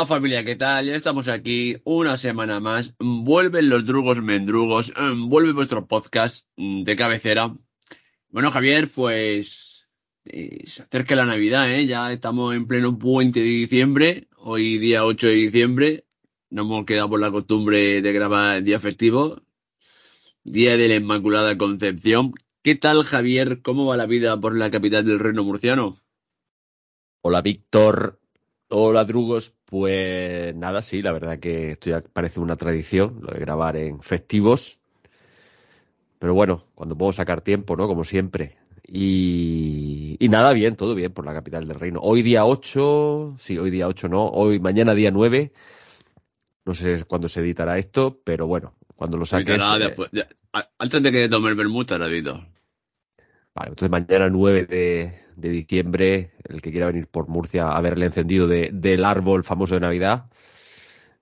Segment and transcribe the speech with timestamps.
[0.00, 0.86] Hola familia, ¿qué tal?
[0.86, 2.94] Ya estamos aquí una semana más.
[2.98, 7.54] Vuelven los drugos mendrugos, mm, vuelve vuestro podcast mm, de cabecera.
[8.30, 9.90] Bueno, Javier, pues
[10.24, 11.84] eh, se acerca la Navidad, ¿eh?
[11.84, 16.06] Ya estamos en pleno puente de diciembre, hoy día 8 de diciembre.
[16.48, 19.42] No hemos quedado por la costumbre de grabar el día festivo,
[20.44, 22.32] día de la Inmaculada Concepción.
[22.62, 23.60] ¿Qué tal, Javier?
[23.60, 25.98] ¿Cómo va la vida por la capital del reino murciano?
[27.20, 28.19] Hola, Víctor.
[28.70, 29.52] Hola, Drugos.
[29.64, 34.00] Pues nada, sí, la verdad que esto ya parece una tradición, lo de grabar en
[34.02, 34.80] festivos.
[36.18, 37.86] Pero bueno, cuando puedo sacar tiempo, ¿no?
[37.86, 38.56] Como siempre.
[38.86, 42.00] Y, y nada, bien, todo bien por la capital del reino.
[42.02, 45.52] Hoy día 8, sí, hoy día 8 no, hoy mañana día 9.
[46.64, 49.60] No sé cuándo se editará esto, pero bueno, cuando lo saques.
[49.60, 50.28] Eh, después- ya-
[50.78, 52.44] antes de que tome el vermut, Radito.
[53.60, 58.04] Vale, entonces mañana 9 de, diciembre, el que quiera venir por Murcia a ver el
[58.04, 60.30] encendido de- del árbol famoso de Navidad,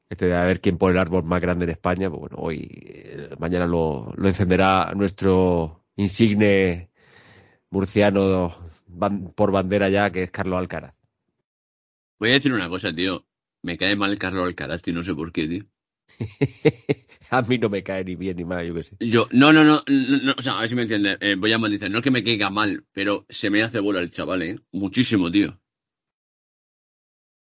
[0.09, 2.69] este de a ver quién pone el árbol más grande en España, pues bueno, hoy,
[2.71, 6.91] eh, mañana lo, encenderá nuestro insigne
[7.71, 8.55] murciano
[9.35, 10.95] por bandera ya, que es Carlos Alcaraz.
[12.21, 13.27] Voy a decir una cosa, tío.
[13.63, 15.65] Me cae mal Carlos Alcaraz, tío, no sé por qué, tío.
[17.31, 18.97] a mí no me cae ni bien ni mal, yo qué sé.
[19.01, 21.19] Yo, no, no, no, no, no, o sea, a ver si me entiendes.
[21.21, 24.01] Eh, voy a maldicir, no es que me caiga mal, pero se me hace bola
[24.01, 24.59] el chaval, ¿eh?
[24.73, 25.59] Muchísimo, tío.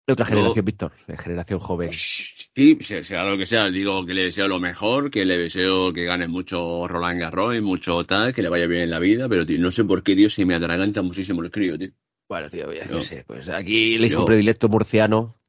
[0.08, 0.32] De otra No.
[0.32, 1.92] generación, Víctor, de generación joven.
[1.94, 6.06] Sí, sea, lo que sea, digo que le deseo lo mejor, que le deseo que
[6.06, 9.46] gane mucho Roland Garros y mucho tal, que le vaya bien en la vida, pero
[9.46, 11.90] tío, no sé por qué, tío, se me atraganta muchísimo el crío, tío.
[12.28, 15.41] Bueno, tío, ya Yo- qué sé, pues aquí le yo- un predilecto murciano.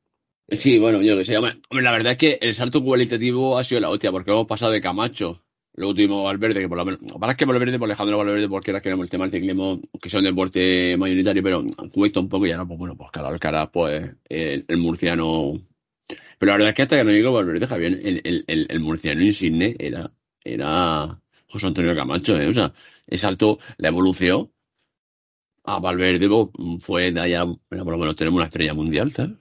[0.57, 1.39] Sí, bueno, yo que sé.
[1.39, 4.73] Hombre, la verdad es que el salto cualitativo ha sido la hostia, porque hemos pasado
[4.73, 5.43] de Camacho,
[5.75, 7.01] luego tuvimos Valverde, que por lo menos.
[7.19, 10.19] Para que Valverde, por Alejandro Valverde, porque era que el tema del ciclismo, que sea
[10.19, 14.11] un deporte mayoritario, pero cuesta un poco y ahora, pues bueno, pues cada Alcaraz, pues
[14.29, 15.55] el, murciano.
[16.39, 19.23] Pero la verdad es que hasta que no llegó Valverde, Javier, el, el, el, murciano
[19.23, 20.13] insigne era,
[20.45, 22.49] era José Antonio Camacho, ¿eh?
[22.49, 22.75] O sea,
[23.07, 24.51] el salto, la evolución
[25.65, 29.33] a Valverde pues, fue allá, bueno, por lo menos tenemos una estrella mundial, ¿sabes?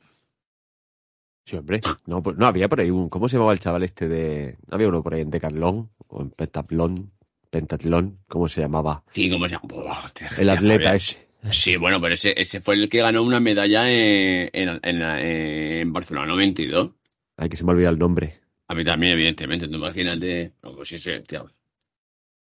[1.51, 1.81] Sí, hombre.
[2.05, 3.09] No, pues, no había por ahí un.
[3.09, 4.57] ¿Cómo se llamaba el chaval este de.
[4.69, 7.11] Había uno por ahí en Decathlon o en Pentatlón.
[7.49, 9.03] Pentatlón, ¿cómo se llamaba?
[9.11, 9.65] Sí, ¿cómo se llama?
[9.67, 11.27] Buah, qué El atleta ese.
[11.49, 15.91] Sí, bueno, pero ese, ese fue el que ganó una medalla en, en, en, en
[15.91, 16.91] Barcelona 92.
[17.35, 18.39] Ay, que se me ha olvidado el nombre.
[18.69, 19.67] A mí también, evidentemente.
[19.67, 20.53] Tú imagínate.
[20.63, 21.51] No, pues ese, tío.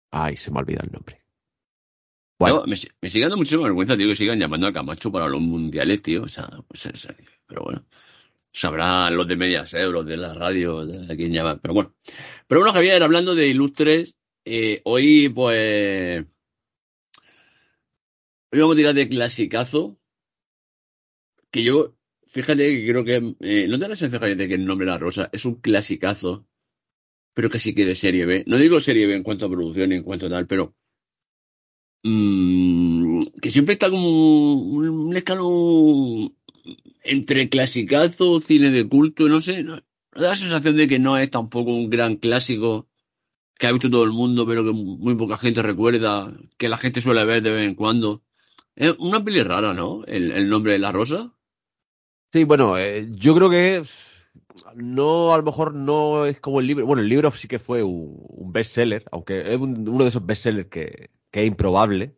[0.09, 1.21] Ay, se me ha olvidado el nombre.
[2.39, 5.27] Bueno, Yo- me, me sigue dando muchísima vergüenza, tío, que sigan llamando a Camacho para
[5.27, 6.23] los mundiales, tío.
[6.23, 6.89] O sea, pues,
[7.45, 7.83] pero bueno.
[8.57, 11.59] Sabrán los de Mediaset, los de la radio, de quién llaman.
[11.61, 11.95] Pero bueno.
[12.47, 16.25] Pero bueno, Javier, hablando de ilustres, eh, hoy, pues.
[18.51, 19.99] Hoy vamos a tirar de clasicazo.
[21.51, 21.95] Que yo,
[22.25, 23.35] fíjate que creo que.
[23.41, 25.61] eh, ¿No te da la sensación, de que el nombre de la rosa es un
[25.61, 26.47] clasicazo?
[27.35, 28.43] Pero casi que de serie B.
[28.47, 30.75] No digo serie B en cuanto a producción y en cuanto a tal, pero.
[32.03, 34.09] mm, que siempre está como
[34.53, 36.37] un, un escalón
[37.07, 39.63] entre clasicazo, cine de culto, no sé.
[39.63, 39.81] No, ¿no
[40.21, 42.87] da la sensación de que no es tampoco un gran clásico
[43.59, 47.01] que ha visto todo el mundo, pero que muy poca gente recuerda, que la gente
[47.01, 48.23] suele ver de vez en cuando.
[48.75, 50.03] Es una peli rara, ¿no?
[50.05, 51.33] El, el nombre de la rosa.
[52.31, 53.83] sí, bueno, eh, yo creo que
[54.75, 56.85] no, a lo mejor no es como el libro.
[56.85, 60.25] Bueno, el libro sí que fue un, un bestseller, aunque es un- uno de esos
[60.25, 62.17] bestsellers que, que es improbable.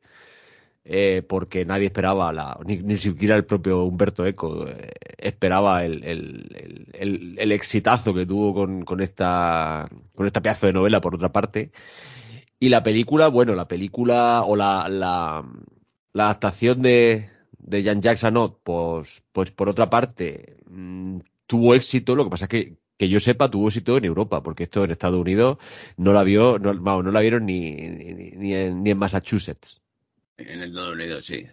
[0.91, 6.03] Eh, porque nadie esperaba, la, ni, ni siquiera el propio Humberto Eco eh, esperaba el,
[6.03, 11.15] el, el, el- exitazo que tuvo con, con, esta, con esta pedazo de novela, por
[11.15, 11.71] otra parte.
[12.59, 15.45] Y la película, bueno, la película o la, la,
[16.13, 18.23] la adaptación de, de Jean-Jacques
[18.63, 23.19] pues, pues por otra parte, mm, tuvo éxito, lo que pasa es que, que yo
[23.19, 25.57] sepa, tuvo éxito en Europa, porque esto en Estados Unidos
[25.97, 27.67] no la vio, no, no la vieron ni
[28.53, 29.78] en, ni en Massachusetts.
[30.39, 31.45] En Estados Unidos, sí.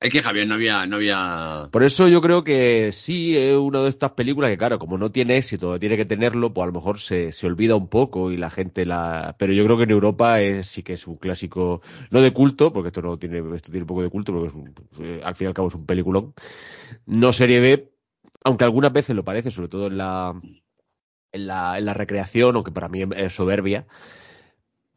[0.00, 1.68] Es que Javier no había, no había.
[1.70, 5.12] Por eso yo creo que sí es una de estas películas que, claro, como no
[5.12, 8.38] tiene éxito, tiene que tenerlo, pues a lo mejor se, se olvida un poco y
[8.38, 9.36] la gente la.
[9.38, 12.72] Pero yo creo que en Europa es, sí que es un clásico, no de culto,
[12.72, 15.34] porque esto no tiene, esto tiene un poco de culto, porque es un- eh, al
[15.34, 16.32] fin y al cabo es un peliculón.
[17.06, 17.92] No serie B,
[18.44, 20.40] aunque algunas veces lo parece, sobre todo en la,
[21.32, 23.86] en la, en la recreación, aunque para mí es soberbia.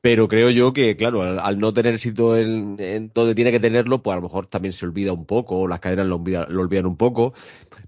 [0.05, 2.75] Pero creo yo que, claro, al, no tener éxito en,
[3.15, 5.79] donde tiene que tenerlo, pues a lo mejor también se olvida un poco, o las
[5.79, 7.33] cadenas lo, olvida- lo olvidan un poco.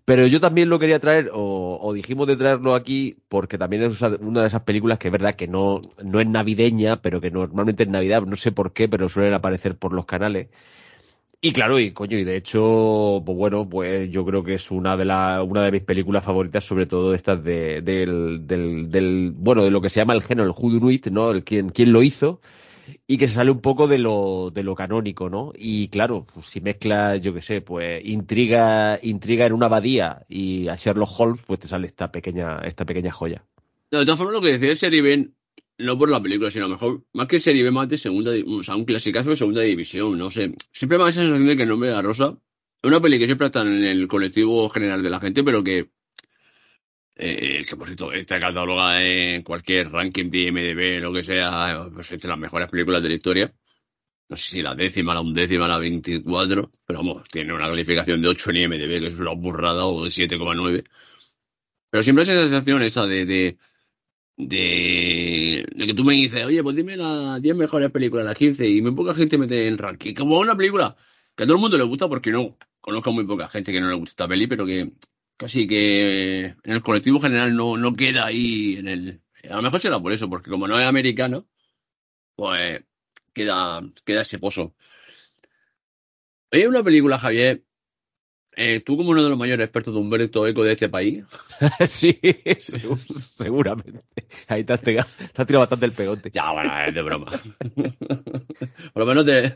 [0.05, 4.01] Pero yo también lo quería traer, o, o dijimos de traerlo aquí, porque también es
[4.21, 7.83] una de esas películas que es verdad que no, no es navideña, pero que normalmente
[7.83, 10.49] en Navidad, no sé por qué, pero suelen aparecer por los canales.
[11.41, 14.97] Y claro, y coño, y de hecho, pues bueno, pues yo creo que es una
[14.97, 19.63] de la, una de mis películas favoritas, sobre todo estas de, del, del, del, bueno,
[19.63, 21.29] de lo que se llama el género, el Hudunuit, ¿no?
[21.29, 22.41] El quién, quién lo hizo,
[23.05, 25.51] y que se sale un poco de lo, de lo canónico, ¿no?
[25.55, 30.67] Y claro, pues si mezclas, yo qué sé, pues intriga, intriga en una abadía y
[30.67, 33.43] a Sherlock Holmes, pues te sale esta pequeña, esta pequeña joya.
[33.91, 35.29] No, de todas formas, lo que decía Serie B,
[35.77, 38.85] no por la película, sino mejor, más que Serie B, más de segunda, o un
[38.85, 40.53] clasicazo de segunda división, no sé.
[40.71, 42.37] Siempre me da esa sensación de que no me da rosa.
[42.81, 45.89] Es una peli que siempre está en el colectivo general de la gente, pero que,
[47.15, 52.11] eh, que por cierto, está catalogada en cualquier ranking de IMDb, lo que sea, pues
[52.11, 53.53] entre las mejores películas de la historia.
[54.27, 58.29] No sé si la décima, la undécima, la 24, pero vamos, tiene una calificación de
[58.29, 60.83] 8 en IMDb, que es una burrada, o de 7,9.
[61.89, 63.57] Pero siempre esa sensación esa de, de
[64.37, 68.67] de, de, que tú me dices, oye, pues dime las 10 mejores películas, las 15,
[68.67, 70.13] y muy poca gente mete en ranking.
[70.13, 70.95] Como una película
[71.35, 73.87] que a todo el mundo le gusta, porque no conozco muy poca gente que no
[73.87, 74.91] le gusta esta peli, pero que
[75.37, 79.21] casi que en el colectivo general no, no queda ahí en el.
[79.49, 81.47] A lo mejor será por eso, porque como no es americano,
[82.35, 82.83] pues
[83.33, 84.75] queda, queda ese pozo.
[86.51, 87.63] Hay una película, Javier,
[88.55, 91.23] eh, tú como uno de los mayores expertos de Humberto Eco de este país.
[91.87, 92.19] sí,
[93.37, 94.01] seguramente.
[94.47, 96.31] Ahí te has, tirado, te has tirado bastante el pegote.
[96.33, 97.31] Ya, bueno, es de broma.
[98.93, 99.49] Por lo menos de,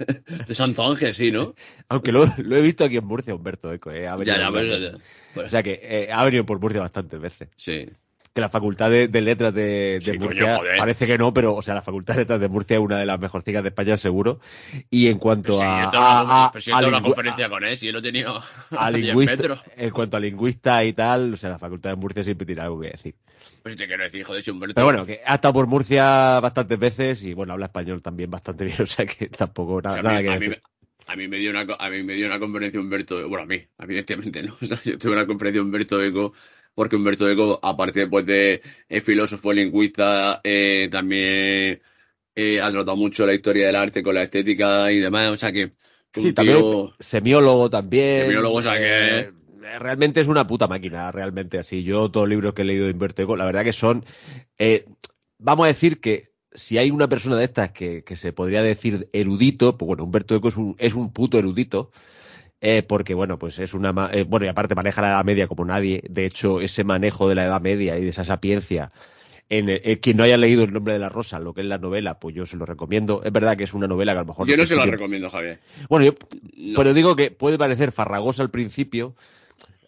[0.48, 1.56] de, Santo Ángel, sí, ¿no?
[1.88, 3.92] Aunque lo, lo, he visto aquí en Murcia, Humberto Eco.
[3.92, 5.42] Eh, ya, ya, pero, ya, ya.
[5.42, 7.50] O sea que eh, ha venido por Murcia bastantes veces.
[7.56, 7.88] Sí
[8.34, 11.56] que la Facultad de, de Letras de, de Sí, Murcia coño, parece que no, pero
[11.56, 13.98] o sea, la Facultad de Letras de Murcia es una de las mejorcitas de España,
[13.98, 14.40] seguro.
[14.90, 17.88] Y en cuanto Sí, a, yo a- una, a- a una conferencia con él, si
[17.88, 18.38] yo lo he tenido
[18.72, 21.96] a a 10 lingüista, en cuanto a lingüista y tal, o sea, la Facultad de
[21.96, 23.16] Murcia siempre tiene algo que decir.
[23.64, 24.76] Pues te quiero decir, joder, Humberto.
[24.76, 28.66] Pero bueno, que ha estado por Murcia bastantes veces y bueno, habla español también bastante
[28.66, 30.64] bien, o sea que tampoco O nada, sea, a, nada mí, que a, mí, decir.
[31.08, 33.62] a mí me dio una, a mí me dio una conferencia Humberto, bueno, a mí,
[33.80, 34.56] evidentemente no.
[34.62, 36.34] O sea, yo tuve una conferencia Humberto Eco,
[36.76, 41.82] porque Humberto Eco, aparte pues, de eh, filósofo, lingüista, eh, también
[42.36, 45.52] eh, ha tratado mucho la historia del arte con la estética y demás, o sea
[45.52, 45.74] que
[46.14, 48.24] Sí, también tío- semiólogo también.
[48.24, 49.32] Semiólogo, o sea que- eh,
[49.80, 51.84] Realmente es una puta máquina, realmente así.
[51.84, 54.04] Yo todos los libros que he leído de Humberto Eco, la verdad que son...
[54.58, 54.86] eh,
[55.38, 59.08] vamos a decir que si hay una persona de estas que, que se podría decir
[59.14, 61.92] erudito, pues bueno, Humberto Eco es un, es un puto erudito.
[62.62, 65.64] Eh, porque bueno, pues es una eh, bueno y aparte maneja la Edad Media como
[65.66, 66.04] nadie.
[66.10, 68.92] De hecho, ese manejo de la Edad Media y de esa sapiencia
[69.50, 71.68] en, el- eh, quien no haya leído El nombre de la rosa, lo que es
[71.68, 73.22] la novela, pues yo se lo recomiendo.
[73.24, 74.98] Es verdad que es una novela que a lo mejor Yo no se la tiene-
[74.98, 75.60] recomiendo, Javier.
[75.90, 76.14] bueno, yo,
[76.56, 76.78] No.
[76.78, 79.16] pero digo que puede parecer farragosa al principio,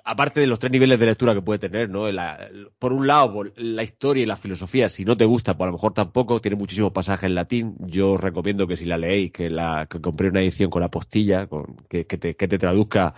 [0.03, 2.11] aparte de los tres niveles de lectura que puede tener, ¿no?
[2.11, 2.49] La-
[2.79, 5.73] por un lado, la historia y la filosofía, si no te gusta, pues a lo
[5.73, 7.75] mejor tampoco, tiene muchísimos pasajes en latín.
[7.79, 11.47] Yo os recomiendo que si la leéis, que la que compréis una edición con apostilla,
[11.47, 13.13] con, que, te, que te traduzca,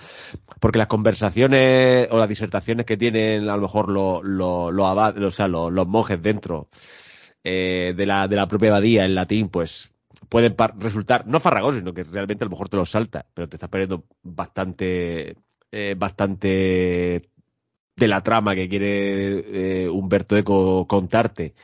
[0.59, 5.31] porque las conversaciones o las disertaciones que tienen a lo mejor los, los, los o
[5.31, 6.69] sea, los, monjes dentro
[7.44, 9.91] eh, de, la, de la propia abadía en latín, pues
[10.29, 13.56] pueden resultar no farragosos, sino que realmente a lo mejor te los salta, pero te
[13.56, 15.36] estás perdiendo bastante,
[15.74, 17.30] eh, bastante
[17.96, 21.56] de la trama que quiere eh, Humberto Eco contarte.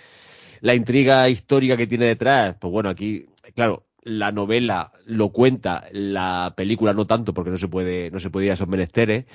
[0.61, 6.53] La intriga histórica que tiene detrás, pues bueno, aquí, claro, la novela lo cuenta, la
[6.57, 9.25] película no tanto, porque no se puede, no se puede ir a esos menesteres,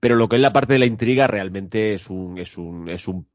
[0.00, 3.08] pero lo que es la parte de la intriga realmente es un, es un, es
[3.08, 3.26] un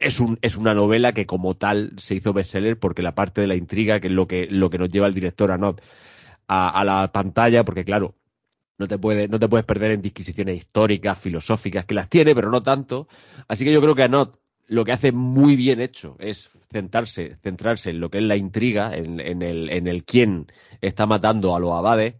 [0.00, 3.46] es, un, es una novela que como tal se hizo bestseller porque la parte de
[3.46, 5.80] la intriga, que es lo que, lo que nos lleva el director a, Not
[6.48, 8.14] a, a la pantalla, porque claro,
[8.82, 12.50] no te, puede, no te puedes perder en disquisiciones históricas, filosóficas, que las tiene, pero
[12.50, 13.06] no tanto.
[13.46, 17.90] Así que yo creo que Anot lo que hace muy bien hecho es centrarse, centrarse
[17.90, 20.46] en lo que es la intriga, en, en el, en el quién
[20.80, 22.14] está matando a los abades.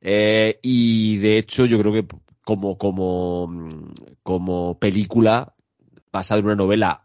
[0.00, 2.06] Eh, y de hecho, yo creo que
[2.42, 3.90] como, como,
[4.22, 5.54] como película
[6.12, 7.03] basada en una novela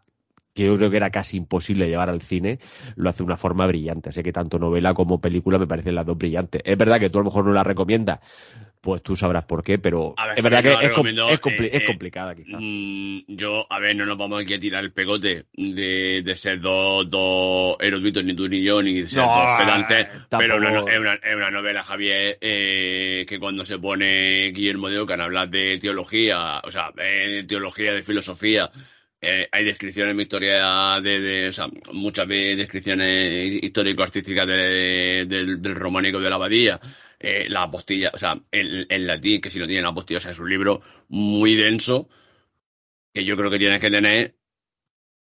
[0.60, 2.58] que yo creo que era casi imposible llevar al cine,
[2.96, 4.10] lo hace de una forma brillante.
[4.10, 6.60] Así que tanto novela como película me parecen las dos brillantes.
[6.64, 8.20] Es verdad que tú a lo mejor no la recomiendas,
[8.80, 11.64] pues tú sabrás por qué, pero ver, es verdad que es, com- recomiendo, es, compli-
[11.64, 12.58] eh, es eh, complicada quizá.
[12.58, 16.60] Mm, yo, a ver, no nos vamos aquí a tirar el pegote de, de ser
[16.60, 20.58] dos, dos eruditos, ni tú ni yo, ni de ser No, dos pedantes, eh, pero
[20.60, 25.14] tampoco- es, una, es una novela, Javier, eh, que cuando se pone Guillermo de Oca
[25.14, 28.70] a hablar de teología, o sea, de teología, de filosofía,
[29.20, 36.20] eh, hay descripciones historia de, de- o sea, muchas de- descripciones histórico-artísticas de- del, románico
[36.20, 36.80] de la abadía,
[37.18, 40.30] eh, la apostilla, o sea, el, latín, que si no tiene la apostilla, o sea,
[40.32, 42.08] es un libro muy denso,
[43.12, 44.36] que yo creo que tienes que tener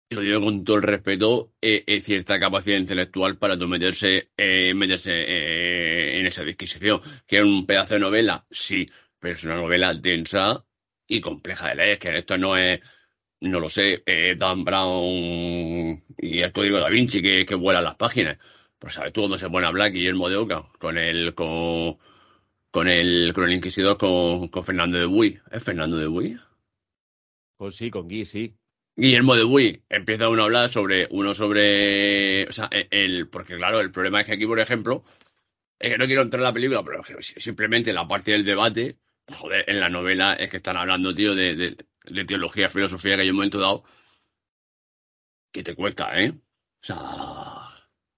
[0.10, 4.32] y lo digo con todo el respeto, eh, eh, cierta capacidad intelectual para tú meterse,
[4.38, 7.02] eh, meterse en esa disquisición.
[7.26, 8.46] ¿Que es un pedazo de novela?
[8.52, 8.88] Sí,
[9.20, 10.64] pero es una novela densa
[11.08, 12.80] y compleja de leer, que esto no es,
[13.42, 17.96] no lo sé, eh, Dan Brown y el código da Vinci que, que vuelan las
[17.96, 18.38] páginas.
[18.80, 21.98] Pues sabes tú cuando se pone a hablar Guillermo de Oca con el, con,
[22.72, 25.40] con el, con el Inquisidor, con, con Fernando de Buy.
[25.52, 26.38] ¿Es Fernando de Buy?
[27.58, 28.56] Pues sí, con Guy, sí.
[28.98, 33.58] Guillermo de Buy empieza uno a hablar sobre uno sobre o sea e, el porque
[33.58, 35.04] claro el problema es que aquí por ejemplo
[35.78, 38.98] es que no quiero entrar en la película pero simplemente la parte del debate
[39.34, 41.78] joder en la novela es que están hablando tío de, de,
[42.10, 43.84] de teología filosofía que hay un momento dado
[45.52, 46.36] que te cuesta eh o
[46.82, 47.62] sea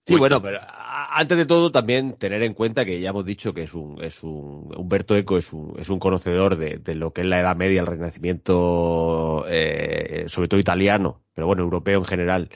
[0.06, 0.38] Sí, cuesta.
[0.38, 3.74] bueno, pero antes de todo también tener en cuenta que ya hemos dicho que es
[3.74, 7.28] un, es un Humberto Eco es un, es un conocedor de, de lo que es
[7.28, 12.50] la Edad Media, el Renacimiento, eh, sobre todo italiano, pero bueno, europeo en general,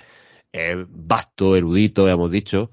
[0.54, 2.72] eh, vasto, erudito, ya hemos dicho.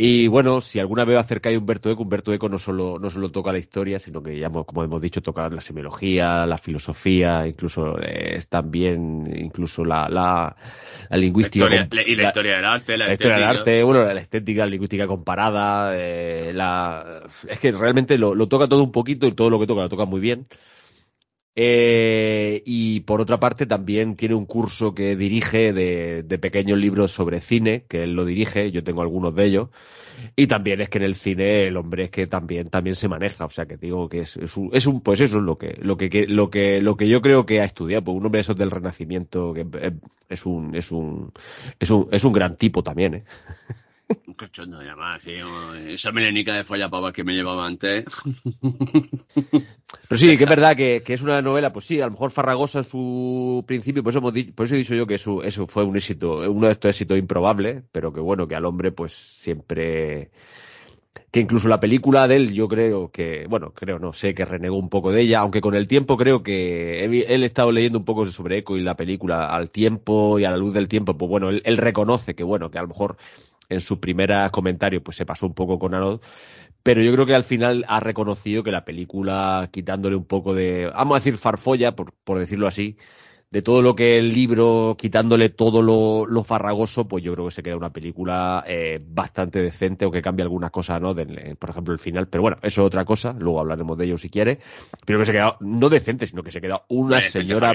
[0.00, 3.32] Y bueno, si alguna vez acercáis a Humberto Eco, Humberto Eco no solo, no solo
[3.32, 7.46] toca la historia, sino que ya hemos, como hemos dicho, toca la semiología, la filosofía,
[7.48, 10.54] incluso eh, también incluso la, la,
[11.10, 11.64] la La lingüística.
[11.64, 15.06] historia- y la, historia del arte la, historia del arte, bueno, la estética, la lingüística
[15.08, 17.22] comparada, eh, la...
[17.48, 19.88] es que realmente lo, lo toca todo un poquito y todo lo que toca lo
[19.88, 20.46] toca muy bien.
[21.60, 27.10] Eh, y por otra parte también tiene un curso que dirige de, de pequeños libros
[27.10, 29.68] sobre cine, que él lo dirige, yo tengo algunos de ellos.
[30.36, 33.44] Y también es que en el cine el hombre es que también, también se maneja,
[33.46, 35.78] o sea que digo que es, es un, es un- pues eso es lo que,
[35.80, 38.42] lo que, lo que, lo que yo creo que ha estudiado, pues un hombre de
[38.42, 39.92] esos del Renacimiento que eh,
[40.28, 41.32] es un, es un,
[41.80, 43.24] es un, es un gran tipo también, ¿eh?
[44.26, 45.34] Un cachondo, además, sí,
[45.88, 48.04] esa melenica de follapavas que me llevaba antes.
[50.08, 52.30] Pero sí, que es verdad que, que es una novela, pues sí, a lo mejor
[52.30, 55.66] farragosa en su principio, por eso, hemos por eso he dicho yo que eso, eso
[55.66, 59.12] fue un éxito, uno de estos éxitos improbables, pero que bueno, que al hombre pues
[59.12, 60.30] siempre...
[61.30, 64.78] Que incluso la película de él, yo creo que, bueno, creo, no sé, que renegó
[64.78, 68.06] un poco de ella, aunque con el tiempo creo que él he estado leyendo un
[68.06, 71.28] poco sobre Eco y la película al tiempo y a la luz del tiempo, pues
[71.28, 73.18] bueno, él reconoce que bueno, que a lo mejor
[73.68, 76.20] en sus primeros comentarios pues se pasó un poco con Arod,
[76.82, 80.86] pero yo creo que al final ha reconocido que la película, quitándole un poco de,
[80.86, 82.96] vamos a decir, farfolla, por, por decirlo así,
[83.50, 87.52] de todo lo que el libro, quitándole todo lo, lo farragoso, pues yo creo que
[87.52, 91.18] se queda una película eh, bastante decente, aunque cambia algunas cosas, ¿no?
[91.18, 92.28] Eh, por ejemplo, el final.
[92.28, 94.58] Pero bueno, eso es otra cosa, luego hablaremos de ello si quiere.
[95.06, 97.74] Pero que se queda, no decente, sino que se queda una señora,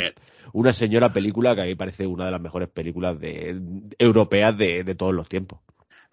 [0.54, 3.60] una señora película que a mí parece una de las mejores películas de,
[3.98, 5.60] europeas de, de todos los tiempos.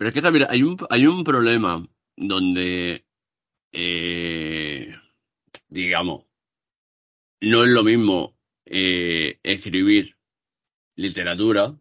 [0.00, 3.04] Pero es que también hay un, hay un problema donde,
[3.70, 4.94] eh,
[5.68, 6.24] digamos,
[7.42, 10.16] no es lo mismo eh, escribir
[10.96, 11.78] literatura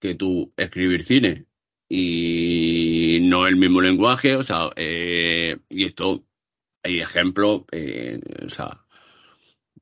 [0.00, 1.44] que tú escribir cine.
[1.86, 6.24] Y no es el mismo lenguaje, o sea, eh, y esto,
[6.82, 7.64] hay ejemplos,
[8.42, 8.86] o sea,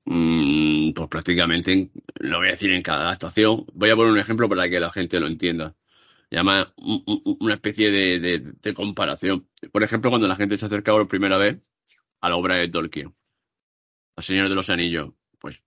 [0.05, 3.67] mm, pues prácticamente, en- lo voy a decir en cada actuación.
[3.73, 5.77] Voy a poner un ejemplo para que la gente lo entienda
[6.37, 9.49] llama un- un- una especie de, comparación.
[9.73, 11.59] Por ejemplo, cuando la gente se acerca por primera vez
[12.21, 13.15] a la obra de Tolkien,
[14.17, 15.63] El Señor de los Anillos, pues.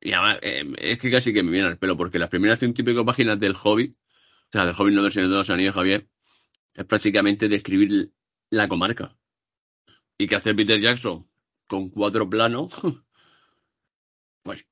[0.00, 2.82] Y eh, es que casi que me viene al pelo, porque las primeras cien y
[2.82, 6.08] pico páginas del Hobbit, o sea, del Hobbit no del Señor de los Anillos, Javier,
[6.74, 8.12] es prácticamente describir
[8.50, 9.16] la comarca.
[10.18, 11.28] ¿Y qué hace Peter Jackson?
[11.66, 12.72] Con cuatro planos,
[14.42, 14.66] pues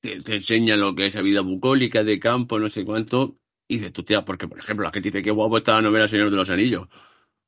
[0.00, 3.76] te, te enseña lo que es la vida bucólica de campo, no sé cuánto, y
[3.76, 6.30] dices tú, tía, porque por ejemplo la gente dice que guapo está la novela Señor
[6.30, 6.88] de los Anillos.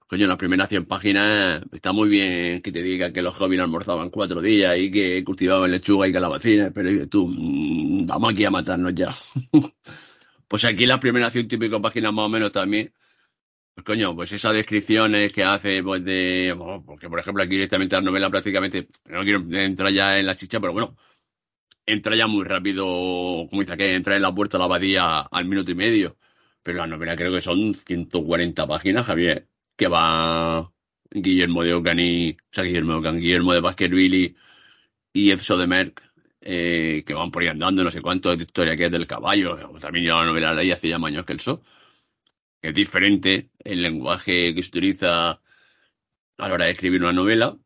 [0.09, 3.65] Coño, en las primeras 100 páginas está muy bien que te diga que los jóvenes
[3.65, 8.45] almorzaban cuatro días y que cultivaban lechuga y calabacines, pero dices tú, mm, vamos aquí
[8.45, 9.13] a matarnos ya.
[10.49, 12.93] pues aquí las primeras 100 y pico páginas más o menos también,
[13.75, 17.97] pues coño, pues esas descripciones que hace, pues de, bueno, porque por ejemplo aquí directamente
[17.97, 20.97] la novela prácticamente, no quiero entrar ya en la chicha, pero bueno,
[21.87, 22.85] entra ya muy rápido,
[23.49, 26.19] como dice que entra en la puerta de la abadía al minuto y medio.
[26.63, 30.73] Pero la novela creo que son 140 páginas, Javier, que va
[31.11, 34.37] Guillermo de Ocani, o sea, Guillermo de Ocani, Guillermo de Baskerville
[35.13, 36.03] y Efso de Merck,
[36.41, 39.57] eh, que van por ahí andando, no sé cuánto de historia que es del caballo.
[39.81, 41.63] También yo la novela la leí hace ya años que el so.
[42.63, 47.57] Es diferente el lenguaje que se utiliza a la hora de escribir una novela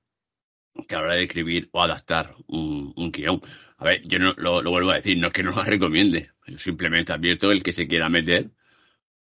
[0.88, 3.40] que a la hora de escribir o adaptar un, un guion.
[3.80, 6.30] A ver, yo no, lo, lo vuelvo a decir, no es que no la recomiende,
[6.58, 8.50] simplemente advierto el que se quiera meter.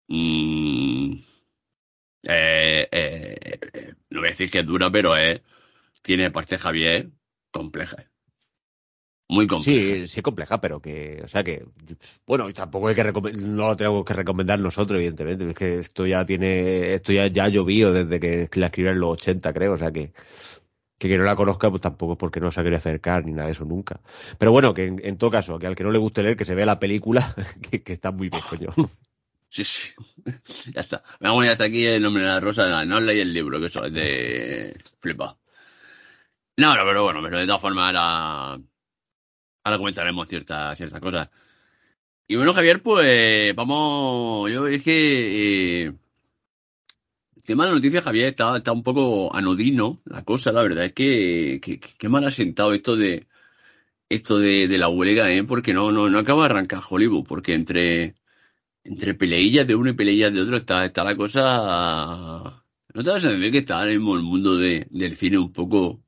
[0.09, 1.15] mm,
[2.25, 3.59] eh,
[4.11, 5.41] no voy a decir que es dura, pero es,
[6.03, 7.11] tiene parte Javier
[7.51, 8.05] compleja.
[9.29, 9.81] Muy compleja.
[9.81, 11.65] Sí, sí compleja, pero que, o sea que,
[12.27, 16.27] bueno, tampoco hay que no lo tenemos que recomendar nosotros, evidentemente, es que esto ya
[16.27, 19.91] tiene, esto ya, ya llovido desde que la escribí en los 80, creo, o sea
[19.91, 20.13] que,
[21.09, 23.47] que no la conozca, pues tampoco es porque no se ha querido acercar ni nada
[23.47, 24.01] de eso nunca.
[24.39, 26.55] Pero bueno, que en, todo caso, que al que no le guste leer, que se
[26.55, 27.35] vea la película,
[27.85, 28.75] que, está muy bien, coño.
[29.49, 29.93] Sí, sí.
[30.75, 31.03] ya está.
[31.21, 32.85] Vamos, ya hasta aquí el nombre de la rosa.
[32.85, 35.37] No leí el libro, que eso es de flipa.
[36.57, 38.61] No, no, pero bueno, pero de todas formas ahora,
[39.65, 41.29] ahora comentaremos ciertas ciertas cosas.
[42.27, 45.93] Y bueno, Javier, pues vamos, yo es que eh,
[47.45, 51.61] tema de la noticia, Javier, está, un poco anodino la cosa, la verdad es que,
[51.99, 53.27] que, mal ha sentado esto de
[54.09, 55.45] esto de, la huelga, ¿eh?
[55.45, 58.17] porque no, no, no acaba de arrancar Hollywood, porque entre,
[58.85, 62.65] entre peleillas de uno y peleillas de otro está, la cosa...
[62.95, 65.53] ¿No te vas a decir que está ahora mismo el mundo de, del cine un
[65.53, 66.05] poco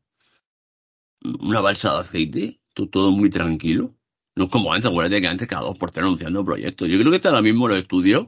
[1.40, 3.94] una balsa de aceite, todo, muy tranquilo.
[4.34, 6.88] No es como antes, acuérdate que antes cada dos por tres anunciando proyectos.
[6.88, 8.26] Yo creo que está ahora mismo los estudios.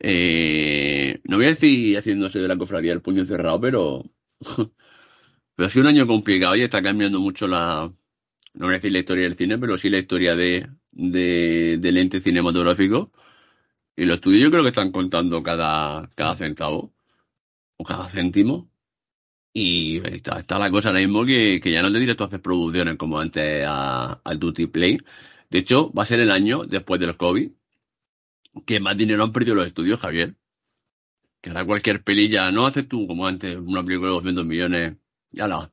[0.00, 4.04] Eh, no voy a decir haciéndose de la cofradía el puño cerrado, pero,
[5.54, 7.92] pero ha sido un año complicado y está cambiando mucho la,
[8.54, 11.96] no voy a decir la historia del cine, pero sí la historia de, de, del
[11.98, 13.10] ente cinematográfico.
[13.96, 16.94] Y los estudios yo creo que están contando cada, cada centavo
[17.76, 18.70] o cada céntimo
[19.52, 23.18] y está, la cosa ahora mismo que, ya no te directo a hacer producciones como
[23.18, 24.98] antes al Duty Play.
[25.50, 27.50] De hecho, va a ser el año después del COVID
[28.66, 30.34] que más dinero han perdido los estudios, Javier.
[31.40, 34.96] Que ahora cualquier pelilla, no haces tú como antes una película de 200 millones,
[35.30, 35.72] ya la.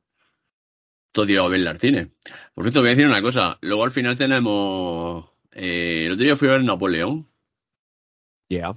[1.12, 2.12] Todo día a verla al cine.
[2.54, 3.58] Por cierto, voy a decir una cosa.
[3.60, 5.26] Luego al final tenemos.
[5.52, 7.28] Eh, el otro día fui a ver Napoleón.
[8.48, 8.72] Ya.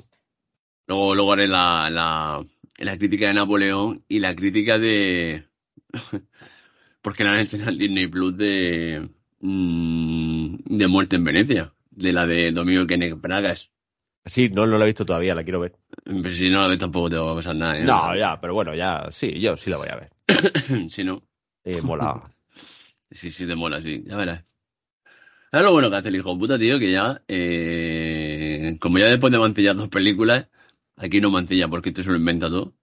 [0.87, 2.45] Luego, luego haré la, la,
[2.77, 5.45] la crítica de Napoleón y la crítica de.
[7.01, 9.09] porque la han hecho en Disney Plus de.
[9.39, 11.73] Mm, de Muerte en Venecia.
[11.89, 13.71] De la de Domingo Kenneth Pragas.
[14.25, 15.75] Sí, no, no la he visto todavía, la quiero ver.
[16.03, 17.79] Pero si no la ves tampoco te va a pasar nada.
[17.79, 17.83] ¿eh?
[17.83, 20.11] No, ya, pero bueno, ya, sí, yo sí la voy a ver.
[20.89, 21.23] si no.
[21.63, 22.31] Eh, mola.
[23.11, 24.43] sí, sí, te mola, sí, ya verás.
[25.51, 29.33] Es lo bueno que hace el hijo puta, tío, que ya, eh, como ya después
[29.33, 30.47] de mancillar dos películas,
[31.01, 32.75] Aquí no mancilla porque esto se lo inventa todo.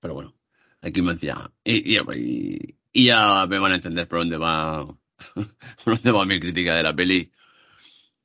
[0.00, 0.34] Pero bueno,
[0.82, 1.50] aquí mancilla.
[1.64, 4.86] Y, y, y, ya me van a entender por dónde va,
[5.84, 7.32] por dónde va mi crítica de la peli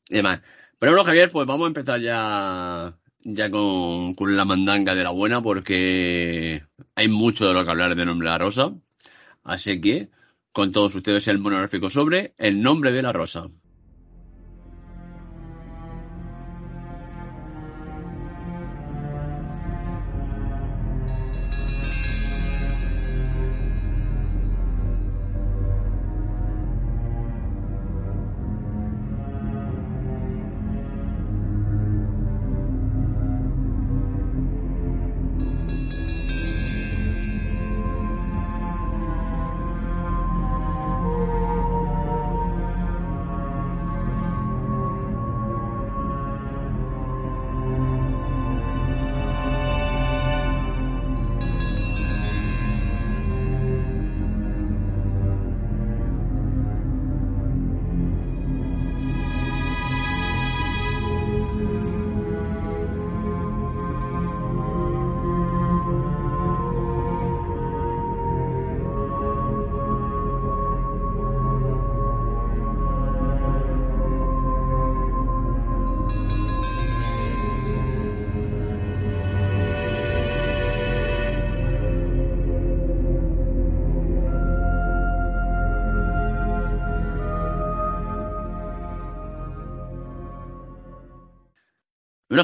[0.09, 0.41] y demás.
[0.79, 5.09] Pero bueno, Javier, pues vamos a empezar ya, ya con, con la mandanga de la
[5.09, 6.63] buena porque
[6.95, 8.73] hay mucho de lo que hablar de Nombre de la Rosa.
[9.43, 10.09] Así que,
[10.53, 13.49] con todos ustedes el monográfico sobre el nombre de la rosa.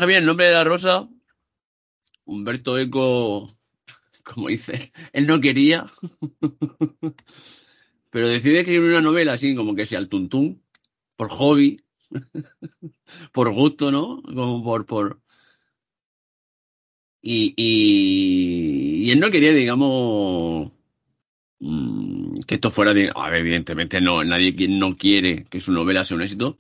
[0.05, 1.09] Javier, el nombre de la rosa,
[2.25, 3.51] Humberto Eco,
[4.23, 5.91] como dice, él no quería,
[8.11, 10.61] pero decide escribir una novela así como que sea el tuntún,
[11.15, 11.81] por hobby,
[13.33, 14.21] por gusto, ¿no?
[14.21, 15.21] Como por, por...
[17.23, 20.71] Y, y, él no quería, digamos,
[21.57, 23.11] mm, que esto fuera de...
[23.15, 26.59] A ver, evidentemente no, nadie no quiere que su novela sea un éxito,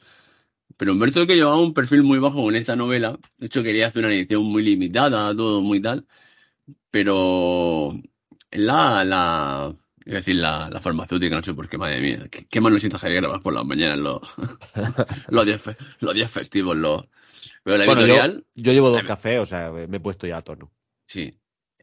[0.77, 3.17] pero Humberto que llevaba un perfil muy bajo con esta novela.
[3.37, 6.05] De hecho, quería hacer una edición muy limitada, todo muy tal.
[6.91, 7.93] Pero
[8.51, 12.27] la, la, es decir, la, la, farmacéutica, no sé por qué, madre mía.
[12.29, 14.21] Qué, qué mal lo siento Javier grabar por las mañanas los,
[15.29, 15.61] los, días,
[15.99, 16.75] los días festivos.
[16.75, 17.05] Los,
[17.63, 18.45] pero la editorial.
[18.55, 20.71] Yo, llevo dos cafés, o sea, me he puesto ya a tono.
[21.07, 21.31] Sí.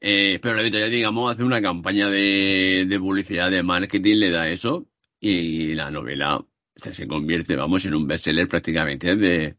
[0.00, 4.48] Eh, pero la editorial, digamos, hace una campaña de, de publicidad, de marketing, le da
[4.48, 4.86] eso.
[5.18, 6.44] Y la novela
[6.76, 9.56] se convierte, vamos, en un bestseller prácticamente desde,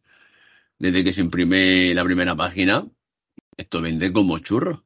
[0.79, 2.85] desde que se imprime la primera página.
[3.57, 4.83] Esto vende como churro.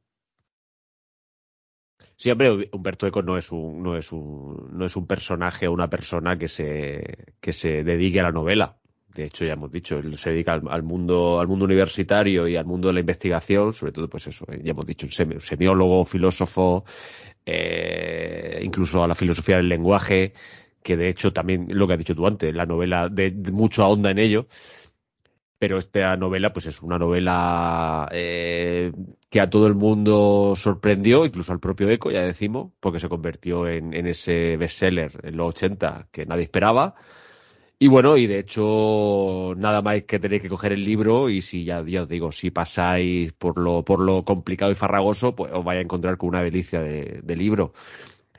[2.16, 5.72] Sí, hombre, Humberto Eco no es un, no es un, no es un personaje o
[5.72, 8.76] una persona que se, que se dedique a la novela.
[9.14, 12.64] De hecho, ya hemos dicho, él se dedica al, mundo, al mundo universitario y al
[12.66, 16.84] mundo de la investigación, sobre todo, pues eso, ya hemos dicho, un, semiólogo, filósofo,
[17.46, 20.34] eh, incluso a la filosofía del lenguaje,
[20.82, 24.10] que de hecho también lo que has dicho tú antes, la novela de, mucho ahonda
[24.10, 24.48] en ello
[25.58, 28.92] pero esta novela pues es una novela eh,
[29.28, 33.66] que a todo el mundo sorprendió, incluso al propio Eco, ya decimos, porque se convirtió
[33.68, 36.94] en, ese bestseller en los 80 que nadie esperaba.
[37.80, 41.64] Y bueno, y de hecho, nada más que tenéis que coger el libro y si
[41.64, 45.78] ya, os digo, si pasáis por lo, por lo complicado y farragoso, pues os vais
[45.78, 47.72] a encontrar con una delicia de, libro.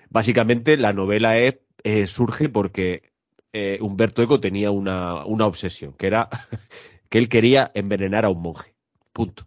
[0.09, 3.11] Básicamente, la novela es, eh, surge porque
[3.53, 6.29] eh, Humberto Eco tenía una, una obsesión, que era
[7.09, 8.75] que él quería envenenar a un monje.
[9.13, 9.45] Punto.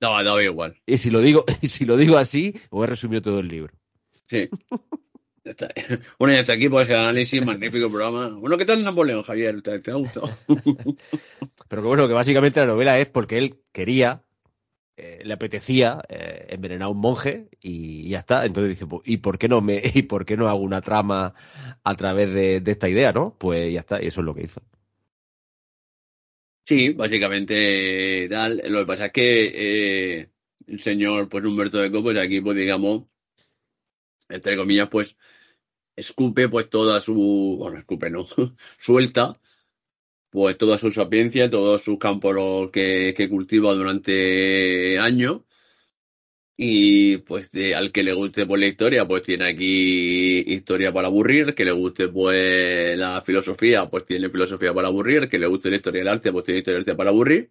[0.00, 0.76] No, da igual.
[0.86, 3.74] Y si lo digo, y si lo digo así, os he resumido todo el libro.
[4.26, 4.48] Sí.
[6.18, 8.30] Bueno, y hasta aquí pues el análisis, magnífico programa.
[8.30, 9.62] Bueno, ¿qué tal Napoleón, Javier?
[9.62, 10.28] ¿Te, ha gustado?
[11.68, 14.24] Pero que bueno, que básicamente la novela es porque él quería,
[14.98, 18.46] eh, le apetecía eh, envenenar a un monje y, ya está.
[18.46, 21.34] Entonces dice, pues, ¿y por qué no me, y por qué no hago una trama
[21.84, 23.36] a través de, esta idea, no?
[23.38, 24.62] Pues ya está, y eso es lo que hizo.
[26.64, 28.62] Sí, básicamente tal.
[28.68, 30.30] Lo que pasa es que eh,
[30.66, 33.04] el señor pues Humberto Eco, pues aquí, pues digamos,
[34.28, 35.16] entre comillas, pues
[35.94, 38.26] escupe pues toda su, bueno, escupe no,
[38.78, 39.34] suelta
[40.36, 45.40] pues toda su sapiencia, todos sus campos que, que cultiva durante años.
[46.58, 51.54] Y pues al que le guste pues la historia, pues tiene aquí historia para aburrir,
[51.54, 55.76] que le guste pues la filosofía, pues tiene filosofía para aburrir, que le guste la
[55.76, 57.50] historia del arte, pues tiene historia del arte para aburrir.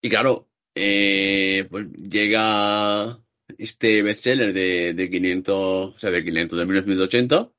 [0.00, 3.20] Y claro, eh, pues llega
[3.58, 7.52] este bestseller de, de 500, o sea, de 500 de 1980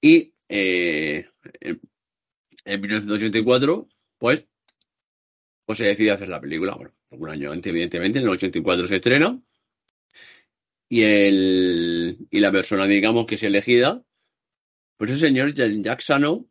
[0.00, 1.28] y eh,
[2.68, 4.46] en, en 1984, pues,
[5.64, 6.74] pues se decide hacer la película.
[6.74, 9.40] Bueno, un año antes, evidentemente, en el 84 se estrena.
[10.90, 14.02] Y, el, y la persona, digamos, que es elegida,
[14.96, 16.48] pues el señor Jean Jacksano,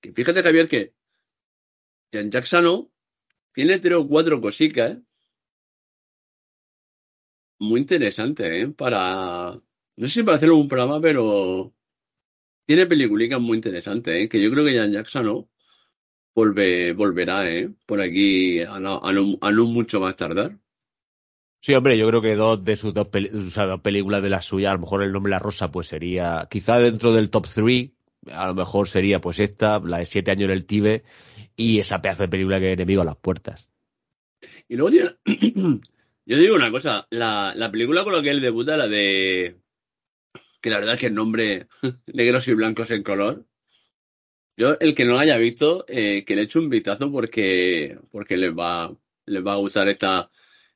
[0.00, 0.94] que fíjate, Javier, que
[2.12, 2.90] Jean Jacksano
[3.52, 4.98] tiene tres o cuatro cositas.
[7.58, 8.68] Muy interesante, ¿eh?
[8.68, 9.60] Para,
[9.96, 11.74] no sé si para hacer un programa, pero
[12.70, 14.28] tiene peliculicas muy interesantes, ¿eh?
[14.28, 15.48] Que yo creo que Jean Jacksano
[16.36, 17.68] volverá, ¿eh?
[17.84, 20.56] Por aquí a no, a, mucho más tardar.
[21.60, 23.08] Sí, hombre, yo creo que dos de sus dos,
[23.82, 27.12] películas de la suya, a lo mejor el nombre La Rosa, pues sería, quizá dentro
[27.12, 27.92] del top three,
[28.30, 31.02] a lo mejor sería pues esta, la de Siete años en el Tibe,
[31.56, 33.66] y esa pedazo de película que es Enemigo a las puertas.
[34.68, 35.10] Y luego tiene,
[36.24, 39.56] yo digo una cosa, la, la película con la que él debuta, la de,
[40.60, 41.68] que la verdad es que el nombre,
[42.06, 43.46] negros y blancos en color,
[44.56, 48.36] yo, el que no lo haya visto, eh, que le eche un vistazo porque, porque
[48.36, 48.94] les va,
[49.24, 50.30] les va a gustar esta,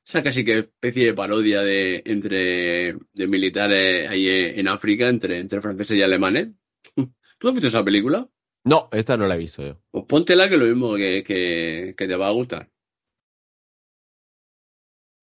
[0.05, 5.61] esa casi que especie de parodia de, entre, de militares ahí en África, entre, entre
[5.61, 6.49] franceses y alemanes.
[7.37, 8.27] ¿Tú has visto esa película?
[8.63, 9.79] No, esta no la he visto yo.
[9.91, 12.71] Pues póntela que lo mismo que, que, que te va a gustar.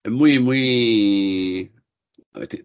[0.04, 1.72] Es muy, muy,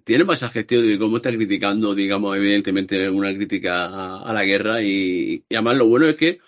[0.04, 5.44] tiene pasajes, tío, de cómo está criticando, digamos, evidentemente una crítica a, la guerra y,
[5.52, 6.40] además lo bueno es que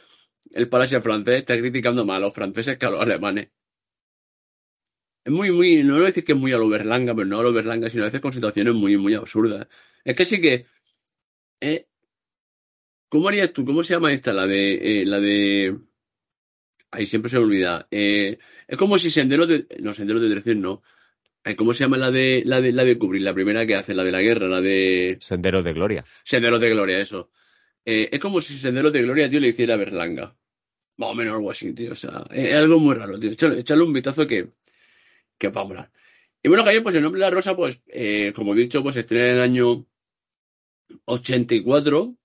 [0.51, 3.49] el palacio francés está criticando más a los franceses que a los alemanes.
[5.23, 7.39] Es muy, muy, no voy a decir que es muy a lo Berlanga, pero no
[7.39, 9.67] a lo Berlanga, sino a veces con situaciones muy, muy absurdas.
[10.03, 10.65] Es que sí que,
[11.61, 11.87] eh,
[13.09, 13.65] ¿cómo harías tú?
[13.65, 14.33] ¿Cómo se llama esta?
[14.33, 15.77] La de, eh, la de,
[16.91, 17.87] ahí siempre se me olvida.
[17.91, 20.81] Eh, es como si Sendero de, no, Sendero de Dirección no.
[21.57, 23.21] ¿Cómo se llama la de la de la de cubrir?
[23.21, 25.17] La primera que hace, la de la guerra, la de.
[25.21, 26.05] Senderos de Gloria.
[26.23, 27.31] Senderos de Gloria, eso.
[27.85, 30.35] Eh, es como si Senderos de Gloria, tío, le hiciera Berlanga.
[30.97, 31.93] Más o menos algo así, tío.
[31.93, 33.31] O sea, es, algo muy raro, tío.
[33.31, 34.49] Echarle, un vistazo que,
[35.37, 35.91] que va a molar.
[36.43, 38.95] Y bueno, Javier, pues el nombre de la rosa, pues, eh, como he dicho, pues
[38.97, 39.85] estrena en el año
[41.05, 42.15] 84.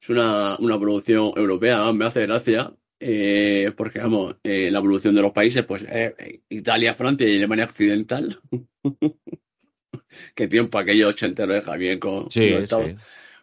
[0.00, 2.74] Es una, una producción europea, me hace gracia.
[3.04, 7.64] Eh, porque vamos, eh, la evolución de los países, pues eh, Italia, Francia y Alemania
[7.64, 8.40] Occidental.
[10.36, 12.28] Qué tiempo aquello ochentero de Javier con,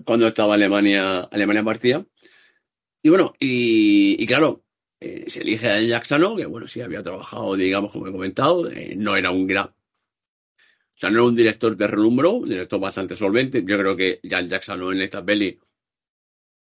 [0.06, 2.06] cuando, estaba, Alemania, Alemania partida.
[3.02, 4.64] Y bueno, y, claro,
[5.02, 9.32] se elige a Jacksano, que bueno, sí había trabajado, digamos, como he comentado, no era
[9.32, 9.74] un gran O
[10.96, 13.66] sea, no es un director de relumbro, un director bastante solvente.
[13.68, 15.60] Yo creo que Jan Jackson en esta peli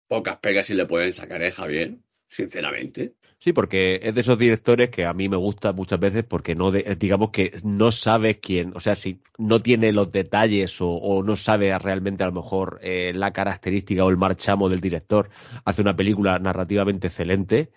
[0.09, 1.97] pocas pegas si le pueden sacar a Javier,
[2.33, 3.13] sinceramente.
[3.39, 6.71] Sí, porque es de esos directores que a mí me gusta muchas veces porque no,
[6.71, 11.77] digamos que no sabe quién, o sea, si no tiene los detalles o, no sabe
[11.77, 15.29] realmente a lo mejor eh, la característica o el marchamo del director,
[15.65, 17.71] hace una película narrativamente excelente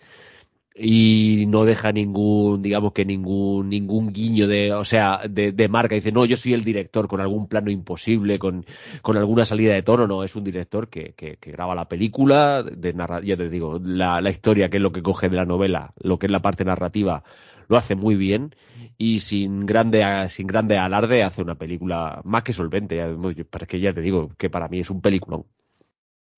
[0.78, 5.94] y no deja ningún, digamos que ningún, ningún guiño de, o sea, de, de, marca.
[5.94, 8.66] Dice, no, yo soy el director con algún plano imposible, con,
[9.00, 10.06] con alguna salida de tono.
[10.06, 13.80] No, es un director que, que, que graba la película, de narra, ya te digo,
[13.82, 16.42] la, la historia, que es lo que coge de la novela, lo que es la
[16.42, 17.24] parte narrativa,
[17.68, 18.54] lo hace muy bien
[18.98, 23.00] y sin grande, sin grande alarde hace una película más que solvente.
[23.48, 25.46] Para que ya te digo que para mí es un peliculón.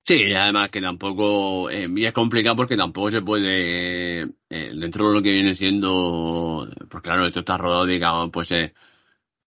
[0.08, 5.14] Sí, y además que tampoco eh, es complicado porque tampoco se puede, eh, dentro de
[5.14, 8.72] lo que viene siendo, pues claro, esto está rodado, digamos, pues eh,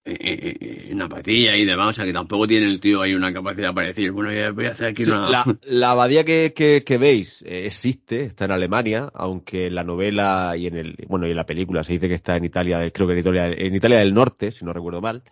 [0.05, 3.87] en apatía y demás, o sea que tampoco tiene el tío ahí una capacidad para
[3.87, 5.57] decir, bueno, voy a hacer aquí una...
[5.63, 10.77] La, abadía que, que, veis existe, está en Alemania, aunque en la novela y en
[10.77, 13.19] el, bueno, y en la película se dice que está en Italia, creo que en
[13.19, 15.23] Italia, en Italia del Norte, si no recuerdo mal.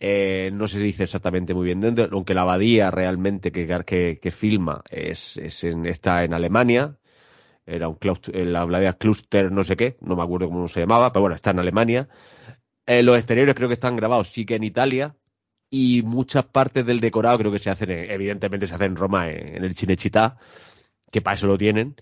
[0.00, 4.82] Eh, no se dice exactamente muy bien dentro, aunque la abadía realmente que, que, filma
[4.90, 6.96] es, está en Alemania.
[7.66, 7.98] Era un
[8.32, 11.50] la abadía Cluster no sé qué, no me acuerdo cómo se llamaba, pero bueno, está
[11.50, 12.08] en Alemania.
[12.86, 15.14] Eh, los exteriores creo que están grabados sí que en Italia
[15.70, 19.64] y muchas partes del decorado creo que se hacen, evidentemente se hacen en Roma, en,
[19.64, 20.36] el Cinecittà,
[21.10, 21.96] que para eso lo tienen.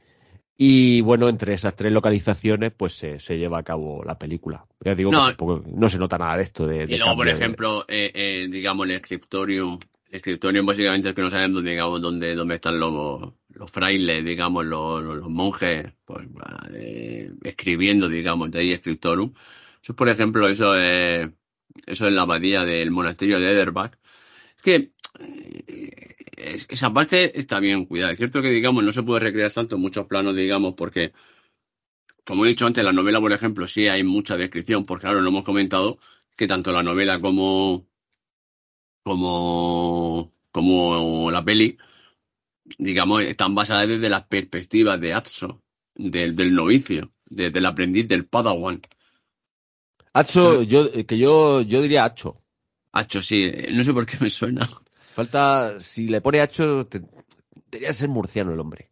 [0.63, 4.67] Y bueno, entre esas tres localizaciones, pues se, lleva a cabo la película.
[4.85, 5.33] Ya digo, no,
[5.65, 6.67] no se nota nada de esto.
[6.67, 9.79] De, y luego, por ejemplo, eh, eh, digamos, el Scriptorium.
[10.11, 14.67] El Scriptorium básicamente es que no sabemos, digamos, dónde, dónde están los, los frailes, digamos,
[14.67, 16.29] los, los, monjes, pues,
[16.75, 19.33] eh, escribiendo, digamos, de ahí Scriptorium.
[19.83, 21.27] Eso, por ejemplo, eso es,
[21.87, 23.95] eso es la abadía del monasterio de Ederbach.
[24.59, 24.93] Es que
[26.37, 28.13] esa parte está bien cuidada.
[28.13, 31.13] Es cierto que, digamos, no se puede recrear tanto en muchos planos, digamos, porque,
[32.25, 35.29] como he dicho antes, la novela, por ejemplo, sí hay mucha descripción, porque claro, lo
[35.29, 35.99] hemos comentado,
[36.37, 37.87] que tanto la novela como,
[39.03, 41.79] como, como la peli,
[42.79, 45.63] digamos, están basadas desde las perspectivas de Atso,
[45.95, 48.81] del, del novicio, del aprendiz del Padawan.
[50.13, 52.43] Atso, yo, que yo, yo diría Acho.
[52.93, 54.69] Acho, sí, no sé por qué me suena.
[55.15, 56.85] Falta, si le pone Hacho,
[57.71, 58.91] debería ser murciano el hombre.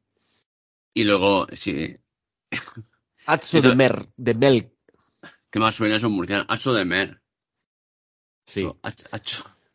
[0.95, 1.97] Y luego, sí.
[3.27, 4.73] Hacho de Mer, de Mel.
[5.51, 6.45] ¿Qué más suena eso murciano?
[6.49, 7.23] Hacho de Mer.
[8.47, 8.69] Sí.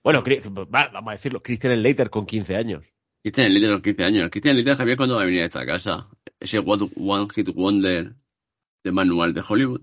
[0.03, 0.23] Bueno,
[0.69, 2.83] vamos a decirlo, Christian Leiter con 15 años.
[3.21, 4.29] Christian Leiter con 15 años.
[4.29, 6.09] Christian Leiter Javier cuando va a venir a esta casa.
[6.39, 8.15] Ese One Hit Wonder
[8.83, 9.81] de manual de Hollywood.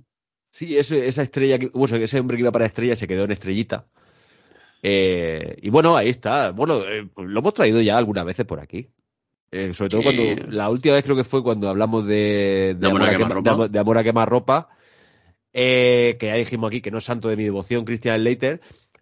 [0.53, 3.31] Sí, ese, esa estrella, que, bueno, ese hombre que iba para estrella se quedó en
[3.31, 3.89] estrellita.
[4.83, 6.51] Eh, y bueno, ahí está.
[6.51, 8.89] Bueno, eh, lo hemos traído ya algunas veces por aquí.
[9.53, 13.03] Eh, sobre todo cuando la última vez creo que fue cuando hablamos de, de, amor,
[13.03, 14.69] a quemar, ropa,
[15.53, 18.61] que ya dijimos aquí que no es santo de mi devoción Christian Leiter,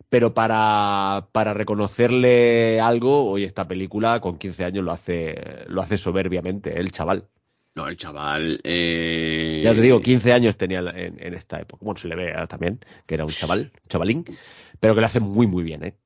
[0.08, 5.98] pero para, para reconocerle algo, hoy esta película con 15 años lo hace, lo hace
[5.98, 7.26] soberbiamente, el chaval.
[7.74, 8.58] No, el chaval.
[8.64, 11.84] Ya te digo, 15 años tenía en, en, esta época.
[11.84, 14.24] Bueno, se le ve también, que era un chaval, un chavalín
[14.80, 15.96] pero que lo hace muy, muy bien, ¿eh?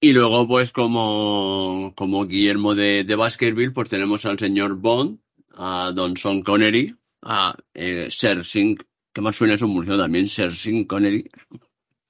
[0.00, 5.18] Y luego, pues, como, como Guillermo de, de Baskerville, pues tenemos al señor Bond,
[5.54, 8.78] a Don Sean Connery, a eh, Sir Singh,
[9.12, 11.28] que más suena eso murciano también, Sir Singh Connery.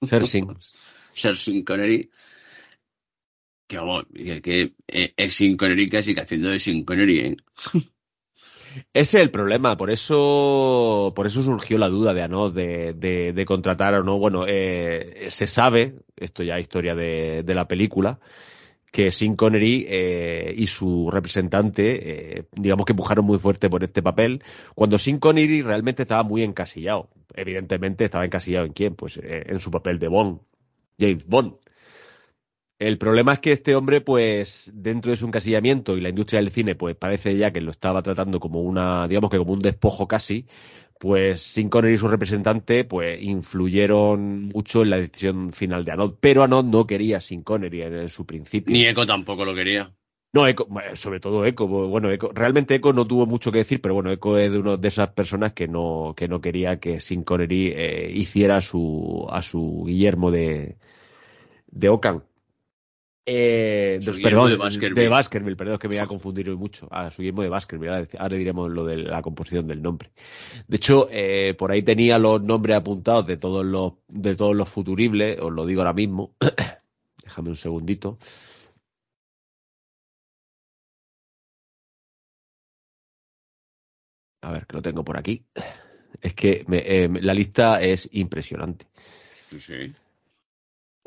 [0.02, 0.54] Sir Singh.
[1.14, 2.10] Sir Singh Connery.
[3.66, 7.36] Que, vamos, que, que eh, es Singh Connery casi que haciendo de Singh Connery, ¿eh?
[8.92, 13.44] Ese es el problema, por eso, por eso surgió la duda de Anod de, de,
[13.44, 14.18] contratar o no.
[14.18, 18.18] Bueno, eh, se sabe, esto ya es historia de, de la película,
[18.90, 24.02] que Sin Connery eh, y su representante, eh, digamos que empujaron muy fuerte por este
[24.02, 24.42] papel,
[24.74, 27.08] cuando Sin Connery realmente estaba muy encasillado.
[27.34, 30.40] Evidentemente estaba encasillado en quién, pues en su papel de Bond,
[30.98, 31.54] James Bond.
[32.78, 36.52] El problema es que este hombre, pues, dentro de su encasillamiento y la industria del
[36.52, 40.06] cine, pues parece ya que lo estaba tratando como una, digamos que como un despojo
[40.06, 40.46] casi,
[41.00, 46.14] pues Sin Connery y su representante, pues, influyeron mucho en la decisión final de Anod.
[46.20, 48.72] Pero Anod no quería Sin Connery en, su principio.
[48.72, 49.92] Ni Eco tampoco lo quería.
[50.32, 53.94] No, Eco, sobre todo Eco, bueno, Eco, realmente Eco no tuvo mucho que decir, pero
[53.94, 57.24] bueno, Eco es de una de esas personas que no, que no quería que Sin
[57.24, 60.76] Connery eh, hiciera a su, a su Guillermo de,
[61.72, 62.22] de Ocan.
[63.30, 65.08] Eh, Su perdón, de de Baskerville.
[65.10, 65.56] Baskerville.
[65.56, 66.88] perdón, que me voy a confundir hoy mucho.
[66.90, 70.10] Ah, su de Baskerville, ahora, ahora diremos lo de la composición del nombre.
[70.66, 74.66] De hecho, eh, por ahí tenía los nombres apuntados de todos los, de todos los
[74.70, 76.36] futuribles, os lo digo ahora mismo.
[77.22, 78.18] Déjame un segundito.
[84.42, 85.44] A ver, que lo tengo por aquí.
[86.22, 88.86] Es que me- eh, la lista es impresionante.
[89.50, 89.94] Sí, sí.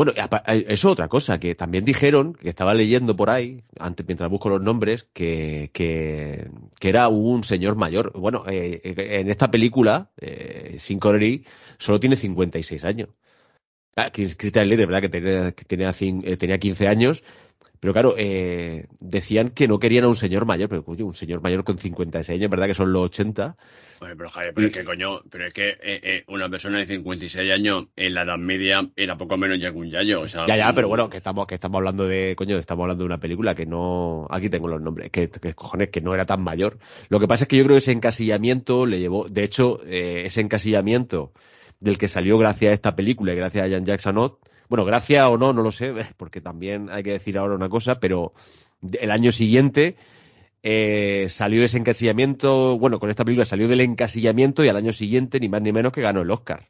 [0.04, 0.14] Bueno,
[0.48, 4.50] eh, eso otra cosa, que también dijeron, que estaba leyendo por ahí, antes mientras busco
[4.50, 6.50] los nombres, que, que,
[6.82, 8.12] era un señor mayor.
[8.18, 11.46] Bueno, eh, eh, en esta película, eh, Sin Connery
[11.78, 13.10] solo tiene 56 años.
[13.96, 15.02] Ah, Christian Slater, ¿verdad?
[15.02, 17.24] Que tenía, que tenía, tenía 15 años.
[17.82, 21.41] Pero claro, eh, decían que no querían a un señor mayor, pero coño, un señor
[21.41, 22.67] mayor con 56 años, ¿verdad?
[22.67, 23.58] Que son los 80.
[24.00, 26.86] Bueno, pero Javier, pero es que coño, pero es que eh, eh, una persona de
[26.86, 30.22] 56 años en la Edad Media era poco menos ya que un yayo.
[30.22, 33.04] O sea, Ya, ya, pero bueno, que estamos, que estamos hablando de, coño, estamos hablando
[33.04, 36.28] de una película que no, aquí tengo los nombres, que, que cojones, que no era
[36.28, 36.78] tan mayor.
[37.10, 40.22] Lo que pasa es que yo creo que ese encasillamiento le llevó, de hecho, eh,
[40.28, 41.32] ese encasillamiento
[41.80, 45.26] del que salió gracias a esta película y gracias a Jan Jackson Ott, bueno, gracias
[45.28, 48.32] o no, no lo sé, porque también hay que decir ahora una cosa, pero
[49.00, 49.98] el año siguiente
[50.64, 55.42] eh, salió ese encasillamiento, bueno, con esta película salió del encasillamiento y al año siguiente
[55.42, 56.70] ni más ni menos que ganó el Oscar.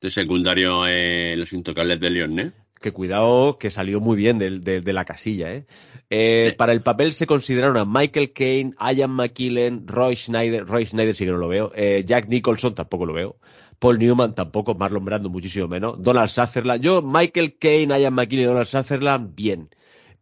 [0.00, 2.50] De secundario eh, Los Intocables de León, ¿eh?
[2.80, 5.64] Que cuidado, que salió muy bien de, de- de la casilla, ¿eh?
[6.10, 6.56] Eh, Sí.
[6.56, 11.24] Para el papel se consideraron a Michael Caine, Ian McKellen, Roy Schneider, Roy Schneider sí
[11.24, 13.36] que no lo veo, eh, Jack Nicholson tampoco lo veo,
[13.82, 18.46] Paul Newman tampoco, Marlon Brando muchísimo menos, Donald Sutherland, yo Michael Caine, Ian McKellen y
[18.46, 19.68] Donald Sutherland, bien.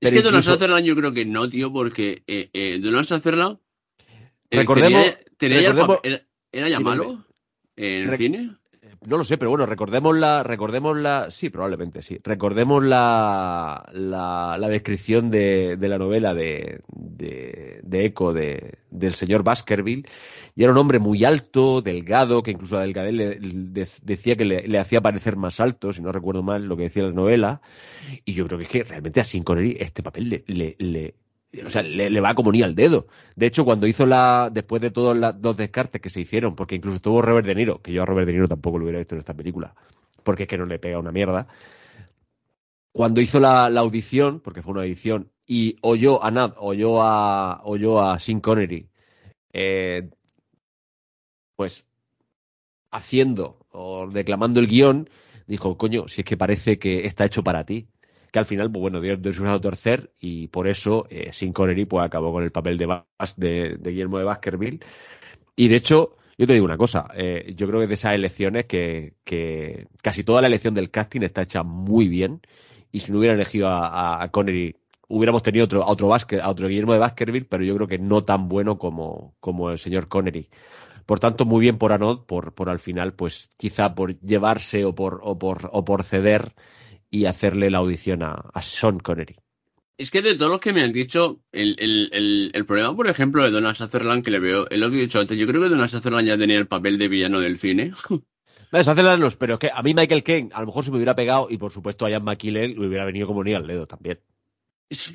[0.01, 3.59] Es que Donald Sutherland yo creo que no, tío, porque eh, eh, Donald Sutherland
[4.51, 6.21] eh, Recordemos- tenía, recordemos- era,
[6.51, 7.23] era ya malo
[7.77, 8.57] en el cine.
[9.07, 12.19] No lo sé, pero bueno, recordemos la, recordemos la, sí, probablemente sí.
[12.23, 19.15] Recordemos la, la, la descripción de, de la novela de, de, de Eco de, del
[19.15, 20.05] señor Baskerville.
[20.55, 24.79] Y era un hombre muy alto, delgado, que incluso a Delgadez le, decía que le,
[24.79, 27.61] hacía parecer más alto, si no recuerdo mal lo que decía la novela.
[28.25, 31.15] Y yo creo que es que realmente a Sean Connery este papel le, le,
[31.65, 33.07] o sea, le, va como ni al dedo.
[33.37, 36.77] De hecho, cuando hizo la, después de todos los dos descartes que se hicieron, porque
[36.77, 39.15] incluso estuvo Robert De Niro, que yo a Robert De Niro tampoco lo hubiera visto
[39.15, 39.75] en esta película,
[40.23, 41.49] porque es que no le pega una mierda.
[42.93, 47.61] Cuando hizo la, la audición, porque fue una audición, y oyó a Nad, oyó a,
[47.65, 48.89] oyó a Sean Connery,
[49.53, 50.09] eh,
[51.61, 51.85] pues
[52.91, 55.09] haciendo o declamando el guion,
[55.47, 57.89] dijo, coño, si es que parece que está hecho para ti.
[58.33, 61.85] Que al final, pues bueno, dio, dio su torcer y por eso eh, Sean Connery
[61.85, 64.79] pues acabó con el papel de, Bas- de, Guillermo de Baskerville.
[65.57, 68.67] Y de hecho, yo te digo una cosa, eh, yo creo que de esas elecciones
[68.67, 72.41] que, que casi toda la elección del casting está hecha muy bien
[72.93, 74.77] y si no hubieran elegido a, a- Connery
[75.09, 78.25] hubiéramos tenido otro, a otro, a otro Guillermo de Baskerville, pero yo creo que no
[78.25, 80.49] tan bueno como, como el señor Connery.
[81.07, 84.95] Por tanto, muy bien por Anod, por, por al final, pues quizá por llevarse o
[84.95, 86.55] por, o por, o por ceder
[87.11, 89.37] y hacerle la audición a, a Sean Connery.
[89.99, 93.07] Es que de todos los que me han dicho, el, el, el, el problema, por
[93.07, 95.61] ejemplo, de Donald Sutherland, que le veo, es lo que he dicho antes, yo creo
[95.61, 97.93] que Donald Sutherland ya tenía el papel de villano del cine.
[98.73, 100.99] No, las los, pero es que a mí Michael Caine a lo mejor se me
[100.99, 103.89] hubiera pegado y por supuesto a Ian McKellen le hubiera venido como ni al dedo
[103.89, 104.21] también.
[104.91, 105.13] Es-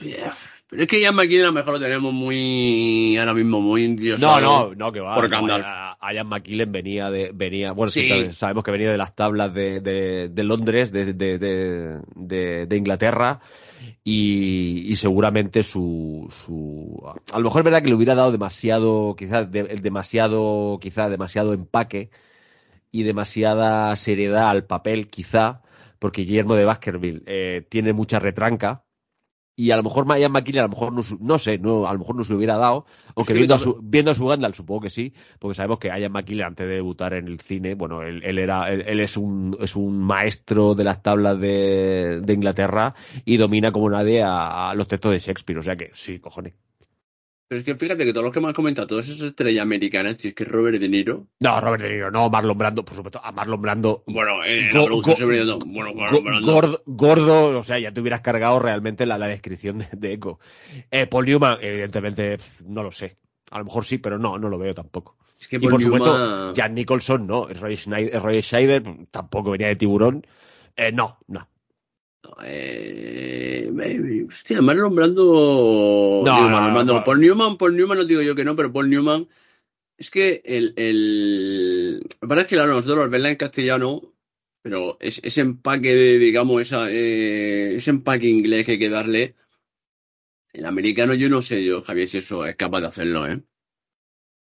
[0.67, 3.88] Pero es que Ian McKellen a lo mejor lo tenemos muy, ahora mismo, muy No,
[3.88, 4.41] endiosado.
[4.41, 5.13] no, no, que va.
[5.13, 5.65] Por no, Gandalf.
[5.67, 8.07] a- a Ian McKellen venía de, venía, bueno, sí, Sí.
[8.09, 13.41] sabe- sabemos que venía de las tablas de, de, de Londres, de, de, Inglaterra,
[14.03, 16.99] y, y seguramente su, su,
[17.31, 21.53] a lo mejor es verdad que le hubiera dado demasiado, quizás, de- demasiado, quizás demasiado
[21.53, 22.09] empaque
[22.91, 25.61] y demasiada seriedad al papel, quizá,
[25.99, 28.85] porque Guillermo de Baskerville eh, tiene mucha retranca.
[29.58, 32.00] Y a lo mejor Ian McKellen, a lo mejor no, no sé, no, a lo
[32.00, 34.58] mejor no se lo hubiera dado, aunque que viendo a, su, viendo a su Gandalf
[34.58, 38.02] supongo que sí, porque sabemos que Ian McKellen antes de debutar en el cine, bueno,
[38.02, 42.34] él, él era, él, él es un, es un maestro de las tablas de, de
[42.34, 46.20] Inglaterra y domina como nadie a, a los textos de Shakespeare, o sea que sí,
[46.20, 46.54] cojones.
[47.47, 50.17] Pero es que fíjate que todos los que me han comentado, todas esas estrellas americanas,
[50.17, 53.22] tío, es que Robert De Niro, No, Robert De Niro, no, Marlon Brando, por supuesto,
[53.24, 56.51] a Marlon Brando bueno, en la go- siempre diciendo, bueno, Marlon Brando.
[56.51, 60.39] gordo, gordo, o sea, ya te hubieras cargado realmente la, la descripción de, de Echo.
[60.89, 63.17] Eh, Paul Newman, evidentemente, no lo sé.
[63.51, 65.15] A lo mejor sí, pero no, no lo veo tampoco.
[65.39, 67.47] Es que Y por supuesto, Jan Nicholson, no.
[67.47, 70.26] Roy Schneider, Roy Scheider tampoco venía de tiburón.
[70.76, 71.47] Eh, no, no.
[72.43, 73.71] Eh,
[74.28, 76.23] hostia, Marlon Brando.
[76.26, 77.03] No, digo, no.
[77.03, 79.28] Paul Newman, Paul Newman no digo yo que no, pero Paul Newman.
[79.97, 80.73] Es que el.
[80.78, 82.07] el...
[82.19, 84.01] Pasa es que, claro, nosotros los verla en castellano.
[84.61, 89.36] pero ese empaque de, digamos, esa, eh, ese empaque inglés que hay que darle,
[90.53, 93.43] el americano yo no sé yo, Javier, si eso es capaz de hacerlo, ¿eh?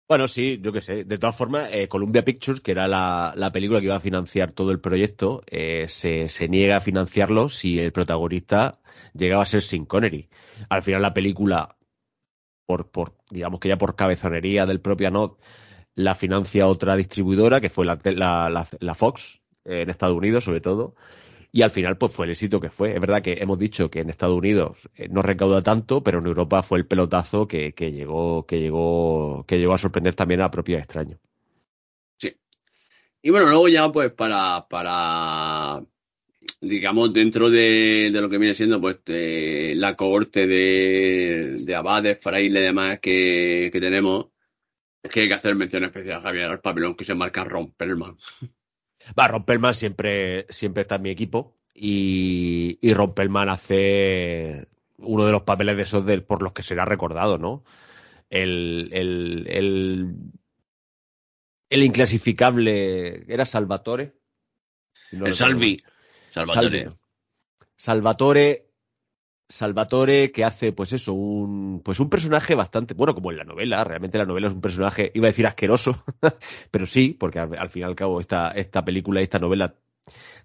[0.09, 1.03] Bueno, sí, yo qué sé.
[1.03, 4.51] De todas formas, eh, Columbia Pictures, que era la, la, película que iba a financiar
[4.53, 8.79] todo el proyecto, eh, se, se, niega a financiarlo si el protagonista
[9.13, 10.27] llegaba a ser Sin Connery.
[10.67, 11.77] Al final la película,
[12.65, 15.39] por, por digamos que ya por cabezonería del propio Not,
[15.93, 20.95] la financia otra distribuidora, que fue la, la, la Fox, en Estados Unidos sobre todo.
[21.51, 22.93] Y al final, pues fue el éxito que fue.
[22.93, 26.27] Es verdad que hemos dicho que en Estados Unidos eh, no recauda tanto, pero en
[26.27, 30.43] Europa fue el pelotazo que, que llegó, que llegó, que llegó a sorprender también a
[30.43, 31.17] la propia extraño.
[32.17, 32.35] Sí.
[33.23, 35.83] Y bueno, luego ya, pues, para, para
[36.61, 42.61] digamos, dentro de, de lo que viene siendo, pues, la cohorte de, de abades, frailes
[42.61, 44.27] y demás que, que tenemos,
[45.01, 48.17] es que hay que hacer mención especial, Javier, al papelón que se marca Ron Perlman.
[49.17, 55.43] Va, Rompelman siempre, siempre está en mi equipo y, y Rompelman hace uno de los
[55.43, 57.63] papeles de esos por los que será recordado, ¿no?
[58.29, 60.15] El, el, el,
[61.69, 64.15] el inclasificable era Salvatore.
[65.11, 65.81] No el Salvi.
[66.31, 66.89] Salvatore.
[67.75, 68.68] Salvatore.
[69.49, 73.83] Salvatore que hace pues eso, un pues un personaje bastante, bueno, como en la novela,
[73.83, 76.03] realmente la novela es un personaje, iba a decir asqueroso,
[76.71, 79.75] pero sí, porque al, al fin y al cabo esta, esta película y esta novela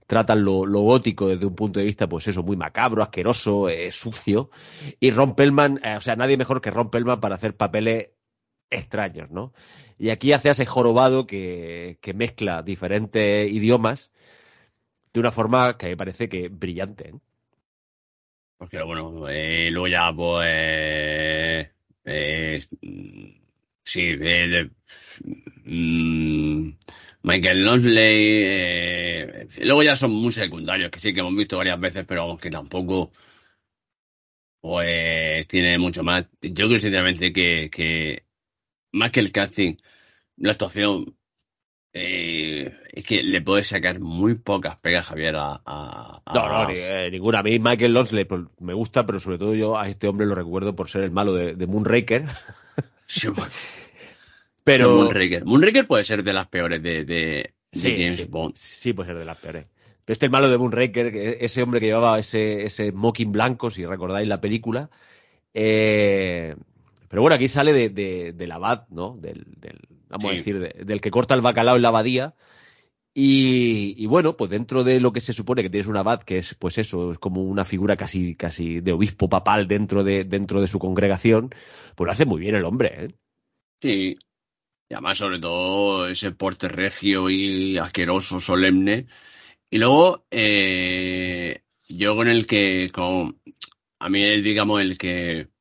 [0.06, 3.92] tratan lo, lo, gótico desde un punto de vista, pues eso, muy macabro, asqueroso, eh,
[3.92, 4.50] sucio.
[5.00, 8.10] Y Ron Pellman, eh, o sea, nadie mejor que Ron Pellman para hacer papeles
[8.70, 9.52] extraños, ¿no?
[9.98, 14.10] Y aquí hace ese jorobado que, que mezcla diferentes idiomas
[15.12, 17.10] de una forma que me parece que brillante.
[17.10, 17.14] ¿eh?
[18.58, 21.68] Porque bueno, eh, luego ya pues
[22.04, 22.64] eh,
[23.84, 24.70] sí, de,
[25.64, 26.70] mm,
[27.22, 32.04] Michael Lonsley, eh, luego ya son muy secundarios, que sí que hemos visto varias veces,
[32.06, 33.12] pero que tampoco
[34.60, 36.28] pues tiene mucho más.
[36.40, 38.24] Yo creo sinceramente que, que
[38.92, 39.76] más que el casting,
[40.38, 41.16] la actuación
[41.96, 45.62] eh, es que le puedes sacar muy pocas pegas, Javier, a...
[45.64, 47.38] a, No, no, eh, ninguna.
[47.38, 50.34] A mí Michael Lonsley pues, me gusta, pero sobre todo yo a este hombre lo
[50.34, 52.24] recuerdo por ser el malo de, de Moonraker.
[54.64, 54.90] pero...
[54.90, 55.44] Moonraker.
[55.44, 58.56] Moonraker puede ser de las peores de, de, sí, James sí, Bond.
[58.56, 59.66] Sí, puede ser de las peores.
[60.04, 61.06] Pero este es el malo de Moonraker,
[61.40, 64.90] ese hombre que llevaba ese, ese mocking blanco, si recordáis la película.
[65.54, 66.56] Eh,
[67.14, 69.16] pero bueno, aquí sale de, de, del abad, ¿no?
[69.16, 70.28] Del, del vamos sí.
[70.30, 72.34] a decir, de, del que corta el bacalao en la abadía.
[73.14, 76.38] Y, y, bueno, pues dentro de lo que se supone que tienes un abad, que
[76.38, 80.60] es pues eso, es como una figura casi, casi de obispo papal dentro de, dentro
[80.60, 81.54] de su congregación,
[81.94, 83.08] pues lo hace muy bien el hombre, ¿eh?
[83.80, 84.16] Sí.
[84.88, 89.06] Y además, sobre todo, ese porte regio y asqueroso, solemne.
[89.70, 93.40] Y luego, eh, yo con el que, con,
[94.00, 95.53] a mí, digamos, el que,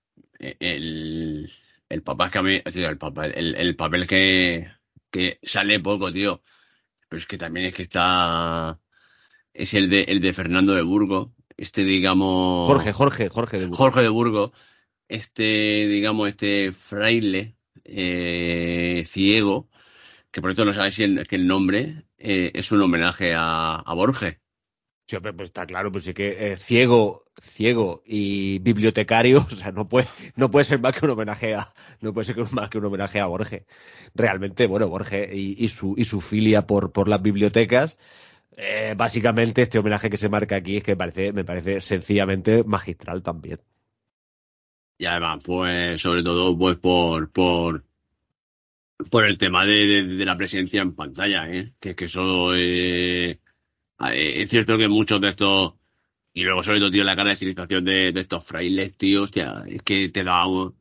[0.60, 1.52] el,
[1.89, 4.68] el papá que a mí, tío, el, papá, el, el papel que,
[5.10, 6.44] que sale poco, tío.
[7.10, 8.80] Pero es que también es que está,
[9.54, 11.34] es el de, el de Fernando de Burgo.
[11.56, 12.68] Este, digamos.
[12.68, 13.78] Jorge, Jorge, Jorge de Burgo.
[13.78, 14.54] Jorge de Burgo.
[15.08, 19.70] Este, digamos, este fraile, eh, ciego,
[20.32, 23.76] que por cierto no sabéis si el, que el nombre eh, es un homenaje a,
[23.76, 24.39] a Borges.
[25.06, 29.88] Sí, pues está claro, pues sí que eh, ciego, ciego y bibliotecario, o sea, no
[29.88, 32.86] puede, no puede ser más que un homenaje a, no puede ser más que un
[32.86, 33.63] homenaje a Borges.
[34.15, 37.97] Realmente, bueno, Borges y, su, y su filia por, por las bibliotecas,
[38.55, 42.63] eh, básicamente este homenaje que se marca aquí es que me parece, me parece sencillamente
[42.63, 43.59] magistral también.
[44.97, 47.84] Y además, pues, sobre todo, pues por, por,
[49.09, 51.73] por el tema de, de, la presencia en pantalla, ¿eh?
[51.79, 53.39] Que, que eso, eh,
[54.13, 55.73] es cierto que muchos de estos,
[56.34, 60.09] y luego sobre todo, tío, la caracterización de, de estos frailes, tío, hostia, es que
[60.09, 60.75] te da un,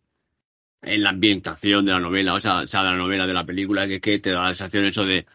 [0.82, 3.46] en la ambientación de la novela, o sea, o sea, de la novela, de la
[3.46, 5.26] película, que, que te da la sensación eso de,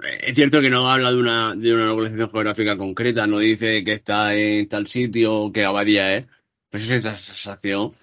[0.00, 3.84] ver, es cierto que no habla de una, de una localización geográfica concreta, no dice
[3.84, 6.26] que está en tal sitio, que abadía es,
[6.70, 7.94] pero es esa sensación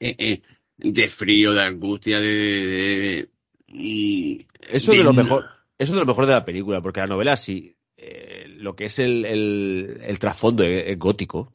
[0.00, 0.42] eh, eh,
[0.78, 3.28] de frío, de angustia, de, de, de
[3.68, 5.46] y, eso de lo mejor,
[5.78, 8.98] eso de lo mejor de la película, porque la novela sí, eh, lo que es
[8.98, 11.50] el, el, trasfondo es gótico,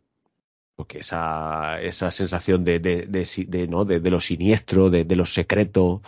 [0.76, 3.86] porque esa, esa sensación de, de, de, de ¿no?
[3.86, 6.04] de, lo siniestro, de, lo secreto,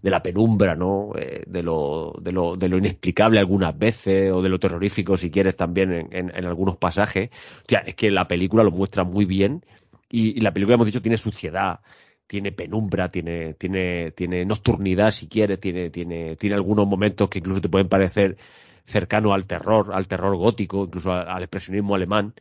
[0.00, 1.12] de la penumbra, ¿no?
[1.18, 5.30] Eh, de, lo, de, lo, de lo inexplicable algunas veces, o de lo terrorífico, si
[5.30, 7.30] quieres, también en, algunos pasajes.
[7.30, 9.64] O es que la película lo muestra muy bien,
[10.08, 11.80] y, y la película, hemos dicho, tiene suciedad,
[12.28, 17.60] tiene penumbra, tiene, tiene, tiene nocturnidad, si quieres, tiene, tiene, tiene algunos momentos que incluso
[17.60, 18.36] te pueden parecer
[18.84, 22.34] cercano al terror, al terror gótico, incluso al, expresionismo alemán.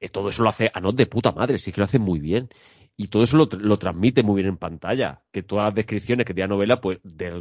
[0.00, 2.48] Eh, todo eso lo hace Anot de puta madre, sí que lo hace muy bien.
[3.00, 5.22] Y todo eso lo, transmite muy bien en pantalla.
[5.32, 6.98] Que todas las descripciones que tiene la novela, pues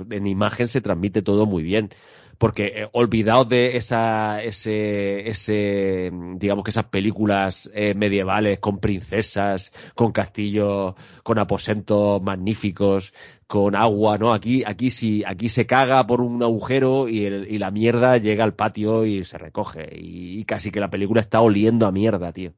[0.10, 1.90] en imagen se transmite todo muy bien
[2.38, 9.74] porque eh, olvidaos de esa, ese, ese, digamos que esas películas eh, medievales con princesas,
[9.96, 13.14] con castillos, con aposentos magníficos,
[13.46, 14.32] con agua, ¿no?
[14.32, 18.46] Aquí, aquí sí, aquí se caga por un agujero y, el, y la mierda llega
[18.46, 19.90] al patio y se recoge.
[19.92, 22.54] y casi que la película está oliendo a mierda, tío.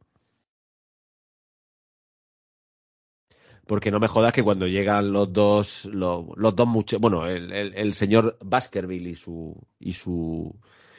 [3.71, 8.37] Porque no me jodas que cuando llegan los dos, los, dos muchachos, bueno, el, señor
[8.41, 10.53] Baskerville y su, y su,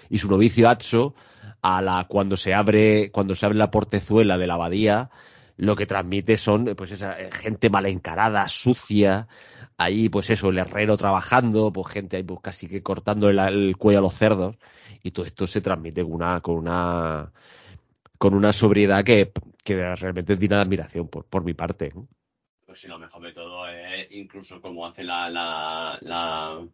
[0.08, 1.14] y su novicio Atso,
[1.60, 5.10] a la, cuando se abre, cuando se abre la portezuela de la abadía,
[5.58, 9.28] lo que transmite son, pues esa eh, gente mal encarada, sucia,
[9.76, 13.98] ahí, pues eso, el herrero trabajando, pues gente ahí, pues casi que cortando el, cuello
[13.98, 14.56] a los cerdos,
[15.02, 17.32] y todo esto se transmite con una, con una,
[18.16, 19.30] con una sobriedad que,
[19.62, 21.92] que realmente es digna de admiración por, por mi parte.
[22.72, 26.66] Pues sí, lo mejor de todo es incluso como hace la, la, la,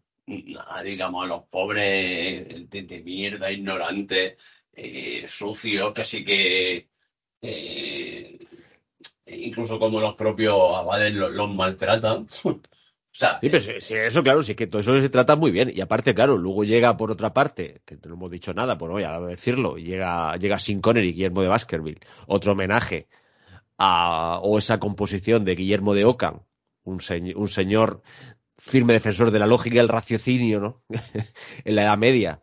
[0.85, 4.37] digamos, a los pobres de, mierda, ignorantes,
[4.73, 6.87] eh, sucios, casi que
[7.43, 8.39] eh,
[9.27, 12.29] incluso como los propios abades los, maltratan.
[13.11, 15.73] sí, pero sí, eso claro, sí que todo eso se trata muy bien.
[15.75, 19.03] Y aparte, claro, luego llega por otra parte, que no hemos dicho nada, por hoy,
[19.03, 23.09] a decirlo, llega, llega Sin Connery, Guillermo de Baskerville, otro homenaje
[23.79, 26.41] o esa composición de Guillermo de Ockham,
[26.85, 27.01] un,
[27.37, 28.03] un señor
[28.59, 30.83] firme defensor de la lógica y el raciocinio ¿no?
[31.65, 32.43] en la Edad Media.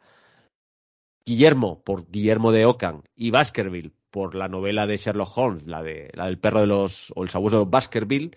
[1.26, 6.10] Guillermo por Guillermo de Ockham y Baskerville por la novela de Sherlock Holmes, la, de,
[6.14, 8.32] la del perro de los, o el sabueso de Baskerville.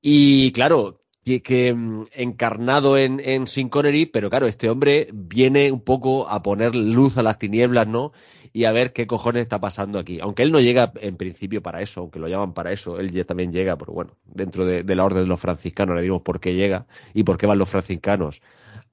[0.00, 5.80] Y claro, que, mm, encarnado en, en Sin Connery, pero claro, este hombre viene un
[5.80, 8.12] poco a poner luz a las tinieblas, ¿no?
[8.52, 10.20] Y a ver qué cojones está pasando aquí.
[10.20, 13.24] Aunque él no llega en principio para eso, aunque lo llaman para eso, él ya
[13.24, 16.54] también llega, pero bueno, dentro de, la orden de los franciscanos le dimos por qué
[16.54, 18.40] llega y por qué van los franciscanos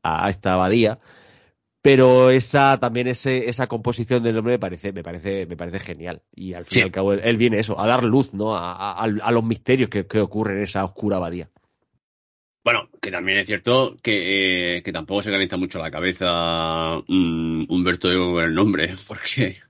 [0.01, 0.99] a, esta abadía.
[1.83, 6.23] Pero esa también ese, esa composición del nombre me parece, me parece, me parece genial.
[6.33, 8.55] Y al fin y al cabo él, viene eso, a dar luz, ¿no?
[8.55, 11.49] A, los misterios que, que ocurren en esa oscura abadía.
[12.63, 17.65] Bueno, que también es cierto que, eh, que tampoco se calienta mucho la cabeza um,
[17.69, 19.61] Humberto de con el nombre, porque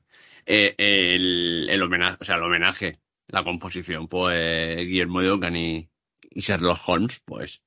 [0.45, 2.93] eh, el, el, homenaje, o sea, el homenaje,
[3.27, 5.89] la composición, pues Guillermo de Ockham y,
[6.35, 7.63] Sherlock Holmes, pues.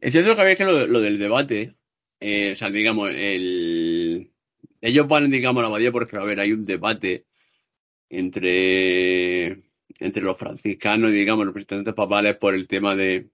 [0.00, 1.76] Es cierto que que lo, del debate,
[2.20, 4.32] eh, o sea, digamos, el,
[4.80, 7.26] ellos van, digamos, a la abadía porque, a ver, hay un debate
[8.10, 9.62] entre,
[10.00, 13.30] entre los franciscanos y, digamos, los representantes papales por el tema de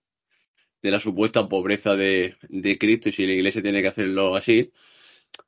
[0.83, 4.73] de la supuesta pobreza de, de Cristo y si la iglesia tiene que hacerlo así.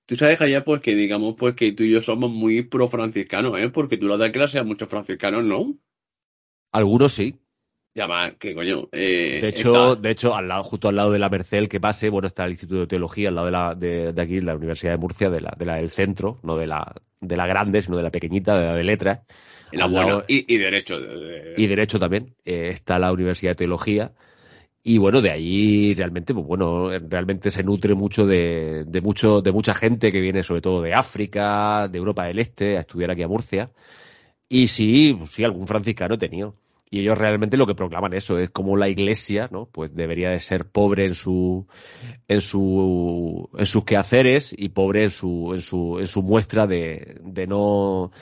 [0.06, 3.58] Tú sabes, allá pues que digamos pues que tú y yo somos muy pro franciscanos,
[3.58, 3.68] ¿eh?
[3.70, 5.74] Porque tú lo das clase a muchos franciscanos, ¿no?
[6.72, 7.36] Algunos sí.
[7.94, 8.88] Ya más, que coño.
[8.92, 12.08] Eh, de hecho, de hecho, al lado, justo al lado de la Merced que pase,
[12.08, 14.92] bueno, está el Instituto de Teología, al lado de la, de, de aquí, la Universidad
[14.92, 17.96] de Murcia, de la, de la del centro, no de la, de la grande, sino
[17.96, 19.20] de la pequeñita, de la de letras.
[20.28, 21.00] y, derecho.
[21.56, 22.36] Y derecho también.
[22.44, 24.12] Eh, está la Universidad de Teología
[24.82, 29.52] y bueno, de ahí realmente, pues bueno, realmente se nutre mucho de, de, mucho, de
[29.52, 33.22] mucha gente que viene sobre todo de África, de Europa del Este, a estudiar aquí
[33.22, 33.70] a Murcia.
[34.48, 36.56] Y sí, pues sí, algún franciscano he tenido.
[36.90, 39.66] Y ellos realmente lo que proclaman eso es como la iglesia, ¿no?
[39.66, 41.68] Pues debería de ser pobre en su,
[42.26, 47.18] en su, en sus quehaceres y pobre en su, en su, en su muestra de,
[47.22, 48.12] de no,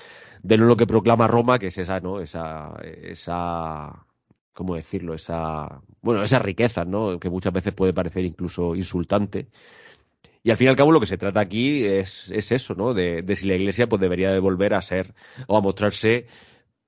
[0.43, 2.21] de no lo que proclama Roma, que es esa, ¿no?
[2.21, 4.07] Esa, esa,
[4.59, 5.15] ¿cómo decirlo?
[5.15, 7.21] Esa, bueno, esa riqueza, ¿no?
[7.21, 9.47] Que muchas veces puede parecer incluso insultante.
[10.43, 12.93] Y al fin y al cabo lo que se trata aquí es, es eso, ¿no?
[12.93, 15.15] De, si la Iglesia pues debería de volver a ser
[15.47, 16.27] o a mostrarse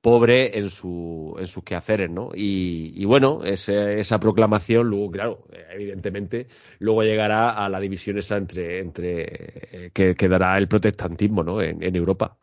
[0.00, 2.30] pobre en, su, en sus quehaceres, ¿no?
[2.34, 6.48] Y, bueno, esa proclamación luego, claro, evidentemente,
[6.80, 11.62] luego llegará a la división esa entre, entre eh, que, dará el protestantismo, ¿no?
[11.62, 12.36] En, Europa.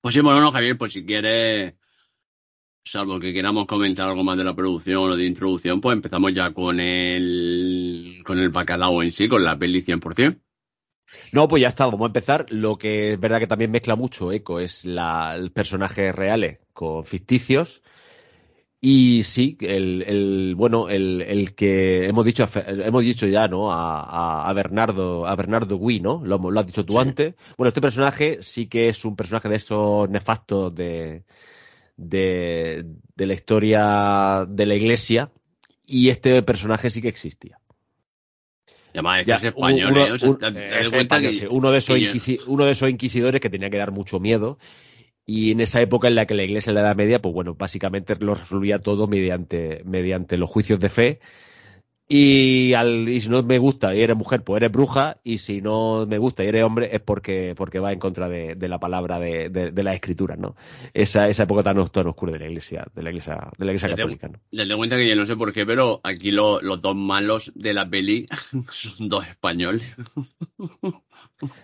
[0.00, 1.74] Pues sí, bueno, Javier, pues si quieres
[2.84, 6.52] salvo que queramos comentar algo más de la producción o de introducción, pues empezamos ya
[6.52, 10.38] con el, con el bacalao en sí, con la peli 100%.
[11.32, 12.46] No, pues ya está, vamos a empezar.
[12.50, 17.82] Lo que es verdad que también mezcla mucho Eco es la, personajes reales con ficticios.
[18.80, 23.72] Y sí, el, el bueno, el, el, que hemos dicho, hemos dicho ya, ¿no?
[23.72, 26.20] A, a Bernardo, a Bernardo Gui, ¿no?
[26.22, 27.34] Lo, lo has dicho tú antes.
[27.56, 30.74] Bueno, este personaje sí que es un personaje de esos nefastos
[31.96, 32.84] de,
[33.14, 35.30] de, la historia de la iglesia
[35.86, 37.58] y este personaje sí que existía.
[38.92, 40.14] Además es, Ya, que es español, uno-.
[40.14, 42.40] O sea, un- te- te es das cuenta español, que- sí, uno, de esos inquisi-
[42.46, 44.58] uno de esos inquisidores que tenía que dar mucho miedo.
[45.26, 47.54] Y en esa época en la que la iglesia en la Edad Media, pues bueno,
[47.54, 51.20] básicamente lo resolvía todo mediante, mediante los juicios de fe.
[52.06, 55.16] Y, al, y si no me gusta y eres mujer, pues eres bruja.
[55.24, 58.54] Y si no me gusta y eres hombre, es porque, porque va en contra de,
[58.56, 60.54] de la palabra de, de, de las escrituras, ¿no?
[60.92, 63.88] Esa, esa época tan, tan oscura de la iglesia, de la iglesia, de la iglesia
[63.88, 64.38] Desde- católica, ¿no?
[64.52, 67.72] Date cuenta que yo no sé por qué, pero aquí lo- los dos malos de
[67.74, 68.26] la peli
[68.70, 69.84] son dos españoles.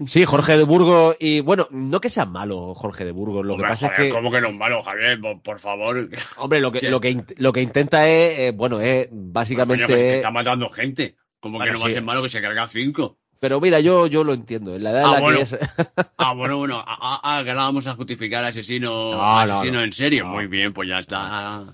[0.07, 3.63] Sí, Jorge de Burgos y bueno, no que sea malo Jorge de Burgos, lo que
[3.63, 5.21] pasa joder, es que ¿Cómo que no es malo, Javier?
[5.21, 6.09] Por, por favor.
[6.37, 6.91] Hombre, lo que, ¿Qué?
[6.91, 10.17] lo que, lo que intenta es, eh, bueno, es Coño, que básicamente.
[10.17, 11.17] está matando gente.
[11.41, 11.93] ¿Cómo Bueno, que no va sí.
[11.93, 13.19] a ser malo que se carga cinco?
[13.39, 14.75] Pero mira, yo, yo lo entiendo.
[14.75, 15.39] En la edad en Ah, la bueno.
[15.39, 15.57] que es.
[16.19, 16.85] Ah, bueno, bueno.
[16.87, 19.23] Ah, ah, ah, que ahora vamos a justificar asesino, No, no,
[19.55, 19.85] asesino no.
[19.85, 20.27] en serio.
[20.27, 21.73] Muy bien, pues ya está.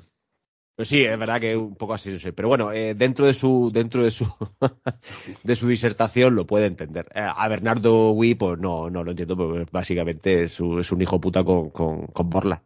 [0.76, 2.34] Pues sí, es verdad que un poco así, sé.
[2.34, 4.26] Pero bueno, eh, dentro de su, dentro de su,
[5.42, 7.06] de su disertación lo puede entender.
[7.14, 11.00] Eh, a Bernardo Wii, pues no, no lo entiendo, porque básicamente es, un- es un
[11.00, 12.62] hijo puta con, con, con Borla.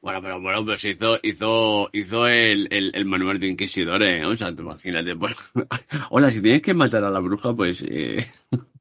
[0.00, 4.24] Bueno, pero bueno, pues hizo, hizo, hizo el, el, el manual de inquisidores, ¿eh?
[4.24, 5.34] o sea, tú imagínate, pues,
[6.10, 8.24] hola, si tienes que matar a la bruja, pues, eh,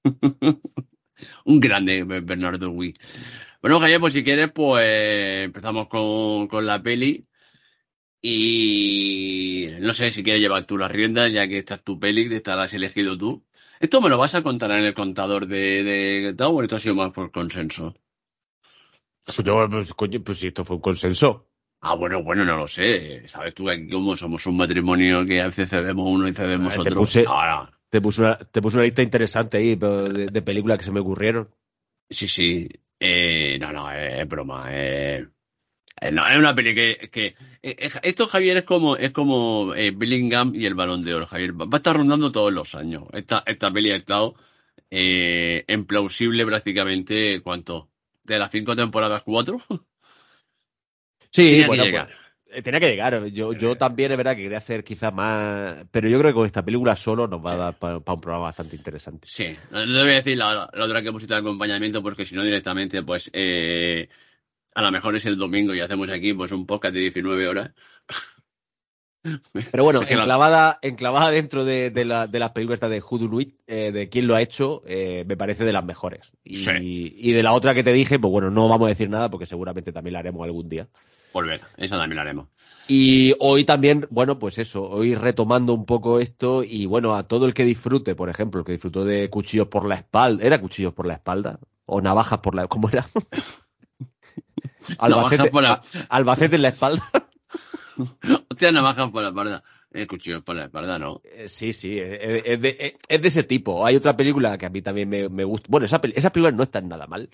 [1.46, 2.94] un grande Bernardo Wii.
[3.62, 7.26] Bueno, Javier, pues si quieres, pues empezamos con, con la peli
[8.22, 12.34] y no sé si quieres llevar tú las riendas, ya que esta es tu peli,
[12.34, 13.46] esta la has elegido tú.
[13.80, 16.96] Esto me lo vas a contar en el contador de, de Tower, esto ha sido
[16.96, 17.96] más por consenso.
[19.26, 21.48] Pues yo, pues, coño, pues si esto fue un consenso.
[21.82, 23.28] Ah, bueno, bueno, no lo sé.
[23.28, 26.74] Sabes tú que aquí como somos un matrimonio que a veces cedemos uno y cedemos
[26.74, 27.02] Ah, te otro.
[27.02, 30.86] puse- Ahora, Te puse una, te puse una lista interesante ahí de, de películas que
[30.86, 31.50] se me ocurrieron.
[32.10, 32.70] sí, sí.
[33.00, 34.68] Eh, no, no, es, es broma.
[34.72, 35.28] eh.
[36.02, 39.74] Eh, no, es una peli que, que eh, eh, esto Javier es como es como
[39.76, 41.26] eh, Bellingham y el Balón de Oro.
[41.26, 43.04] Javier va a estar rondando todos los años.
[43.14, 44.36] Esta esta peli ha estado
[44.92, 47.90] eh, en plausible prácticamente cuánto
[48.24, 49.60] de las cinco temporadas cuatro.
[51.32, 52.10] Sí, Tenía que bueno, llegar.
[52.46, 53.26] pues, tenía que llegar.
[53.26, 56.46] Yo, yo también es verdad que quería hacer quizás más, pero yo creo que con
[56.46, 59.28] esta película solo nos va a dar para, un programa bastante interesante.
[59.30, 62.02] Sí, no, no te voy a decir la, la otra que hemos hecho de acompañamiento
[62.02, 64.08] porque si no directamente pues eh,
[64.76, 67.72] a lo mejor es el domingo y hacemos aquí pues un podcast de 19 horas.
[69.72, 73.92] Pero bueno, enclavada, enclavada dentro de, de, la- de las películas de Hoodoo Nuit, eh,
[73.92, 76.32] de quién lo ha hecho, eh, me parece de las mejores.
[76.44, 77.16] Y, Sí.
[77.18, 79.48] y de la otra que te dije, pues bueno, no vamos a decir nada porque
[79.48, 80.88] seguramente también la haremos algún día.
[81.34, 82.48] Volver, esa también la haremos.
[82.88, 87.48] Y hoy también, bueno, pues eso, hoy retomando un poco esto y bueno, a todo
[87.48, 90.94] el que disfrute, por ejemplo, el que disfrutó de cuchillos por la espalda, ¿era cuchillos
[90.94, 91.60] por la espalda?
[91.88, 92.68] ¿O navajas por la...
[92.68, 93.08] ¿Cómo era?
[94.98, 97.04] Albacete, por la- Albacete en la espalda.
[98.50, 99.64] Hostia, navajas por la espalda.
[99.94, 101.22] Eh, cuchillos por la espalda, no.
[101.24, 103.86] Eh, Sí, sí, es, es de, es- de ese tipo.
[103.86, 105.68] Hay otra película que a mí también me, me gusta.
[105.70, 107.30] Bueno, esa, película no está nada mal.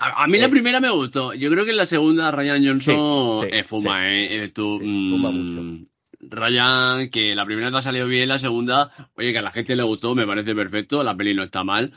[0.00, 1.34] A, a mí la Eh, primera me gustó.
[1.34, 4.78] Yo creo que en la segunda Ryan Johnson Sí, sí, eh, fuma, eh, eh, tú,
[4.80, 5.86] Sí, fuma mm,
[6.20, 9.76] Ryan, que la primera te ha salido bien, la segunda, oye, que a la gente
[9.76, 11.92] le gustó, me parece perfecto, la peli no está mal,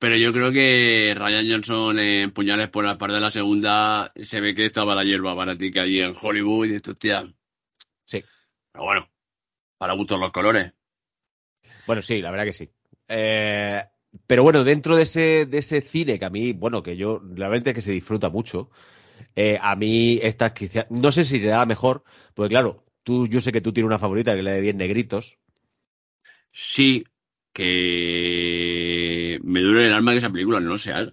[0.00, 4.40] pero yo creo que Ryan Johnson en Puñales por la espalda de la segunda se
[4.40, 7.30] ve que estaba la hierba baratica allí en Hollywood y esto, hostia.
[8.06, 8.24] Sí.
[8.72, 9.10] Pero bueno,
[9.76, 10.72] para gustos los colores.
[11.86, 12.70] Bueno, sí, la verdad que sí.
[13.08, 13.84] Eh,
[14.26, 17.50] pero bueno, dentro de ese, de ese cine que a mí, bueno, que yo, la
[17.50, 18.70] verdad es que se disfruta mucho,
[19.36, 23.42] eh, a mí esta quizá, no sé si será la mejor, porque claro, tú, yo
[23.42, 25.36] sé que tú tienes una favorita que es la de 10 negritos.
[26.54, 27.04] Sí,
[27.52, 31.12] que me duele el alma que esa película no se haga.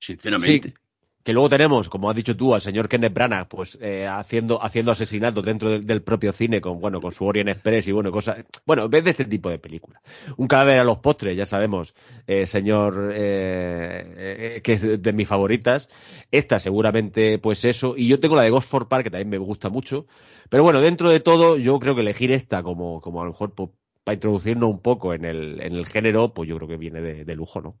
[0.00, 0.74] Sinceramente.
[1.22, 4.90] Que luego tenemos, como has dicho tú, al señor Kenneth Branagh, pues eh, haciendo, haciendo
[4.90, 8.44] asesinatos dentro del, propio cine con, bueno, con su Orient Express y bueno, cosas.
[8.66, 10.02] Bueno, en vez de este tipo de películas.
[10.36, 11.94] Un cadáver a los postres, ya sabemos,
[12.26, 15.88] eh, señor, eh, eh, que es de mis favoritas.
[16.32, 17.94] Esta seguramente, pues eso.
[17.96, 20.06] Y yo tengo la de Ghost for Park, que también me gusta mucho.
[20.48, 23.54] Pero bueno, dentro de todo, yo creo que elegir esta como, como a lo mejor
[23.54, 23.70] pues,
[24.04, 27.24] para introducirnos un poco en el, en el género, pues yo creo que viene de,
[27.24, 27.78] de lujo, ¿no?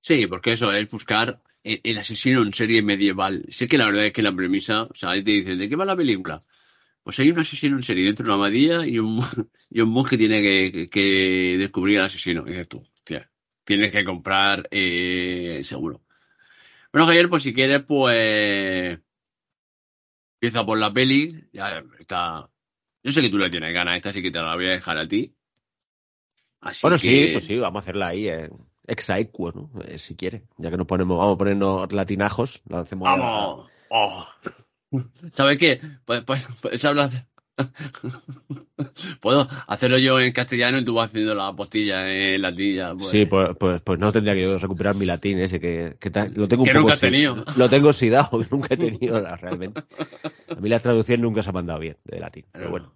[0.00, 3.44] Sí, porque eso es buscar el, asesino en serie medieval.
[3.50, 5.76] Sé que la verdad es que la premisa, o sea, ahí te dicen, ¿de qué
[5.76, 6.42] va la película?
[7.02, 9.20] Pues hay un asesino en serie dentro de una abadía y un,
[9.70, 12.44] y un monje tiene que, que descubrir al asesino.
[12.46, 13.30] Y dices tú, hostia,
[13.64, 16.02] tienes que comprar eh, seguro.
[16.92, 18.98] Bueno, Javier, pues si quieres, pues
[20.40, 21.48] empieza por la peli.
[21.52, 22.51] Ya está.
[23.02, 24.96] Yo sé que tú le tienes ganas, esta sí que te la voy a dejar
[24.98, 25.34] a ti.
[26.60, 27.00] Así Bueno, que...
[27.00, 28.50] sí, pues sí, vamos a hacerla ahí en
[28.86, 29.70] exaequo, ¿no?
[29.82, 30.44] Eh, si quiere.
[30.58, 33.70] Ya que nos ponemos, vamos a ponernos latinajos, la hacemos ¡Vamos!
[33.90, 34.26] Oh.
[35.34, 35.80] ¿Sabes qué?
[36.04, 37.26] Pues, pues, pues hablas,
[39.20, 42.80] Puedo hacerlo yo en castellano y tú vas haciendo la postilla en latín.
[42.98, 43.10] Pues.
[43.10, 46.62] Sí, pues, pues, pues, no tendría que recuperar mi latín ese, que, que lo tengo
[46.62, 47.44] un que poco nunca he tenido.
[47.56, 49.82] Lo tengo oxidado, que nunca he tenido realmente.
[50.48, 52.92] A mí la traducción nunca se ha mandado bien de latín, pero bueno.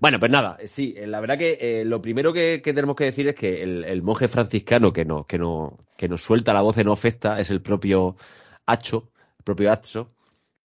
[0.00, 3.26] Bueno, pues nada, sí, eh, la verdad que eh, lo primero que, tenemos que decir
[3.26, 6.86] es que el, monje franciscano que nos, que, no, que nos suelta la voz en
[6.86, 8.16] ofesta es el propio
[8.64, 10.12] Hacho, el propio Hacho.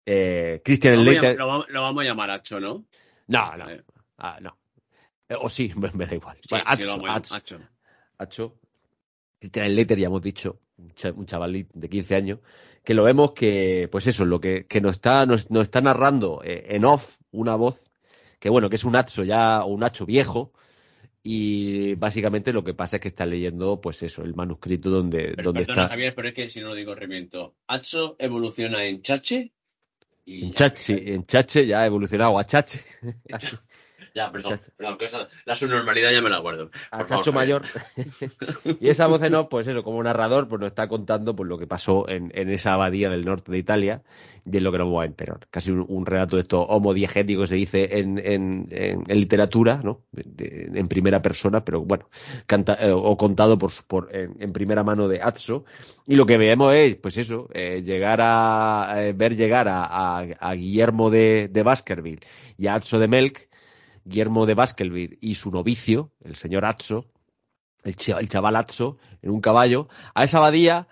[0.06, 1.36] Eh, Christian lo Leiter.
[1.36, 2.84] Lo, vamos a llamar Hacho, ¿no?
[3.28, 3.66] No, no.
[4.18, 4.58] Ah, no.
[5.40, 6.38] o sí, me, da igual.
[6.50, 7.60] bueno, Hacho,
[8.18, 8.58] Hacho.
[9.38, 12.40] Christian Leiter, ya hemos dicho, un chaval de 15 años,
[12.82, 16.40] que lo vemos que, pues eso, lo que, que nos, está, nos, nos está narrando
[16.42, 17.84] en off una voz
[18.38, 20.52] que bueno, que es un hacho ya, o un hacho viejo,
[21.22, 25.62] y básicamente lo que pasa es que está leyendo, pues eso, el manuscrito donde, donde
[25.62, 25.88] está.
[25.88, 27.56] Javier, pero es que si no lo digo remiento.
[27.66, 29.52] Hacho evoluciona en Chache.
[30.28, 32.84] En Chache, en Chache ya ha evolucionado a Chache.
[34.14, 34.60] Ya, perdón.
[35.44, 36.70] la subnormalidad ya me la guardo.
[36.90, 37.64] A Chacho Mayor.
[38.80, 41.58] y esa voz en off, pues eso, como narrador, pues nos está contando pues, lo
[41.58, 44.02] que pasó en, esa abadía del norte de Italia
[44.50, 45.46] y es lo que nos vamos a enterar.
[45.50, 50.02] Casi un, relato de esto homodiegético se dice en, en, literatura, ¿no?
[50.14, 52.08] en primera persona, pero bueno,
[52.46, 55.64] canta, eh, o contado por, por en, primera mano de Atso.
[56.06, 60.54] Y lo que vemos es, pues eso, eh, llegar a, eh, ver llegar a, a,
[60.54, 62.20] Guillermo de, de Baskerville
[62.56, 63.48] y a Atso de Melk
[64.08, 67.04] Guillermo de Baskerville y su novicio, el señor Atso,
[67.84, 70.88] el, chaval Atso, en un caballo, a esa abadía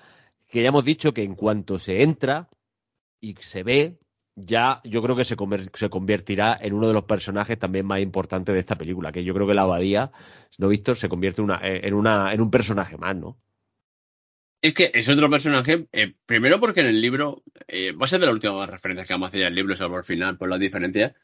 [0.49, 2.49] que ya hemos dicho que en cuanto se entra
[3.21, 3.99] y se ve,
[4.35, 8.61] ya yo creo que se, convertirá en uno de los personajes también más importantes de
[8.61, 10.13] esta película, que yo creo que la abadía,
[10.59, 10.97] ¿no, Víctor?
[10.97, 13.39] Se convierte eh, en, un personaje más, ¿no?
[14.61, 18.21] Es que es otro personaje, eh, primero porque en el libro, eh, va a ser
[18.21, 20.61] de la última referencia que vamos a hacer el libro, salvo al final por las
[20.61, 21.15] diferencias,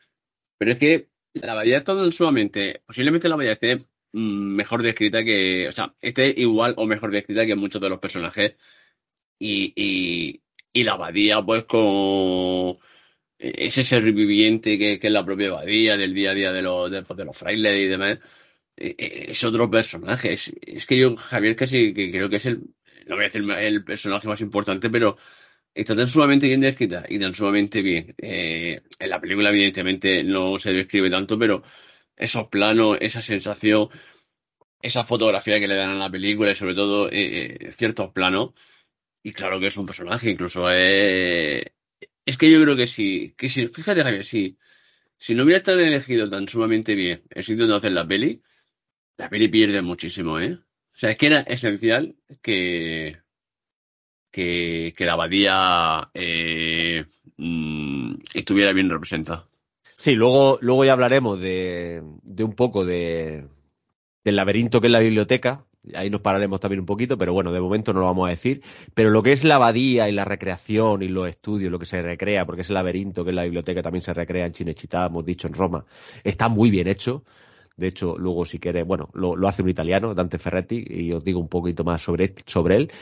[0.59, 3.79] pero es que la abadía está sumamente, posiblemente la abadía esté
[4.13, 7.99] mm, mejor descrita que, o sea, esté igual o mejor descrita que muchos de los
[8.01, 8.57] personajes.
[9.39, 12.75] Y, y, y la abadía, pues, con
[13.39, 16.91] ese ser viviente que, que, es la propia abadía del día a día de los,
[16.91, 18.19] de, pues, los frailes y demás,
[18.77, 20.33] e, e, es otro personaje.
[20.35, 22.61] Es, es, que yo, Javier, casi que creo que es el,
[23.07, 25.17] no voy a decir el personaje más importante, pero
[25.75, 28.15] está tan sumamente bien descrita y tan sumamente bien.
[28.19, 31.63] Eh, en la película, evidentemente, no se describe tanto, pero
[32.17, 33.89] esos planos, esa sensación,
[34.83, 38.53] esa fotografía que le dan a la película y sobre todo eh, eh, ciertos planos.
[39.23, 41.65] Y claro que es un personaje, incluso es.
[42.25, 44.59] Es que yo creo que sí, que si, fíjate Javier, si,
[45.19, 48.43] si no hubiera estado elegido tan sumamente bien el sitio donde hacer la peli,
[49.19, 50.55] la peli pierde muchísimo, ¿eh?
[50.55, 53.22] O sea, es que era esencial que,
[54.33, 57.05] que, la abadía eh,
[57.37, 59.47] mm, estuviera bien representada.
[59.97, 63.47] Sí, luego, luego ya hablaremos de, un poco de,
[64.25, 65.65] del laberinto que es la biblioteca.
[65.95, 68.63] Ahí nos pararemos también un poquito, pero bueno, de momento no lo vamos a decir.
[68.95, 72.03] Pero lo que es la abadía y la recreación y los estudios, lo que se
[72.03, 75.47] recrea, porque ese laberinto que es la biblioteca también se recrea en Chinechita, hemos dicho
[75.47, 75.85] en Roma,
[76.25, 77.25] está muy bien hecho.
[77.77, 81.25] De hecho, luego si quieres, bueno, lo, lo, hace un italiano, Dante Ferretti, y os
[81.25, 82.93] digo un poquito más sobre, sobre él.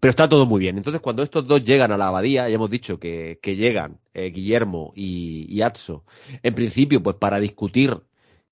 [0.00, 0.76] Pero está todo muy bien.
[0.76, 4.92] Entonces, cuando estos dos llegan a la abadía, ya hemos dicho que, llegan eh, Guillermo
[4.94, 6.04] y, y Atso,
[6.42, 8.00] en principio, pues para discutir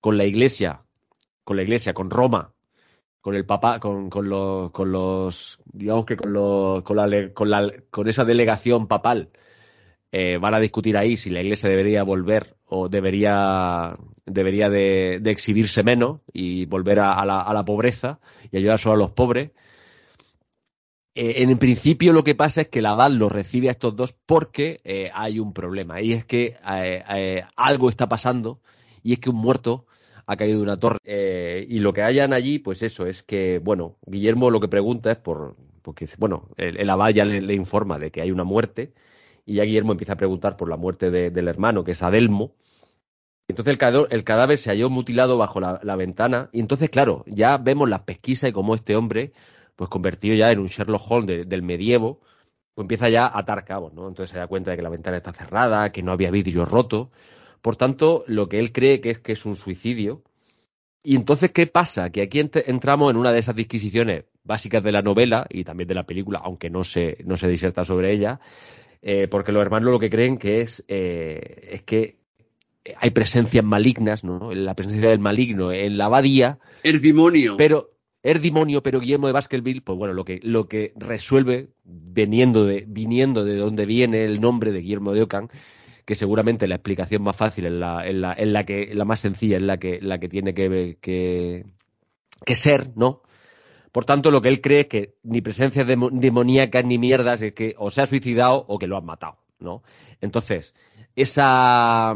[0.00, 0.82] con la iglesia,
[1.44, 2.52] con la iglesia, con Roma,
[3.26, 7.50] con el papá, con, con, los, con los, digamos que con, los, con, la, con,
[7.50, 9.30] la, con esa delegación papal,
[10.12, 15.82] eh, van a discutir ahí si la iglesia debería volver o debería, debería de, exhibirse
[15.82, 18.20] menos y volver a, la, a la pobreza
[18.52, 19.50] y ayudar solo a los pobres.
[21.16, 24.12] Eh, en principio lo que pasa es que la abad los recibe a estos dos
[24.12, 26.02] porque eh, hay un problema.
[26.02, 28.60] Y es que eh, algo está pasando
[29.02, 29.86] y es que un muerto
[30.26, 30.98] ha caído de una torre.
[31.68, 35.16] Y lo que hayan allí pues eso es que bueno Guillermo lo que pregunta es
[35.16, 38.92] por porque bueno el, abad ya le, informa de que hay una muerte
[39.46, 42.52] y ya Guillermo empieza a preguntar por la muerte del hermano que es Adelmo.
[43.48, 47.24] Entonces el cadáver, el cadáver se halló mutilado bajo la, la ventana y entonces claro
[47.26, 49.32] ya vemos la pesquisa y cómo este hombre
[49.76, 52.20] pues convertido ya en un Sherlock Holmes del medievo,
[52.74, 54.08] pues empieza ya a atar cabos, ¿no?
[54.08, 57.10] Entonces se da cuenta de que la ventana está cerrada, que no había vidrio roto.
[57.62, 60.22] Por tanto, lo que él cree que es que es un suicidio.
[61.02, 62.10] Y entonces, ¿qué pasa?
[62.10, 65.94] Que aquí entramos en una de esas disquisiciones básicas de la novela y también de
[65.94, 68.40] la película, aunque no se, no se diserta sobre ella,
[69.02, 72.16] eh, porque los hermanos lo que creen que es, eh, es que
[72.96, 74.52] hay presencias malignas, ¿no?
[74.52, 76.58] La presencia del maligno en la abadía.
[76.82, 77.56] El demonio.
[77.56, 77.90] Pero,
[78.34, 83.44] demonio, pero Guillermo de Baskerville, pues bueno, lo que, lo que resuelve, viniendo de, viniendo
[83.44, 85.48] de donde viene el nombre de Guillermo de Ockham,
[86.04, 89.20] que seguramente la explicación más fácil es la, en la, en la que la más
[89.20, 91.64] sencilla, es la que, la que tiene que, que,
[92.44, 93.22] que ser, ¿no?
[93.92, 97.74] Por tanto, lo que él cree es que ni presencias demoníacas ni mierdas es que
[97.78, 99.82] o se ha suicidado o que lo han matado, ¿no?
[100.20, 100.74] Entonces,
[101.14, 102.14] esa,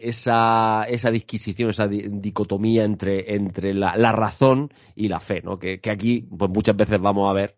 [0.00, 5.58] esa, esa disquisición, esa dicotomía entre, entre la, la, razón y la fe, ¿no?
[5.58, 7.56] Que, que, aquí, pues muchas veces vamos a ver,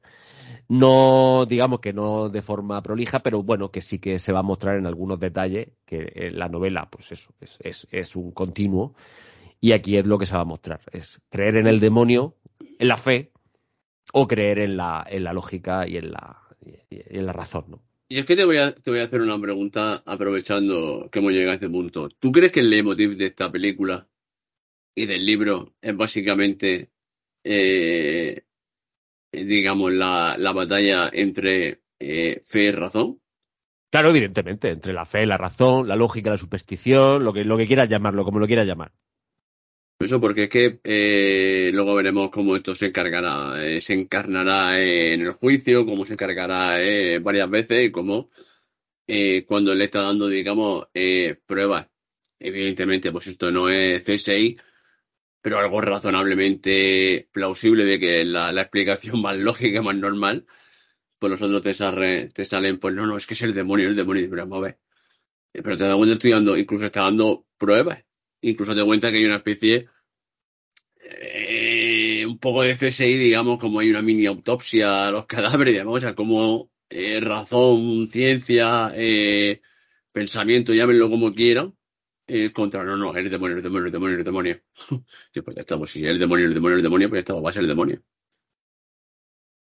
[0.68, 4.42] no, digamos que no de forma prolija, pero bueno, que sí que se va a
[4.42, 8.94] mostrar en algunos detalles, que la novela, pues eso, es, es, es un continuo,
[9.60, 12.36] y aquí es lo que se va a mostrar, es creer en el demonio,
[12.78, 13.32] en la fe,
[14.12, 17.82] o creer en la, en la lógica y en la, y en la razón, ¿no?
[18.12, 21.32] Y es que te voy, a, te voy a hacer una pregunta aprovechando que hemos
[21.32, 22.10] llegado a este punto.
[22.10, 24.06] ¿Tú crees que el leitmotiv de esta película
[24.94, 26.90] y del libro es básicamente,
[27.42, 28.42] eh,
[29.32, 33.18] digamos, la, la, batalla entre eh, fe y razón?
[33.90, 37.66] Claro, evidentemente, entre la fe, la razón, la lógica, la superstición, lo que, lo que
[37.66, 38.92] quieras llamarlo, como lo quieras llamar.
[40.02, 45.20] Eso porque es que eh, luego veremos cómo esto se encargará, eh, se encarnará en
[45.20, 48.30] el juicio, cómo se encargará eh, varias veces y cómo
[49.46, 50.86] cuando le está dando, digamos,
[51.46, 51.88] pruebas.
[52.38, 54.56] Evidentemente, pues esto no es CSI,
[55.42, 60.46] pero algo razonablemente plausible de que la, la explicación más lógica, más normal,
[61.18, 61.74] pues los otros te,
[62.44, 64.78] salen, pues no, no, es que es el demonio, el demonio, pero vamos a ver.
[65.52, 68.04] Pero te das cuenta, estoy dando, incluso está dando pruebas
[68.42, 69.88] incluso te cuenta que hay una especie
[71.04, 75.98] eh, un poco de CSI, digamos, como hay una mini autopsia a los cadáveres, digamos,
[75.98, 79.60] o sea, como eh, razón, ciencia, eh,
[80.12, 81.74] pensamiento, llámenlo como quieran,
[82.54, 84.60] contra, no, no, el demonio, el demonio, el demonio, el demonio.
[85.34, 87.52] sí, pues estamos, si el demonio, el demonio, el demonio, pues ya estamos, va a
[87.52, 88.00] ser el demonio.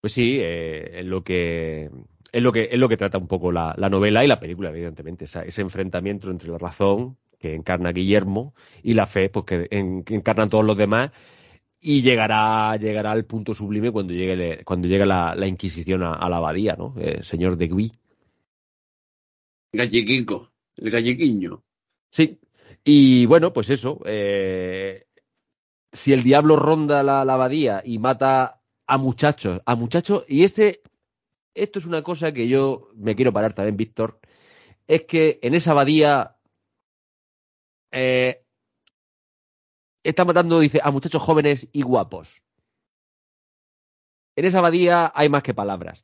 [0.02, 1.90] Pues sí, es lo que
[2.32, 4.70] es lo que es lo que trata un poco la, la novela y la película,
[4.70, 10.50] evidentemente, ese enfrentamiento entre la razón que encarna Guillermo, y la fe, pues que, encarnan
[10.50, 11.12] todos los demás,
[11.80, 16.76] y llegará, llegará al punto sublime cuando llegue, cuando llegue la, Inquisición a, la abadía,
[16.76, 16.96] ¿no?
[16.98, 17.94] El señor de Gui.
[19.72, 21.64] Gallequico, el gallequiño.
[22.10, 22.40] Sí,
[22.84, 25.06] y bueno, pues eso, eh,
[25.92, 30.82] si el diablo ronda la, la, abadía y mata a muchachos, a muchachos, y este,
[31.54, 34.20] esto es una cosa que yo me quiero parar también, Víctor,
[34.88, 36.37] es que en esa abadía
[37.98, 38.43] eh,
[40.04, 42.41] está matando, dice, a muchachos jóvenes y guapos.
[44.36, 46.04] En esa abadía hay más que palabras.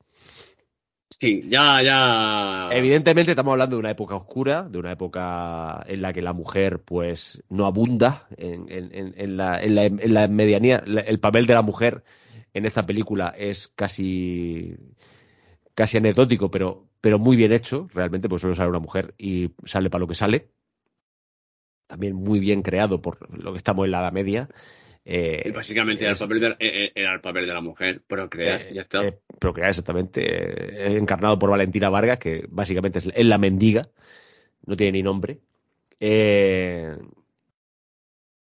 [1.19, 2.69] Sí, ya, ya.
[2.71, 6.81] Evidentemente estamos hablando de una época oscura, de una época en la que la mujer,
[6.81, 10.83] pues, no abunda en, en, en, la, en la, medianía.
[10.85, 12.03] El papel de la mujer
[12.53, 14.75] en esta película es casi,
[15.75, 19.91] casi anecdótico, pero, pero muy bien hecho, realmente, pues solo sale una mujer y sale
[19.91, 20.49] para lo que sale
[21.87, 24.49] también muy bien creado por lo que estamos en la Edad Media.
[25.05, 28.61] Eh, básicamente era, el papel de, eh, eh, era, el papel de, la mujer, procrear,
[28.61, 29.03] eh, ya está.
[29.03, 30.95] Eh, procrear, exactamente.
[30.97, 33.89] encarnado por Valentina Vargas, que básicamente es, es la mendiga,
[34.65, 35.41] no tiene ni nombre.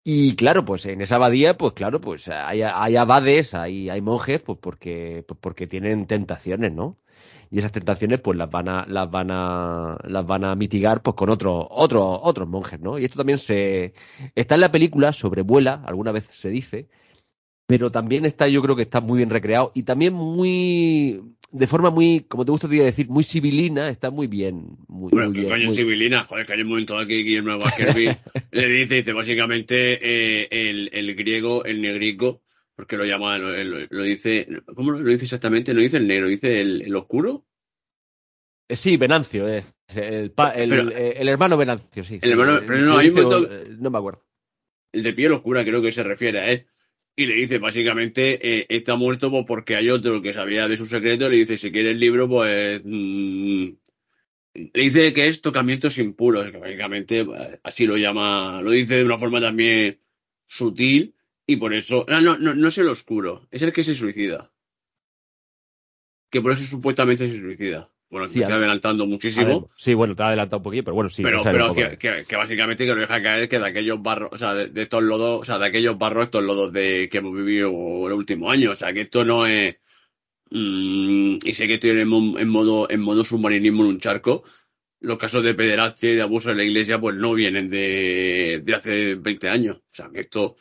[0.03, 4.41] y claro, pues en esa abadía, pues claro, pues hay, hay abades, hay, hay monjes,
[4.41, 6.97] pues porque, pues porque tienen tentaciones, ¿no?
[7.53, 11.15] Y esas tentaciones pues las van a las van a las van a mitigar pues
[11.15, 13.93] con otros otros otros monjes no y esto también se
[14.33, 16.87] está en la película sobrevuela alguna vez se dice
[17.67, 21.91] pero también está yo creo que está muy bien recreado y también muy de forma
[21.91, 25.53] muy como te gusta decir muy civilina está muy bien muy, bueno, muy ¿qué bien,
[25.53, 25.75] coño muy...
[25.75, 28.17] civilina joder que hay un momento aquí Guillermo Baskerville
[28.51, 32.41] le dice dice básicamente eh, el, el griego el negrico
[32.75, 33.51] porque lo llama, lo,
[33.89, 35.73] lo, dice, ¿cómo lo dice exactamente?
[35.73, 37.45] No dice el negro, dice el, el oscuro.
[38.67, 39.65] Eh, sí, Venancio, es
[39.95, 42.19] el, pa, el, pero, eh, el, hermano Venancio, sí.
[42.21, 43.49] El hermano, pero no, hay un momento,
[43.79, 44.25] no me acuerdo.
[44.91, 46.67] El de piel oscura creo que se refiere a él.
[47.15, 50.87] Y le dice, básicamente, eh, está muerto pues, porque hay otro que sabía de su
[50.87, 51.29] secreto.
[51.29, 52.81] Le dice, si quiere el libro, pues...
[52.83, 53.69] Mmm,
[54.53, 57.25] le dice que es tocamientos impuros, que básicamente
[57.63, 59.99] así lo llama, lo dice de una forma también
[60.45, 61.15] sutil
[61.45, 62.05] y por eso.
[62.07, 64.51] No, no, no, no es el oscuro, es el que se suicida.
[66.29, 67.89] Que por eso supuestamente se suicida.
[68.13, 69.71] Bueno, sí, me estoy adelantando muchísimo.
[69.75, 71.23] sí, bueno, te ha adelantado un poquito, pero bueno, sí.
[71.23, 74.37] Pero, pero que, que, que, básicamente que lo deja caer que de aquellos barros, o
[74.37, 77.33] sea, de, de, estos lodos, o sea, de aquellos barros, estos lodos de que hemos
[77.33, 77.71] vivido
[78.05, 78.69] el último año.
[78.69, 79.77] O sea, que esto no es.
[80.51, 84.43] Mmm, y sé que estoy en, en, modo, en modo submarinismo en un charco.
[84.99, 88.75] Los casos de pederastia y de abuso de la iglesia, pues no vienen de, de
[88.75, 89.77] hace 20 años.
[89.77, 90.55] O sea, que esto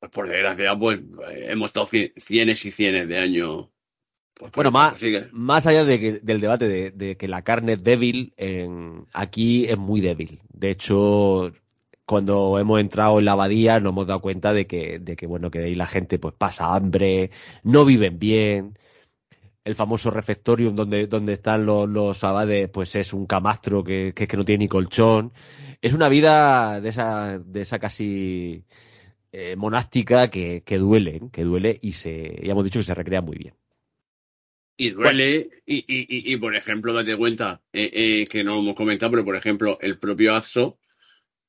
[0.00, 3.68] pues por desgracia, pues hemos estado cienes y cienes de años
[4.34, 5.28] Pues, Bueno, pues, más, sigue.
[5.32, 9.66] más allá de que- del debate de, de que la carne es débil, en- aquí
[9.66, 10.40] es muy débil.
[10.52, 11.52] De hecho,
[12.06, 15.50] cuando hemos entrado en la abadía nos hemos dado cuenta de que, de que bueno,
[15.50, 17.30] que ahí la gente pues pasa hambre,
[17.64, 18.78] no viven bien.
[19.64, 24.26] El famoso refectorium donde, donde están los, los abades, pues es un camastro que, que,
[24.26, 25.32] que no tiene ni colchón.
[25.82, 28.64] Es una vida de esa, de esa casi
[29.32, 33.20] eh, monástica que, que duele, que duele y se, ya hemos dicho que se recrea
[33.20, 33.54] muy bien.
[34.76, 38.74] Y duele, y, y, y, por ejemplo, date cuenta, eh, eh, que no lo hemos
[38.74, 40.42] comentado, pero por ejemplo, el propio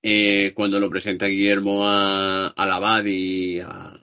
[0.03, 3.99] eh, cuando lo presenta Guillermo a, a la abad y a.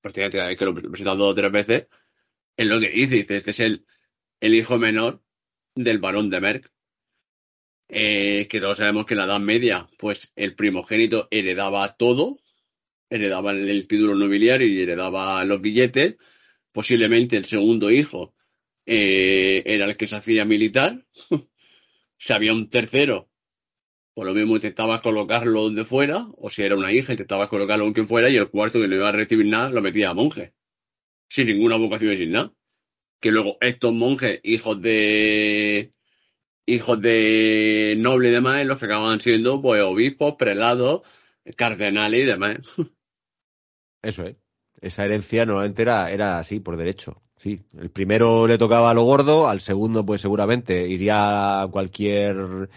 [0.00, 1.86] Prácticamente que lo presenta dos o tres veces,
[2.56, 3.84] es lo que dice, dice, este es el,
[4.40, 5.20] el hijo menor
[5.74, 6.72] del barón de Merck.
[7.88, 12.38] Eh, que todos sabemos que en la Edad Media, pues el primogénito heredaba todo,
[13.08, 16.16] heredaba el, título nobiliario y heredaba los billetes.
[16.72, 18.34] Posiblemente el segundo hijo
[18.86, 21.06] eh, era el que se hacía militar.
[22.18, 23.30] si había un tercero,
[24.14, 28.08] por lo mismo intentabas colocarlo donde fuera, o si era una hija, intentabas colocarlo quien
[28.08, 30.54] fuera, y el cuarto que no iba a recibir nada lo metía a monje,
[31.28, 32.52] sin ninguna vocación y sin nada.
[33.20, 35.92] Que luego estos monjes, hijos de
[36.68, 41.00] hijos de noble y demás, los que acababan siendo pues obispos, prelados,
[41.56, 42.58] cardenales y demás.
[44.02, 44.36] Eso es.
[44.80, 47.22] Esa herencia normalmente era, era así, por derecho.
[47.38, 47.62] Sí.
[47.76, 52.68] El primero le tocaba a lo gordo, al segundo, pues seguramente iría a cualquier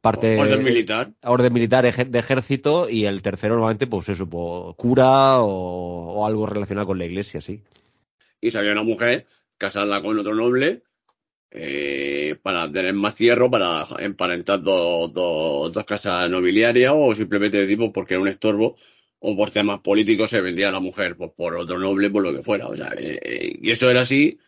[0.00, 0.38] parte.
[0.38, 1.12] Orden militar.
[1.24, 6.46] Orden militar de ejército, y el tercero normalmente, pues eso, pues, cura o, o algo
[6.46, 7.62] relacionado con la iglesia, sí.
[8.40, 9.26] y si había una mujer,
[9.58, 10.82] casarla con otro noble
[11.54, 17.76] eh, para tener más hierro, para emparentar dos, dos, dos casas nobiliarias o simplemente decir
[17.76, 18.76] pues, porque era un estorbo
[19.18, 22.32] o por temas políticos se vendía a la mujer pues, por otro noble, por lo
[22.34, 22.68] que fuera.
[22.68, 24.38] O sea, eh, eh, y eso era así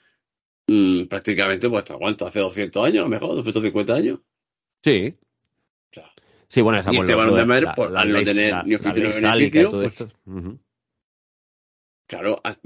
[0.67, 2.27] mm, prácticamente, pues, ¿hasta cuánto?
[2.27, 4.21] Hace 200 años, a lo mejor, 250 años.
[4.83, 5.15] Sí.
[5.91, 6.11] O sea,
[6.49, 9.03] Sí, bueno, esa Y pues, este lo de Mer, la al no tener ni oficio
[9.03, 10.09] ni beneficio, pues, esto.
[10.27, 10.59] Ujú.
[12.15, 12.57] Claro, a-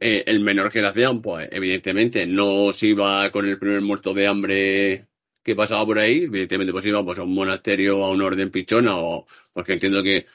[0.00, 4.26] eh, el menor que nacían, pues evidentemente no se iba con el primer muerto de
[4.26, 5.08] hambre
[5.42, 8.96] que pasaba por ahí, evidentemente pues iba pues, a un monasterio, a un orden pichona,
[8.96, 10.26] o porque entiendo que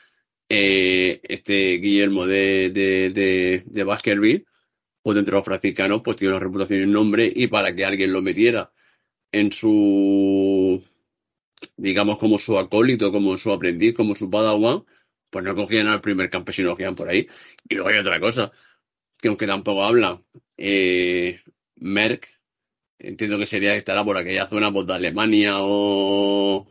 [0.49, 4.45] eh, este Guillermo de, de, de, de Baskerville,
[5.03, 7.85] pues dentro de los franciscanos, pues tiene una reputación y un nombre, y para que
[7.85, 8.71] alguien lo metiera
[9.31, 10.83] en su,
[11.77, 14.83] digamos, como su acólito, como su aprendiz, como su padawan,
[15.29, 17.27] pues no cogían al primer campesino cogían por ahí.
[17.67, 18.51] Y luego hay otra cosa,
[19.21, 20.21] que aunque tampoco habla,
[20.57, 21.41] eh,
[21.75, 22.27] Merck,
[22.99, 26.67] entiendo que sería estará por aquella zona pues, de Alemania o,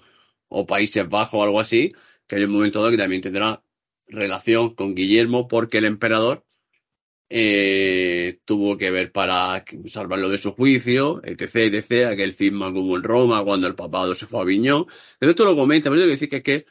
[0.66, 1.90] Países Bajos o algo así,
[2.26, 3.62] que hay un momento dado que también tendrá
[4.06, 6.46] relación con Guillermo porque el emperador
[7.30, 13.02] eh, tuvo que ver para salvarlo de su juicio, etc, etc, aquel cisma como en
[13.02, 14.86] Roma cuando el papado se fue a Aviñón.
[15.18, 16.66] Pero esto lo comenta, pero tengo que decir que es que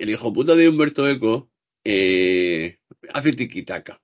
[0.00, 1.50] el hijo puta de Humberto Eco
[1.84, 2.78] eh,
[3.12, 4.00] hace tiquitaca.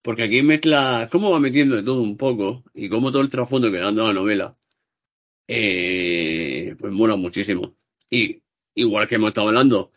[0.00, 3.70] Porque aquí mezcla, cómo va metiendo de todo un poco y cómo todo el trasfondo
[3.70, 4.56] que a la novela,
[5.48, 7.76] eh, pues mola muchísimo.
[8.08, 8.42] Y
[8.74, 9.92] igual que hemos estado hablando,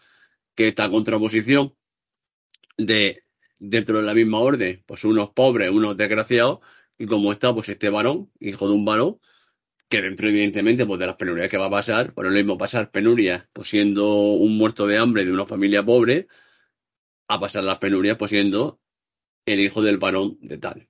[0.53, 1.75] que esta contraposición
[2.77, 3.23] de
[3.57, 6.59] dentro de la misma orden, pues unos pobres, unos desgraciados,
[6.97, 9.19] y como está, pues este varón, hijo de un varón,
[9.89, 12.91] que dentro evidentemente pues de las penurias que va a pasar, por lo mismo pasar
[12.91, 16.27] penurias, pues siendo un muerto de hambre de una familia pobre,
[17.27, 18.79] a pasar las penurias pues siendo
[19.45, 20.87] el hijo del varón de tal.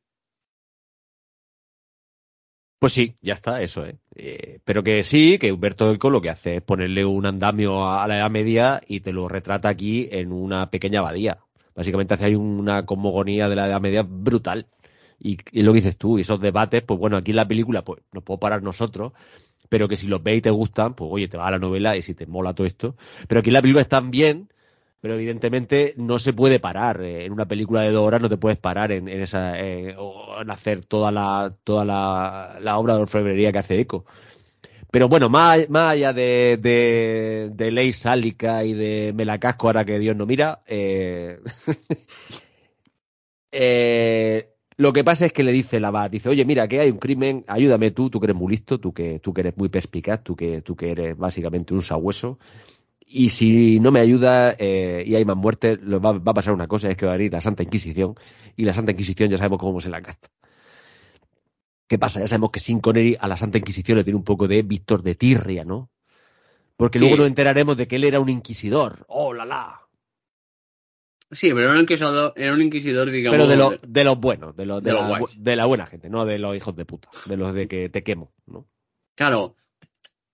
[2.80, 3.96] Pues sí, ya está, eso es.
[4.16, 8.04] Eh, pero que sí, que Humberto Eco lo que hace es ponerle un andamio a,
[8.04, 11.40] a la Edad Media y te lo retrata aquí en una pequeña abadía.
[11.76, 14.68] Básicamente hace ahí una cosmogonía de la Edad Media brutal.
[15.20, 17.84] Y, y lo que dices tú, y esos debates, pues bueno, aquí en la película
[17.84, 19.14] pues nos podemos parar nosotros,
[19.70, 21.98] pero que si los ves y te gustan, pues oye, te va a la novela
[21.98, 22.96] y si te mola todo esto.
[23.28, 24.50] Pero aquí en la película están bien,
[25.02, 27.02] pero evidentemente no se puede parar.
[27.02, 29.96] Eh, En una película de dos horas no te puedes parar en, en esa eh,
[29.98, 34.06] o en hacer toda la toda la, la obra de orfebrería que hace Eco.
[34.92, 39.68] Pero bueno, más, más allá de, de, de ley sálica y de me la casco
[39.68, 41.40] ahora que Dios no mira, eh,
[43.52, 46.90] eh, lo que pasa es que le dice la abad, dice, oye, mira, que hay
[46.90, 49.68] un crimen, ayúdame tú, tú que eres muy listo, tú que, tú que eres muy
[49.68, 52.40] perspicaz, tú que, tú que eres básicamente un sabueso,
[53.06, 56.68] y si no me ayuda eh, y hay más muertes, va, va a pasar una
[56.68, 58.16] cosa, es que va a venir la Santa Inquisición,
[58.56, 60.30] y la Santa Inquisición ya sabemos cómo se la gasta.
[61.90, 62.22] ¿Qué pasa?
[62.22, 65.04] Ya sabemos que Sin Connery a la Santa Inquisición le tiene un poco de Víctor
[65.04, 65.90] de Tirria, ¿no?
[66.78, 67.04] Porque Sí.
[67.04, 69.04] luego nos enteraremos de que él era un inquisidor.
[69.10, 69.89] ¡Oh, la la!
[71.32, 73.38] Sí, pero era un inquisidor, era un inquisidor digamos.
[73.38, 75.44] Pero de, lo, de los buenos, de, los, de, de los la, guays.
[75.44, 78.04] de la buena gente, no de los hijos de puta, de los de que te
[78.04, 78.68] quemo, ¿no?
[79.16, 79.56] Claro,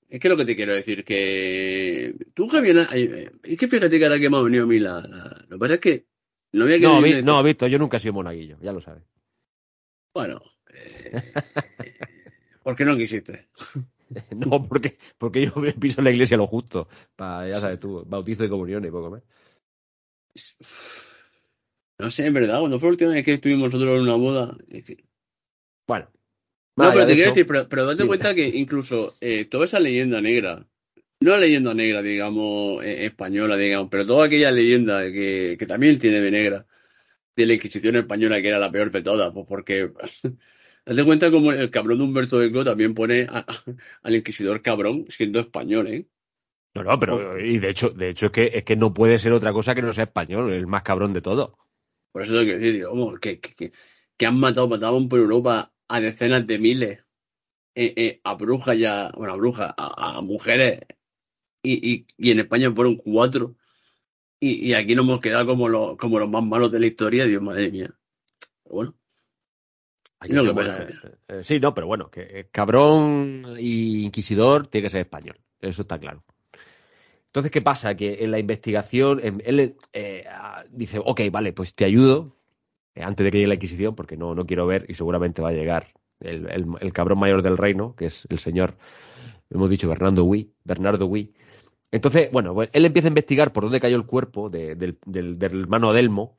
[0.08, 4.06] es que lo que te quiero decir, que tú, Javier, eh, es que fíjate que
[4.06, 5.02] ahora que me ha venido a mí la.
[5.02, 6.06] la- Lo que pasa es que
[6.54, 6.86] no había que.
[6.86, 9.04] No, vi- no, Víctor, yo nunca he sido monaguillo, ya lo sabes.
[10.14, 10.42] Bueno,
[10.74, 11.34] eh,
[12.64, 13.50] ¿por qué no quisiste?
[14.36, 18.46] No, porque, porque yo piso en la iglesia lo justo, para, ya sabes tú, bautizo
[18.46, 19.24] y comunión y poco más.
[21.98, 24.58] No sé, en verdad, cuando fue la última vez que estuvimos nosotros en una boda.
[24.70, 25.06] es que-
[25.88, 26.12] Bueno.
[26.78, 29.80] No, pero te de quiero decir, pero, pero date cuenta que incluso eh, toda esa
[29.80, 30.68] leyenda negra,
[31.22, 36.20] no leyenda negra, digamos, eh, española, digamos, pero toda aquella leyenda que, que también tiene
[36.20, 36.66] de negra,
[37.38, 39.92] de la Inquisición española, que era la peor de todas, pues porque.
[40.86, 43.64] Date cuenta como el cabrón de Humberto Eco también pone a- a-
[44.04, 46.06] al inquisidor cabrón siendo español, ¿eh?
[46.76, 49.32] No, no, pero y de hecho, de hecho es que es que no puede ser
[49.32, 51.58] otra cosa que no sea español, el más cabrón de todo.
[52.12, 53.72] Por eso tengo que decir, digo, vamos, que, que,
[54.18, 57.06] que, han matado, mataban por Europa a decenas de miles,
[57.76, 60.82] eh, eh, a brujas y a, bueno, a brujas, a, a mujeres,
[61.64, 63.56] y, y, y en España fueron cuatro,
[64.40, 67.26] y, y aquí nos hemos quedado como los, como los más malos de la historia,
[67.26, 67.90] Dios madre mía.
[68.64, 68.96] Pero bueno,
[70.20, 74.92] ser que pasa eh, eh, sí, no, pero bueno, que cabrón y inquisidor tiene que
[74.92, 76.24] ser español, eso está claro.
[77.36, 77.96] Entonces, ¿qué pasa?
[77.96, 82.34] Que en la investigación, en- él eh, ah, dice, ok, vale, pues te ayudo
[82.96, 85.50] eh, antes de que llegue la Inquisición, porque no, no quiero ver y seguramente va
[85.50, 85.88] a llegar
[86.22, 86.48] el,
[86.80, 88.78] el- cabrón mayor del reino, que es el señor,
[89.50, 91.12] hemos dicho, Bernardo Huy, Bernardo.
[91.92, 95.38] Entonces, bueno, pues, él empieza a investigar por dónde cayó el cuerpo de- del, del-
[95.38, 96.38] del hermano Adelmo,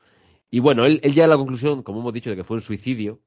[0.51, 2.63] y bueno, él, él llega a la conclusión, como hemos dicho, de que fue un
[2.63, 3.21] suicidio.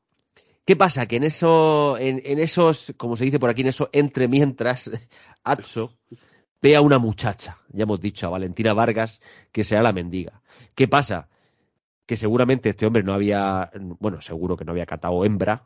[0.65, 1.05] ¿Qué pasa?
[1.05, 4.89] Que en, eso, en, en esos, como se dice por aquí, en esos entre mientras,
[5.43, 5.93] Atso
[6.61, 10.41] ve a una muchacha, ya hemos dicho, a Valentina Vargas, que será la mendiga.
[10.75, 11.29] ¿Qué pasa?
[12.05, 15.65] Que seguramente este hombre no había, bueno, seguro que no había catado hembra,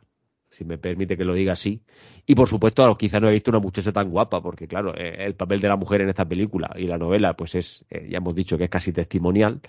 [0.50, 1.82] si me permite que lo diga así.
[2.26, 5.34] Y por supuesto, quizá no he visto una muchacha tan guapa, porque claro, eh, el
[5.34, 8.34] papel de la mujer en esta película y la novela, pues es, eh, ya hemos
[8.34, 9.60] dicho que es casi testimonial.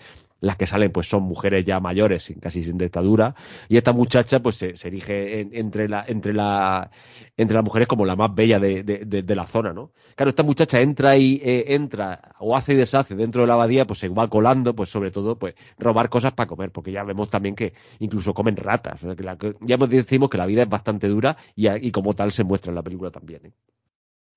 [0.45, 3.33] Las que salen, pues son mujeres ya mayores, casi sin dictadura.
[3.67, 6.91] Y esta muchacha, pues se, erige en- entre, entre, la,
[7.35, 9.91] entre las mujeres como la más bella de, la zona, ¿no?
[10.15, 13.87] Claro, esta muchacha entra y eh, entra o hace y deshace dentro de la abadía,
[13.87, 17.27] pues se va colando, pues sobre todo, pues robar cosas para comer, porque ya vemos
[17.31, 19.03] también que incluso comen ratas.
[19.03, 22.43] o sea, que ya decimos que la vida es bastante dura y, como tal se
[22.43, 23.47] muestra en la película también.
[23.47, 23.51] ¿eh?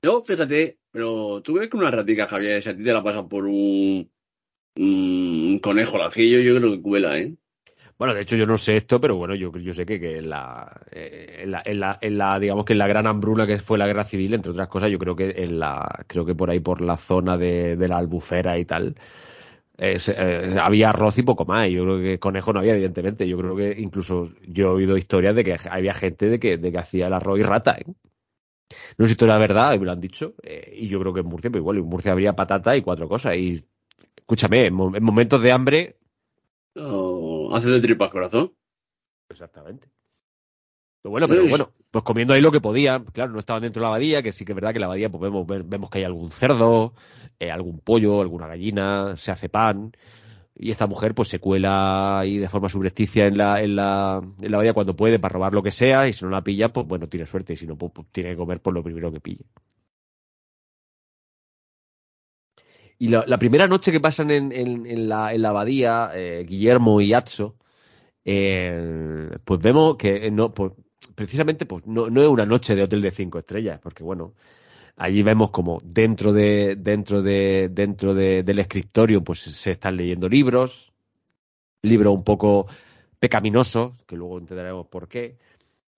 [0.03, 3.29] yo, fíjate, pero tú crees que una ratica, Javier, si a ti te la pasan
[3.29, 4.11] por un,
[4.79, 7.37] un conejo al ajillo, yo creo que cuela, ¿eh?
[7.99, 10.31] Bueno, de hecho yo no sé esto, pero bueno, yo, yo sé que, que en,
[10.31, 13.59] la, eh, en, la, en, la, en la, digamos que en la gran hambruna que
[13.59, 16.49] fue la guerra civil, entre otras cosas, yo creo que en la, creo que por
[16.51, 18.95] ahí por la zona de, de la albufera y tal,
[19.79, 19.99] eh,
[20.61, 21.69] había arroz y poco más.
[21.69, 23.29] y Yo creo que conejo no había, evidentemente.
[23.29, 26.73] Yo creo que incluso yo he oído historias de que había gente de que, de
[26.73, 27.77] que hacía el arroz y rata.
[27.79, 27.85] ¿eh?
[28.99, 30.35] No sé si esto era verdad, me lo han dicho.
[30.43, 33.09] eh, y yo creo que en Murcia, pues igual, en Murcia habría patata y cuatro
[33.09, 33.37] cosas.
[33.37, 33.65] Y
[34.29, 35.97] escúchame, en, mo- en momentos de hambre,
[36.77, 38.53] O hace de tripas corazón.
[39.31, 39.89] Exactamente.
[41.03, 43.05] Pero bueno, pero bueno, pues comiendo ahí lo que podían.
[43.07, 44.87] Claro, no estaban dentro de la abadía, que sí que es verdad que en la
[44.87, 46.93] abadía pues vemos, vemos que hay algún cerdo,
[47.41, 49.93] eh, algún pollo, alguna gallina, se hace pan.
[50.57, 54.51] Y esta mujer pues se cuela ahí de forma subrepticia en la, en la, en
[54.51, 56.87] la abadía cuando puede para robar lo que sea y si no la pilla, pues
[56.87, 59.21] bueno, tiene suerte y si no, pues, pues, tiene que comer por lo primero que
[59.21, 59.45] pille.
[62.99, 67.01] Y la, primera noche que pasan en, en- en la, en la abadía, eh, Guillermo
[67.01, 67.57] y Atso,
[68.25, 70.73] eh, pues vemos que no, pues,
[71.15, 74.35] precisamente pues no, no es una noche de hotel de cinco estrellas, porque bueno,
[74.97, 80.29] allí vemos como dentro de, dentro de, dentro de- del escritorio, pues se están leyendo
[80.29, 80.93] libros,
[81.83, 82.67] libros un poco
[83.21, 85.39] pecaminosos, que luego entenderemos por qué.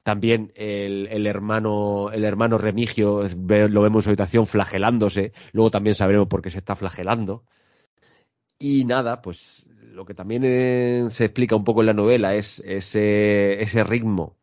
[0.03, 3.23] También el, el hermano, el hermano Remigio
[3.69, 5.33] lo vemos en su habitación flagelándose.
[5.53, 7.45] Luego también sabremos por qué se está flagelando.
[8.59, 12.61] Y nada, pues lo que también eh, se explica un poco en la novela es
[12.65, 14.37] ese, ese ritmo,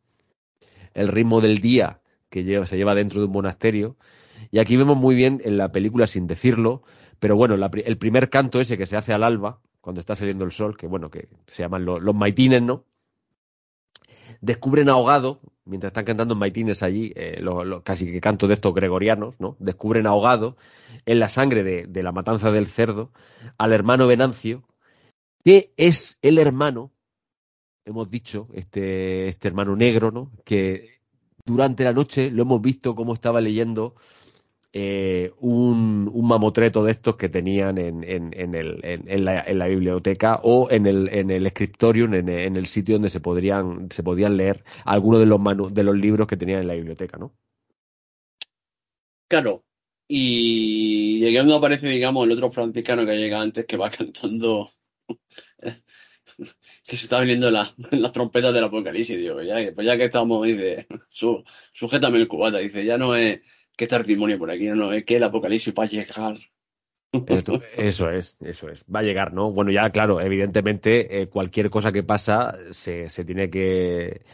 [0.94, 3.98] el ritmo del día que lleva, se lleva dentro de un monasterio.
[4.52, 6.84] Y aquí vemos muy bien en la película, sin decirlo,
[7.20, 10.46] pero bueno, la el primer canto ese que se hace al alba, cuando está saliendo
[10.46, 12.86] el sol, que bueno, que se llaman lo- los maitines, ¿no?
[14.42, 18.74] Descubren ahogado, mientras están cantando en maitines allí, eh, lo- casi que cantos de estos
[18.74, 19.56] gregorianos, ¿no?
[19.60, 20.58] Descubren ahogado
[21.06, 23.12] en la sangre de, de la matanza del cerdo
[23.58, 24.64] al hermano Venancio,
[25.44, 26.92] que es el hermano,
[27.86, 30.32] hemos dicho, este, este hermano negro, ¿no?
[30.46, 31.00] Que
[31.46, 33.96] durante la noche lo hemos visto cómo estaba leyendo
[34.80, 40.70] eh, un, mamotreto de estos que tenían en, en, en, el, en, la, biblioteca o
[40.70, 45.20] en el, en el scriptorium, en, el sitio donde se podrían, se podían leer algunos
[45.20, 47.34] de los, de los libros que tenían en la biblioteca, ¿no?
[49.28, 49.64] Claro.
[50.08, 54.70] Y llegando aparece, digamos, el otro franciscano que llega antes que va cantando
[56.86, 57.74] que se está viniendo las
[58.14, 61.44] trompetas del apocalipsis, digo, ya, pues ya que estamos, dice, su,
[61.74, 63.42] sujétame el cubata, dice, ya no es
[63.78, 66.38] que está el por aquí, no, es que el apocalipsis va a llegar.
[67.78, 68.84] eso es, eso es.
[68.94, 69.52] Va a llegar, ¿no?
[69.52, 74.26] Bueno, ya, claro, evidentemente, eh, cualquier cosa que pasa se, se tiene que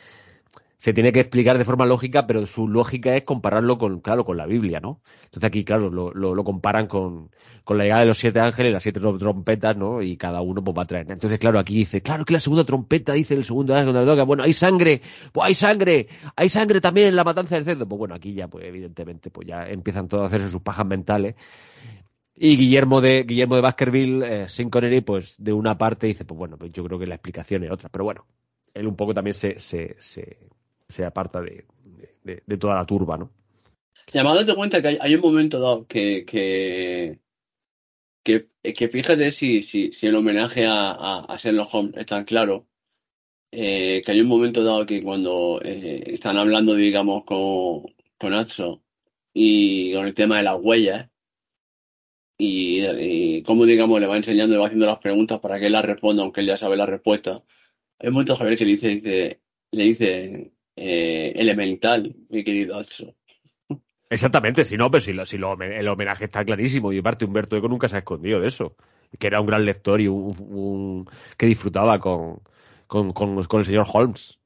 [0.83, 4.35] se tiene que explicar de forma lógica, pero su lógica es compararlo con, claro, con
[4.35, 4.99] la Biblia, ¿no?
[5.23, 7.31] Entonces aquí, claro, lo, comparan con,
[7.63, 10.01] con, la llegada de los siete ángeles, las siete trompetas, ¿no?
[10.01, 11.09] Y cada uno pues, va a traer.
[11.09, 14.23] Entonces, claro, aquí dice, claro que la segunda trompeta dice el segundo ángel cuando toca,
[14.23, 15.01] bueno, hay sangre,
[15.31, 17.87] pues hay sangre, hay sangre también en la matanza del cerdo.
[17.87, 21.35] Pues bueno, aquí ya, pues evidentemente, pues ya empiezan todos a hacerse sus pajas mentales.
[22.35, 26.37] Y Guillermo de Guillermo de Baskerville, eh, sin Connery, pues de una parte dice, pues
[26.37, 27.87] bueno, pues yo creo que la explicación es otra.
[27.87, 28.25] Pero bueno,
[28.73, 29.55] él un poco también se
[30.87, 31.65] se aparta de,
[32.23, 33.31] de, toda la turba, ¿no?
[34.11, 37.19] Llamado de cuenta que hay, un momento dado que, que,
[38.23, 42.67] que, fíjate si, si, si, el homenaje a, a, Sherlock Holmes es tan claro,
[43.51, 47.83] eh, que hay un momento dado que cuando eh, están hablando, digamos, con,
[48.17, 48.83] con Atso
[49.33, 51.09] y con el tema de las huellas,
[52.37, 55.85] y, cómo, digamos, le va enseñando, le va haciendo las preguntas para que él las
[55.85, 57.43] responda, aunque él ya sabe la respuesta.
[57.99, 59.41] Hay un momento, Javier, que dice, dice,
[59.71, 63.15] le dice, eh, elemental, mi querido Atso.
[64.09, 66.93] Exactamente, si no, pero si, si el homenaje está clarísimo.
[66.93, 68.75] Y aparte, Humberto Eco nunca se ha escondido de eso.
[69.17, 72.41] Que era un gran lector y un, que disfrutaba con,
[72.87, 74.39] con, con, el señor Holmes.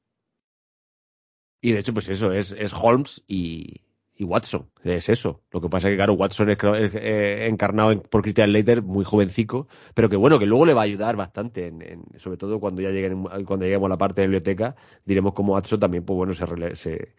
[1.60, 3.82] Y de hecho, pues eso, es, es Holmes y,
[4.18, 5.42] y Watson, es eso.
[5.52, 9.68] Lo que pasa es que, claro, Watson es, eh, encarnado por Christian Leiter, muy jovencico,
[9.94, 12.90] pero que bueno, que luego le va a ayudar bastante, en, sobre todo cuando ya
[12.90, 14.74] lleguen, cuando lleguemos a la parte de biblioteca,
[15.04, 17.14] diremos cómo Watson también, pues bueno, se,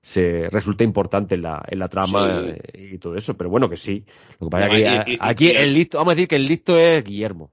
[0.00, 4.04] se, resulta importante en la, en la trama y todo eso, pero bueno, que sí.
[4.38, 7.02] Lo que pasa es que aquí, el listo, vamos a decir que el listo es
[7.02, 7.50] Guillermo.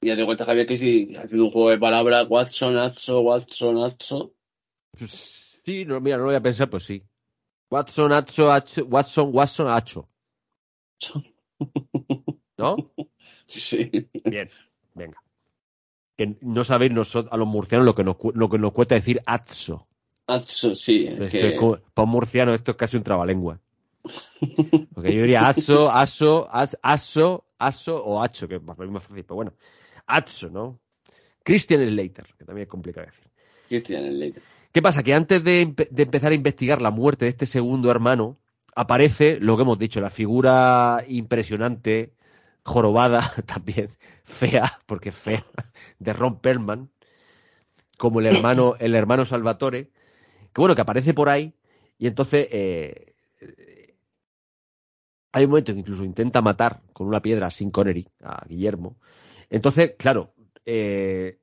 [0.00, 4.32] Ya te cuenta, Javier, que si haciendo un juego de palabras, Watson, Atso, Watson, Atso.
[4.96, 7.02] Pues sí, no, mira, no lo voy a pensar, pues sí.
[7.72, 8.50] Watson, Acho,
[8.84, 10.06] Watson, Watson, Acho.
[12.58, 12.76] ¿No?
[13.46, 13.90] Sí.
[14.24, 14.50] Bien,
[14.94, 15.16] venga.
[16.14, 19.22] Que no sabéis nosotros, a los murcianos lo que nos, lo que nos cuesta decir
[19.24, 19.88] Atso.
[20.26, 21.08] Atso, sí.
[21.94, 23.58] para un murciano esto es casi un trabalengua.
[24.94, 29.54] Porque yo diría Atso, Aso, Aso, Aso o Acho, que es más fácil, pero bueno.
[30.06, 30.78] Atso, ¿no?
[31.42, 33.30] Christian Slater, que también es complicado decir.
[33.68, 34.42] Christian Slater.
[34.72, 35.02] ¿Qué pasa?
[35.02, 38.38] Que antes de, empezar a investigar la muerte de este segundo hermano,
[38.74, 42.14] aparece lo que hemos dicho, la figura impresionante,
[42.64, 43.90] jorobada, también
[44.24, 45.44] fea, porque fea,
[45.98, 46.90] de Ron Perlman,
[47.98, 49.90] como el hermano, el hermano Salvatore,
[50.54, 51.54] que bueno, que aparece por ahí,
[51.98, 53.14] y entonces eh,
[55.32, 58.96] hay un momento que incluso intenta matar con una piedra sin Connery a Guillermo.
[59.50, 60.32] Entonces, claro,
[60.64, 61.38] eh,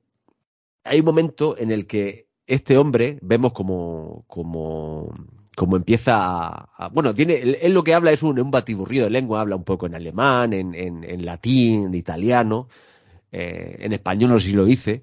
[0.82, 5.14] hay un momento en el que este hombre vemos como, como,
[5.56, 9.40] como empieza a, Bueno, tiene, él, lo que habla es un, un batiburrillo de lengua,
[9.40, 12.68] habla un poco en alemán, en, en, latín, en italiano,
[13.32, 15.02] eh, en español no sé si lo dice.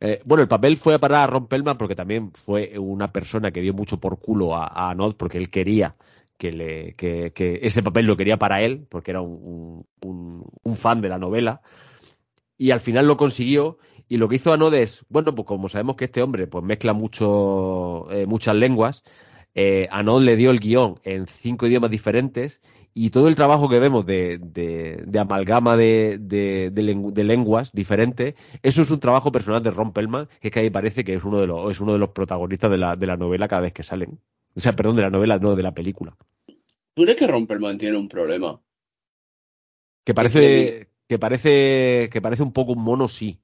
[0.00, 3.74] Eh, bueno, el papel fue para Ron Pellman porque también fue una persona que dio
[3.74, 5.94] mucho por culo a, a Anod porque él quería
[6.38, 10.76] que, le, que, que, ese papel lo quería para él, porque era un, un, un,
[10.76, 11.62] fan de la novela,
[12.58, 15.96] y al final lo consiguió, y lo que hizo Anod es, bueno, pues como sabemos
[15.96, 19.02] que este hombre pues mezcla mucho, eh, muchas lenguas,
[19.54, 22.60] eh, Anod le dio el guion en cinco idiomas diferentes
[22.94, 28.90] y todo el trabajo que vemos de, de, amalgama de, de, lenguas diferentes, eso es
[28.90, 31.38] un trabajo personal de Ron Pellman, que es que a mí parece que es uno
[31.38, 33.82] de los, es uno de los protagonistas de la, de la novela cada vez que
[33.82, 34.18] salen.
[34.54, 36.16] O sea, perdón, de la novela, no de la película.
[36.94, 38.58] ¿Tú crees que Ron Pellman tiene un problema?
[40.02, 43.40] Que parece, que parece, que parece un poco un mono, sí.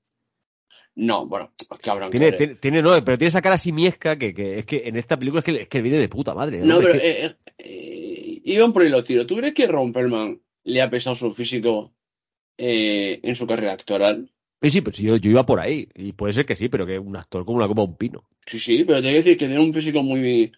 [0.95, 2.11] No, bueno, cabrón.
[2.11, 5.41] Tiene, tiene, no, pero tiene esa cara simiesca que, que es que en esta película
[5.41, 6.59] es que, es que viene de puta madre.
[6.59, 9.27] No, pero eh, eh, iban por ahí los tiros.
[9.27, 11.95] ¿Tú crees que Romperman le ha pesado su físico
[12.59, 14.31] eh, en su carrera actoral?
[14.61, 15.89] Sí, sí, pero yo, yo, iba por ahí.
[15.95, 18.29] Y puede ser que sí, pero que un actor como una copa un pino.
[18.47, 20.53] Sí, sí, pero te que decir que tiene un físico muy,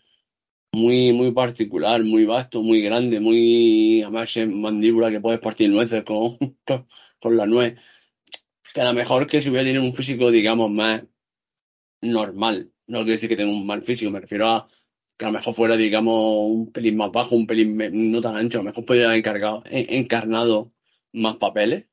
[0.73, 4.03] muy, muy particular, muy vasto, muy grande, muy.
[4.03, 6.37] Además, en mandíbula que puedes partir nueces con,
[7.21, 7.77] con la nuez
[8.75, 11.05] que a lo mejor que si hubiera tenido un físico, digamos, más
[12.03, 12.73] normal.
[12.89, 14.69] No quiero decir que tenga un mal físico, me refiero a
[15.17, 17.79] que a lo mejor fuera, digamos, un pelín más bajo, un pelín
[18.11, 20.73] no tan ancho, a lo mejor podría haber encargado, encarnado
[21.13, 21.87] más papeles.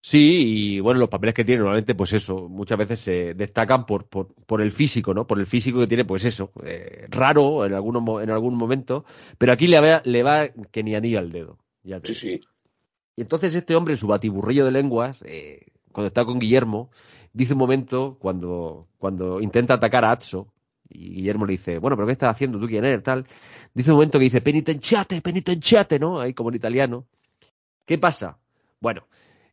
[0.00, 4.06] Sí, y bueno, los papeles que tiene normalmente, pues eso, muchas veces se destacan por,
[4.06, 5.26] por, por el físico, ¿no?
[5.26, 9.04] Por el físico que tiene, pues eso, eh, raro en, algunos, en algún momento,
[9.36, 11.58] pero aquí le va, le va que ni anillo al dedo.
[11.82, 12.40] Ya sí, sí.
[13.16, 16.90] Y entonces este hombre, en su batiburrillo de lenguas, eh, cuando está con Guillermo,
[17.32, 20.48] dice un momento, cuando, cuando intenta atacar a Atso,
[20.88, 22.58] y Guillermo le dice, bueno, pero ¿qué estás haciendo?
[22.58, 23.02] ¿Tú quién eres?
[23.02, 23.26] Tal.
[23.72, 26.20] Dice un momento que dice, penitenciate, penitenciate, ¿no?
[26.20, 27.06] Ahí como en italiano.
[27.84, 28.38] ¿Qué pasa?
[28.80, 29.06] Bueno,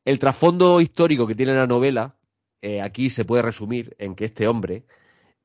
[0.05, 2.15] el trasfondo histórico que tiene la novela,
[2.61, 4.83] eh, aquí se puede resumir en que este hombre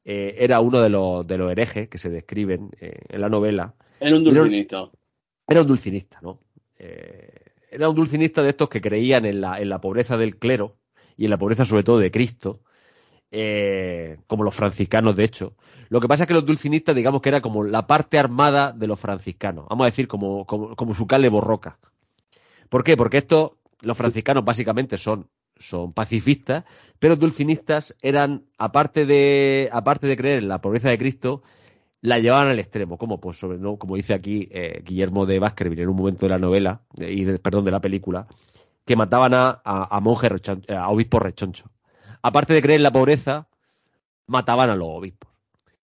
[0.04, 3.74] eh, era uno de los, de los herejes que se describen eh, en la novela.
[4.00, 4.90] Era un dulcinista.
[5.48, 6.40] Era, un dulcinista, ¿no?
[7.76, 10.78] Era un dulcinista de estos que creían en la, en la pobreza del clero
[11.16, 12.62] y en la pobreza sobre todo de Cristo,
[14.26, 15.54] como los franciscanos de hecho.
[15.90, 18.86] Lo que pasa es que los dulcinistas, digamos que era como la parte armada de
[18.86, 21.78] los franciscanos, vamos a decir como, como, su cale borroca.
[22.70, 22.96] ¿Por qué?
[22.96, 25.28] Porque esto los franciscanos básicamente son,
[25.58, 26.64] son pacifistas,
[26.98, 31.42] pero dulcinistas eran, aparte de, aparte de creer en la pobreza de Cristo,
[32.00, 32.98] la llevaban al extremo.
[32.98, 33.76] como Pues sobre, ¿no?
[33.76, 37.64] como dice aquí eh, Guillermo de Baskerville en un momento de la novela, y perdón,
[37.64, 38.26] de la película,
[38.84, 40.30] que mataban a, a, monjes,
[40.68, 41.68] a obispos rechonchos.
[42.22, 43.48] Aparte de creer en la pobreza,
[44.26, 45.30] mataban a los obispos.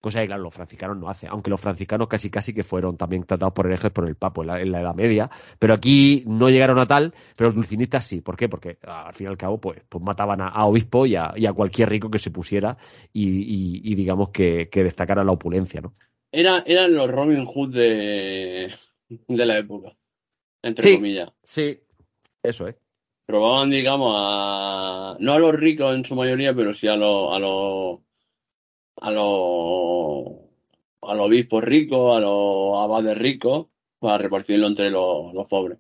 [0.06, 3.24] Cosa que, claro, los franciscanos no hacen, aunque los franciscanos casi casi que fueron también
[3.24, 5.28] tratados por herejes por el Papo en la, Edad Media,
[5.58, 8.20] pero aquí no llegaron a tal, pero los dulcinistas sí.
[8.20, 8.48] ¿Por qué?
[8.48, 12.08] Porque al fin y al cabo, pues, pues mataban a, obispo y a, cualquier rico
[12.08, 12.78] que se pusiera
[13.12, 15.92] y, digamos que, destacara la opulencia, ¿no?
[16.30, 18.72] Era, eran los Robin Hood de,
[19.26, 19.96] la época,
[20.62, 21.32] entre comillas.
[21.42, 21.80] Sí,
[22.44, 22.76] eso es.
[23.26, 25.16] Probaban, digamos, a.
[25.18, 27.34] No a los ricos en su mayoría, pero sí a los.
[27.34, 28.05] A los
[29.00, 30.46] a los
[31.02, 33.66] a los obispos ricos, a los abades ricos,
[33.98, 35.78] para repartirlo entre los, pobres.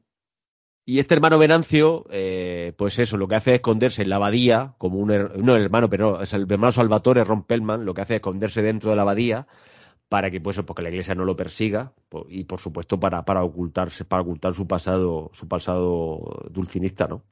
[0.84, 4.74] Y este hermano Venancio, eh, pues eso, lo que hace es esconderse en la abadía,
[4.78, 8.14] como un no el hermano, pero es el hermano Salvatore Ron Pellman, lo que hace
[8.14, 9.48] es esconderse dentro de la abadía
[10.08, 11.92] para que pues porque la iglesia no lo persiga
[12.28, 17.24] y por supuesto para, para ocultarse, para ocultar su pasado, su pasado dulcinista, ¿no?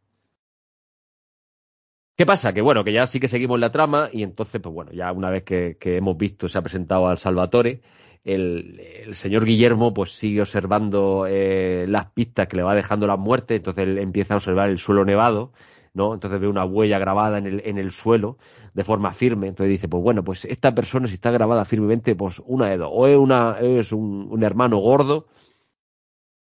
[2.17, 2.53] ¿Qué pasa?
[2.53, 5.31] Que bueno, que ya sí que seguimos la trama y entonces, pues bueno, ya una
[5.31, 7.81] vez que, hemos visto, se ha presentado al Salvatore,
[8.23, 13.57] el, señor Guillermo pues sigue observando eh, las pistas que le va dejando la muerte,
[13.57, 15.53] entonces él empieza a observar el suelo nevado,
[15.93, 16.15] ¿no?
[16.15, 18.39] Entonces ve una huella grabada en el, en el suelo
[18.75, 22.41] de forma firme, entonces dice, pues bueno, pues esta persona si está grabada firmemente, pues
[22.47, 25.27] una de dos, o es, una, es un, un hermano gordo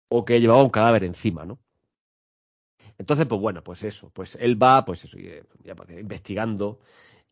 [0.09, 1.59] o que llevaba un cadáver encima, ¿no?
[2.99, 5.43] Entonces, pues bueno, pues eso, pues él va, pues eso, eh,
[5.75, 6.79] pues, investigando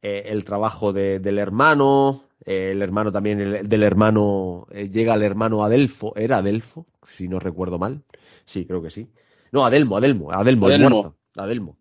[0.01, 6.15] eh, el trabajo del hermano, eh, el hermano también, del hermano, llega el hermano Adelfo,
[6.15, 6.87] ¿era Adelfo?
[7.05, 8.01] Si no recuerdo mal.
[8.45, 9.09] Sí, creo que sí.
[9.51, 11.17] No, Adelmo, Adelmo, Adelmo, el muerto.
[11.35, 11.77] Adelmo.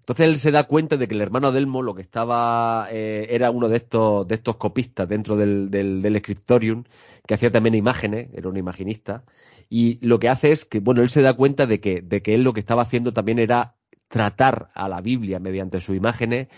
[0.00, 3.68] Entonces él se da cuenta de que el hermano Adelmo lo que estaba era uno
[3.68, 6.84] de estos, de estos copistas dentro del, del, del scriptorium,
[7.26, 9.24] que hacía también imágenes, era un imaginista,
[9.68, 12.34] y lo que hace es que, bueno, él se da cuenta de que, de que
[12.34, 13.76] él lo que estaba haciendo también era
[14.08, 16.48] tratar a la Biblia mediante sus imágenes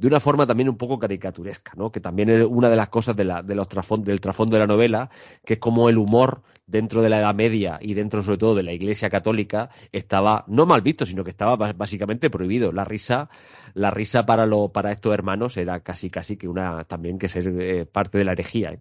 [0.00, 1.92] de una forma también un poco caricaturesca, ¿no?
[1.92, 5.10] Que también es una de las cosas del trasfondo de la novela,
[5.44, 8.62] que es como el humor dentro de la Edad Media y dentro sobre todo de
[8.62, 12.72] la Iglesia Católica estaba no mal visto, sino que estaba básicamente prohibido.
[12.72, 13.28] La risa,
[13.74, 17.48] la risa para lo, para estos hermanos era casi casi que una también que ser
[17.60, 18.80] eh, parte de la herejía.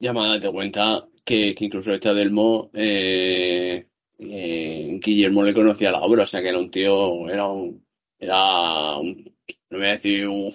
[0.00, 3.86] Ya me date cuenta que, incluso este Adelmo, eh,
[4.18, 7.82] eh, Guillermo le conocía la obra, o sea que era un tío, era un,
[8.20, 8.98] era
[9.70, 10.52] no voy a decir un,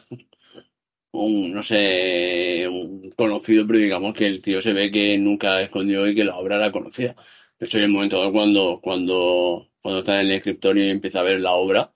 [1.54, 6.16] no sé, un conocido, pero digamos que el tío se ve que nunca escondió y
[6.16, 7.16] que la obra la conocía.
[7.58, 11.24] De hecho, en el momento cuando, cuando, cuando está en el escritorio y empieza a
[11.24, 11.94] ver la obra,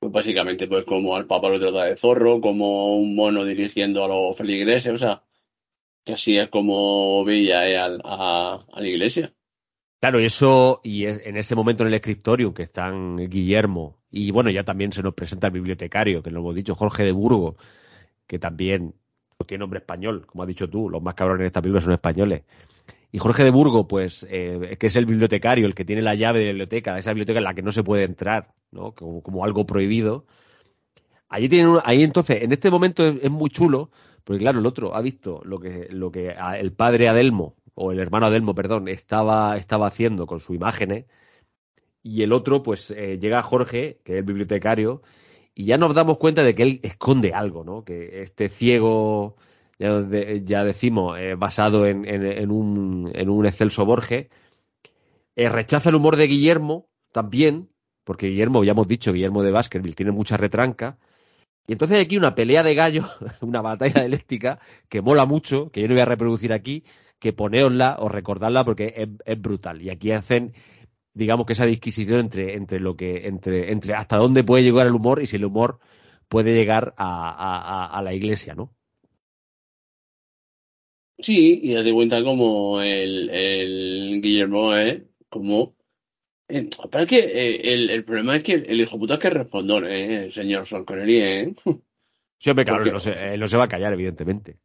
[0.00, 4.08] pues básicamente pues como al Papa lo trata de zorro, como un mono dirigiendo a
[4.08, 5.22] los feligreses, o sea,
[6.04, 9.32] que así es como veía eh, a, la iglesia.
[10.00, 14.50] Claro, y eso, y en ese momento en el escritorio que están Guillermo, y bueno,
[14.50, 17.56] ya también se nos presenta el bibliotecario, que lo hemos dicho, Jorge de Burgo,
[18.26, 18.94] que también
[19.46, 22.42] tiene nombre español, como has dicho tú, los más cabrones en esta película son españoles.
[23.10, 26.40] Y Jorge de Burgo, pues, eh, que es el bibliotecario, el que tiene la llave
[26.40, 28.92] de la biblioteca, esa biblioteca en la que no se puede entrar, ¿no?
[28.92, 30.26] Como, algo prohibido.
[31.28, 33.90] Allí tienen, ahí entonces, en este momento es muy chulo,
[34.24, 38.00] porque claro, el otro ha visto lo que, lo que el padre Adelmo, o el
[38.00, 41.06] hermano Adelmo, perdón, estaba, estaba haciendo con sus imágenes,
[42.08, 45.02] y el otro, pues eh, llega Jorge, que es el bibliotecario,
[45.54, 47.84] y ya nos damos cuenta de que él esconde algo, ¿no?
[47.84, 49.36] Que este ciego
[49.78, 54.28] ya, decimos, eh, basado en, un, en un excelso Borges.
[55.36, 57.68] Eh, rechaza el humor de Guillermo también,
[58.04, 60.98] porque Guillermo, ya hemos dicho, Guillermo de Baskerville tiene mucha retranca.
[61.66, 63.06] Y entonces aquí una pelea de gallos,
[63.42, 66.84] una batalla eléctrica que mola mucho, que yo no voy a reproducir aquí,
[67.18, 69.82] que poneosla o recordarla porque es brutal.
[69.82, 70.54] Y aquí hacen
[71.18, 74.94] digamos que esa disquisición entre, entre lo que, entre, entre hasta dónde puede llegar el
[74.94, 75.80] humor y si el humor
[76.28, 78.72] puede llegar a, la iglesia, ¿no?
[81.18, 85.08] Sí, y date cuenta como el, el Guillermo, ¿eh?
[85.28, 85.74] Como.
[86.48, 90.24] Eh, es que eh, el, problema es que el hijo puta es que respondó, ¿eh?
[90.24, 91.52] El señor Sol ¿eh?
[92.38, 94.58] Siempre, claro, no se, no se va a callar, evidentemente.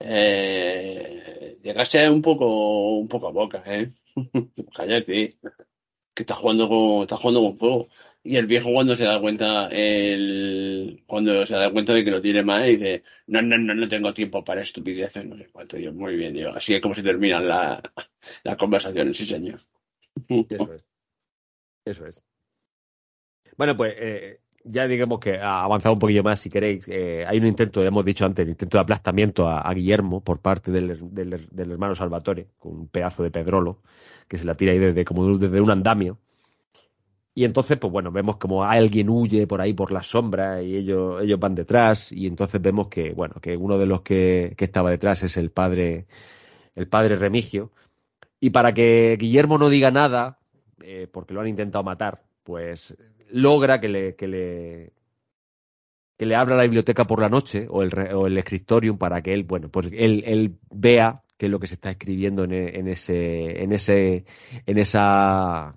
[0.00, 3.92] Eh, llegase un poco, un poco a boca, ¿eh?
[4.74, 5.36] Cállate
[6.14, 7.88] que está jugando con, está jugando con fuego.
[8.22, 12.22] Y el viejo cuando se da cuenta, el, cuando se da cuenta de que lo
[12.22, 15.76] tiene mal, dice, no, no, no, no tengo tiempo para estupideces, no sé cuánto.
[15.76, 19.60] Dios, muy bien, digo, así es como se terminan las conversaciones, sí señor.
[20.28, 20.84] Eso es.
[21.84, 22.22] Eso es.
[23.58, 26.84] Bueno, pues eh, ya digamos que ha avanzado un poquillo más, si queréis.
[26.88, 30.70] Eh, hay un intento, hemos dicho antes, un intento de aplastamiento a, Guillermo por parte
[30.70, 33.82] del, del, del, hermano Salvatore, con un pedazo de pedrolo
[34.28, 36.18] que se la tira ahí desde, como desde un andamio.
[37.36, 41.20] Y entonces, pues bueno, vemos como alguien huye por ahí por las sombras y ellos,
[41.22, 42.12] ellos van detrás.
[42.12, 46.06] Y entonces vemos que, bueno, que uno de los que, estaba detrás es el padre,
[46.76, 47.72] el padre Remigio.
[48.38, 50.38] Y para que Guillermo no diga nada,
[50.82, 52.96] eh, porque lo han intentado matar, pues
[53.30, 54.92] logra que le, que le,
[56.16, 59.32] que le abra la biblioteca por la noche o el, o el escritorium para que
[59.34, 62.88] él, bueno, pues él, él vea qué es lo que se está escribiendo en, en,
[62.88, 64.24] ese, en, ese,
[64.66, 65.74] en esa,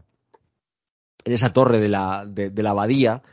[1.24, 3.24] en esa torre de la, de, la abadía,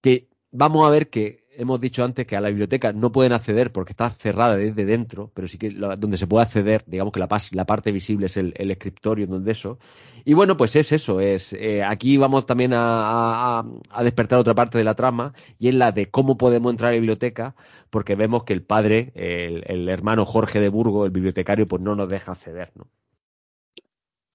[0.00, 3.72] que vamos a ver que hemos dicho antes que a la biblioteca no pueden acceder
[3.72, 7.66] porque está cerrada desde dentro, pero sí que donde se puede acceder, digamos que la,
[7.66, 9.78] parte visible es el, escritorio donde eso.
[10.24, 14.78] Y bueno, pues es eso, es eh, aquí vamos también a, a, despertar otra parte
[14.78, 17.54] de la trama y es la de cómo podemos entrar a la biblioteca,
[17.90, 21.94] porque vemos que el padre, el, el hermano Jorge de Burgo, el bibliotecario, pues no
[21.96, 22.86] nos deja acceder, ¿no?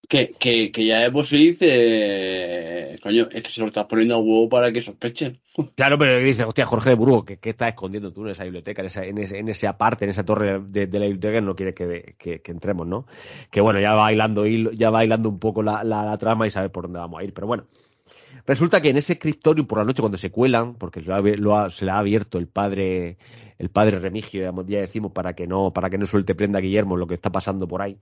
[0.07, 4.19] Que, que, que ya vos se dice, coño, es que se lo estás poniendo a
[4.19, 5.37] huevo para que sospechen.
[5.75, 8.81] Claro, pero dice, hostia, Jorge de Burgo, ¿qué, qué estás escondiendo tú en esa biblioteca,
[8.81, 11.73] en esa, en ese, en ese aparte, en esa torre de, la biblioteca, no quiere
[11.73, 13.05] que, que, entremos, ¿no?
[13.49, 16.83] Que bueno, ya va bailando, ya va un poco la, la, trama y sabe por
[16.83, 17.65] dónde vamos a ir, pero bueno.
[18.45, 21.85] Resulta que en ese escritorio por la noche cuando se cuelan, porque se, lo se
[21.85, 23.17] le ha abierto el padre,
[23.57, 26.95] el padre Remigio, ya decimos, para que no, para que no suelte prenda a Guillermo
[26.95, 27.97] lo que está pasando por ahí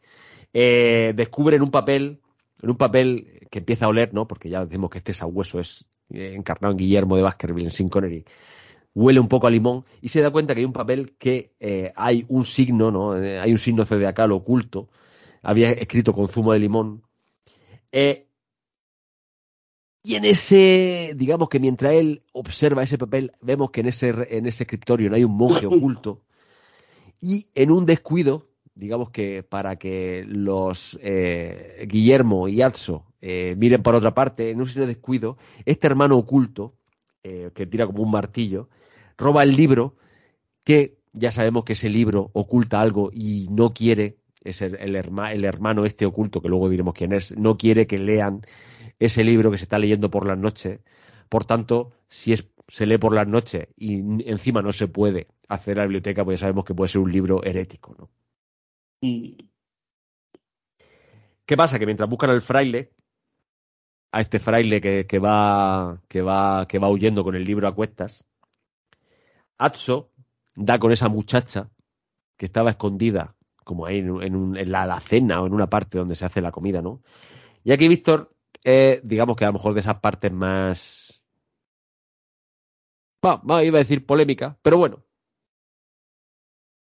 [0.54, 2.22] eh, descubren un papel,
[2.62, 4.28] en un papel que empieza a oler, ¿no?
[4.28, 7.88] Porque ya decimos que este sabueso es eh, encarnado en Guillermo de Baskerville, en Sin
[7.90, 8.26] Connery.
[8.94, 11.92] Huele un poco a limón y se da cuenta que hay un papel que eh,
[11.96, 13.22] hay un signo, ¿no?
[13.22, 14.90] Eh, hay un signo zodiacal oculto.
[15.42, 17.04] Había escrito con zumo de limón.
[20.04, 24.46] y en ese, digamos que mientras él observa ese papel, vemos que en ese, en
[24.46, 26.22] ese escritorio no hay un monje oculto.
[27.20, 33.82] Y en un descuido, digamos que para que los eh, Guillermo y Atso eh, miren
[33.82, 36.76] por otra parte, en un signo de descuido, este hermano oculto,
[37.24, 38.70] eh, que tira como un martillo,
[39.18, 39.96] roba el libro
[40.64, 45.86] que ya sabemos que ese libro oculta algo y no quiere, es el, el, hermano
[45.86, 48.42] este oculto, que luego diremos quién es, no quiere que lean
[49.00, 50.82] ese libro que se está leyendo por las noches.
[51.28, 53.96] Por tanto, si es, se lee por las noches y
[54.30, 57.12] encima no se puede acceder a la biblioteca, pues ya sabemos que puede ser un
[57.12, 58.10] libro herético, ¿no?
[59.02, 59.38] ¿Qué
[61.58, 61.80] pasa?
[61.80, 62.94] Que mientras buscan al fraile,
[64.12, 68.26] a este fraile que, va, que, va, que va huyendo con el libro a cuestas,
[69.58, 70.12] Atso
[70.56, 71.70] da con esa muchacha
[72.38, 76.42] que estaba escondida, como ahí en, la alacena o en una parte donde se hace
[76.42, 77.02] la comida, ¿no?
[77.64, 78.34] Y aquí Víctor,
[79.04, 81.24] digamos que a lo mejor de esas partes más.
[83.22, 85.04] Bueno, iba a decir polémica, pero bueno,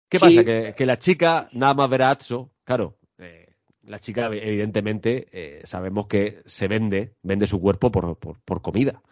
[0.08, 0.44] ¿Qué pasa?
[0.44, 6.06] Que, la chica nada más verá a Atso, claro, eh, la chica evidentemente eh, sabemos
[6.06, 9.02] que se vende, vende su cuerpo por, por, comida.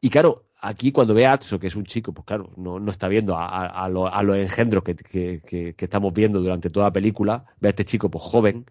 [0.00, 2.90] Y claro, aquí cuando ve a Atso, que es un chico, pues claro, no, no
[2.90, 7.46] está viendo a, a, los engendros que, que, que, estamos viendo durante toda la película,
[7.60, 8.64] ve a este chico pues joven,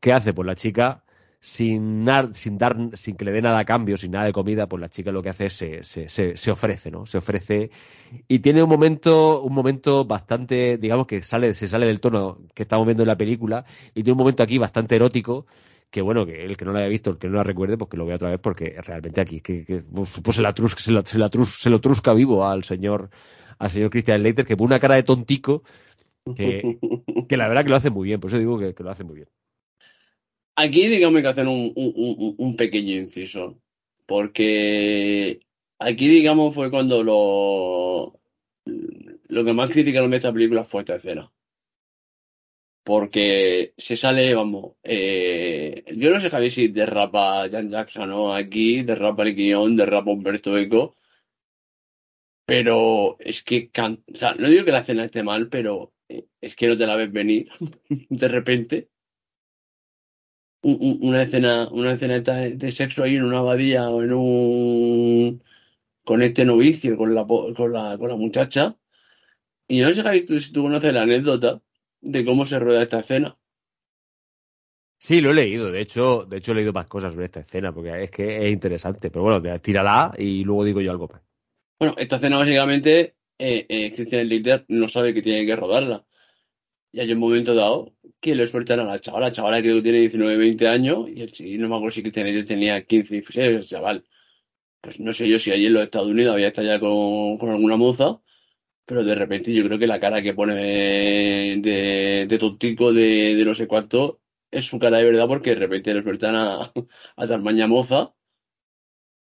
[0.00, 0.32] ¿qué hace?
[0.32, 1.03] Pues la chica
[1.44, 4.80] sin, sin dar, sin que le dé nada a cambio, sin nada de comida, pues
[4.80, 7.04] la chica lo que hace es se, se, se, ofrece, ¿no?
[7.04, 7.70] Se ofrece
[8.26, 12.62] y tiene un momento, un momento bastante, digamos que sale, se sale del tono que
[12.62, 15.44] estamos viendo en la película y tiene un momento aquí bastante erótico
[15.90, 17.90] que bueno, que el que no lo haya visto, el que no lo recuerde, pues
[17.90, 20.80] que lo vea otra vez porque realmente aquí que, que pues, pues se, la trusca,
[20.80, 23.10] se, la, se, la se lo trusca vivo al señor
[23.58, 25.62] al señor Christian Leiter, que pone una cara de tontico
[26.34, 26.78] que,
[27.36, 29.28] la verdad que lo hace muy bien, por eso digo que lo hace muy bien.
[30.56, 33.60] Aquí digamos que hacen un, un, un, pequeño inciso,
[34.06, 35.40] porque
[35.78, 38.20] aquí digamos fue cuando lo,
[39.28, 41.32] lo que más criticaron de esta película fue esta escena.
[42.84, 48.82] Porque se sale, vamos, eh, yo no sé Javi si derrapa Jan Jackson o aquí,
[48.82, 50.94] derrapa el guion, derrapa Humberto Eco,
[52.46, 56.54] pero es que, o sea, no digo que la escena esté mal, pero eh, es
[56.56, 57.48] que no te la ves venir
[57.88, 58.90] de repente
[60.64, 65.42] una escena, una escena de sexo ahí en una abadía o en un
[66.04, 68.76] con este novicio, con la, con la, con la muchacha.
[69.68, 71.62] Y no sé si tú conoces la anécdota
[72.00, 73.36] de cómo se rueda esta escena.
[74.98, 75.70] Sí, lo he leído.
[75.70, 78.52] De hecho, de hecho he leído más cosas sobre esta escena porque es que es
[78.52, 79.10] interesante.
[79.10, 81.22] Pero bueno, tírala y luego digo yo algo más.
[81.78, 86.04] Bueno, esta escena básicamente eh, eh, Christian Litter no sabe que tiene que rodarla.
[86.94, 89.26] Y hay un momento dado que le sueltan a la chavala.
[89.26, 92.84] La chavala creo que tiene 19, 20 años y, no me acuerdo si Cristian tenía
[92.84, 94.04] 15, 16, el chaval.
[94.80, 97.50] Pues no sé yo si allí en los Estados Unidos había estado ya con, con
[97.50, 98.20] alguna moza,
[98.86, 103.44] pero de repente yo creo que la cara que pone de, de tontico de, de
[103.44, 106.72] no sé cuánto es su cara de verdad porque de repente le sueltan a,
[107.16, 108.14] a Tarmaña moza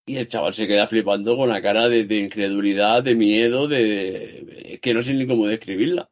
[0.06, 4.80] y el chaval se queda flipando con la cara de, de incredulidad, de miedo, de,
[4.82, 6.10] que no sé ni cómo describirla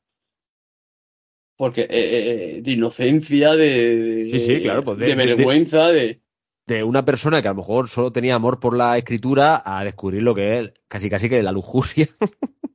[1.57, 6.21] porque eh, eh, eh, de inocencia, de, sí, sí, claro, pues de, vergüenza, de,
[6.65, 10.21] de, una persona que a lo mejor solo tenía amor por la escritura a descubrir
[10.21, 12.09] lo que es casi casi que la lujuria.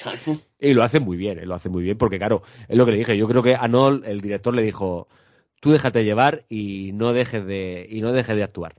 [0.00, 0.40] Claro.
[0.58, 2.98] Y lo hace muy bien, lo hace muy bien, porque claro, es lo que le
[2.98, 3.16] dije.
[3.16, 5.08] Yo creo que a Noel, el director, le dijo,
[5.60, 8.74] tú déjate llevar y no dejes de, y no dejes de actuar.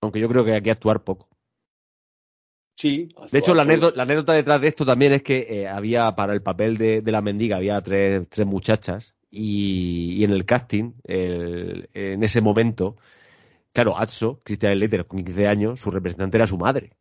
[0.00, 1.28] Aunque yo creo que hay que actuar poco.
[2.76, 3.08] Sí.
[3.30, 6.76] De hecho, la anécdota, detrás de esto también es que eh, había para el papel
[6.76, 12.96] de, la mendiga había tres, tres muchachas y, en el casting, en ese momento,
[13.72, 16.92] claro, Atso, Christian Leiter, con 15 años, su representante era su madre.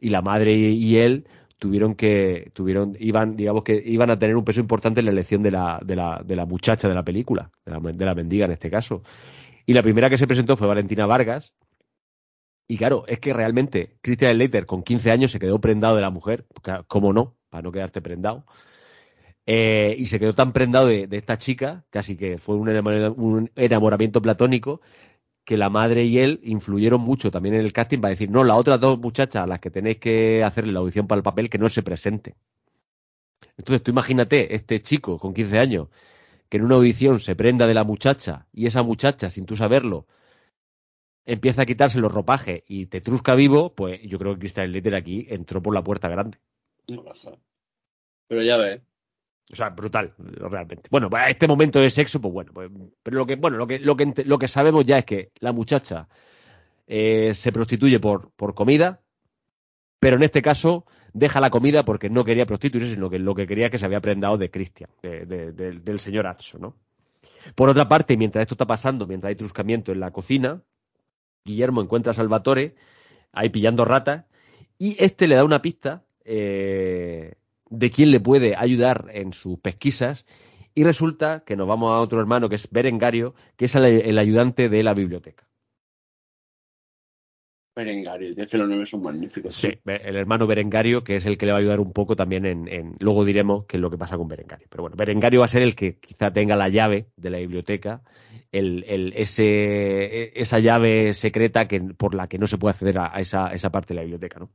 [0.00, 1.26] Y la madre y él
[1.62, 5.44] tuvieron que, tuvieron, iban, digamos que iban a tener un peso importante en la elección
[5.44, 8.46] de la, de la, de la muchacha de la película, de la, de la mendiga
[8.46, 9.04] en este caso.
[9.64, 11.52] Y la primera que se presentó fue Valentina Vargas,
[12.72, 16.08] y claro, es que realmente Christian Leiter con 15 años se quedó prendado de la
[16.08, 16.46] mujer,
[16.88, 17.36] ¿cómo no?
[17.50, 18.46] Para no quedarte prendado.
[19.44, 22.70] Eh, y se quedó tan prendado de, esta chica, casi que fue un
[23.56, 24.80] enamoramiento, platónico,
[25.44, 28.56] que la madre y él influyeron mucho también en el casting para decir, no, las
[28.56, 31.58] otras dos muchachas a las que tenéis que hacerle la audición para el papel, que
[31.58, 32.36] no se presente.
[33.58, 35.88] Entonces tú imagínate, este chico con 15 años,
[36.48, 40.06] que en una audición se prenda de la muchacha y esa muchacha, sin tú saberlo,
[41.24, 44.94] empieza a quitarse los ropajes y te trusca vivo, pues yo creo que Christian Leiter
[44.94, 46.38] aquí entró por la puerta grande.
[48.28, 48.80] Pero ya ves.
[49.52, 50.88] O sea, brutal, realmente.
[50.90, 52.70] Bueno, pues este momento de sexo, pues bueno, pues,
[53.02, 55.52] pero lo que, bueno, lo que, lo que, lo que sabemos ya es que la
[55.52, 56.08] muchacha
[56.86, 59.02] eh, se prostituye por, por comida,
[60.00, 63.46] pero en este caso deja la comida porque no quería prostituirse, sino que lo que
[63.46, 66.76] quería que se había prendado de Christian, del señor Atso, ¿no?
[67.54, 70.62] Por otra parte, mientras esto está pasando, mientras hay truscamiento en la cocina,
[71.44, 72.74] Guillermo encuentra a Salvatore
[73.32, 74.24] ahí pillando ratas
[74.78, 77.34] y este le da una pista eh,
[77.70, 80.24] de quién le puede ayudar en sus pesquisas
[80.74, 84.68] y resulta que nos vamos a otro hermano que es Berengario, que es el ayudante
[84.68, 85.46] de la biblioteca.
[87.74, 89.54] Berengario, es que los nombres son magníficos.
[89.54, 92.44] Sí, el hermano Berengario, que es el que le va a ayudar un poco también
[92.44, 94.66] en, Luego diremos qué es lo que pasa con Berengario.
[94.68, 98.02] Pero bueno, Berengario va a ser el que quizá tenga la llave de la biblioteca,
[98.50, 103.18] el, el, ese, esa llave secreta que, por la que no se puede acceder a,
[103.18, 104.50] esa, esa parte de la biblioteca, ¿no?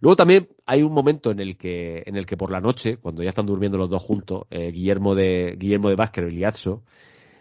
[0.00, 3.22] Luego también hay un momento en el que, en el que por la noche, cuando
[3.22, 6.82] ya están durmiendo los dos juntos, eh, Guillermo de Guillermo de Vázquez y Liazzo,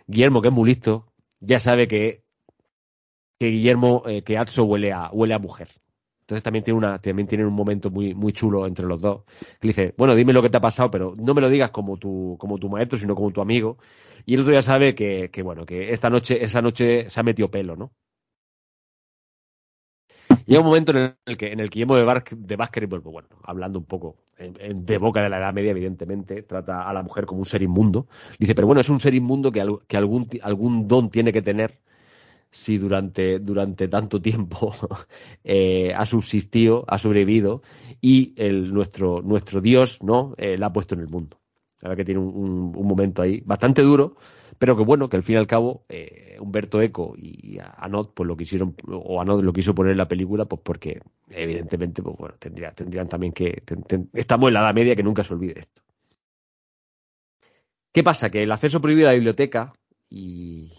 [0.07, 1.07] Guillermo, que es muy listo,
[1.39, 2.23] ya sabe que
[3.43, 5.67] que Guillermo, eh, que Atso huele a, huele a mujer.
[6.21, 9.23] Entonces también tiene una, también tiene un momento muy, muy chulo entre los dos.
[9.61, 12.37] Dice, bueno, dime lo que te ha pasado, pero no me lo digas como tu,
[12.39, 13.77] como tu maestro, sino como tu amigo.
[14.25, 17.23] Y el otro ya sabe que, que bueno, que esta noche, esa noche se ha
[17.23, 17.91] metido pelo, ¿no?
[20.45, 22.05] Llega un momento en el que, en el que Guillermo de,
[22.37, 26.93] de pues, bueno, hablando un poco de boca de la Edad Media, evidentemente, trata a
[26.93, 28.07] la mujer como un ser inmundo.
[28.39, 31.79] Dice, pero bueno, es un ser inmundo que, que algún, algún don tiene que tener
[32.53, 34.73] si durante, durante tanto tiempo
[35.43, 37.63] eh, ha subsistido, ha sobrevivido
[37.99, 40.35] y el, nuestro, nuestro Dios ¿no?
[40.37, 41.39] Eh, la ha puesto en el mundo.
[41.81, 44.15] La verdad que tiene un, momento ahí bastante duro,
[44.59, 48.27] pero que bueno, que al fin y al cabo eh, Humberto Eco y Anot pues
[48.27, 52.35] lo quisieron, o Anot lo quiso poner en la película, pues porque evidentemente, pues bueno,
[52.39, 53.63] tendría, tendrían también que,
[54.13, 55.81] estamos en la edad media que nunca se olvide esto.
[57.91, 58.29] ¿Qué pasa?
[58.29, 59.73] Que el acceso prohibido a la biblioteca
[60.09, 60.71] y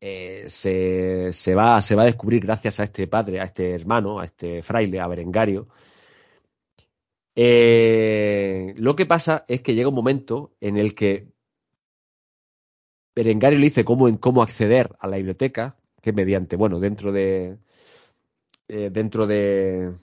[0.00, 4.20] eh, se, se, va, se va a descubrir gracias a este padre, a este hermano,
[4.20, 5.68] a este fraile, a Berengario,
[7.42, 11.28] eh, lo que pasa es que llega un momento en el que
[13.14, 17.58] Berengario le dice cómo, cómo acceder a la biblioteca, que mediante, bueno, dentro de.
[18.68, 19.94] Eh, dentro de.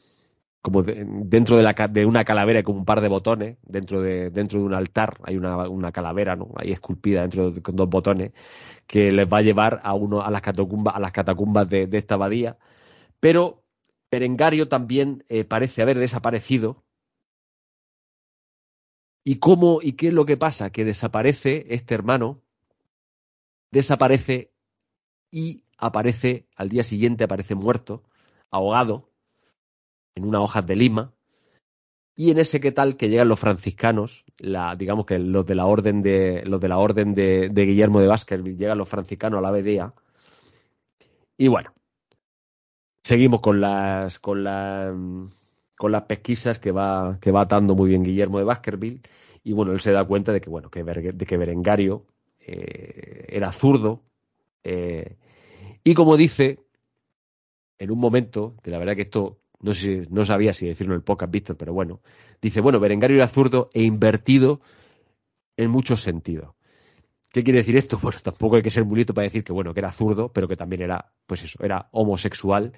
[0.68, 4.60] Como dentro de, la, de una calavera con un par de botones, dentro de, dentro
[4.60, 6.50] de un altar, hay una, una calavera, ¿no?
[6.58, 8.34] Ahí esculpida dentro de, con dos botones,
[8.86, 12.16] que les va a llevar a uno a las catacumbas, a las catacumbas de, esta
[12.16, 12.58] abadía.
[13.22, 13.64] Pero
[14.12, 16.84] Berengario también eh, parece haber desaparecido
[19.24, 20.70] ¿Y cómo y qué es lo que pasa?
[20.70, 22.42] Que desaparece este hermano,
[23.72, 24.52] desaparece
[25.32, 28.04] y aparece al día siguiente, aparece muerto,
[28.52, 29.10] ahogado,
[30.18, 31.14] en una hoja de lima.
[32.16, 35.68] Y en ese qué tal que llegan los franciscanos, la, digamos que los de la
[35.68, 39.50] orden de los de la orden de, Guillermo de Baskerville, llegan los franciscanos a la
[39.50, 39.94] abadía.
[41.38, 41.72] Y bueno,
[43.04, 44.96] seguimos con las con las
[45.78, 49.02] con las pesquisas que va, que va atando muy bien Guillermo de Baskerville.
[49.44, 52.06] Y bueno, él se da cuenta de que, bueno, que, de que Berengario
[52.40, 54.02] eh, era zurdo.
[54.64, 55.16] Eh,
[55.84, 56.66] y como dice,
[57.78, 61.00] en un momento, que la verdad que esto no, sé, no sabía si decirlo en
[61.00, 62.02] el podcast, Víctor, pero bueno,
[62.42, 64.62] dice, bueno, Berengario era zurdo e invertido
[65.58, 66.56] en muchos sentidos.
[67.32, 68.00] ¿Qué quiere decir esto?
[68.02, 70.56] Pues tampoco hay que ser muy para decir que, bueno, que era zurdo, pero que
[70.56, 72.74] también era, pues eso, era homosexual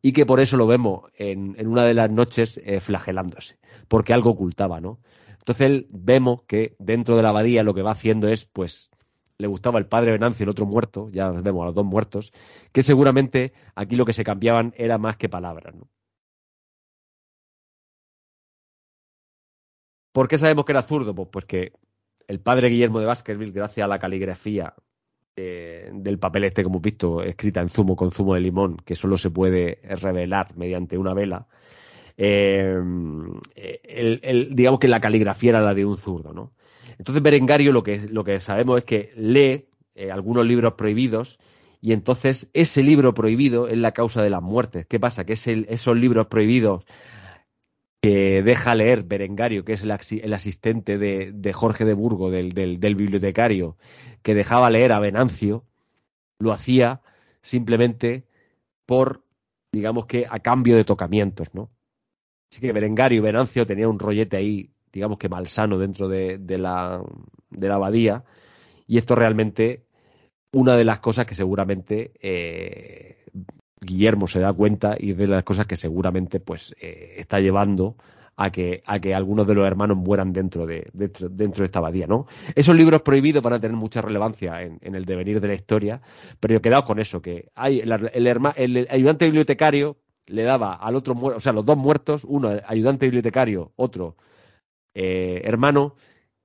[0.00, 3.58] y que por eso lo vemos en, una de las noches eh, flagelándose,
[3.88, 4.98] porque algo ocultaba, ¿no?
[5.38, 8.90] Entonces vemos que dentro de la abadía lo que va haciendo es, pues,
[9.38, 12.32] le gustaba el padre Venancio, el otro muerto, ya vemos a los dos muertos,
[12.72, 15.88] que seguramente aquí lo que se cambiaban era más que palabras, ¿no?
[20.12, 21.14] ¿Por qué sabemos que era zurdo?
[21.14, 21.72] Pues, pues que
[22.28, 24.74] el padre Guillermo de Baskerville, gracias a la caligrafía
[25.34, 29.16] del papel este que hemos visto, escrita en zumo con zumo de limón, que solo
[29.16, 31.46] se puede revelar mediante una vela,
[32.16, 32.78] eh,
[33.54, 36.52] el, digamos que la caligrafía era la de un zurdo, ¿no?
[36.98, 41.38] Entonces Berengario lo que, lo que sabemos es que lee eh, algunos libros prohibidos
[41.80, 44.86] y entonces ese libro prohibido es la causa de las muertes.
[44.86, 45.24] ¿Qué pasa?
[45.24, 46.84] Que esos libros prohibidos
[48.02, 53.76] que deja leer Berengario, que es el, asistente de, Jorge de Burgo, del, bibliotecario,
[54.22, 55.64] que dejaba leer a Venancio,
[56.40, 57.00] lo hacía
[57.42, 58.24] simplemente
[58.86, 59.22] por,
[59.72, 61.70] digamos que, a cambio de tocamientos, ¿no?
[62.50, 67.02] Así que Berengario y Venancio tenían un rollete ahí, digamos que malsano dentro de, la,
[67.50, 68.24] de la abadía,
[68.88, 69.84] y esto realmente
[70.52, 73.21] una de las cosas que seguramente eh,
[73.82, 77.96] Guillermo se da cuenta y de las cosas que seguramente pues eh, está llevando
[78.36, 82.06] a que, a que algunos de los hermanos mueran dentro de, dentro, de esta abadía,
[82.06, 82.26] ¿no?
[82.54, 86.00] Esos libros prohibidos van a tener mucha relevancia en, el devenir de la historia,
[86.40, 91.40] pero quedaos con eso, que hay el, el, ayudante bibliotecario le daba al otro, o
[91.40, 94.16] sea, los dos muertos, uno ayudante bibliotecario, otro
[94.94, 95.96] eh, hermano,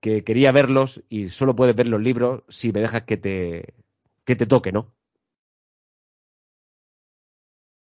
[0.01, 3.73] que quería verlos y solo puedes ver los libros si me dejas que te,
[4.25, 4.96] que te toque, ¿no?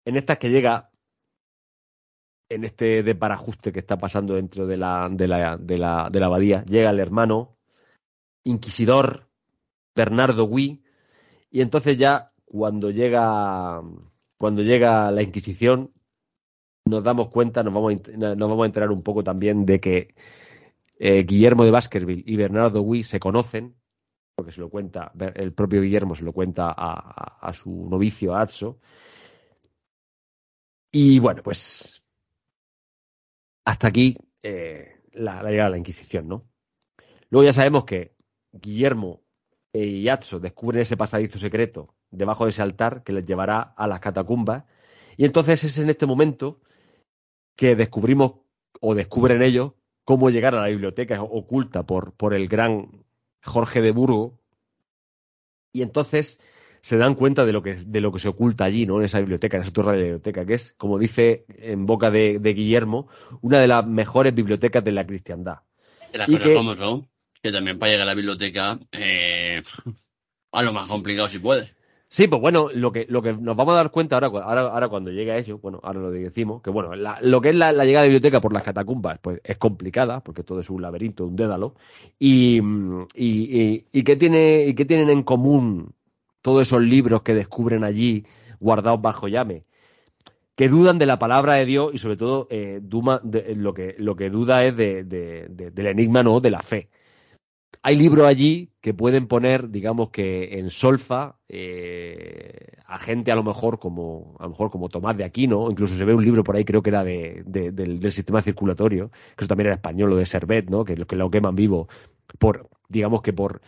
[0.05, 0.91] En estas que llega
[2.49, 6.25] en este desbarajuste que está pasando dentro de la, de la, de la, de la
[6.27, 7.57] abadía, llega el hermano
[8.43, 9.27] inquisidor
[9.95, 10.83] Bernardo Gui,
[11.49, 13.81] y entonces ya cuando llega
[14.37, 15.91] cuando llega la Inquisición
[16.85, 20.13] nos damos cuenta, nos vamos a, nos vamos a enterar un poco también de que
[20.99, 23.75] eh, Guillermo de Baskerville y Bernardo Gui se conocen,
[24.35, 28.43] porque se lo cuenta, el propio Guillermo se lo cuenta a, a su novicio, a
[30.97, 32.01] y bueno, pues
[33.65, 36.47] hasta aquí eh, la, llegada de la Inquisición, ¿no?
[37.29, 38.15] Luego ya sabemos que
[38.53, 39.21] Guillermo
[39.73, 43.99] y Yatso descubren ese pasadizo secreto debajo de ese altar que les llevará a las
[43.99, 44.63] catacumbas.
[45.17, 46.61] Y entonces es en este momento
[47.57, 48.35] que descubrimos,
[48.79, 49.73] o descubren ellos,
[50.05, 53.03] cómo llegar a la biblioteca oculta por, por el gran
[53.43, 54.39] Jorge de Burgo.
[55.73, 56.39] Y entonces
[56.85, 58.99] se dan cuenta de lo que, de lo que se oculta allí, ¿no?
[58.99, 62.11] En esa biblioteca, en esa torre de la biblioteca, que es, como dice en boca
[62.11, 63.07] de, Guillermo,
[63.41, 65.61] una de las mejores bibliotecas de la cristiandad.
[66.27, 67.07] y que, ¿no?
[67.41, 69.63] Que también para llegar a la biblioteca, eh,
[70.51, 71.73] a lo más complicado si puede.
[72.07, 74.87] Sí, pues bueno, lo que, lo que nos vamos a dar cuenta ahora, ahora, ahora
[74.87, 78.03] cuando llegue a ello, bueno, ahora lo decimos, que bueno, lo que es la, llegada
[78.03, 81.73] de biblioteca por las catacumbas, pues es complicada, porque todo es un laberinto, un dédalo,
[82.19, 82.59] y,
[83.15, 85.95] y, y, ¿qué tiene, y qué tienen en común
[86.45, 88.23] todos esos libros que descubren allí
[88.59, 89.65] guardados bajo llame?
[90.55, 92.79] que dudan de la palabra de Dios y sobre todo eh,
[93.55, 96.89] lo, que, lo que duda es de, del enigma, no de la fe
[97.85, 103.43] hay libros allí que pueden poner, digamos que en solfa eh, a gente a lo
[103.43, 106.55] mejor como a lo mejor como Tomás de Aquino, incluso se ve un libro por
[106.55, 110.25] ahí creo que era de, del, sistema circulatorio, que eso también era español, lo de
[110.25, 110.83] Servet, ¿no?
[110.83, 111.87] Que, que lo queman vivo
[112.39, 113.61] por digamos que por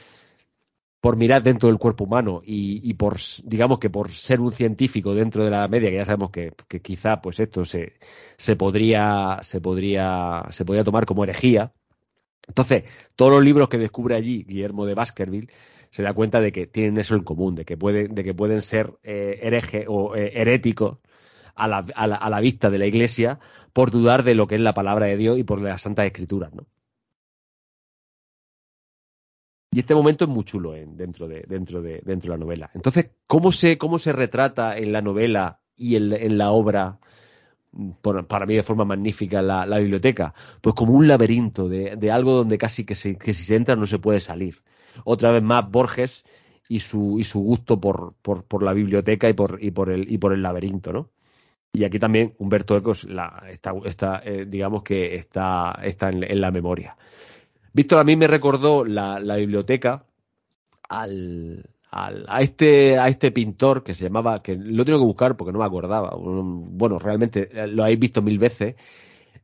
[1.01, 5.43] por mirar dentro del cuerpo humano y, por digamos que por ser un científico dentro
[5.45, 7.93] de la media que ya sabemos que, que quizá pues esto se,
[8.37, 11.71] se podría se podría se podría tomar como herejía
[12.47, 15.49] entonces, todos los libros que descubre allí Guillermo de Baskerville
[15.89, 18.61] se da cuenta de que tienen eso en común, de que, pueden, de que pueden
[18.61, 20.99] ser eh, hereje o eh, heréticos
[21.55, 23.39] a la, a, la, vista de la Iglesia
[23.73, 26.53] por dudar de lo que es la palabra de Dios y por las Santas Escrituras,
[26.53, 26.65] ¿no?
[29.71, 30.85] Y este momento es muy chulo ¿eh?
[30.87, 32.71] dentro, de, dentro, de, dentro de la novela.
[32.73, 36.99] Entonces, ¿cómo se, cómo se retrata en la novela y en la obra
[38.01, 42.85] para mí de forma magnífica la, biblioteca, pues como un laberinto de, algo donde casi
[42.85, 44.63] que, si se entra no se puede salir.
[45.03, 46.25] Otra vez más Borges
[46.69, 50.17] y su, y su gusto por, por, la biblioteca y por, y, por el, y
[50.17, 51.09] por el laberinto, ¿no?
[51.73, 53.07] Y aquí también Humberto Ecos
[53.49, 56.97] está, está eh, digamos que está, está en, la memoria.
[57.77, 60.03] Víctor a mí me recordó la, la biblioteca
[60.89, 65.53] al, a, este, a este pintor que se llamaba, que lo tengo que buscar porque
[65.53, 68.77] no me acordaba, bueno, realmente eh, lo habéis visto mil veces,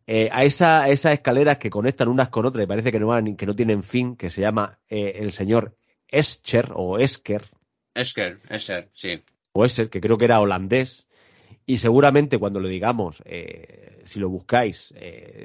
[0.08, 3.36] eh, a, esa, esas escaleras que conectan unas con otras y parece que no, van,
[3.36, 5.76] que no tienen fin, que se llama eh, el señor
[6.08, 7.52] Escher o Esker.
[7.94, 9.22] Esker, Escher, sí.
[9.52, 11.06] O Escher, que creo que era holandés.
[11.66, 13.24] Y seguramente cuando lo digamos,
[14.04, 14.94] si lo buscáis,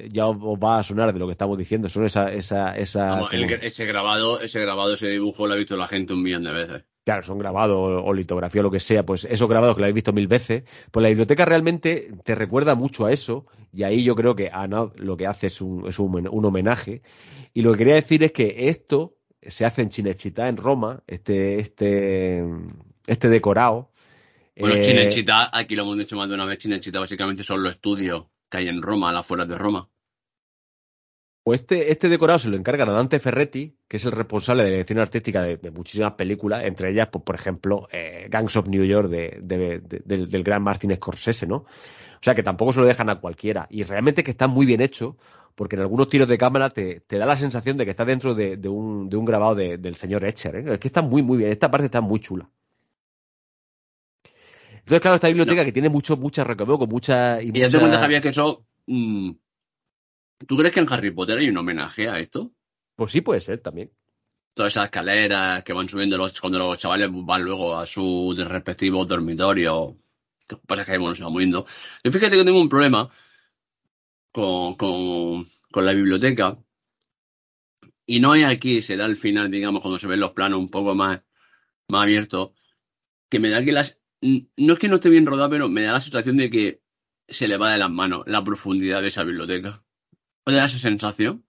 [0.09, 1.89] ya os, va a sonar de lo que estamos diciendo.
[1.89, 6.13] Son esa, esa, esa ese grabado, ese grabado, ese dibujo lo ha visto la gente
[6.13, 9.49] un millón de veces claro, son grabados o litografía o lo que sea, pues esos
[9.49, 13.13] grabados que lo habéis visto mil veces, pues la biblioteca realmente te recuerda mucho a
[13.13, 17.01] eso y ahí yo creo que Ana lo que hace es un, es un, homenaje
[17.55, 21.59] y lo que quería decir es que esto se hace en Chinechita, en Roma, este,
[21.59, 22.45] este,
[23.07, 23.91] este decorado.
[24.59, 27.73] Bueno, eh, Chinechita, aquí lo hemos dicho más de una vez, Chinechita básicamente son los
[27.73, 29.89] estudios que hay en Roma, a las afueras de Roma.
[31.49, 34.69] Pues este, este decorado se lo encargan a Dante Ferretti, que es el responsable de
[34.69, 38.85] la dirección artística de, muchísimas películas, entre ellas, pues, por ejemplo, eh, Gangs of New
[38.85, 41.57] York del, gran Martin Scorsese, ¿no?
[41.57, 43.67] O sea que tampoco se lo dejan a cualquiera.
[43.71, 45.17] Y realmente que está muy bien hecho,
[45.55, 48.59] porque en algunos tiros de cámara te, da la sensación de que está dentro de,
[48.69, 50.57] un, grabado del señor Etcher.
[50.57, 50.75] ¿eh?
[50.75, 51.51] Es que está muy, muy bien.
[51.51, 52.51] Esta parte está muy chula.
[54.89, 57.43] Entonces, claro, esta biblioteca que tiene mucho, mucha recorrido, con mucha...
[57.43, 58.65] Y, ya te cuenta, Javier, que eso...
[58.87, 59.33] Mm,
[60.47, 62.53] ¿Tú crees que en Harry Potter hay un homenaje a esto?
[62.97, 63.93] Pues sí puede ser también.
[64.55, 69.05] Todas esas escaleras que van subiendo los, cuando los chavales van luego a su respectivo
[69.05, 69.95] dormitorio.
[70.49, 71.67] Lo que pasa es que bueno, se va moviendo.
[72.03, 73.11] Yo fíjate que tengo un problema
[74.33, 76.57] con, con, con la biblioteca.
[78.07, 80.71] Y no hay aquí, se da al final, digamos, cuando se ven los planos un
[80.71, 81.21] poco más,
[81.89, 82.53] más abiertos,
[83.29, 83.98] que me da que las...
[84.21, 86.83] No es que no esté bien rodado, pero me da la sensación de que
[87.29, 89.83] se le va de las manos la profundidad de esa biblioteca.
[90.45, 91.45] ¿O da esa sensación?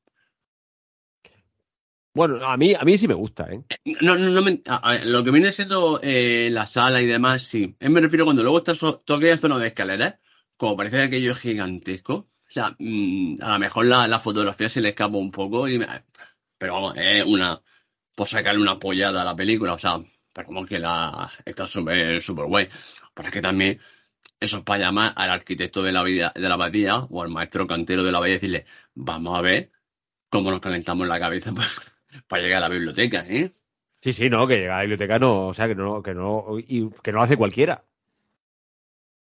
[2.14, 3.64] Bueno, a mí, a mí sí me gusta, ¿eh?
[4.02, 4.62] No, no, no me,
[5.06, 7.76] lo que viene siendo eh, la sala y demás, sí.
[7.80, 10.16] Eh, me refiero cuando luego estás toda aquella zona de escaleras,
[10.58, 12.14] como parece que aquello es gigantesco.
[12.14, 15.80] O sea, mm, a lo mejor la, fotografía se le escapa un poco, y
[16.58, 17.62] pero vamos, es una,
[18.16, 20.04] por sacarle una apoyada a la película, o sea,
[20.44, 22.70] como que la, está súper, súper guay.
[23.14, 23.80] Pero es que también,
[24.40, 27.68] eso es para llamar al arquitecto de la vida, de la abadía o al maestro
[27.68, 29.72] cantero de la abadía y decirle, vamos a ver
[30.30, 31.54] cómo nos calentamos la cabeza
[32.28, 33.54] para, llegar a la biblioteca, ¿eh?
[34.02, 36.58] Sí, sí, no, que llegar a la biblioteca no, o sea, que no, que no,
[36.58, 37.84] y que no lo hace cualquiera.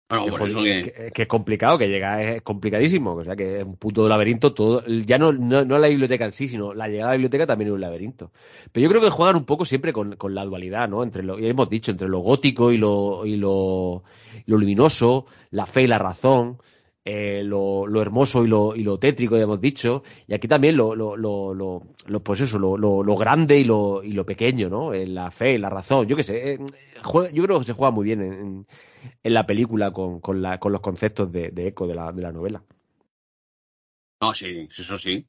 [0.10, 4.84] Que, es complicado, que llega es complicadísimo, o sea que es un puto laberinto, todo,
[4.88, 7.76] ya no, no, la biblioteca en sí, sino la llegada a la biblioteca también es
[7.76, 8.31] un laberinto.
[8.72, 11.03] Pero yo creo que juegan un poco siempre con, con la dualidad, ¿no?
[11.03, 14.03] Entre lo, ya hemos dicho, entre lo gótico y lo, y lo,
[14.48, 16.57] lo luminoso, la fe y la razón.
[17.06, 20.95] Eh, lo, hermoso y lo, y lo tétrico, ya hemos dicho, y aquí también lo,
[20.95, 24.94] lo, lo, lo pues eso, lo, lo, grande y lo, y lo pequeño, ¿no?
[24.94, 26.60] En la fe, la razón, yo qué sé, eh,
[27.34, 28.68] yo creo que se juega muy bien en,
[29.23, 32.31] en la película con, con, la, con los conceptos de, eco de la, de la
[32.31, 32.63] novela.
[34.19, 35.26] Ah, sí, eso sí.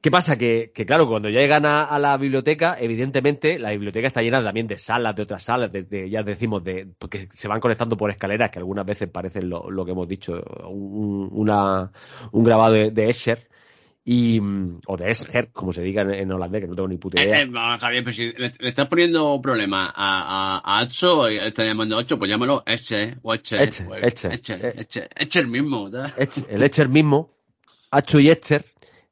[0.00, 0.36] ¿Qué pasa?
[0.36, 4.76] Que, que, claro, cuando llegan a, la biblioteca, evidentemente la biblioteca está llena también de
[4.76, 8.58] salas, de otras salas, de, ya decimos, de porque se van conectando por escaleras, que
[8.58, 11.90] algunas veces parecen lo, lo que hemos dicho, un, una,
[12.32, 13.48] un grabado de, de Escher.
[14.06, 14.38] Y,
[14.86, 17.40] o de Escher, como se diga en, holandés, que no tengo ni puta idea.
[17.40, 21.96] Eh, eh, Javier, pues si le, estás poniendo problema a, a, a Atso, está llamando
[21.96, 23.62] a Ocho, pues llámalo Escher, o Escher.
[23.62, 23.88] Escher,
[24.34, 25.90] Escher, Escher, mismo.
[26.48, 27.34] el Escher mismo,
[27.90, 28.66] Acho y Escher.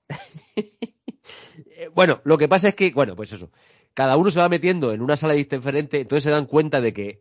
[1.95, 3.51] bueno, lo que pasa es que, bueno, pues eso.
[3.95, 7.21] Cada uno se va metiendo en una sala diferente, entonces se dan cuenta de que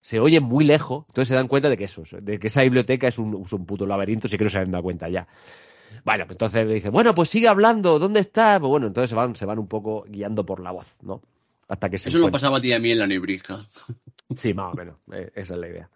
[0.00, 3.08] se oye muy lejos, entonces se dan cuenta de que eso, de que esa biblioteca
[3.08, 5.26] es un, puto laberinto, si que no se han dado cuenta ya.
[6.04, 8.58] Bueno, pues entonces le dicen, bueno, pues sigue hablando, ¿dónde está?
[8.58, 11.22] Pues bueno, entonces se van, se van un poco guiando por la voz, ¿no?
[11.68, 13.66] Hasta que se Eso lo pasaba a ti a mí en la nebrija.
[14.34, 15.90] Sí, más o menos, eh, esa es la idea.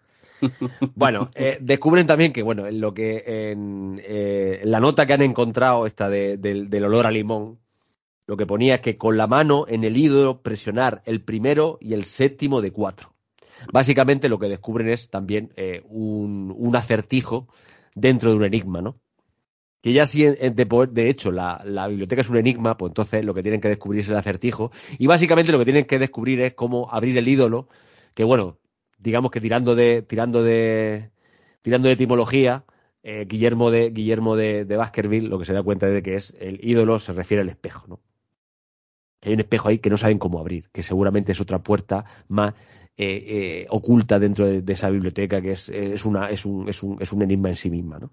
[0.95, 5.23] Bueno, eh, descubren también que, bueno, en lo que en, eh, la nota que han
[5.23, 7.57] encontrado, esta del olor a limón,
[8.29, 11.95] lo que ponía es que con la mano en el ídolo presionar el primero y
[11.95, 13.15] el séptimo de cuatro.
[13.73, 17.47] Básicamente lo que descubren es también eh, un, acertijo
[17.95, 18.99] dentro de un enigma, ¿no?
[19.81, 20.35] Que ya si de,
[20.91, 24.01] de hecho la, la, biblioteca es un enigma, pues entonces lo que tienen que descubrir
[24.01, 24.71] es el acertijo.
[24.97, 27.69] Y básicamente lo que tienen que descubrir es cómo abrir el ídolo,
[28.13, 28.57] que bueno,
[28.97, 31.11] digamos que tirando de, tirando de,
[31.61, 32.65] tirando de etimología,
[33.03, 36.35] eh, Guillermo de Guillermo de, de, Baskerville lo que se da cuenta de que es
[36.39, 38.01] el ídolo se refiere al espejo, ¿no?
[39.21, 42.53] hay un espejo ahí que no saben cómo abrir, que seguramente es otra puerta más
[42.97, 47.01] eh, eh, oculta dentro de, esa biblioteca que es, es una es un, es un,
[47.01, 48.11] es un enigma en sí misma, ¿no?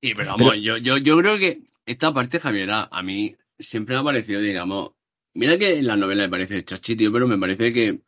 [0.00, 4.00] Y pero vamos, yo, yo, yo creo que esta parte, Javier, a mí siempre me
[4.00, 4.92] ha parecido, digamos,
[5.34, 8.00] mira que en la novela me parece chachito, pero me parece que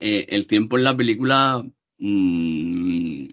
[0.00, 1.64] eh, el tiempo en la película
[1.98, 3.26] mmm,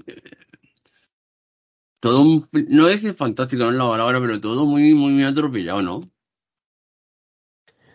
[1.99, 6.01] todo no es fantástico no es la palabra pero todo muy muy, muy atropellado no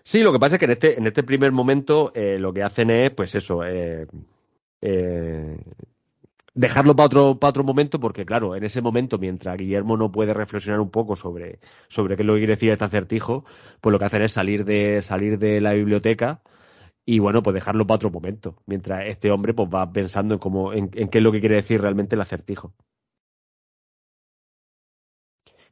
[0.03, 2.65] sí lo que pasa es que en este en este primer momento eh, lo que
[2.65, 4.07] hacen es pues eso eh,
[6.57, 10.35] dejarlo para otro para otro momento porque claro en ese momento mientras Guillermo no puede
[10.35, 13.45] reflexionar un poco sobre sobre qué es lo que quiere decir este acertijo
[13.81, 16.43] pues lo que hacen es salir de salir de la biblioteca
[17.09, 20.73] y bueno, pues dejarlo para otro momento, mientras este hombre pues va pensando en cómo,
[20.73, 22.75] en, qué es lo que quiere decir realmente el acertijo.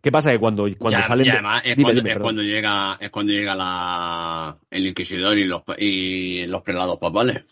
[0.01, 0.31] ¿Qué pasa?
[0.31, 1.29] Que cuando, cuando salen.
[1.31, 1.75] además es,
[2.21, 7.45] cuando, llega, es cuando llega la, el inquisidor y los, y los prelados papales.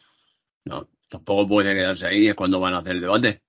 [0.64, 3.42] No, tampoco puede quedarse ahí, es cuando van a hacer el debate.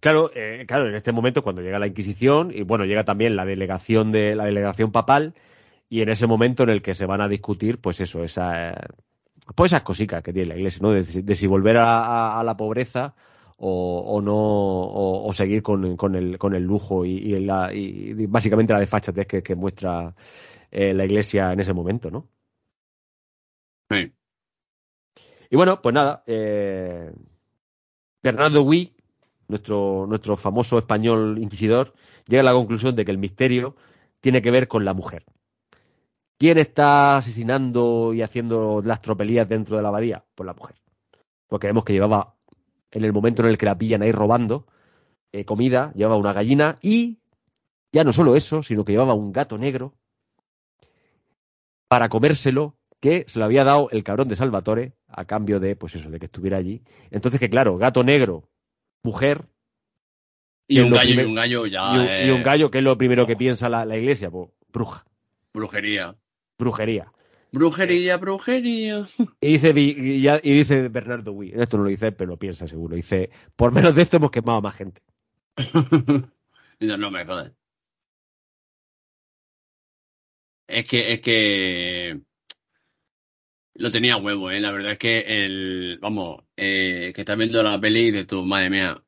[0.00, 3.44] Claro, eh, claro, en este momento cuando llega la Inquisición y bueno, llega también la
[3.44, 5.34] delegación de la delegación papal
[5.88, 8.76] y en ese momento en el que se van a discutir, pues eso, esa,
[9.56, 10.92] pues esas cositas que tiene la iglesia, ¿no?
[10.92, 13.16] De, si volver a, la pobreza
[13.56, 18.72] o, o no, o, seguir con, con, el, con el lujo y, la, y básicamente
[18.72, 20.14] la desfachatez que, que muestra
[20.70, 22.28] eh, la iglesia en ese momento, ¿no?
[23.90, 24.12] Sí.
[25.50, 27.12] Y bueno, pues nada, eh,
[28.22, 28.94] Bernardo Huy,
[29.48, 31.94] nuestro, nuestro famoso español inquisidor,
[32.26, 33.76] llega a la conclusión de que el misterio
[34.20, 35.24] tiene que ver con la mujer.
[36.38, 40.24] ¿Quién está asesinando y haciendo las tropelías dentro de la abadía?
[40.34, 40.76] Pues la mujer.
[41.48, 42.36] Porque vemos que llevaba,
[42.90, 44.66] en el momento en el que la pillan ahí robando
[45.32, 47.18] eh, comida, llevaba una gallina y
[47.90, 49.94] ya no solo eso, sino que llevaba un gato negro
[51.88, 55.94] para comérselo que se lo había dado el cabrón de Salvatore a cambio de, pues
[55.94, 56.82] eso, de que estuviera allí.
[57.10, 58.48] Entonces que claro, gato negro,
[59.02, 59.46] mujer.
[60.66, 62.26] Y un gallo, y un gallo ya.
[62.26, 65.04] Y un, gallo, que es lo primero que piensa la, la iglesia, pues bruja.
[65.54, 66.14] Brujería
[66.58, 67.12] brujería.
[67.52, 69.06] Brujería, brujería.
[69.40, 72.96] Y dice, y, dice Bernardo Wii, esto no lo dice, pero lo piensa seguro.
[72.96, 75.00] Dice, por menos de esto hemos quemado a más gente.
[76.80, 77.52] no, no me jodas.
[80.66, 82.20] Es que, es que
[83.78, 84.60] lo tenía huevo, ¿eh?
[84.60, 88.70] La verdad es que el, vamos, eh, que estás viendo la peli dices tú, madre
[88.70, 89.00] mía,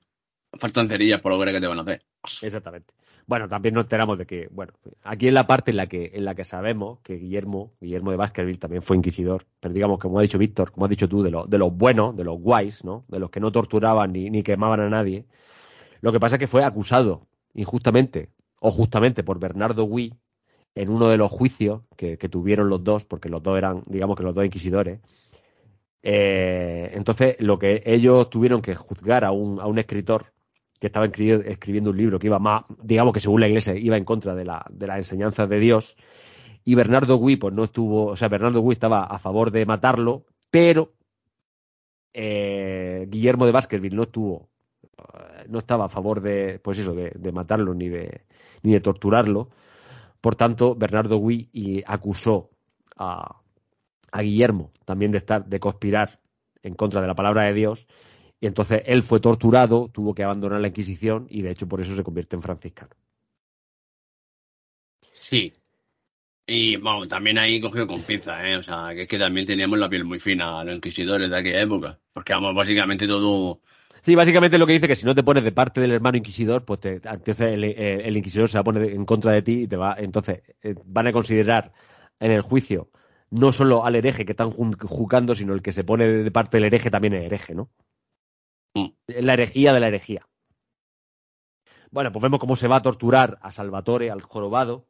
[0.59, 2.03] faltan cerillas por lo que te van a hacer.
[2.43, 2.95] Exactamente.
[3.27, 4.73] Bueno, también nos enteramos de que, bueno,
[5.03, 8.17] aquí en la parte en la que, en la que sabemos que Guillermo, Guillermo de
[8.17, 11.31] Baskerville también fue inquisidor, pero digamos, como ha dicho Víctor, como has dicho tú, de,
[11.47, 13.05] de los buenos, de los guays, ¿no?
[13.09, 15.27] De los que no torturaban ni, ni quemaban a nadie.
[16.01, 18.31] Lo que pasa es que fue acusado injustamente,
[18.61, 20.15] o justamente por Bernardo Gui,
[20.75, 24.23] en uno de los juicios que, tuvieron los dos, porque los dos eran, digamos que
[24.23, 25.01] los dos inquisidores.
[26.03, 30.33] Eh, entonces, lo que ellos tuvieron que juzgar a un, a un escritor
[30.81, 34.05] que estaba escribiendo un libro que iba más, digamos que según la iglesia, iba en
[34.05, 35.97] contra de la, de las enseñanzas de Dios.
[36.65, 40.25] Y Bernardo Gui, pues no estuvo, o sea, Bernardo Gui estaba a favor de matarlo,
[40.51, 40.95] pero
[42.15, 44.49] eh, Guillermo de Baskerville no estuvo,
[45.49, 48.23] no estaba a favor de, pues eso, de, matarlo ni de,
[48.63, 49.51] ni de torturarlo,
[50.21, 52.51] Por tanto, Bernardo Gui acusó
[52.97, 53.41] a,
[54.13, 56.21] Guillermo también de estar, de conspirar
[56.63, 57.87] en contra de la palabra de Dios.
[58.41, 61.95] Y entonces él fue torturado, tuvo que abandonar la Inquisición y de hecho por eso
[61.95, 62.91] se convierte en franciscano.
[65.13, 65.53] Sí.
[66.47, 68.57] Y bueno, también ahí cogió con pinza, ¿eh?
[68.57, 71.37] O sea, que es que también teníamos la piel muy fina a los inquisidores de
[71.37, 71.99] aquella época.
[72.13, 73.61] Porque vamos, básicamente todo.
[74.03, 76.65] Sí, básicamente lo que dice que si no te pones de parte del hermano inquisidor,
[76.65, 79.69] pues te, entonces el, el, inquisidor se va a poner en contra de ti y
[79.69, 79.95] te va.
[79.99, 81.73] Entonces eh, van a considerar
[82.19, 82.91] en el juicio
[83.31, 86.65] no solo al hereje que están juzgando, sino el que se pone de parte del
[86.65, 87.71] hereje también es hereje, ¿no?
[88.75, 88.89] Mm.
[89.07, 90.27] La herejía de la herejía.
[91.91, 94.87] Bueno, pues vemos cómo se va a torturar a Salvatore, al jorobado.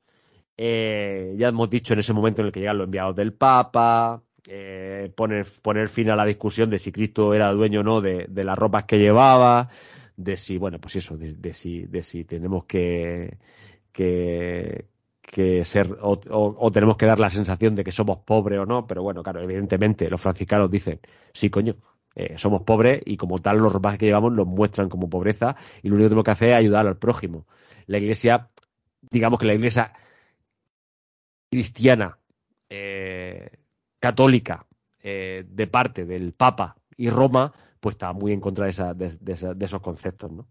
[0.56, 4.22] Eh, ya hemos dicho en ese momento en el que llegan los enviados del Papa,
[4.46, 8.28] eh, poner, poner fin a la discusión de si Cristo era dueño o no de,
[8.28, 9.68] las ropas que llevaba,
[10.16, 13.38] de si, bueno, pues eso, de, si, de si tenemos que,
[13.92, 14.84] que,
[15.64, 19.22] ser o, tenemos que dar la sensación de que somos pobres o no, pero bueno,
[19.22, 21.00] claro, evidentemente los franciscanos dicen,
[21.32, 21.76] sí, coño,
[22.14, 25.88] eh, somos pobres y como tal los ropajes que llevamos nos muestran como pobreza y
[25.88, 27.46] lo único que tenemos que hacer es ayudar al prójimo.
[27.86, 28.50] La iglesia,
[29.10, 29.92] digamos que la iglesia
[31.50, 32.18] cristiana,
[32.68, 33.59] eh,
[34.00, 34.66] católica,
[35.02, 39.64] eh, de parte del Papa y Roma, pues está muy en contra de, esa, de
[39.64, 40.48] esos conceptos, ¿no?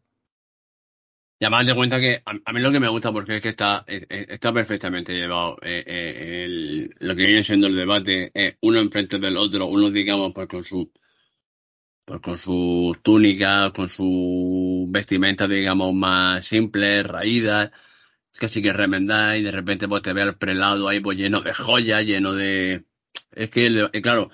[1.41, 3.85] Y además de cuenta que a, mí lo que me gusta porque es que está,
[3.87, 9.37] eh, eh, está perfectamente llevado eh, lo que viene siendo el debate, uno enfrente del
[9.37, 10.91] otro, uno digamos pues con su
[12.03, 17.71] pues con sus túnicas, con su vestimenta digamos más simples, raídas,
[18.33, 21.53] casi que remendar y de repente pues te ve al prelado ahí pues lleno de
[21.53, 22.85] joyas, lleno de...
[23.31, 24.31] Es que, claro,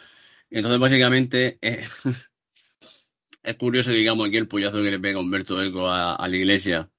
[0.49, 1.60] entonces básicamente
[3.44, 6.90] es curioso, digamos, aquí el puyazo que le pega Humberto Eco a la iglesia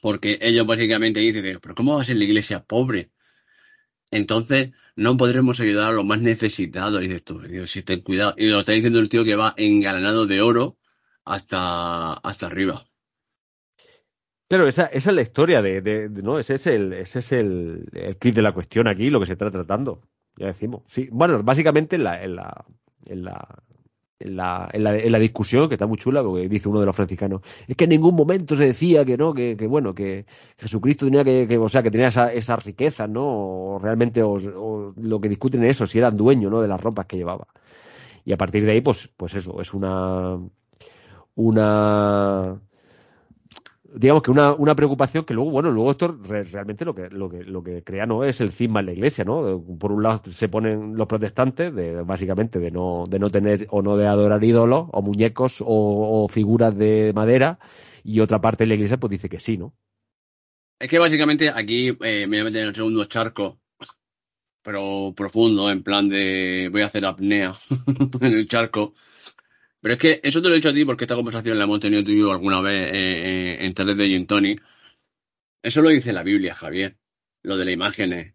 [0.00, 3.10] porque ellos básicamente dicen, pero ¿cómo va a ser la iglesia pobre?
[4.10, 7.02] Entonces no podremos ayudar a los más necesitados.
[7.02, 8.34] Y dices tú, si ten cuidado.
[8.36, 10.78] Y lo está diciendo el tío que va engalanado de oro
[11.24, 12.86] hasta, hasta arriba.
[14.48, 18.16] Claro, esa, esa es la historia de, no, ese es el, ese es el, el
[18.16, 20.02] de la cuestión aquí, lo que se está tratando.
[20.36, 20.82] Ya decimos.
[20.86, 22.64] Sí, bueno, básicamente en la, en la,
[23.06, 23.62] en la,
[24.18, 27.42] en la, en, la, discusión, que está muy chula, porque dice uno de los franciscanos,
[27.66, 30.26] es que en ningún momento se decía que no, que, que bueno, que
[30.58, 33.24] Jesucristo tenía que, o sea, que tenía esa, esas riquezas, ¿no?
[33.24, 36.60] O realmente, o, lo que discuten es eso, si eran dueños, ¿no?
[36.60, 37.46] De las ropas que llevaba.
[38.24, 40.38] Y a partir de ahí, pues, pues eso, es una,
[41.34, 42.60] una,
[43.94, 47.44] digamos que una, una, preocupación que luego, bueno, luego esto realmente lo que, lo que,
[47.44, 49.64] lo que crea no es el cisma en la iglesia, ¿no?
[49.78, 53.82] Por un lado se ponen los protestantes, de, básicamente, de no, de no tener o
[53.82, 57.58] no de adorar ídolos, o muñecos, o, figuras de madera,
[58.02, 59.74] y otra parte de la iglesia pues dice que sí, ¿no?
[60.78, 63.58] Es que básicamente aquí eh, me voy a meter en el segundo charco,
[64.62, 67.54] pero profundo, en plan de voy a hacer apnea
[68.20, 68.94] en el charco
[69.86, 71.78] pero es que eso te lo he dicho a ti porque esta conversación la hemos
[71.78, 74.56] tenido tú y yo alguna vez eh, eh, en tele de Gin Tony.
[75.62, 76.98] Eso lo dice la Biblia, Javier,
[77.44, 78.34] lo de las imágenes.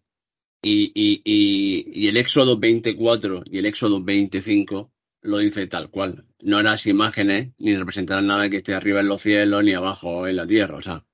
[0.64, 6.26] Y el Éxodo 24 y el Éxodo 25 lo dice tal cual.
[6.42, 10.38] No harás imágenes ni representarás nada que esté arriba en los cielos ni abajo en
[10.38, 10.78] la tierra.
[10.78, 11.06] O sea,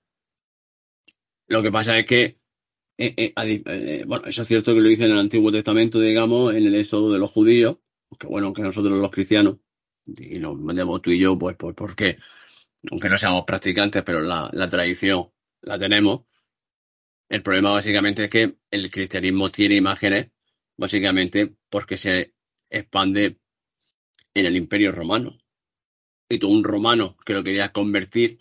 [1.47, 2.37] lo que pasa es que,
[2.99, 6.75] eh, bueno, eso es cierto que lo dice en el Antiguo Testamento, digamos, en el
[6.75, 7.77] Éxodo de los judíos,
[8.19, 9.57] que bueno, que nosotros los cristianos
[10.07, 12.17] y nos mandemos tú y yo, pues, pues porque,
[12.91, 15.29] aunque no seamos practicantes, pero la, la tradición
[15.61, 16.21] la tenemos.
[17.29, 20.31] El problema básicamente es que el cristianismo tiene imágenes,
[20.77, 22.33] básicamente porque se
[22.69, 23.39] expande
[24.33, 25.37] en el imperio romano.
[26.29, 28.39] Y tú, un romano que lo querías convertir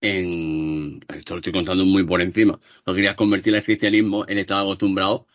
[0.00, 1.00] en.
[1.08, 2.60] Esto lo estoy contando muy por encima.
[2.84, 5.26] Lo querías convertir al cristianismo, él estaba acostumbrado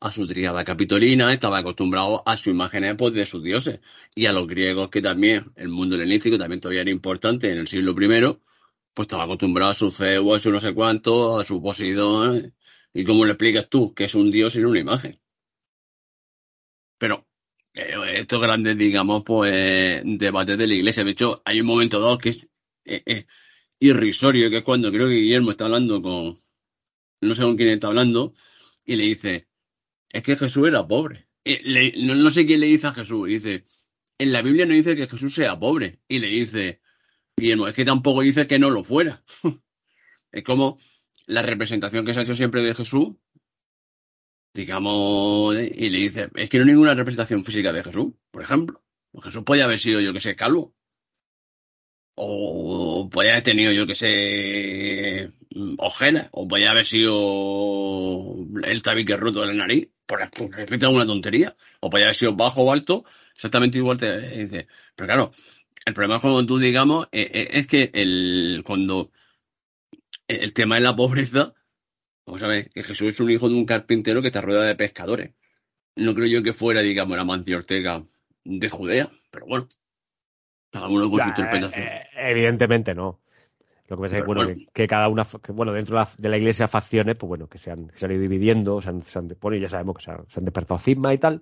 [0.00, 3.80] a su triada capitolina, estaba acostumbrado a su imagen pues, de sus dioses.
[4.14, 7.68] Y a los griegos, que también, el mundo helenístico también todavía era importante en el
[7.68, 8.38] siglo I,
[8.94, 12.54] pues estaba acostumbrado a su Zeus, a su no sé cuánto, a su Poseidón.
[12.92, 15.20] ¿Y cómo le explicas tú que es un dios sin una imagen?
[16.98, 17.26] Pero
[17.74, 21.04] eh, estos grandes, digamos, pues, debates de la iglesia.
[21.04, 22.48] De hecho, hay un momento dado que es
[22.84, 23.26] eh, eh,
[23.78, 26.38] irrisorio, que es cuando creo que Guillermo está hablando con,
[27.20, 28.34] no sé con quién está hablando,
[28.84, 29.49] y le dice,
[30.12, 31.28] es que Jesús era pobre.
[31.44, 33.28] no, sé quién le dice a Jesús.
[33.28, 33.64] Dice,
[34.18, 36.00] en la Biblia no dice que Jesús sea pobre.
[36.08, 36.80] Y le dice,
[37.36, 39.22] Guillermo, es que tampoco dice que no lo fuera.
[40.32, 40.78] es como
[41.26, 43.16] la representación que se ha hecho siempre de Jesús,
[44.52, 48.82] digamos, y le dice, es que no hay ninguna representación física de Jesús, por ejemplo.
[49.12, 50.74] Pues Jesús podía haber sido, yo que sé, calvo.
[52.14, 55.32] O podía haber tenido, yo que sé,
[55.78, 61.06] ojeras, o podía haber sido el tabique roto de la nariz, por respecto a una
[61.06, 63.04] tontería, o podía haber sido bajo o alto,
[63.34, 64.66] exactamente igual te dice.
[64.94, 65.32] Pero claro,
[65.86, 69.10] el problema cuando tú digamos eh, eh, es que el cuando
[70.28, 71.54] el tema de la pobreza,
[72.26, 74.76] vamos a ver, que Jesús es un hijo de un carpintero que está rodeado de
[74.76, 75.34] pescadores.
[75.96, 78.04] No creo yo que fuera, digamos, la Mancio Ortega
[78.44, 79.68] de Judea, pero bueno,
[80.70, 81.86] cada uno con su interpretación.
[81.86, 83.18] Eh, evidentemente no.
[83.88, 87.16] Lo que pasa es que, bueno, Que, cada una, bueno, dentro de la, iglesia facciones,
[87.16, 89.68] pues bueno, que se han, se han ido dividiendo, se han, se han, bueno, ya
[89.68, 91.40] sabemos que se han, despertado cismas y tal.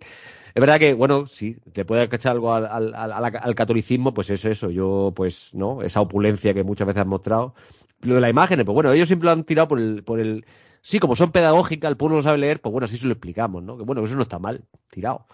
[0.55, 4.48] Es verdad que, bueno, sí, te puede cachar algo al, al, al, catolicismo, pues eso,
[4.48, 5.82] eso, yo, pues, ¿no?
[5.82, 7.55] Esa opulencia que muchas veces han mostrado.
[8.00, 10.46] Lo de las imágenes, pues bueno, ellos siempre lo han tirado por el, por el,
[10.80, 13.62] sí, como son pedagógicas, el pueblo no sabe leer, pues bueno, así se lo explicamos,
[13.62, 13.76] ¿no?
[13.76, 15.26] Que bueno, eso no está mal, tirado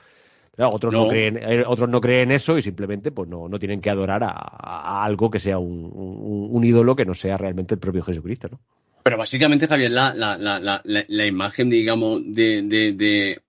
[0.59, 1.09] otros no.
[1.09, 5.05] creen, eh, otros no creen eso y simplemente pues no, no tienen que adorar a,
[5.05, 8.61] algo que sea un, un, ídolo que no sea realmente el propio Jesucristo, ¿no?
[9.03, 13.43] Pero básicamente, Javier, la, la, la, la imagen, digamos, de, de,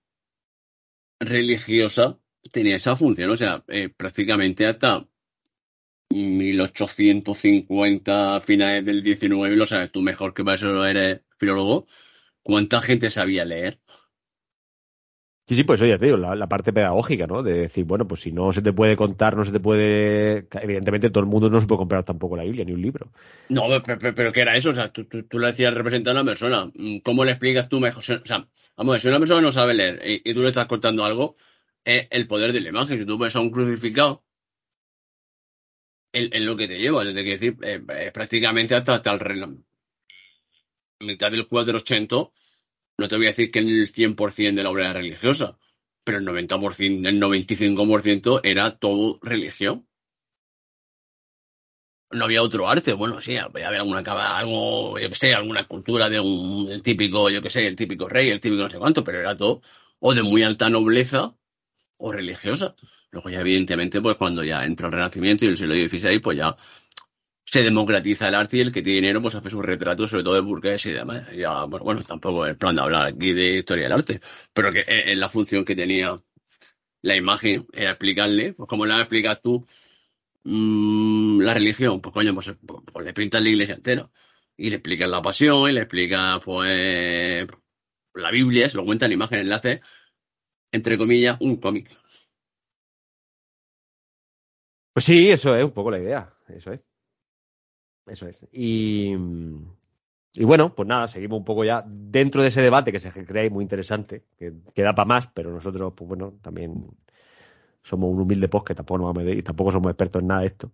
[1.18, 2.18] religiosa
[2.52, 5.06] tenía esa función, o sea, eh, prácticamente hasta
[6.10, 11.86] 1850, finales del 19, lo sabes tú mejor que para eso eres filólogo,
[12.42, 13.80] ¿cuánta gente sabía leer?
[15.48, 17.40] Sí, sí, pues ya te digo, la, parte pedagógica, ¿no?
[17.40, 20.48] De decir, bueno, pues si no se te puede contar, no se te puede.
[20.60, 23.12] Evidentemente, todo el mundo no se puede comprar tampoco la Biblia ni un libro.
[23.48, 24.70] No, pero, pero, ¿qué era eso?
[24.70, 26.68] O sea, tú, tú, le decías representar a una persona.
[27.04, 28.00] ¿Cómo le explicas tú mejor?
[28.00, 30.66] O sea, vamos a ver, si una persona no sabe leer y, tú le estás
[30.66, 31.36] contando algo,
[31.84, 32.98] es el poder de la imagen.
[32.98, 34.24] Si tú ves a un crucificado,
[36.12, 37.04] es lo que te lleva.
[37.04, 39.62] Es decir, eh, prácticamente hasta, hasta el
[40.98, 42.32] mitad del 480
[42.98, 45.58] no te voy a decir que el 100% de la obra era religiosa,
[46.04, 49.86] pero el 90%, el 95% era todo religión.
[52.10, 54.00] No había otro arte, bueno, sí, había alguna
[54.38, 58.08] algo, yo que sé, alguna cultura de un el típico, yo que sé, el típico
[58.08, 59.60] rey, el típico no sé cuánto, pero era todo
[59.98, 61.34] o de muy alta nobleza
[61.98, 62.76] o religiosa.
[63.10, 66.56] Luego ya evidentemente, pues cuando ya entra el Renacimiento y el siglo XVI, pues ya
[67.56, 70.34] se democratiza el arte y el que tiene dinero pues hace sus retratos, sobre todo
[70.34, 71.26] de burgués y demás.
[71.34, 74.20] Ya, bueno, tampoco es plan de hablar aquí de historia del arte,
[74.52, 76.20] pero que es la función que tenía
[77.02, 79.66] la imagen, era explicarle, pues como la explicas tú
[80.44, 84.10] mmm, la religión, pues coño, pues, pues, pues, le pintas la iglesia entera.
[84.56, 87.46] Y le explicas la pasión, y le explicas pues
[88.14, 89.80] la Biblia, se lo cuenta en imagen enlace,
[90.72, 91.90] entre comillas, un cómic.
[94.92, 96.85] Pues sí, eso es un poco la idea, eso es.
[98.06, 98.46] Eso es.
[98.52, 99.14] Y,
[100.34, 103.48] y bueno, pues nada, seguimos un poco ya dentro de ese debate que se crea
[103.50, 106.86] muy interesante, que, da para más, pero nosotros, pues bueno, también
[107.82, 110.46] somos un humilde post que tampoco vamos a y tampoco somos expertos en nada de
[110.46, 110.70] esto.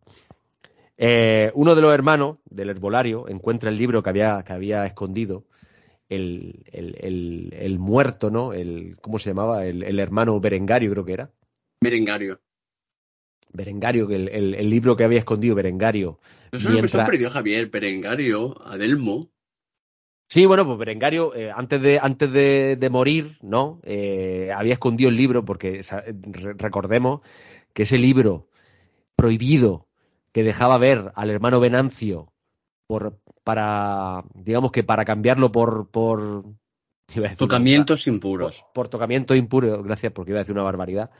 [0.97, 5.45] Eh, uno de los hermanos del herbolario encuentra el libro que había, que había escondido
[6.09, 8.53] el, el, el, muerto, ¿no?
[8.53, 9.65] El, ¿Cómo se llamaba?
[9.65, 11.31] El, hermano Berengario, creo que era.
[11.81, 12.41] Berengario.
[13.53, 16.19] Berengario, el, el, libro que había escondido Berengario
[16.53, 17.09] eso mientras...
[17.09, 19.31] perdió Javier Berengario, Adelmo.
[20.29, 23.81] Sí, bueno, pues Berengario, eh, antes, de, antes de, morir, ¿no?
[23.85, 25.85] Eh, había escondido el libro, porque
[26.57, 27.20] recordemos
[27.73, 28.49] que ese libro
[29.16, 29.89] prohibido
[30.33, 32.33] que dejaba ver al hermano Venancio
[32.87, 36.45] por, para, digamos que para cambiarlo por, por
[37.37, 38.62] tocamientos impuros.
[38.62, 41.11] Por, por, tocamientos impuros, gracias, porque iba a decir una barbaridad.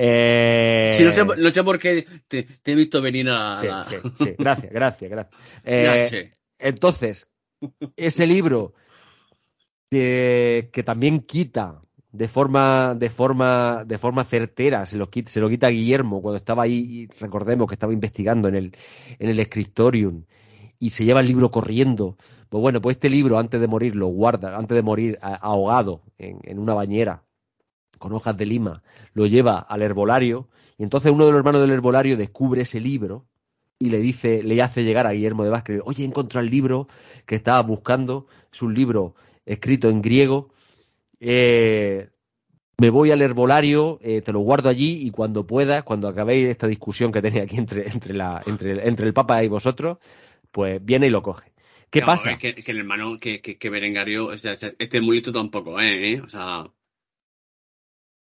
[0.00, 0.96] Eh...
[1.02, 3.60] no sé, no sé por qué te, he visto venir a.
[3.60, 4.34] Sí, sí, sí.
[4.38, 5.40] Gracias, gracias, gracias.
[5.64, 7.28] Eh, entonces,
[7.96, 8.74] ese libro
[9.90, 15.40] que, que, también quita de forma, de forma, de forma certera, se lo, quita, se
[15.40, 18.76] lo quita a Guillermo cuando estaba ahí, recordemos que estaba investigando en el,
[19.18, 20.24] en el Scriptorium,
[20.78, 22.16] y se lleva el libro corriendo.
[22.48, 26.38] Pues bueno, pues este libro antes de morir lo guarda, antes de morir ahogado en,
[26.44, 27.24] en una bañera
[27.98, 28.82] con hojas de lima,
[29.14, 30.48] lo lleva al herbolario
[30.78, 33.26] y entonces uno de los hermanos del herbolario descubre ese libro
[33.78, 36.88] y le dice, le hace llegar a Guillermo de Vázquez, oye, encontrado el libro
[37.26, 39.14] que estaba buscando, es un libro
[39.46, 40.50] escrito en griego,
[41.20, 42.08] eh,
[42.76, 46.68] me voy al herbolario, eh, te lo guardo allí y cuando puedas, cuando acabéis esta
[46.68, 49.98] discusión que tenía aquí entre, entre, la, entre, entre el Papa y vosotros,
[50.50, 51.52] pues viene y lo coge.
[51.90, 52.36] ¿Qué pasa?
[52.36, 56.12] que, el hermano, que, que, Berengario, este, este mulito tampoco, ¿eh?
[56.12, 56.20] ¿eh?
[56.20, 56.66] O sea,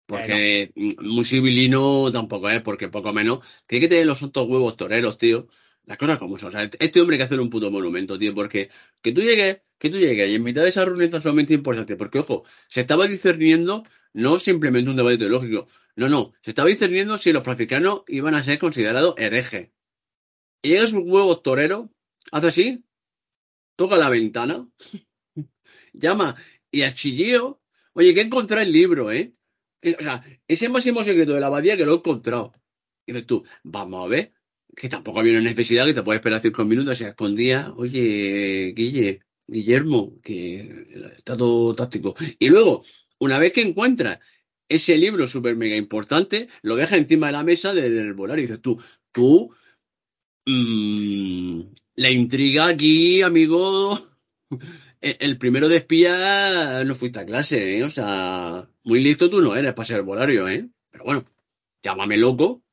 [0.09, 3.45] porque muy civilino tampoco es, porque poco menos.
[3.67, 5.47] Tiene que tener los otros huevos toreros, tío.
[5.85, 6.49] Las cosas como son.
[6.49, 8.71] O sea, este hombre hay que hacer un puto monumento, tío, porque
[9.03, 11.95] que tú llegues, que tú llegues y en mitad de esa reunión tan sumamente importante,
[11.95, 13.83] porque ojo, se estaba discerniendo
[14.13, 18.41] no simplemente un debate teológico, no, no, se estaba discerniendo si los franciscanos iban a
[18.41, 19.69] ser considerados herejes.
[20.63, 21.91] y llega su huevo torero,
[22.31, 22.85] hace así,
[23.75, 24.67] toca la ventana,
[25.93, 26.35] llama
[26.71, 27.61] y a chilleo,
[27.93, 29.35] oye, que he encontrado el libro, ¿eh?
[29.83, 32.53] O sea, ese máximo secreto de la abadía que lo he encontrado.
[33.05, 34.33] Y dices tú, vamos a ver,
[34.75, 39.21] que tampoco había una necesidad que te puedes esperar cinco minutos, se escondía, oye, Guille,
[39.47, 40.87] Guillermo, que
[41.17, 42.15] está todo táctico.
[42.37, 42.83] Y luego,
[43.19, 44.19] una vez que encuentras
[44.69, 48.61] ese libro súper mega importante, lo deja encima de la mesa del volar y dices
[48.61, 48.81] tú,
[49.11, 49.53] tú,
[50.45, 51.61] mmm,
[51.95, 53.99] la intriga aquí, amigo,
[55.01, 57.83] el primero de espía no fuiste a clase, ¿eh?
[57.83, 60.67] O sea, muy listo tú no eres para ser volario, ¿eh?
[60.89, 61.23] Pero bueno,
[61.83, 62.63] llámame loco,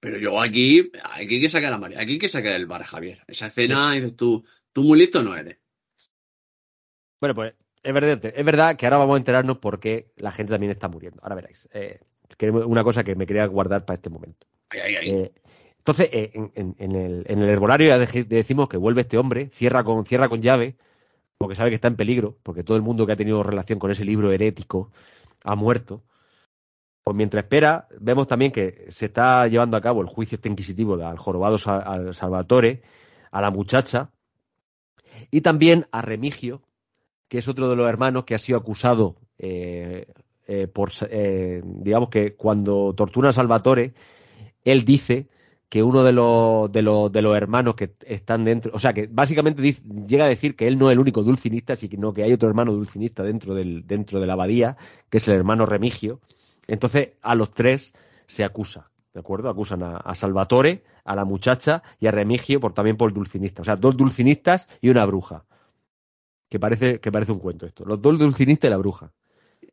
[0.00, 2.82] pero yo aquí, aquí hay que sacar a María, aquí hay que sacar el bar,
[2.82, 3.22] Javier.
[3.28, 5.58] Esa escena, dices tú, tú muy listo no eres.
[7.20, 7.54] Bueno, pues
[7.84, 10.88] es verdad, es verdad que ahora vamos a enterarnos por qué la gente también está
[10.88, 11.22] muriendo.
[11.22, 11.68] Ahora veréis.
[11.72, 12.00] Eh,
[12.50, 14.48] una cosa que me quería guardar para este momento.
[14.72, 15.32] Eh,
[15.78, 20.42] entonces, eh, en, el, herbolario ya decimos que vuelve este hombre, cierra con, cierra con
[20.42, 20.76] llave,
[21.42, 23.90] porque sabe que está en peligro, porque todo el mundo que ha tenido relación con
[23.90, 24.92] ese libro herético
[25.42, 26.04] ha muerto.
[27.02, 30.94] Pues mientras espera, vemos también que se está llevando a cabo el juicio este inquisitivo
[31.04, 32.82] al jorobado al Salvatore,
[33.32, 34.12] a la muchacha,
[35.32, 36.62] y también a Remigio,
[37.26, 40.06] que es otro de los hermanos que ha sido acusado eh,
[40.46, 43.94] eh, por, eh, digamos que cuando tortura a Salvatore,
[44.64, 45.26] él dice
[45.72, 49.08] que uno de los, de los, de los hermanos que están dentro, o sea, que
[49.10, 49.62] básicamente
[50.06, 52.74] llega a decir que él no es el único dulcinista, sino que hay otro hermano
[52.74, 54.76] dulcinista dentro, del, dentro de la abadía,
[55.08, 56.20] que es el hermano Remigio.
[56.66, 57.94] Entonces, a los tres
[58.26, 59.48] se acusa, ¿de acuerdo?
[59.48, 63.62] Acusan a, a Salvatore, a la muchacha y a Remigio por, también por dulcinista.
[63.62, 65.46] O sea, dos dulcinistas y una bruja
[66.50, 67.86] que parece, que parece un cuento esto.
[67.86, 69.10] Los dos dulcinistas y la bruja.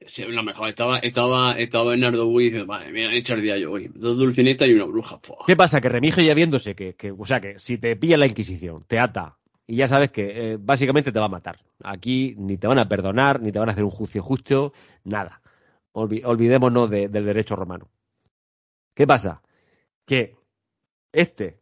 [0.05, 3.41] Sí, lo mejor, estaba, estaba, estaba Bernardo Wu y dice, vale, me han hecho el
[3.41, 3.91] día yo hoy.
[3.93, 5.19] Dos dulcinistas y una bruja.
[5.45, 5.81] ¿Qué pasa?
[5.81, 8.97] Que Remigio ya viéndose que, que, o sea, que si te pilla la Inquisición, te
[8.97, 9.37] ata,
[9.69, 11.59] y ya sabes que eh, básicamente te va a matar.
[11.83, 14.73] Aquí ni te van a perdonar, ni te van a hacer un juicio justo,
[15.03, 15.41] nada.
[15.91, 17.87] olvidémonos del derecho romano.
[18.95, 19.43] ¿Qué pasa?
[20.07, 20.35] Que
[21.11, 21.58] este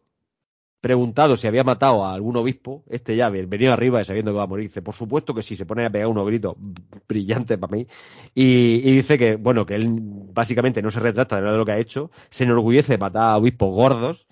[0.82, 4.44] preguntado si había matado a algún obispo, este ya venido arriba y sabiendo que va
[4.44, 6.56] a morir, dice, por supuesto que sí, se pone a pegar unos gritos
[7.08, 7.88] brillantes para mí,
[8.36, 11.72] y, dice que, bueno, que él básicamente no se retrata de nada de lo que
[11.72, 14.28] ha hecho, se enorgullece de matar a obispos gordos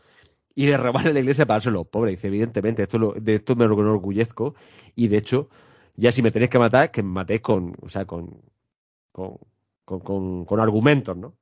[0.54, 2.12] y de robarle la iglesia para dárselo pobre.
[2.12, 4.56] Dice, evidentemente, esto de esto me enorgullezco,
[4.96, 5.50] y de hecho,
[5.96, 8.42] ya si me tenéis que matar, que me matéis con, o sea, con,
[9.12, 9.40] con,
[9.84, 11.36] con, con argumentos, ¿no?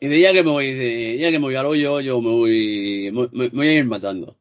[0.00, 3.10] Y de ya que me voy, ya que me voy al hoyo, yo me voy,
[3.32, 4.36] me, voy a ir matando.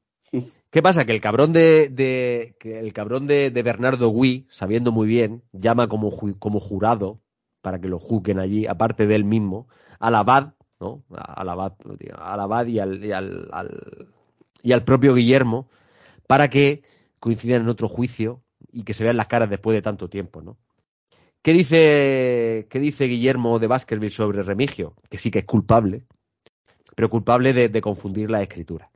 [0.69, 1.05] ¿Qué pasa?
[1.05, 6.11] Que el cabrón de, que el cabrón de, Bernardo Gui, sabiendo muy bien, llama como,
[6.37, 7.21] como jurado
[7.61, 9.67] para que lo juzguen allí, aparte de él mismo,
[9.99, 11.03] al abad, ¿no?
[11.09, 11.73] Al abad,
[12.17, 13.49] al abad y al, y al,
[14.61, 15.67] y al propio Guillermo,
[16.27, 16.83] para que
[17.19, 20.57] coincidan en otro juicio y que se vean las caras después de tanto tiempo, ¿no?
[21.47, 24.95] ¿Qué dice, qué dice Guillermo de Baskerville sobre Remigio?
[25.09, 26.03] Que sí que es culpable,
[26.93, 28.91] pero culpable de, confundir la escritura.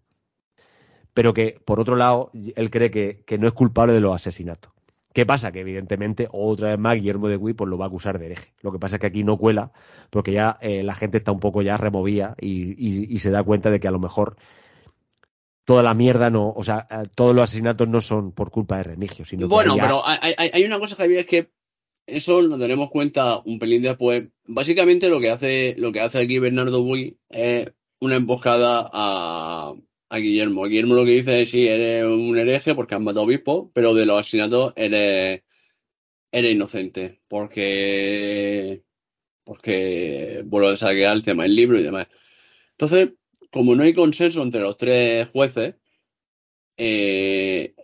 [1.13, 4.73] Pero que, por otro lado, él cree que, no es culpable de los asesinatos.
[5.13, 5.53] ¿Qué pasa?
[5.53, 8.53] Que evidentemente, otra vez más, Guillermo de Gui pues, lo va a acusar de hereje.
[8.59, 9.71] Lo que pasa es que aquí no cuela,
[10.09, 13.79] porque ya eh, la gente está un poco ya removida y, se da cuenta de
[13.79, 14.35] que a lo mejor
[15.63, 18.83] toda la mierda no, o sea, eh, todos los asesinatos no son por culpa de
[18.83, 21.49] Remigio, sino Bueno, pero hay, hay, una cosa, Javier, que
[22.11, 24.29] eso nos daremos cuenta un pelín después.
[24.45, 29.73] Básicamente lo que hace, lo que hace aquí Bernardo Bui es una emboscada a,
[30.09, 30.65] a Guillermo.
[30.65, 34.05] Guillermo lo que dice es sí, eres un hereje porque has matado obispo, pero de
[34.05, 35.43] los asesinatos eres,
[36.31, 37.21] eres inocente.
[37.27, 38.83] Porque,
[39.43, 42.07] porque vuelvo a saquear el tema del libro y demás.
[42.71, 43.13] Entonces,
[43.51, 45.75] como no hay consenso entre los tres jueces,
[46.77, 47.75] eh,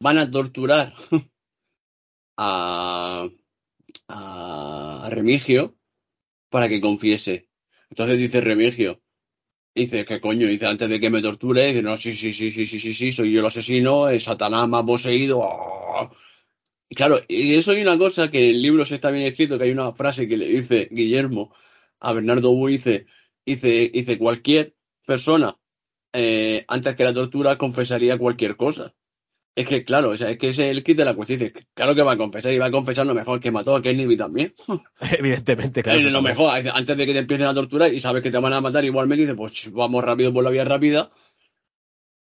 [0.00, 0.94] van a torturar
[2.38, 3.28] a,
[4.08, 5.76] a Remigio
[6.50, 7.48] para que confiese.
[7.90, 9.02] Entonces dice Remigio,
[9.74, 10.46] dice, ¿qué coño?
[10.46, 13.12] Dice, antes de que me torture, dice, no, sí, sí, sí, sí, sí, sí, sí,
[13.12, 15.42] soy yo el asesino, es Satanás me ha poseído.
[16.88, 19.58] Y claro, y eso hay una cosa que en el libro se está bien escrito,
[19.58, 21.54] que hay una frase que le dice Guillermo
[22.00, 23.06] a Bernardo Bu, dice,
[23.44, 24.74] dice, dice, cualquier
[25.06, 25.58] persona,
[26.12, 28.94] eh, antes que la tortura, confesaría cualquier cosa.
[29.58, 31.40] Es que, claro, o sea, es que ese es el kit de la cuestión.
[31.40, 33.82] Dice, claro que va a confesar y va a confesar lo mejor que mató a
[33.82, 34.54] Kennedy también.
[35.18, 35.98] Evidentemente, claro.
[35.98, 38.52] Es lo mejor, antes de que te empiecen a torturar y sabes que te van
[38.52, 41.10] a matar igualmente, dice, pues vamos rápido por la vía rápida.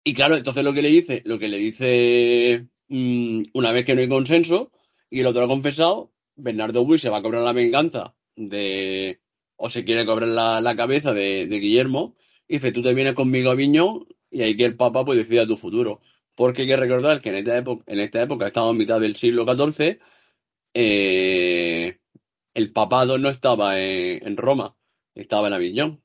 [0.03, 3.93] Y claro, entonces lo que le dice, lo que le dice mm, una vez que
[3.93, 4.71] no hay consenso
[5.11, 9.19] y el otro ha confesado, Bernardo Will se va a cobrar la venganza de,
[9.55, 12.15] o se quiere cobrar la, cabeza de, de Guillermo
[12.47, 15.45] y dice, tú te vienes conmigo a Viñón y ahí que el Papa pues decida
[15.45, 16.01] tu futuro.
[16.39, 19.17] Porque hay que recordar que en esta época, en esta época estamos en mitad del
[19.17, 19.99] siglo XIV,
[20.73, 21.99] eh,
[22.53, 24.77] el papado no estaba en, Roma,
[25.15, 26.01] estaba en Aviñón.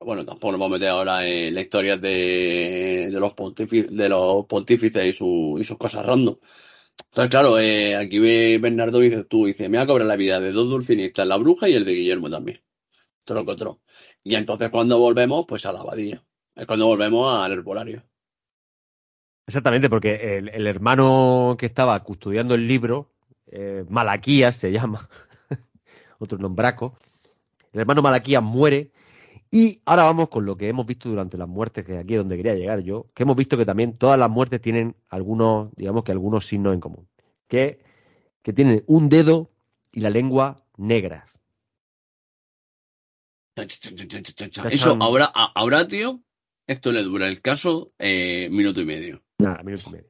[0.00, 5.60] Bueno, tampoco nos vamos a meter ahora en la historia de, los, pontífices, y, su,
[5.62, 6.38] sus cosas random.
[7.06, 8.18] Entonces, claro, eh, aquí
[8.58, 11.68] Bernardo dice tú, dice, me va a cobrar la vida de dos dulcinistas, la bruja
[11.68, 12.62] y el de Guillermo también.
[13.24, 13.82] Troco, troco.
[14.24, 16.24] Y entonces cuando volvemos, pues a la abadía.
[16.54, 18.04] Es cuando volvemos al herbolario.
[19.52, 23.10] Exactamente, porque el, hermano que estaba custodiando el libro,
[23.48, 25.10] eh, Malaquías se llama,
[26.18, 26.96] otro nombraco,
[27.74, 28.92] el hermano Malaquías muere
[29.50, 32.38] y ahora vamos con lo que hemos visto durante las muertes, que aquí es donde
[32.38, 36.12] quería llegar yo, que hemos visto que también todas las muertes tienen algunos, digamos que
[36.12, 37.06] algunos signos en común,
[37.46, 37.78] que,
[38.54, 39.50] tienen un dedo
[39.92, 41.30] y la lengua negras.
[44.70, 46.22] Eso ahora, ahora, tío,
[46.66, 49.22] esto le dura el caso eh, minuto y medio.
[49.42, 50.08] Nada, minuto y medio.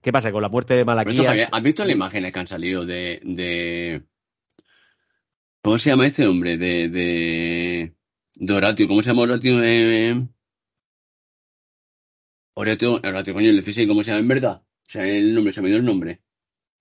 [0.00, 1.48] ¿Qué pasa con la muerte de Malaquía?
[1.50, 4.02] ¿Has visto las imágenes que han salido de, de...
[5.62, 6.56] ¿Cómo se llama ese hombre?
[6.56, 7.94] De, de,
[8.34, 8.88] de Horatio.
[8.88, 9.62] ¿Cómo se llama Horatio?
[9.62, 10.26] Eh...
[12.54, 14.62] Horatio, Horatio, coño, el ¿cómo se llama en verdad?
[14.62, 16.20] O sea, el nombre, se me dio el nombre.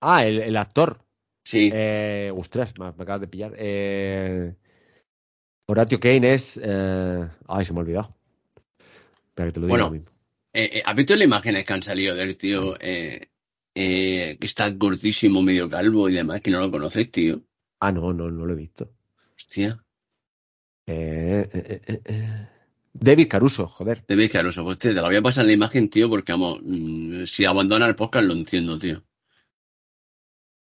[0.02, 1.06] Ah, el, el actor.
[1.46, 1.70] Sí.
[1.72, 3.54] Eh, ostras, me, me acabas de pillar.
[3.56, 4.56] Eh...
[5.68, 6.60] Horatio Kane es.
[6.62, 7.30] Eh...
[7.48, 8.18] Ay, se me ha olvidado.
[9.28, 10.08] Espera que te lo digo bueno, mismo.
[10.54, 13.30] Eh, eh, ¿Has visto las imágenes que han salido del tío eh,
[13.74, 17.42] eh, que está gordísimo, medio calvo y demás, que no lo conoces, tío?
[17.80, 18.92] Ah, no, no, no lo he visto.
[19.36, 19.84] Hostia.
[20.88, 22.48] Eh, eh, eh, eh
[22.94, 24.04] David Caruso, joder.
[24.08, 27.24] David Caruso, pues te, te la voy a pasar la imagen, tío, porque vamos, mmm,
[27.24, 29.02] si abandona el podcast lo entiendo, tío.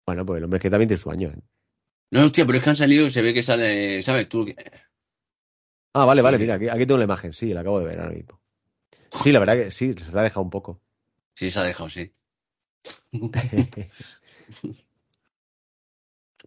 [0.06, 1.40] Bueno, pues el hombre es que también tiene su año, ¿eh?
[2.10, 4.46] No, hostia, pero es que han salido y se ve que sale, ¿sabes tú?
[5.94, 8.12] Ah, vale, vale, mira, aquí, aquí, tengo la imagen, sí, la acabo de ver ahora
[8.12, 8.41] mismo.
[9.12, 10.80] Sí, la verdad que sí, se la ha dejado un poco.
[11.34, 12.12] Sí, se ha dejado, sí.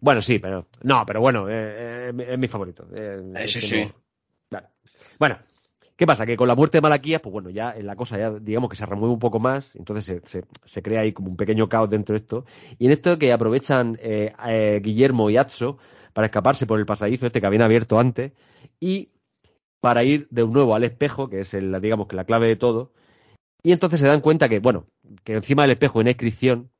[0.00, 0.68] bueno, sí, pero.
[0.82, 2.86] No, pero bueno, eh, eh, es mi favorito.
[2.92, 3.84] Eh, sí, sí.
[3.84, 3.92] No...
[4.50, 4.68] Vale.
[5.18, 5.38] Bueno,
[5.96, 6.26] ¿qué pasa?
[6.26, 8.84] Que con la muerte de Malaquías, pues bueno, ya la cosa ya, digamos que se
[8.86, 12.14] remueve un poco más, entonces se, se, se crea ahí como un pequeño caos dentro
[12.14, 12.44] de esto.
[12.78, 15.78] Y en esto que aprovechan eh, Guillermo y Atso
[16.12, 18.32] para escaparse por el pasadizo este que habían abierto antes
[18.80, 19.10] y
[19.86, 22.90] para ir de nuevo al espejo, que es el, digamos que la clave de todo,
[23.62, 24.88] y entonces se dan cuenta que, bueno,
[25.22, 26.72] que encima del espejo hay una inscripción,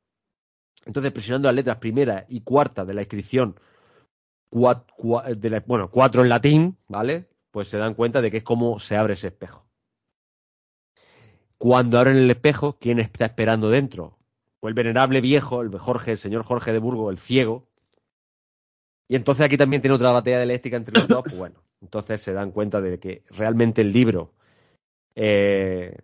[0.85, 3.61] entonces presionando las letras primera y cuarta de la inscripción,
[4.51, 7.29] cuat, cuat, de la, bueno, cuatro en latín, ¿vale?
[7.53, 9.65] Pues se dan cuenta de que es como se abre ese espejo.
[11.59, 14.19] Cuando abren el espejo, ¿quién está esperando dentro?
[14.63, 17.69] El venerable viejo, el Jorge, el señor Jorge de Burgo, el ciego.
[19.07, 22.33] Y entonces aquí también tiene otra batalla dialéctica entre los dos, pues bueno, entonces se
[22.33, 24.33] dan cuenta de que realmente el libro
[25.15, 25.97] eh,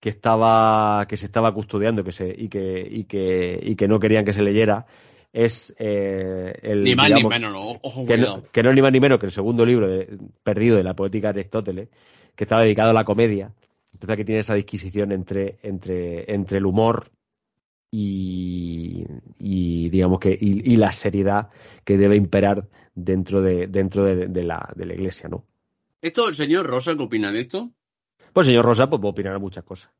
[0.00, 4.00] que estaba que se estaba custodiando que se, y, que, y, que, y que no
[4.00, 4.86] querían que se leyera
[5.34, 8.76] es eh, el ni más digamos, ni menos no, ojo, que, no, que, no, es
[8.76, 11.88] ni más ni menos que el segundo libro de, perdido de la poética de Aristóteles
[12.34, 13.52] que estaba dedicado a la comedia.
[13.92, 17.10] Entonces aquí tiene esa disquisición entre entre entre el humor
[17.90, 19.04] y,
[19.38, 21.50] y digamos que y, y, la seriedad
[21.84, 25.44] que debe imperar dentro de dentro de, de, la, de la iglesia no
[26.02, 27.70] esto el señor Rosa qué opina de esto
[28.36, 29.90] pues señor Rosa pues puede opinar muchas cosas.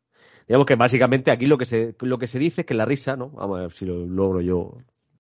[0.47, 3.17] Digamos que básicamente aquí lo que se lo que se dice es que la risa
[3.17, 4.77] no vamos a ver si lo logro yo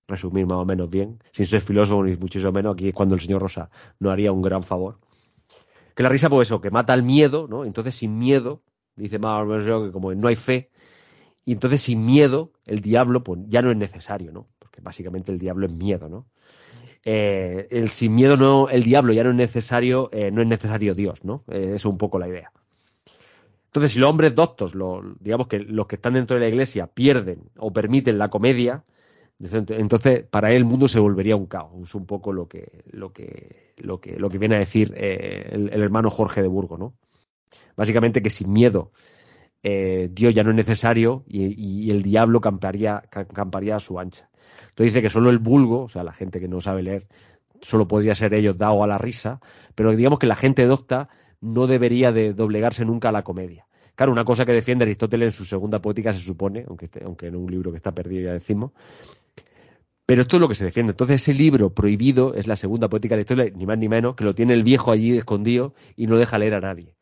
[0.06, 1.18] resumir más o menos bien.
[1.32, 3.70] Sin ser filósofo ni muchísimo menos aquí es cuando el señor Rosa
[4.00, 4.98] no haría un gran favor.
[5.94, 8.62] Que la risa pues eso que mata el miedo no entonces sin miedo
[8.96, 10.70] dice más o menos que como no hay fe
[11.46, 14.48] y entonces sin miedo el diablo pues ya no es necesario, ¿no?
[14.58, 16.26] Porque básicamente el diablo es miedo, ¿no?
[17.04, 20.94] Eh, el sin miedo no, el diablo ya no es necesario, eh, no es necesario
[20.96, 21.44] Dios, ¿no?
[21.48, 22.50] Eh, es un poco la idea.
[23.66, 24.72] Entonces, si los hombres doctos,
[25.20, 28.82] digamos que los que están dentro de la iglesia, pierden o permiten la comedia,
[29.38, 31.70] entonces para él el mundo se volvería un caos.
[31.84, 35.50] Es un poco lo que, lo que, lo que, lo que viene a decir eh,
[35.52, 36.94] el, el, hermano Jorge de Burgo, ¿no?
[37.76, 38.90] Básicamente que sin miedo
[39.68, 44.28] eh, Dios ya no es necesario y, el diablo camparía, camparía a su ancha.
[44.60, 47.08] Entonces dice que solo el vulgo, o sea, la gente que no sabe leer,
[47.62, 49.40] solo podría ser ellos dado a la risa,
[49.74, 51.08] pero digamos que la gente docta
[51.40, 53.66] no debería de doblegarse nunca a la comedia.
[53.96, 57.34] Claro, una cosa que defiende Aristóteles en su segunda poética se supone, aunque, aunque en
[57.34, 58.70] un libro que está perdido ya decimos,
[60.06, 60.92] pero esto es lo que se defiende.
[60.92, 64.22] Entonces ese libro prohibido es la segunda poética de Aristóteles, ni más ni menos, que
[64.22, 66.95] lo tiene el viejo allí escondido y no deja leer a nadie.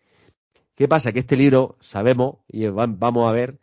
[0.75, 1.13] ¿Qué pasa?
[1.13, 3.59] Que este libro sabemos y vamos a ver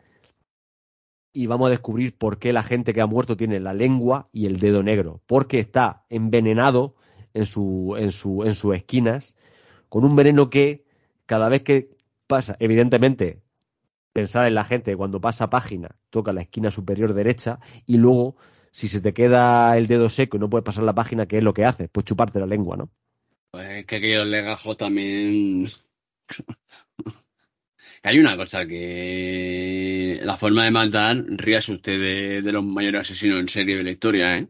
[1.32, 4.46] y vamos a descubrir por qué la gente que ha muerto tiene la lengua y
[4.46, 6.94] el dedo negro, porque está envenenado
[7.34, 9.34] en, su, en, su, en sus esquinas
[9.88, 10.84] con un veneno que
[11.26, 11.90] cada vez que
[12.26, 13.42] pasa, evidentemente,
[14.12, 18.36] pensar en la gente cuando pasa página, toca la esquina superior derecha y luego,
[18.70, 21.44] si se te queda el dedo seco y no puedes pasar la página, ¿qué es
[21.44, 21.88] lo que haces?
[21.90, 22.90] Pues chuparte la lengua, ¿no?
[23.50, 25.66] Pues es que aquellos legajos también.
[28.04, 33.38] Hay una cosa que la forma de matar, ríase usted de, de los mayores asesinos
[33.38, 34.48] en serie de la historia, ¿eh?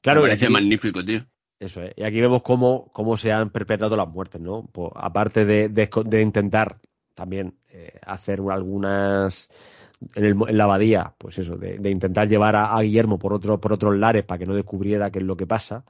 [0.00, 1.20] Claro, Me parece aquí- magnífico, tío.
[1.58, 1.92] Eso es.
[1.96, 4.68] Y aquí vemos cómo, cómo se han perpetrado las muertes, ¿no?
[4.72, 6.78] Pues, aparte de, de intentar
[7.14, 9.48] también eh, hacer algunas
[10.14, 13.32] en, el en la abadía, pues eso, de, de intentar llevar a, a Guillermo por
[13.32, 15.84] otro, por otros lares para que no descubriera qué es lo que pasa.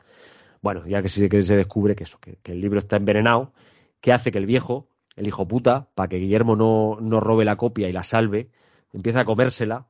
[0.62, 3.52] Bueno, ya que sí que se descubre que eso, que, que el libro está envenenado,
[4.00, 7.56] que hace que el viejo, el hijo puta, para que Guillermo no, no robe la
[7.56, 8.50] copia y la salve,
[8.92, 9.88] empieza a comérsela.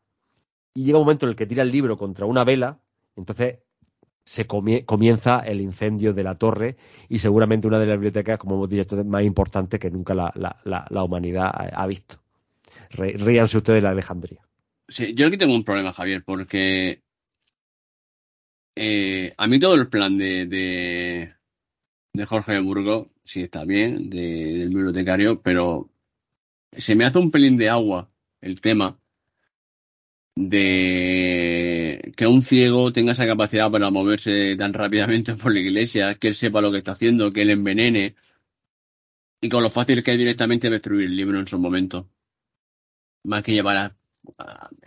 [0.75, 2.79] Y llega un momento en el que tira el libro contra una vela,
[3.17, 3.59] entonces
[4.25, 6.77] se comie- comienza el incendio de la torre
[7.09, 11.05] y seguramente una de las bibliotecas, como hemos dicho, más importantes que nunca la, la-
[11.05, 12.21] humanidad ha, visto.
[12.91, 14.41] Ríanse ustedes de la Alejandría.
[14.89, 17.03] Sí, yo aquí tengo un problema, Javier, porque
[18.75, 21.35] eh, a mí todo el plan de,
[22.17, 25.91] de Jorge de Burgos sí está bien, de- del bibliotecario, pero
[26.73, 28.11] se me hace un pelín de agua
[28.43, 28.99] el tema
[30.35, 36.29] de que un ciego tenga esa capacidad para moverse tan rápidamente por la iglesia, que
[36.29, 38.15] él sepa lo que está haciendo, que él envenene,
[39.41, 42.11] y con lo fácil que es directamente destruir el libro en su momento.
[43.25, 43.97] Más que llevar a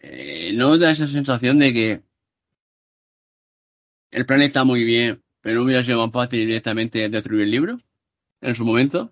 [0.01, 2.03] eh, ¿no da esa sensación de que
[4.11, 7.79] el plan está muy bien, pero hubiera sido más fácil directamente destruir el libro
[8.39, 9.11] en su momento?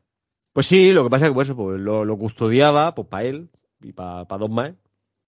[0.53, 3.49] Pues sí, lo que pasa es que pues, pues, lo, lo custodiaba pues, para él
[3.81, 4.76] y para dos más.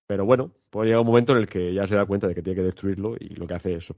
[0.05, 2.43] Pero bueno, pues llega un momento en el que ya se da cuenta de que
[2.43, 3.95] tiene que destruirlo y lo que hace es eso.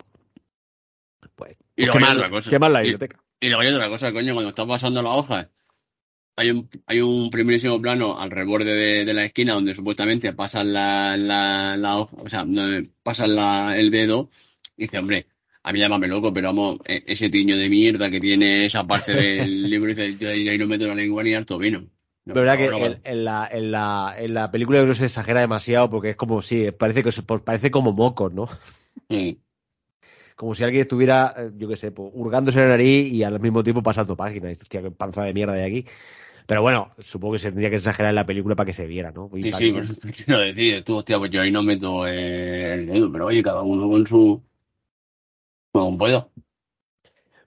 [1.35, 2.49] Pues, Y pues luego quemar, otra cosa.
[2.49, 3.21] quemar la Y- biblioteca.
[3.41, 5.49] Y luego hay otra cosa, coño, cuando estás pasando las hojas,
[6.37, 10.71] hay un, hay un primerísimo plano al reborde de, de la esquina donde supuestamente pasan
[10.71, 12.45] la, la, o sea,
[13.03, 14.29] pasan la, el dedo,
[14.77, 15.25] y dice, hombre,
[15.63, 19.13] a mí llámame loco, pero vamos, e- ese tiño de mierda que tiene esa parte
[19.15, 21.89] del libro, dice, yo ahí no meto la lengua ni harto vino.
[22.25, 24.93] No, De verdad que no, en, en la, en, la, en la película yo creo
[24.93, 27.11] que se exagera demasiado porque es como si, parece que
[27.43, 28.47] parece como mocos, ¿no?
[29.11, 29.35] Mm.
[30.35, 33.63] Como si alguien estuviera, eh, yo qué sé, pues, hurgándose la nariz y al mismo
[33.63, 34.51] tiempo pasando páginas.
[34.51, 35.85] Y Hostia, qué panza de mierda hay aquí.
[36.47, 39.11] Pero bueno, supongo que se tendría que exagerar en la película para que se viera,
[39.11, 39.29] ¿no?
[39.35, 42.05] Y Sí, sí, que- eso te quiero decir, tú, hostia, pues yo ahí no meto
[42.07, 44.43] eh, el dedo, pero oye, cada uno con su...
[45.73, 46.31] Como puedo.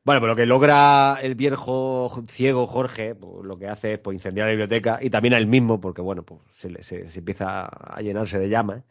[0.04, 4.14] Bueno, pues lo que logra el viejo ciego Jorge, pues, lo que hace es pues,
[4.16, 7.64] incendiar la biblioteca y también a él mismo, porque bueno, pues se, se- se empieza
[7.66, 8.82] a llenarse de llamas.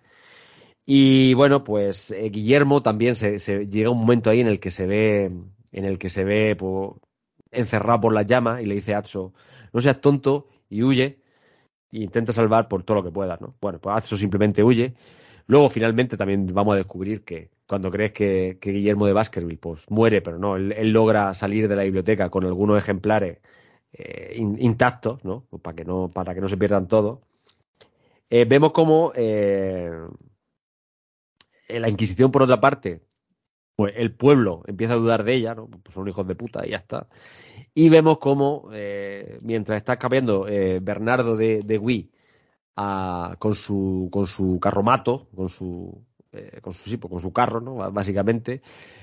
[0.85, 4.71] Y bueno, pues eh, Guillermo también se, se- llega un momento ahí en el que
[4.71, 5.25] se ve,
[5.71, 6.91] en el que se ve pues,
[7.51, 9.33] encerrado por las llamas y le dice a Atso,
[9.73, 11.19] no seas tonto y huye
[11.91, 13.55] e intenta salvar por todo lo que puedas, ¿no?
[13.61, 14.93] Bueno, pues Atso simplemente huye.
[15.47, 20.21] Luego, finalmente, también vamos a descubrir que cuando crees que, Guillermo de Baskerville pues, muere,
[20.21, 23.39] pero no, él, logra salir de la biblioteca con algunos ejemplares
[23.93, 25.47] eh, in- intactos, ¿no?
[25.49, 27.21] Pues para que no, para que no se pierdan todos.
[28.29, 29.89] Eh, vemos como eh,
[31.67, 33.01] la Inquisición, por otra parte,
[33.75, 35.67] pues el pueblo empieza a dudar de ella, ¿no?
[35.67, 37.07] Pues son hijos de puta y ya está.
[37.73, 40.45] Y vemos como, eh, mientras está escapando
[40.79, 42.11] Bernardo de, de Gui
[42.75, 47.31] a- con, su, con su carromato, con su, eh, con su, sí, pues con su
[47.33, 47.75] carro, ¿no?
[47.77, 48.61] Bá- Básicamente,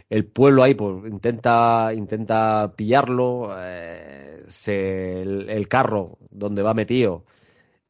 [0.09, 7.25] el pueblo ahí pues intenta, intenta pillarlo, eh, se- el, el carro donde va metido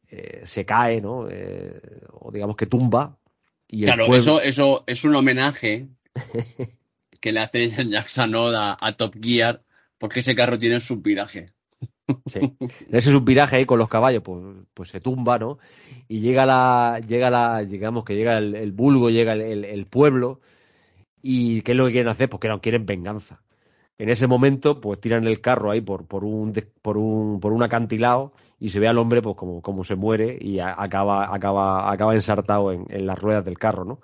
[0.09, 1.29] eh, se cae, ¿no?
[2.13, 3.17] O digamos que tumba.
[3.69, 5.89] Y el Claro, pueblo- eso, eso es un homenaje
[7.21, 9.63] que le hace Jackson Oda a Top Gear
[9.99, 11.53] porque ese carro tiene su viraje.
[12.27, 12.41] Sí.
[12.91, 14.41] Ese subviraje ahí con los caballos, pues,
[14.75, 15.59] pues se tumba, ¿no?
[16.09, 20.41] Y llega la, llega la, digamos que llega el, el vulgo, llega el, pueblo,
[21.23, 22.29] y ¿qué es lo que quieren hacer?
[22.31, 23.43] Pues que no quieren venganza.
[23.99, 27.63] En ese momento, pues tiran el carro ahí por, por un por un, por un
[27.63, 32.15] acantilado y se ve al hombre pues como, como se muere y acaba, acaba, acaba
[32.15, 34.01] ensartado en, en las ruedas del carro, ¿no?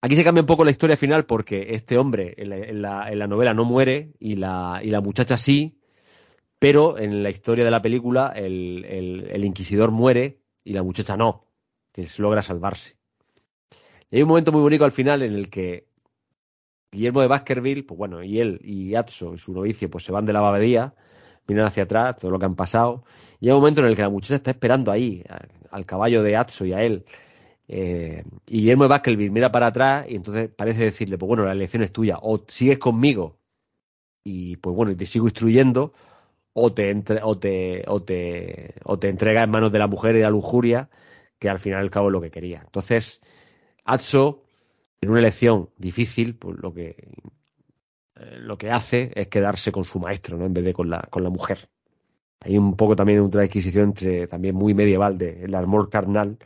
[0.00, 3.10] Aquí se cambia un poco la historia final porque este hombre en la, en la-
[3.10, 5.77] en la novela no muere y la, y la muchacha sí,
[6.58, 11.44] pero en la historia de la película el, el- inquisidor muere y la muchacha no,
[11.92, 12.96] que logra salvarse.
[14.10, 15.86] Y hay un momento muy bonito al final en el que
[16.92, 20.24] Guillermo de Baskerville, pues bueno, y él y Atso y su novicio pues se van
[20.26, 20.94] de la abadía,
[21.46, 23.04] miran hacia atrás, todo lo que han pasado,
[23.40, 25.22] y hay un momento en el que la muchacha está esperando ahí,
[25.70, 27.04] al caballo de Atso y a él,
[27.68, 31.52] eh, y Guillermo de Baskerville mira para atrás y entonces parece decirle, pues bueno, la
[31.52, 33.38] elección es tuya, o sigues conmigo
[34.24, 35.92] y pues bueno, y te sigo instruyendo,
[36.60, 40.16] o te, entre, o, te, o, te, o te entrega en manos de la mujer
[40.16, 40.88] y la lujuria,
[41.38, 42.62] que al final y al cabo es lo que quería.
[42.64, 43.20] Entonces,
[43.84, 44.42] Atso,
[45.00, 46.96] en una elección difícil, pues lo que,
[48.16, 50.44] eh, lo que hace es quedarse con su maestro, ¿no?
[50.44, 51.70] En vez de con la, con la mujer.
[52.40, 56.38] Hay un poco también otra adquisición entre, también muy medieval, de el amor carnal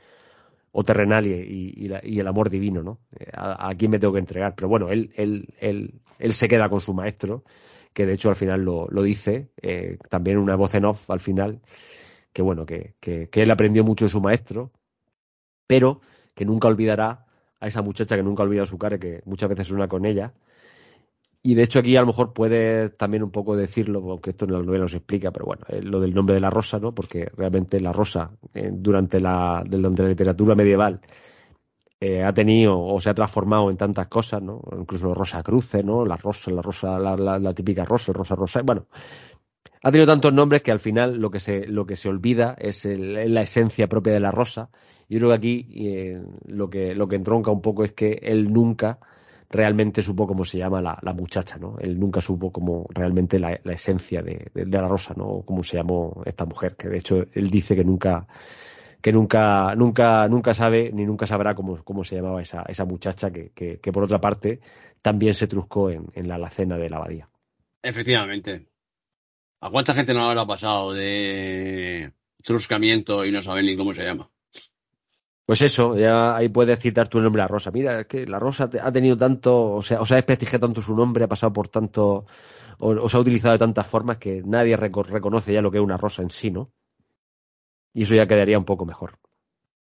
[0.70, 3.00] o terrenal y, y, el amor divino, ¿no?
[3.18, 4.54] Eh, a, a, quién me tengo que entregar.
[4.54, 7.42] Pero bueno, él, él, él, él se queda con su maestro
[7.92, 11.20] que de hecho al final lo, lo dice, eh, también una voz en off al
[11.20, 11.60] final,
[12.32, 14.72] que bueno, que, que, él aprendió mucho de su maestro,
[15.66, 16.00] pero
[16.34, 17.26] que nunca olvidará
[17.60, 20.32] a esa muchacha que nunca ha olvidado su cara, que muchas veces una con ella.
[21.44, 24.52] Y de hecho aquí a lo mejor puede también un poco decirlo, aunque esto en
[24.52, 26.94] la novela no se explica, pero bueno, lo del nombre de la rosa, ¿no?
[26.94, 31.00] Porque realmente la rosa, eh, durante, la, durante la literatura medieval,
[32.04, 34.60] eh, ha tenido o se ha transformado en tantas cosas, ¿no?
[34.76, 36.04] Incluso Rosa Cruce, ¿no?
[36.04, 38.60] La rosa, la rosa, la, la, la típica rosa, el rosa rosa.
[38.62, 38.86] Bueno,
[39.84, 42.86] ha tenido tantos nombres que al final lo que se, lo que se olvida es
[42.86, 44.68] el, la esencia propia de la rosa.
[45.08, 48.52] Yo creo que aquí eh, lo, que, lo que entronca un poco es que él
[48.52, 48.98] nunca
[49.48, 51.76] realmente supo cómo se llama la, la muchacha, ¿no?
[51.78, 55.42] Él nunca supo cómo realmente la, la esencia de, de, de, la rosa, ¿no?
[55.44, 58.26] Cómo se llamó esta mujer, que de hecho él dice que nunca
[59.02, 63.30] que nunca, nunca, nunca sabe ni nunca sabrá cómo, cómo se llamaba esa, esa muchacha
[63.32, 64.60] que, que, que, por otra parte
[65.02, 67.28] también se truscó en, en la alacena de la abadía.
[67.82, 68.68] Efectivamente.
[69.60, 72.12] ¿A cuánta gente no habrá pasado de
[72.42, 74.30] truscamiento y no saben ni cómo se llama?
[75.44, 77.72] Pues eso, ya ahí puedes citar tu nombre a Rosa.
[77.72, 80.94] Mira, es que la Rosa ha tenido tanto, o sea, o sea, desprestigiado tanto su
[80.94, 82.26] nombre, ha pasado por tanto,
[82.78, 85.84] o, o, se ha utilizado de tantas formas que nadie reconoce ya lo que es
[85.84, 86.70] una rosa en sí, ¿no?
[87.94, 89.18] Y eso ya quedaría un poco mejor.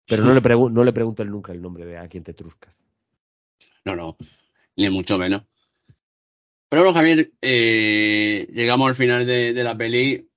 [0.07, 2.75] Pero no le, no le preguntes nunca el nombre de a quién te truscas.
[3.85, 4.17] No, no,
[4.75, 5.43] ni mucho menos.
[6.69, 10.29] Pero bueno, Javier, eh, llegamos al final de, de, la peli.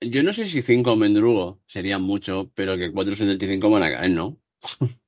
[0.00, 4.38] Yo no sé si cinco mendrugos serían mucho, pero que 4.75 van a caer, ¿no?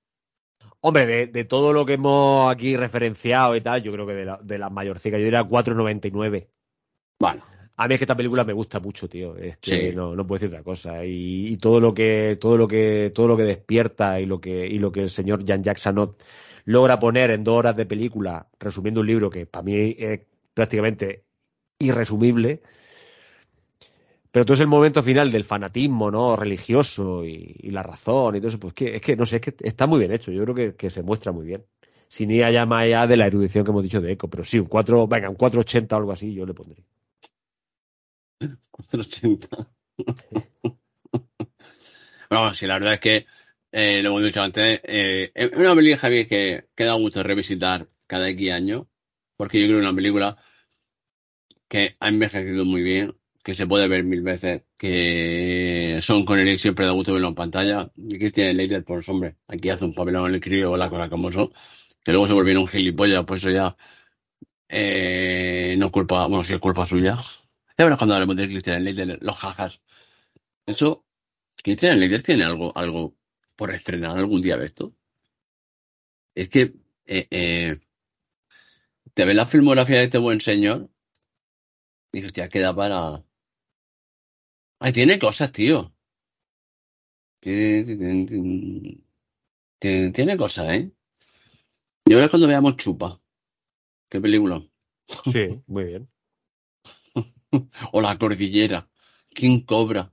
[0.80, 4.24] Hombre, de, de, todo lo que hemos aquí referenciado y tal, yo creo que de,
[4.24, 6.48] la, de las mayorcicas, yo diría 4.99.
[7.18, 7.55] Bueno.
[7.78, 9.36] A mí es que esta película me gusta mucho, tío.
[9.36, 9.94] Es que sí.
[9.94, 11.04] no, no puedo decir otra cosa.
[11.04, 14.66] Y, y, todo lo que, todo lo que, todo lo que despierta y lo que,
[14.66, 16.18] y lo que el señor Jean-Jacques Sanot
[16.64, 20.20] logra poner en dos horas de película, resumiendo un libro que para mí es
[20.54, 21.24] prácticamente
[21.78, 22.62] irresumible.
[24.32, 26.36] Pero todo es el momento final del fanatismo, ¿no?
[26.36, 28.60] Religioso y, y la razón y todo eso.
[28.60, 30.30] Pues que, es que, no sé, es que está muy bien hecho.
[30.32, 31.64] Yo creo que, que se muestra muy bien.
[32.08, 34.28] Sin ir allá más allá de la erudición que hemos dicho de Eco.
[34.28, 36.84] Pero sí, un 4, venga, un 480 o algo así, yo le pondría.
[38.70, 39.48] 480.
[42.30, 43.26] bueno, sí, la verdad es que
[43.72, 48.52] eh, lo hemos dicho antes, eh, una película, que, que da gusto revisitar cada X
[48.52, 48.88] año,
[49.36, 50.36] porque yo creo que es una película
[51.68, 56.86] que ha envejecido muy bien, que se puede ver mil veces, que Son Connery siempre
[56.86, 60.40] da gusto verlo en pantalla, y Christian Leiter, pues hombre, aquí hace un papelón el
[60.40, 61.52] crío o la cosa como eso,
[62.04, 63.76] que luego se volvieron gilipollas, pues eso ya
[64.68, 67.18] eh, no es culpa, bueno, sí es culpa suya,
[67.84, 69.80] verás cuando hablemos de Christian Slater, los jajas.
[70.66, 71.04] Eso,
[71.62, 73.16] Christian Slater tiene algo, algo
[73.54, 74.94] por estrenar algún día de esto.
[76.34, 76.74] Es que,
[77.06, 77.80] eh, eh,
[79.14, 80.90] te ves la filmografía de este buen señor
[82.12, 83.24] y dices, hostia, queda para.
[84.78, 85.94] Ay, tiene cosas, tío.
[87.40, 87.84] Tiene,
[89.78, 90.90] tiene, cosas, ¿eh?
[92.06, 93.20] Yo verás cuando veamos Chupa.
[94.08, 94.66] ¿Qué película?
[95.24, 96.08] Sí, muy bien.
[97.92, 98.88] o la cordillera.
[99.30, 100.12] ¿Quién cobra?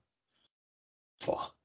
[1.19, 1.55] Fua.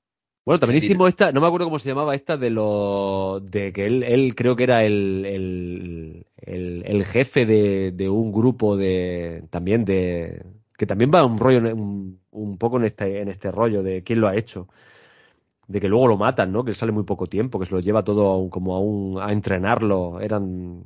[0.45, 3.85] Bueno, también hicimos esta, no me acuerdo cómo se llamaba esta, de lo de que
[3.85, 9.45] él, él creo que era el, el, el, el jefe de, de, un grupo de
[9.51, 10.43] también de
[10.79, 14.23] que también va un rollo un, un, poco en este en este rollo de quién
[14.23, 14.69] lo ha hecho
[15.69, 16.65] de que luego lo matan, ¿no?
[16.65, 19.21] Que sale muy poco tiempo, que se lo lleva todo a un, como a un
[19.21, 20.83] a entrenarlo, eran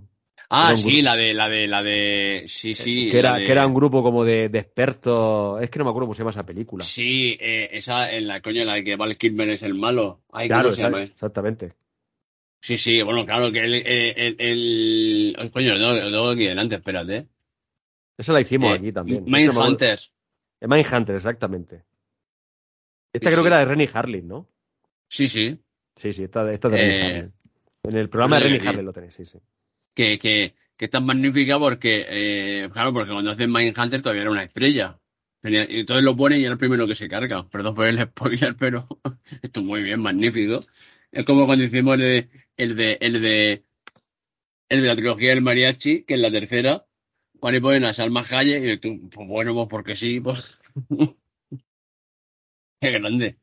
[0.55, 3.09] Ah, sí, la de, la de, la de, sí, sí.
[3.11, 3.47] Que era, de...
[3.47, 6.19] que era un grupo como de, de, expertos, es que no me acuerdo cómo se
[6.19, 6.85] llama esa película.
[6.85, 10.21] Sí, eh, esa, en la coño, la de que Val Kilmer es el malo.
[10.31, 11.03] Ay, claro, ¿cómo se llama?
[11.05, 11.73] exactamente.
[12.61, 17.29] Sí, sí, bueno, claro, que el, el, el, el coño, lo tengo aquí delante, espérate.
[18.19, 19.25] Esa la hicimos eh, aquí también.
[19.25, 20.13] Mindhunters.
[20.61, 21.85] No Mindhunters, exactamente.
[23.11, 23.43] Esta sí, creo sí.
[23.43, 24.51] que era de Rennie Harlin, ¿no?
[25.09, 25.59] Sí, sí.
[25.97, 27.33] Sí, sí, esta, esta de eh, Harlin.
[27.85, 29.39] En el programa de Rennie Harlin lo tenéis, sí, sí
[29.95, 34.31] que, que, que es tan magnífica porque, eh, claro, porque cuando hacen Mindhunter todavía era
[34.31, 34.99] una estrella.
[35.45, 37.49] Y entonces lo pone y era el primero que se carga.
[37.49, 38.87] Perdón por el spoiler, pero
[39.43, 40.61] esto es muy bien, magnífico.
[41.11, 43.65] Es como cuando hicimos el de, el de, el de,
[44.69, 46.87] el de la trilogía del mariachi, que es la tercera,
[47.35, 50.59] y ponen a Salma Hayek y tú, pues bueno, pues porque sí, pues.
[52.81, 53.39] Qué grande.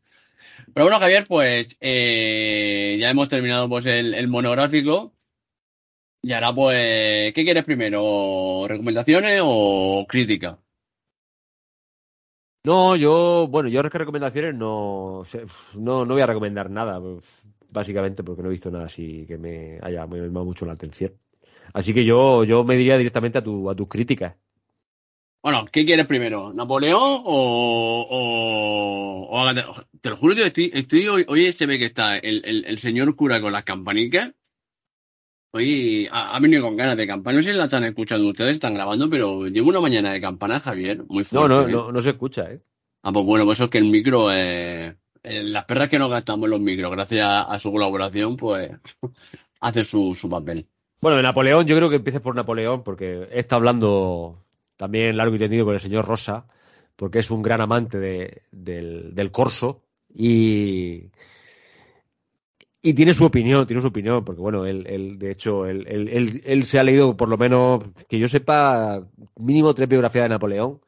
[0.73, 5.15] Pero bueno, Javier, pues eh, ya hemos terminado pues el, el monográfico.
[6.21, 8.65] Y ahora, pues, ¿qué quieres primero?
[8.67, 10.59] ¿Recomendaciones o crítica?
[12.65, 15.23] No, yo, bueno, yo recomendaciones no,
[15.75, 17.01] no, no voy a recomendar nada,
[17.71, 21.13] básicamente porque no he visto nada así que me haya me llamado mucho la atención.
[21.73, 24.35] Así que yo, yo me diría directamente a, tu, a tus críticas.
[25.41, 26.51] Bueno, ¿qué quieres primero?
[26.53, 29.53] ¿Napoleón o, o, o?
[30.01, 32.77] Te lo juro que estoy, estoy hoy, hoy se ve que está el, el, el
[32.77, 34.33] señor cura con las campanicas.
[35.51, 37.37] Hoy ha, venido con ganas de campana.
[37.37, 40.59] No sé si la están escuchando ustedes, están grabando, pero llevo una mañana de campana,
[40.59, 41.49] Javier, muy fuerte.
[41.49, 41.71] no, ¿eh?
[41.71, 42.61] no, no se escucha, ¿eh?
[43.01, 46.11] Ah, pues bueno, pues eso es que el micro, eh, eh, las perras que nos
[46.11, 48.71] gastamos en los micros, gracias a, su colaboración, pues
[49.59, 50.67] hace su, su papel.
[51.01, 54.43] Bueno, de Napoleón, yo creo que empieces por Napoleón, porque he estado hablando
[54.77, 56.45] también largo y tendido con el señor Rosa,
[56.95, 59.81] porque es un gran amante de- del, del corso
[60.13, 61.05] y,
[62.81, 66.07] y tiene su opinión, tiene su opinión, porque bueno, él, él, de hecho, él, él-
[66.09, 69.05] él- él se ha leído, por lo menos, que yo sepa,
[69.37, 70.79] mínimo tres biografías de Napoleón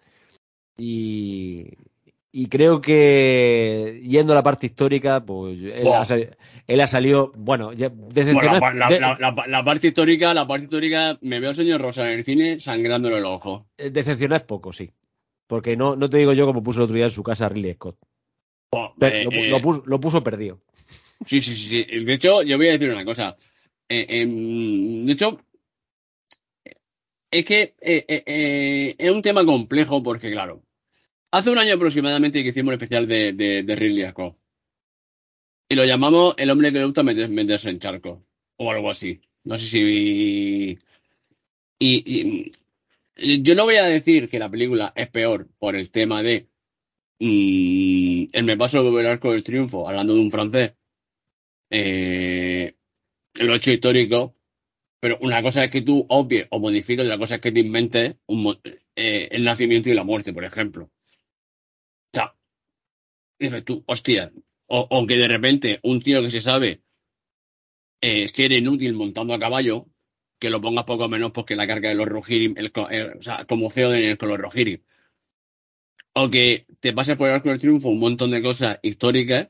[0.77, 1.67] y,
[2.31, 6.29] y creo que yendo a la parte histórica, pues él, ha, sali-
[6.67, 10.47] él ha salido, bueno, ya, desde Bueno, la, de- la- la- la parte histórica, la
[10.47, 13.65] parte histórica, me veo al señor Rosa en el cine sangrándole el ojo.
[13.77, 14.89] Eh, Decepcionar es poco, sí.
[15.47, 17.73] Porque no, no te digo yo como puso el otro día en su casa Ridley
[17.73, 17.97] Scott.
[19.01, 20.59] Eh, lo, eh, lo puso, lo puso perdido.
[21.25, 21.83] Sí, sí, sí.
[22.05, 23.37] De hecho, yo voy a decir una cosa.
[23.89, 25.39] Eh, em, de hecho,
[27.31, 30.63] es que eh, eh, es un tema complejo porque, claro,
[31.31, 34.37] hace un año aproximadamente que hicimos un especial de, de, de Ridley Scott.
[35.69, 38.25] Y lo llamamos El hombre que le gusta meter- meterse en charco.
[38.57, 39.21] O algo así.
[39.43, 40.77] No sé si...
[41.79, 42.47] Y,
[43.17, 46.49] y yo no voy a decir que la película es peor por el tema de...
[47.19, 50.75] mm, el me paso por el arco del triunfo, hablando de un francés.
[51.71, 52.75] Eh,
[53.35, 54.35] lo hecho histórico.
[54.99, 58.17] Pero una cosa es que tú obvies o modifiques, otra cosa es que te inventes
[58.27, 58.59] un
[58.95, 60.91] eh, el nacimiento y la muerte, por ejemplo.
[62.13, 62.35] O sea,
[63.39, 64.31] dices tú, hostia,
[64.67, 66.83] o, que de repente un tío que se sabe
[68.01, 69.87] eh, era inútil montando a caballo,
[70.39, 73.69] que lo pongas poco menos porque la carga de los Rohirrim, el, o sea, como
[73.71, 74.83] Theoden con los Rohirrim.
[76.13, 79.49] O que te pases por el arco del triunfo un montón de cosas históricas,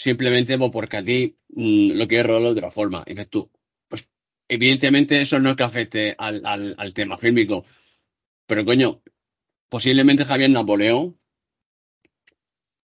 [0.00, 3.04] simplemente pues, porque a ti mm, lo quieres rodarlo de otra forma.
[3.06, 3.50] Y dices tú,
[3.88, 4.08] pues
[4.48, 7.64] evidentemente eso no es que afecte al, al, al tema fílmico.
[8.46, 9.02] Pero coño,
[9.68, 11.18] posiblemente Javier Napoleón,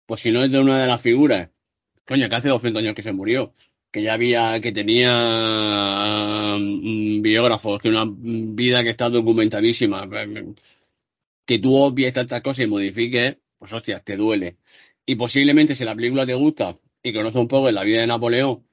[0.06, 1.50] pues si no es de una de las figuras,
[2.06, 3.54] coño, que hace 200 años que se murió,
[3.90, 10.08] que ya había, que tenía mm, biógrafos, que una vida que está documentadísima,
[11.46, 14.56] que tú obvies tantas cosas y modifiques, pues hostia, te duele.
[15.06, 18.06] Y posiblemente si la película te gusta y conoces un poco de la vida de
[18.06, 18.66] Napoleón,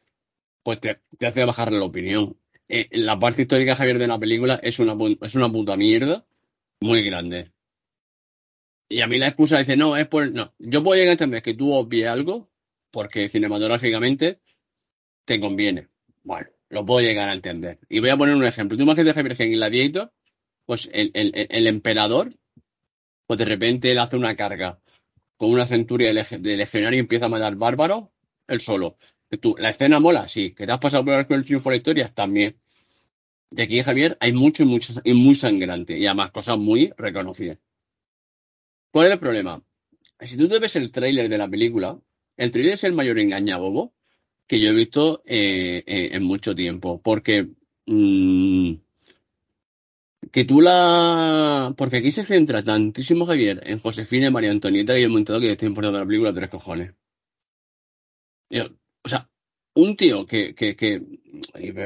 [0.63, 2.37] pues te, te hace bajar la opinión.
[2.69, 6.25] Eh, la parte histórica, Javier, de la película es una, es una puta mierda
[6.79, 7.51] muy grande.
[8.87, 10.31] Y a mí la excusa dice, no, es por...
[10.31, 12.49] No, yo puedo llegar a entender que tú obvies algo
[12.89, 14.39] porque cinematográficamente
[15.25, 15.89] te conviene.
[16.23, 17.79] Bueno, lo puedo llegar a entender.
[17.89, 18.77] Y voy a poner un ejemplo.
[18.77, 20.09] Tú imagínate, Javier, que en
[20.65, 22.33] pues el, el, emperador,
[23.27, 24.79] pues de repente él hace una carga
[25.35, 28.09] con una centuria de legionario y empieza a matar bárbaros,
[28.53, 28.97] él solo.
[29.39, 30.51] Tú, la escena mola, sí.
[30.51, 32.57] Que te has pasado por el triunfo de la historia, también.
[33.51, 35.97] Y aquí, Javier, hay mucho y mucho y muy sangrante.
[35.97, 37.57] Y además cosas muy reconocidas.
[38.91, 39.63] ¿Cuál es el problema?
[40.19, 41.99] Si tú te ves el tráiler de la película,
[42.37, 43.93] el tráiler es el mayor engañabobo
[44.47, 47.01] que yo he visto eh, eh, en mucho tiempo.
[47.01, 47.47] Porque
[47.85, 48.73] mm,
[50.31, 51.73] que tú la...
[51.77, 55.39] Porque aquí se centra tantísimo, Javier, en Josefina y María Antonieta que yo he montado
[55.39, 56.93] que estoy importando la película tres cojones.
[59.03, 59.29] O sea,
[59.75, 61.01] un tío que, que, que,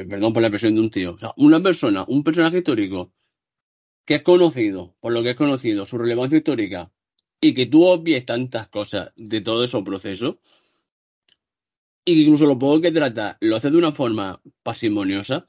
[0.09, 3.13] perdón por la expresión de un tío, o sea, una persona, un personaje histórico
[4.05, 6.91] que es conocido, por lo que es conocido, su relevancia histórica,
[7.41, 10.37] y que tú obvies tantas cosas de todo esos procesos,
[12.05, 15.47] y que incluso lo poco que trata lo hace de una forma parsimoniosa,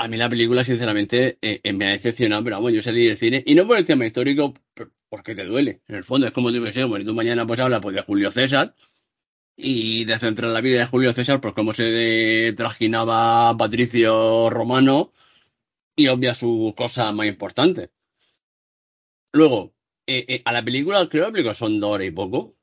[0.00, 3.16] a mí la película, sinceramente, eh, eh, me ha decepcionado, pero vamos, yo salí del
[3.16, 4.54] cine, y no por el tema histórico,
[5.08, 7.80] porque te duele, en el fondo, es como me sé, bueno, tú mañana pues hablas
[7.80, 8.76] pues, de Julio César,
[9.60, 15.12] y de centrar la vida de Julio César, pues cómo se trajinaba Patricio Romano,
[15.96, 17.90] y obvia sus cosas más importantes.
[19.32, 19.74] Luego,
[20.06, 22.56] eh, eh, a la película, creo que la son dos horas y poco,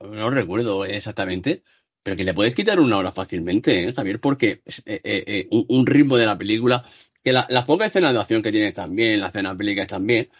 [0.00, 1.62] no recuerdo exactamente,
[2.02, 4.20] pero que le puedes quitar una hora fácilmente, ¿eh, Javier?
[4.20, 6.84] Porque eh, un, ritmo de la película,
[7.22, 10.30] que las pocas escenas de acción que tiene también, las escenas bélicas también.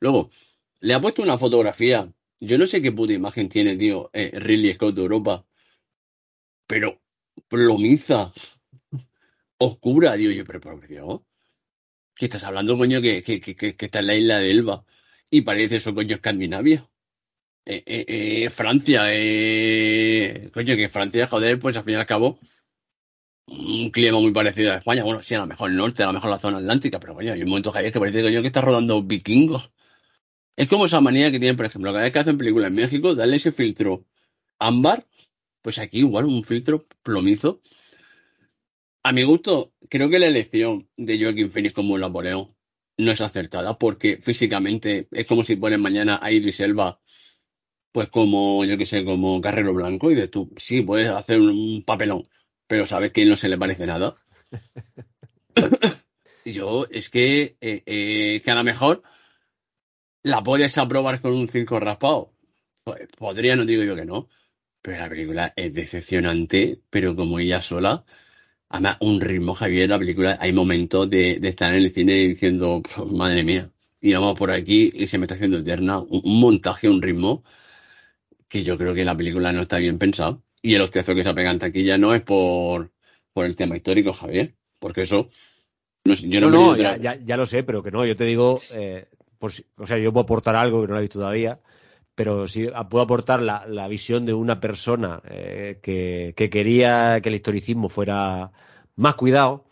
[0.00, 0.30] Luego,
[0.80, 2.10] le ha puesto una fotografía.
[2.40, 5.46] Yo no sé qué puta imagen tiene, tío, Ridley Scott de Europa.
[6.70, 7.00] Pero
[7.48, 8.32] plomiza,
[9.58, 10.30] oscura, tío.
[10.30, 11.20] Yo, pero, por Dios,
[12.14, 13.02] ¿qué estás hablando, coño?
[13.02, 14.84] Que, que, que, que, está en la isla de Elba.
[15.30, 16.88] Y parece eso, coño, Escandinavia.
[17.66, 18.04] Eh, eh,
[18.44, 22.38] eh, Francia, eh, coño, que Francia, joder, pues al fin y al cabo,
[23.46, 25.02] un clima muy parecido a España.
[25.02, 27.32] Bueno, sí, a lo mejor el norte, a lo mejor la zona atlántica, pero coño,
[27.32, 29.72] hay un momento que parece coño, que está rodando vikingos.
[30.56, 33.14] Es como esa manía que tienen, por ejemplo, cada vez que hacen películas en México,
[33.16, 34.06] darle ese filtro
[34.60, 35.06] ámbar,
[35.62, 37.60] pues aquí igual un filtro plomizo.
[39.02, 42.54] A mi gusto, creo que la elección de Joaquín Phoenix como Napoleón
[42.98, 47.00] no es acertada, porque físicamente es como si ponen mañana a Idris Elba
[47.92, 51.82] pues como, yo que sé, como Carrero Blanco, y de tú, sí, puedes hacer un
[51.84, 52.22] papelón,
[52.66, 54.16] pero sabes que no se le parece nada.
[56.44, 59.02] yo, es que, eh, eh, que a lo mejor
[60.22, 62.32] la puedes aprobar con un circo raspado.
[62.84, 64.28] Pues, podría, no digo yo que no,
[64.82, 68.04] pero la película es decepcionante, pero como ella sola,
[68.68, 73.44] además un ritmo, Javier, la película, hay momentos de, estar en el cine diciendo, madre
[73.44, 77.02] mía, y vamos por aquí y se me está haciendo eterna, un, un montaje, un
[77.02, 77.44] ritmo
[78.50, 80.38] que yo creo que la película no está bien pensada.
[80.60, 82.90] Y el hostiazo que se pega en taquilla no es por,
[83.32, 84.54] por el tema histórico, Javier.
[84.78, 85.28] Porque eso.
[86.04, 88.04] No, yo no, no, ya, ya, lo sé, pero que no.
[88.04, 88.60] Yo te digo.
[88.72, 89.06] Eh,
[89.38, 91.60] o sea, yo puedo aportar algo que no lo he visto todavía.
[92.14, 97.28] Pero sí puedo aportar la, la visión de una persona eh, que, que, quería que
[97.30, 98.52] el historicismo fuera
[98.96, 99.64] más cuidado.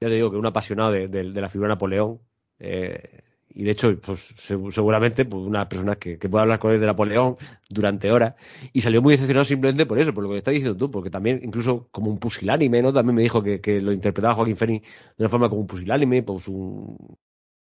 [0.00, 2.20] Ya te digo que un apasionado de, de, de la figura de Napoleón.
[2.58, 3.22] Eh,
[3.58, 6.84] y de hecho, pues seguramente pues, una persona que, que pueda hablar con él de
[6.84, 7.38] Napoleón
[7.70, 8.34] durante horas
[8.74, 11.40] y salió muy decepcionado simplemente por eso, por lo que estás diciendo tú, porque también
[11.42, 12.92] incluso como un pusilánime, ¿no?
[12.92, 16.22] También me dijo que, que lo interpretaba Joaquín Phoenix de una forma como un pusilánime,
[16.22, 17.16] pues un,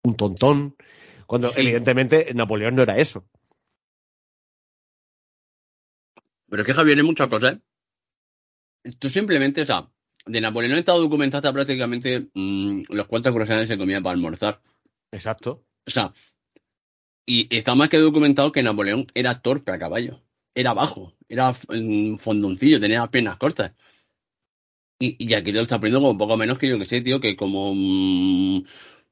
[0.02, 0.74] un tontón,
[1.28, 3.24] cuando evidentemente Napoleón no era eso.
[6.48, 7.58] Pero es que Javier, hay muchas cosas.
[8.84, 8.92] ¿eh?
[8.98, 9.90] Tú simplemente, o sea,
[10.26, 14.60] de Napoleón está documentada prácticamente mmm, los cuantos croissants se comía para almorzar.
[15.10, 15.64] Exacto.
[15.86, 16.12] O sea,
[17.26, 20.22] y está más que documentado que Napoleón era torpe a caballo.
[20.54, 23.72] Era bajo, era fondoncillo, tenía las piernas cortas.
[25.00, 27.20] Y, y aquí te lo está aprendiendo como poco menos que yo que sé, tío,
[27.20, 27.72] que como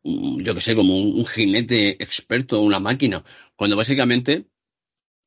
[0.03, 3.25] yo que sé, como un, un, jinete experto, una máquina.
[3.57, 4.47] Cuando básicamente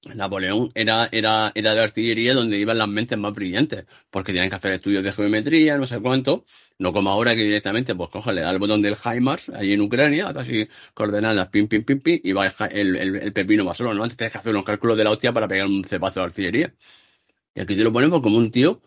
[0.03, 4.55] Napoleón era, era, era de artillería donde iban las mentes más brillantes, porque tenían que
[4.55, 6.45] hacer estudios de geometría, no sé cuánto,
[6.77, 9.81] no como ahora que directamente, pues coge, le da el botón del HIMARS, allí en
[9.81, 13.93] Ucrania, así coordenadas, pim, pim, pim, pim, y va el, el, el pepino va solo,
[13.93, 14.03] ¿no?
[14.03, 16.73] Antes tienes que hacer unos cálculos de la hostia para pegar un cepazo de artillería.
[17.55, 18.81] Y aquí te lo ponemos como un tío,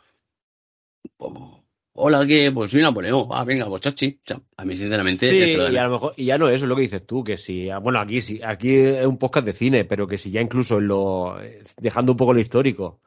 [1.16, 1.61] pues,
[1.95, 2.51] hola, ¿qué?
[2.53, 3.27] Pues soy Napoleón.
[3.31, 4.21] Ah, venga, pues chachi.
[4.25, 5.29] O sea, a mí, sinceramente.
[5.29, 7.37] Sí, y a lo mejor, y ya no eso es lo que dices tú, que
[7.37, 10.79] si, bueno, aquí sí, aquí es un podcast de cine, pero que si ya incluso
[10.79, 11.39] en lo,
[11.79, 13.01] dejando un poco lo histórico,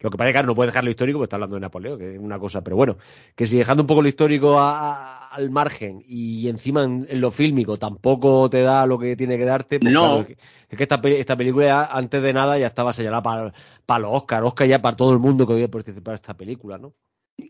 [0.00, 1.98] lo que pasa es que no puede dejar lo histórico, porque está hablando de Napoleón,
[1.98, 2.98] que es una cosa, pero bueno,
[3.34, 7.20] que si dejando un poco lo histórico a, a, al margen y encima en, en,
[7.20, 10.24] lo fílmico tampoco te da lo que tiene que darte, pues no.
[10.24, 13.52] Claro, es que esta, esta película antes de nada ya estaba señalada para,
[13.86, 16.78] para los Oscar, Oscar ya para todo el mundo que había participado en esta película,
[16.78, 16.94] ¿no?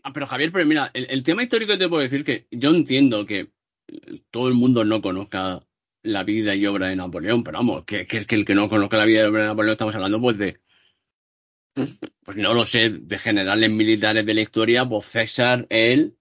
[0.03, 3.51] Ah, pero Javier, pero mira, el, tema histórico te puedo decir que yo entiendo que
[4.31, 5.61] todo el mundo no conozca
[6.03, 8.97] la vida y obra de Napoleón, pero vamos, que, que, que el que no conozca
[8.97, 10.61] la vida y obra de Napoleón estamos hablando pues de,
[12.23, 16.17] pues no lo sé, de generales militares de la historia, pues César, él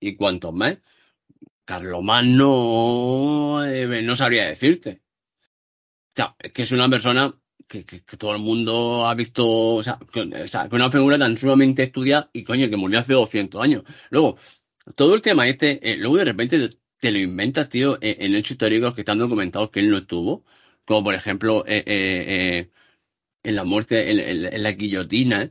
[0.00, 0.78] y cuantos más.
[1.64, 5.02] Carlomagno eh, no sabría decirte.
[6.12, 7.34] O sea, es que es una persona
[7.68, 10.90] que, que, que, todo el mundo ha visto, o sea, que, o sea, que una
[10.90, 13.84] figura tan sumamente estudiada y coño, que murió hace 200 años.
[14.10, 14.38] Luego,
[14.96, 18.52] todo el tema este, eh, luego de repente te lo inventas, tío, en, en hechos
[18.52, 20.44] históricos que están documentados que él no estuvo,
[20.84, 22.70] como por ejemplo, eh, eh,
[23.42, 25.50] en la muerte, en, en, en la guillotina,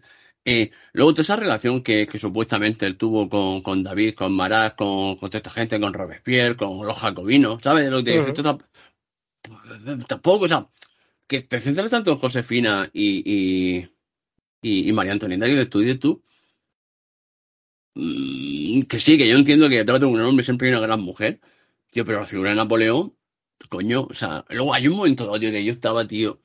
[0.93, 5.17] luego toda esa relación que, que, supuestamente él tuvo con, con David, con Marat, con,
[5.17, 7.89] con toda esta gente, con Robespierre, con los jacobinos, ¿sabes?
[7.89, 8.65] Lo que uh -huh.
[10.07, 10.67] tampoco, o sea,
[11.27, 13.87] que te centras tanto Josefina y,
[14.61, 16.23] y, y, María Antonieta que de tú de tú.
[17.95, 21.39] Mmm, que sí, que yo entiendo que trata un hombre siempre y una gran mujer,
[21.91, 23.15] tío, pero la figura de Napoleón,
[23.69, 26.41] coño, o sea, luego hay un momento tío, que yo estaba, tío,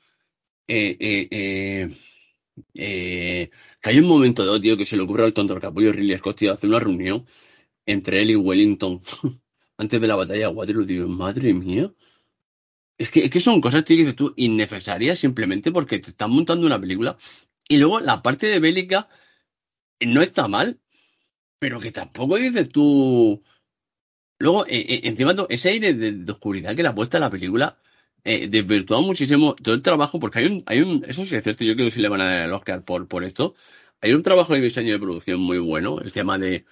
[0.68, 1.96] eh, eh, eh,
[2.74, 6.38] eh, que hay un momento tío, que se le ocurre al tonto capullo Ridley Scott,
[6.38, 7.26] tío, hacer una reunión
[7.86, 9.02] entre él y Wellington
[9.78, 11.92] antes de la batalla de Waterloo, tío, madre mía.
[12.98, 16.30] Es que, es que son cosas, tío, que dices tú, innecesarias simplemente porque te están
[16.30, 17.16] montando una película.
[17.68, 19.08] Y luego la parte de bélica
[20.00, 20.80] no está mal,
[21.58, 23.42] pero que tampoco dices tú
[24.42, 27.30] luego, eh, eh, encima, ese aire de, de oscuridad que le ha puesto a la
[27.30, 27.78] película,
[28.24, 31.64] eh, desvirtúa muchísimo todo el trabajo, porque hay un, hay un, eso sí es cierto,
[31.64, 33.54] yo creo que sí le van a dar el Oscar por, por esto.
[34.00, 36.64] Hay un trabajo de diseño de producción muy bueno, el tema de,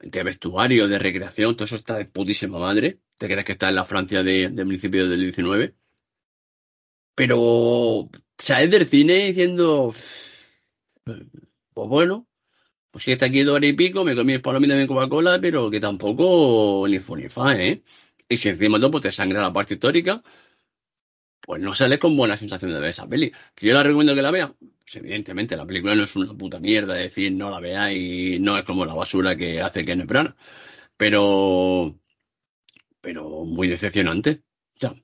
[0.00, 3.00] de vestuario, de recreación, todo eso está de putísima madre.
[3.18, 5.74] Te crees que está en la Francia de, de del 19.
[7.14, 9.94] Pero sales del cine diciendo,
[11.04, 12.26] pues bueno,
[12.90, 15.70] pues si está aquí dos horas y pico, me comí el palomita de Coca-Cola, pero
[15.70, 17.82] que tampoco ni fu ni fa, ¿eh?
[18.28, 20.22] Y si encima todo pues te sangra la parte histórica,
[21.40, 23.32] pues no sales con buena sensación de ver esa peli.
[23.54, 24.54] ¿Que yo la recomiendo que la vea?
[24.58, 28.56] Pues evidentemente, la película no es una puta mierda, es decir, no la veáis, no
[28.58, 30.36] es como la basura que hace Kenneth Branagh,
[30.96, 31.98] pero,
[33.04, 34.42] pero muy decepcionante.
[34.76, 34.94] O sea,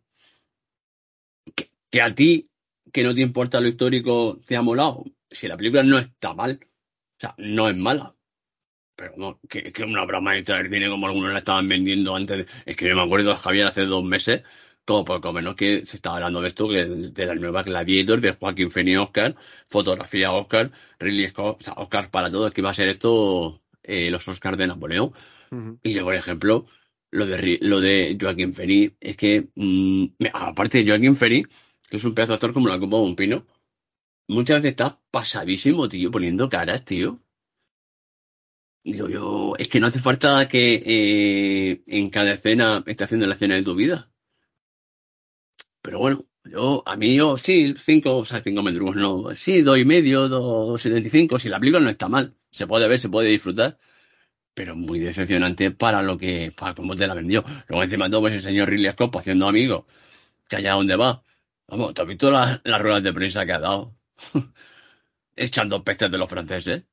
[1.54, 2.50] que, que a ti,
[2.92, 5.04] que no te importa lo histórico, te ha molado.
[5.30, 8.16] Si la película no está mal, o sea, no es mala.
[8.96, 12.38] Pero no, que, que una broma de traer cine como algunos la estaban vendiendo antes.
[12.38, 14.42] de- es que yo me acuerdo, Javier, hace dos meses,
[14.86, 18.20] como poco menos que se estaba hablando de esto, que de, de la nueva Gladiator,
[18.20, 19.36] de Joaquín Phoenix Oscar,
[19.70, 24.10] fotografía Oscar, Ridley Scott, o sea, Oscar para todos, que iba a ser esto eh,
[24.10, 25.12] los Oscars de Napoleón.
[25.82, 26.66] Y yo, por ejemplo,
[27.10, 31.48] lo de, lo de Joaquín Phoenix, es que, mm, aparte de Joaquín Phoenix,
[31.88, 33.46] que es un pedazo de actor como la copa de pino,
[34.28, 37.20] muchas veces está pasadísimo, tío, poniendo caras, tío.
[38.84, 43.34] Digo yo, es que no hace falta que eh, en cada escena esté haciendo la
[43.34, 44.10] escena de tu vida.
[45.82, 49.78] Pero bueno, yo, a mí yo, sí, cinco, o sea, cinco mendrugos, no, sí, dos
[49.78, 52.98] y medio, dos setenta y cinco, si la película no está mal, se puede ver,
[52.98, 53.78] se puede disfrutar,
[54.54, 57.44] pero muy decepcionante para lo que, para cómo te la vendió.
[57.68, 59.84] Luego encima todo, pues el señor Ridley Scott pues, haciendo amigos,
[60.48, 61.22] que allá donde va.
[61.68, 63.94] Vamos, ¿te has visto las, las ruedas de prensa que ha dado?
[65.36, 66.84] Echando pestes de los franceses.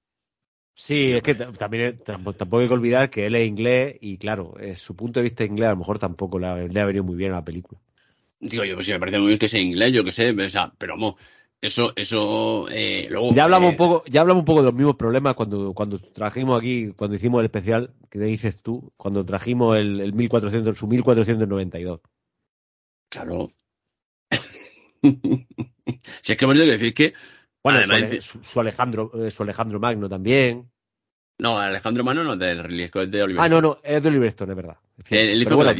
[0.73, 4.95] Sí, es que también tampoco, hay que olvidar que él es inglés y claro, su
[4.95, 7.31] punto de vista inglés a lo mejor tampoco le ha, le ha venido muy bien
[7.31, 7.81] a la película.
[8.39, 10.49] Digo yo, pues sí, me parece muy bien que sea inglés, yo qué sé, o
[10.49, 11.15] sea, pero vamos,
[11.61, 13.33] eso, eso, eh, luego...
[13.33, 15.99] Ya hablamos eh, un poco, ya hablamos un poco de los mismos problemas cuando, cuando
[15.99, 20.87] trajimos aquí, cuando hicimos el especial, que dices tú, cuando trajimos el, el 1400, su
[20.87, 22.01] 1492.
[23.09, 23.51] Claro.
[25.01, 27.13] si es que me tengo que decir que,
[27.63, 30.69] Bueno, Además, su, su- Alejandro, eh, su Alejandro Magno también.
[31.39, 34.01] no, Alejandro Mano no es de Ridley Scott, es de Oliver Ah, no, no, es
[34.03, 34.77] de Oliver Stone, es verdad.
[35.09, 35.71] Él, él hizo bueno,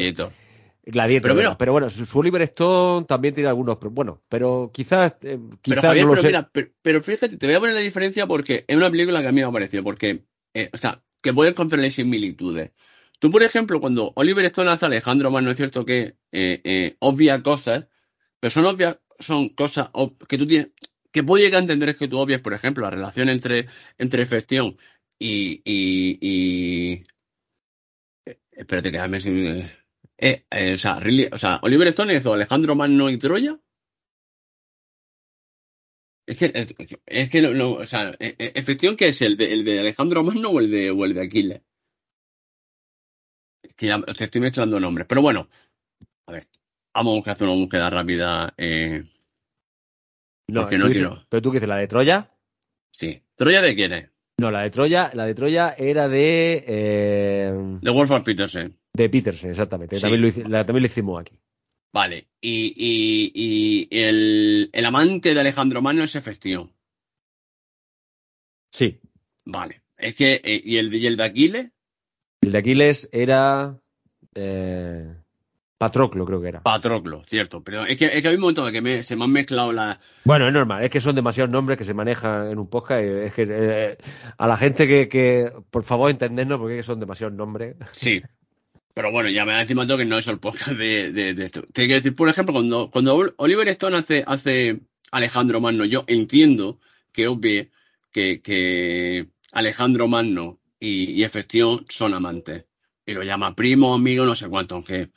[0.91, 1.29] Gladiator.
[1.29, 5.37] Pero mira- pero bueno, su, Oliver Stone también tiene algunos, pero bueno, pero quizás, eh,
[5.37, 7.81] Pero quizás Javier, no lo pero mira, pero, pero fíjate, te voy a poner la
[7.81, 11.03] diferencia porque es una película que a mí me ha parecido, porque, eh, o sea,
[11.21, 12.71] que puedes encontrarle similitudes.
[13.19, 16.95] Tú, por ejemplo, cuando Oliver Stone hace a Alejandro Magno, es cierto que eh, eh,
[16.99, 17.87] obvia cosas,
[18.39, 19.89] pero son obvias, son cosas
[20.29, 20.69] que tú tienes,
[21.11, 23.67] que puedo llegar a entender es que tú obvias, por ejemplo, la relación entre,
[23.97, 24.77] entre Festión
[25.19, 27.03] y, y, y
[28.51, 29.19] espérate que me
[30.17, 33.59] eh, eh, o sea, Ridley- o sea, Oliver Stone hizo Alejandro Magno y Troya.
[36.25, 39.21] Es que, es, es que no, no, o sea, eh, ¿Efección qué es?
[39.21, 41.61] ¿El de, el de Alejandro Magno o el de, o el de Aquiles?
[43.63, 45.07] Es que ya te estoy mezclando nombres.
[45.07, 45.47] Pero bueno,
[46.27, 46.47] a ver,
[46.93, 48.53] vamos a hacer una búsqueda rápida.
[48.57, 49.03] Eh,
[50.49, 51.25] No, porque no dices- quiero.
[51.29, 52.29] Pero tú qué dices, la de Troya.
[52.91, 53.21] sí.
[53.35, 54.09] ¿Troya de quién es?
[54.39, 58.77] No, la de Troya, la de Troya era de eh, De Wolfgang Petersen.
[58.97, 59.95] De Peterson, exactamente.
[59.95, 60.01] Sí.
[60.01, 61.37] También, lo, la, también lo hicimos aquí.
[61.93, 62.27] Vale.
[62.41, 66.73] Y, y, y el, el amante de Alejandro Magno es Efección.
[68.71, 68.99] Sí.
[69.45, 69.81] Vale.
[69.97, 71.71] Es que, eh, ¿y el, de- y el de Aquiles?
[72.41, 73.79] El de Aquiles era
[74.35, 75.15] eh,
[75.79, 76.61] Patroclo, creo que era.
[76.61, 77.63] Patroclo, cierto.
[77.63, 79.71] Pero es que, es que hay un momento en que me- se me han mezclado
[79.71, 79.97] las.
[80.23, 83.01] Bueno, es normal, es que son demasiados nombres que se manejan en un podcast.
[83.03, 83.97] y Es que eh,
[84.37, 87.75] a la gente que, que, por favor, entendernos porque son demasiados nombres.
[87.93, 88.21] Sí.
[88.97, 91.61] Pero bueno, ya me da encima todo que no es el podcast de, de, esto.
[91.71, 94.79] Te quiero decir, por ejemplo, cuando, cuando Oliver Stone hace, hace
[95.11, 96.79] Alejandro Magno, yo entiendo
[97.11, 97.69] que obvie
[98.11, 102.65] que, que Alejandro Magno y, y Efección son amantes.
[103.05, 105.11] Y lo llama primo, amigo, no sé cuánto, aunque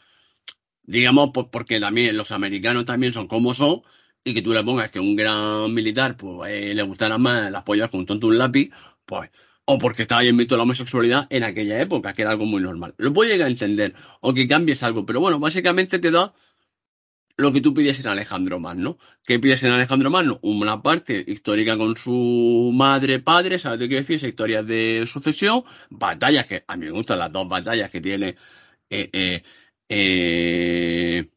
[0.82, 3.80] digamos porque también los americanos también son como son
[4.22, 7.62] y que tú le pongas que un gran militar pues eh, le gustaran más las
[7.62, 8.70] pollas con un tonto un lápiz,
[9.06, 9.30] pues
[9.72, 12.92] o porque estaba bien visto la homosexualidad en aquella época, que era algo muy normal.
[12.98, 16.34] Lo puedo llegar a entender, o que cambies algo, pero bueno, básicamente te da
[17.36, 18.98] lo que tú pides en Alejandro Magno.
[19.24, 20.40] ¿Qué pides en Alejandro Magno?
[20.42, 24.16] Una parte histórica con su madre, padre, ¿sabes que quiero decir?
[24.16, 28.34] Esa de sucesión, batallas que a mí me gustan las dos batallas que tiene
[28.90, 29.42] eh, eh,
[29.88, 31.30] eh,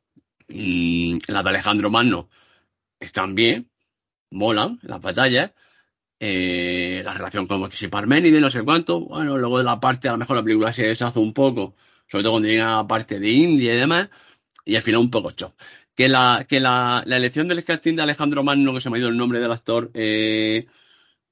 [0.47, 2.29] mm, las de Alejandro Magno
[2.99, 3.69] están bien,
[4.31, 5.51] molan las batallas,
[6.19, 10.13] eh, la relación con si Parménides, no sé cuánto, bueno, luego de la parte, a
[10.13, 11.75] lo mejor la película se deshace un poco
[12.07, 14.09] sobre todo cuando llega a parte de India y demás,
[14.65, 15.53] y al final un poco chof.
[15.95, 18.99] Que la, que la, la elección del casting de Alejandro Magno, que se me ha
[18.99, 20.67] ido el nombre del actor, eh,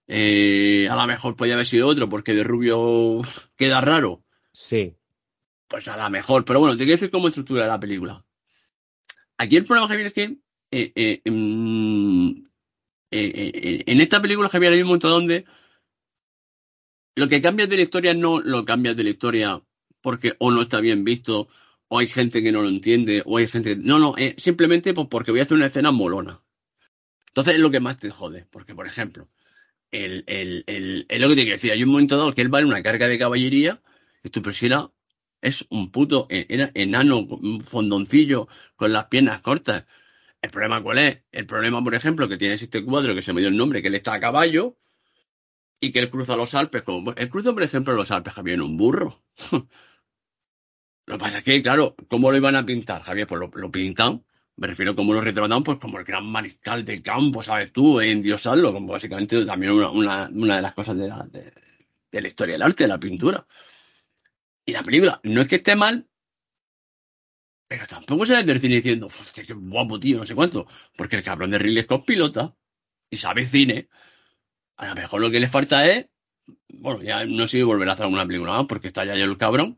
[0.07, 3.21] eh, a lo mejor podía haber sido otro, porque de rubio
[3.57, 4.23] queda raro.
[4.53, 4.95] Sí.
[5.67, 8.25] Pues a lo mejor, pero bueno, te quiero decir cómo estructura la película.
[9.37, 10.23] Aquí el problema, Javier, es que
[10.71, 11.31] eh, eh, eh,
[13.11, 15.45] en esta película, Javier, hay un momento donde
[17.15, 19.61] lo que cambias de la historia no lo cambias de la historia
[20.01, 21.47] porque o no está bien visto,
[21.87, 23.75] o hay gente que no lo entiende, o hay gente.
[23.75, 26.41] No, no, eh, simplemente pues, porque voy a hacer una escena molona.
[27.27, 29.29] Entonces es lo que más te jode, porque por ejemplo,
[29.91, 32.53] el, el, el, es lo que te quiero decir, hay un momento dado que él
[32.53, 33.81] va en una carga de caballería,
[34.23, 34.91] y tú, pero si era,
[35.41, 39.85] es un puto, eh, era enano, un fondoncillo, con las piernas cortas.
[40.41, 41.23] ¿El problema cuál es?
[41.31, 43.89] El problema, por ejemplo, que tiene este cuadro que se me dio el nombre, que
[43.89, 44.77] él está a caballo
[45.79, 46.81] y que él cruza los Alpes.
[46.81, 49.23] Como, él cruza, por ejemplo, los Alpes, Javier, en un burro.
[49.51, 49.67] lo
[51.05, 53.27] que pasa es que, claro, ¿cómo lo iban a pintar, Javier?
[53.27, 57.43] Pues lo, pintan, me refiero como lo retratan, pues como el gran mariscal del campo,
[57.43, 58.01] ¿sabes tú?
[58.01, 61.53] En Diosarlo, como básicamente también una, de las cosas de la, de,
[62.11, 63.45] de la historia del arte, de la pintura.
[64.65, 66.07] Y la película no es que esté mal,
[67.71, 70.67] pero tampoco se debe cine diciendo, hostia, qué guapo, tío, no sé cuánto.
[70.97, 72.53] Porque el cabrón de Ridley Scott pilota
[73.09, 73.87] y sabe cine.
[74.75, 76.07] A lo mejor lo que le falta es,
[76.67, 79.37] bueno, ya no sé si volver a hacer alguna película más, porque está ya el
[79.37, 79.77] cabrón.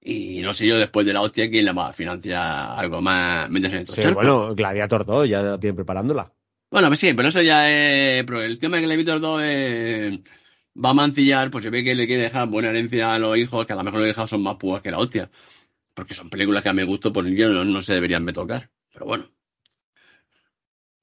[0.00, 3.48] Y no sé yo después de la hostia quién le va a financiar algo más,
[3.48, 6.32] en Sí, bueno, Gladiator 2 ya la tienen preparándola.
[6.72, 8.24] Bueno, pues sí, pero eso ya es.
[8.24, 10.18] Pero el tema de Gladiator 2 es-
[10.74, 13.64] va a mancillar, pues se ve que le quiere dejar buena herencia a los hijos,
[13.64, 15.30] que a lo mejor los hijos son más púas que la hostia.
[15.94, 18.70] Porque son películas que a mi gusto, por yo no, no se deberían de tocar.
[18.92, 19.30] Pero bueno.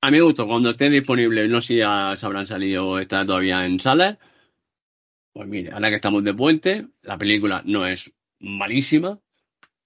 [0.02, 3.26] A mi gusto, cuando estén disponibles, no sé si ya se habrán salido o está
[3.26, 4.18] todavía en salas.
[5.34, 9.20] Pues mire, ahora que estamos de puente, la película no es malísima,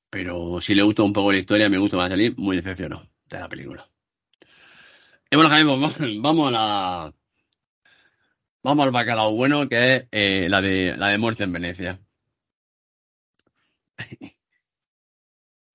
[0.09, 3.09] pero si le gusta un poco la historia, me gusta va a salir muy decepcionado
[3.29, 3.89] de la película.
[5.31, 7.13] Y bueno, Jaime, pues vamos a la.
[8.63, 11.99] Vamos al bacalao bueno, que es eh, la de la de muerte en Venecia.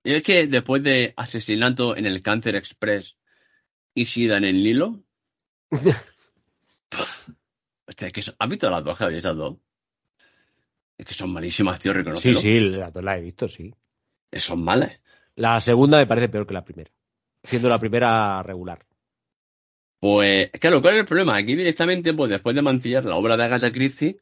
[0.03, 3.17] Y es que después de asesinato en el Cáncer Express
[3.93, 5.03] y Sida en el Nilo.
[7.87, 9.57] Hostia, que son- ¿Has visto las dos, Javi, esas dos?
[10.97, 12.39] Es que son malísimas, tío, Sí, reconocelo.
[12.39, 13.73] sí, las dos las he visto, sí.
[14.33, 14.99] Son malas.
[15.35, 16.91] La segunda me parece peor que la primera.
[17.43, 18.85] Siendo la primera regular.
[19.99, 21.35] Pues, claro, ¿cuál es el problema?
[21.35, 24.19] Aquí directamente, pues después de mancillar la obra de Agatha Christie,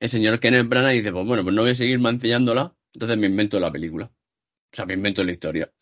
[0.00, 3.26] el señor Kenneth Branagh dice, pues bueno, pues no voy a seguir mancillándola, entonces me
[3.26, 4.10] invento la película.
[4.74, 5.72] O sea, me invento la historia.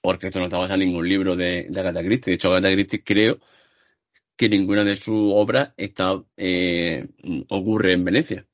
[0.00, 2.32] Porque esto no está basado en ningún libro de, de Agatha Christie.
[2.32, 3.38] De hecho, Agatha Christie creo
[4.36, 7.06] que ninguna de sus obras eh,
[7.48, 8.46] ocurre en Venecia.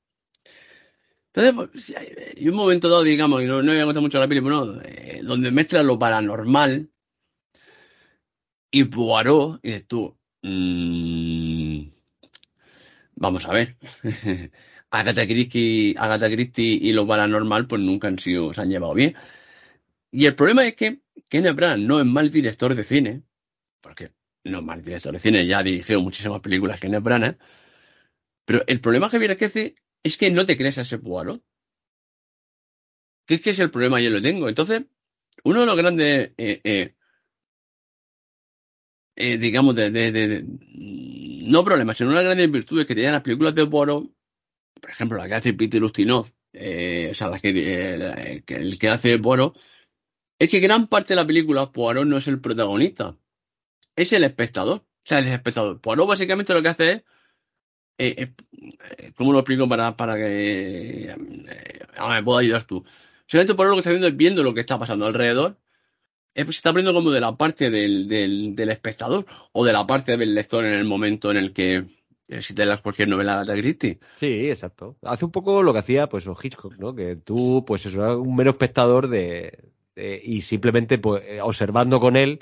[1.33, 4.83] Entonces, pues, hay un momento dado, digamos, y no, no me gusta mucho la película.
[4.85, 6.91] Eh, donde mezcla lo paranormal
[8.71, 11.89] y Poirot, y dices tú, mm,
[13.15, 13.77] vamos a ver.
[14.91, 19.15] Agatha Christie, Agatha Christie y lo paranormal, pues nunca han sido, se han llevado bien.
[20.19, 23.23] Y el problema es que Kenneth Branagh no es mal director de cine,
[23.83, 24.13] porque
[24.45, 27.37] no es mal director de cine, ya ha dirigido muchísimas películas Kenneth Branagh,
[28.47, 31.43] pero el problema que viene que hace es que no te crees a ese Poirot.
[33.27, 34.49] Que es el problema, yo lo tengo.
[34.49, 34.83] Entonces,
[35.45, 36.95] uno de los grandes, eh, eh,
[39.17, 40.45] eh, digamos, de,
[41.49, 44.11] no problemas, sino una de las grandes virtudes que tenían las películas de Poirot,
[44.81, 48.79] por ejemplo, la que hace Peter Ustinov, eh, o sea, la que, la- que- el
[48.79, 49.59] que hace Poirot,
[50.39, 53.17] es que gran parte de la película Poirot no es el protagonista,
[53.95, 54.79] es el espectador.
[54.79, 55.81] O sea, el espectador.
[55.81, 56.99] Poirot básicamente lo que hace es,
[57.99, 58.35] eh, eh,
[58.99, 62.85] eh, ¿cómo lo explico para, para que me pueda ayudar tú?
[63.27, 65.59] Simplemente Poirot lo que está viendo es viendo lo que está pasando alrededor
[66.45, 69.87] pues se está poniendo como de la parte del, del, del espectador o de la
[69.87, 71.87] parte del lector en el momento en el que
[72.29, 74.01] eh, si te lees cualquier novela de Christie.
[74.17, 74.97] Sí, exacto.
[75.03, 76.95] Hace un poco lo que hacía pues Hitchcock, ¿no?
[76.95, 82.01] Que tú, pues eso, eras un mero espectador de, de- y simplemente pues eh, observando
[82.01, 82.41] con él,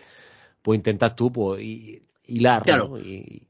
[0.62, 2.65] pues intentas tú pues hi- hilar.
[3.02, 3.49] Y,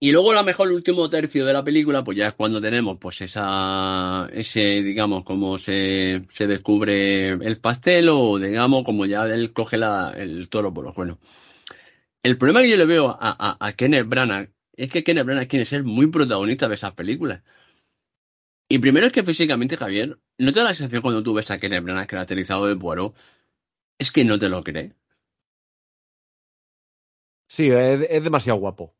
[0.00, 3.20] Y luego la mejor último tercio de la película, pues ya es cuando tenemos pues
[3.22, 9.76] esa, ese, digamos, como se, se descubre el pastel o digamos como ya él coge
[9.78, 11.18] la, el toro por los cuernos.
[12.22, 15.48] El problema que yo le veo a, a, a Kenneth Branagh es que Kenneth Branagh
[15.48, 17.42] quiere ser muy protagonista de esas películas.
[18.68, 21.58] Y primero es que físicamente, Javier, ¿no te da la sensación cuando tú ves a
[21.58, 23.14] Kenneth Branagh caracterizado de Poirot?
[24.00, 24.92] Es que no te lo crees.
[27.48, 28.94] sí, es, es demasiado guapo.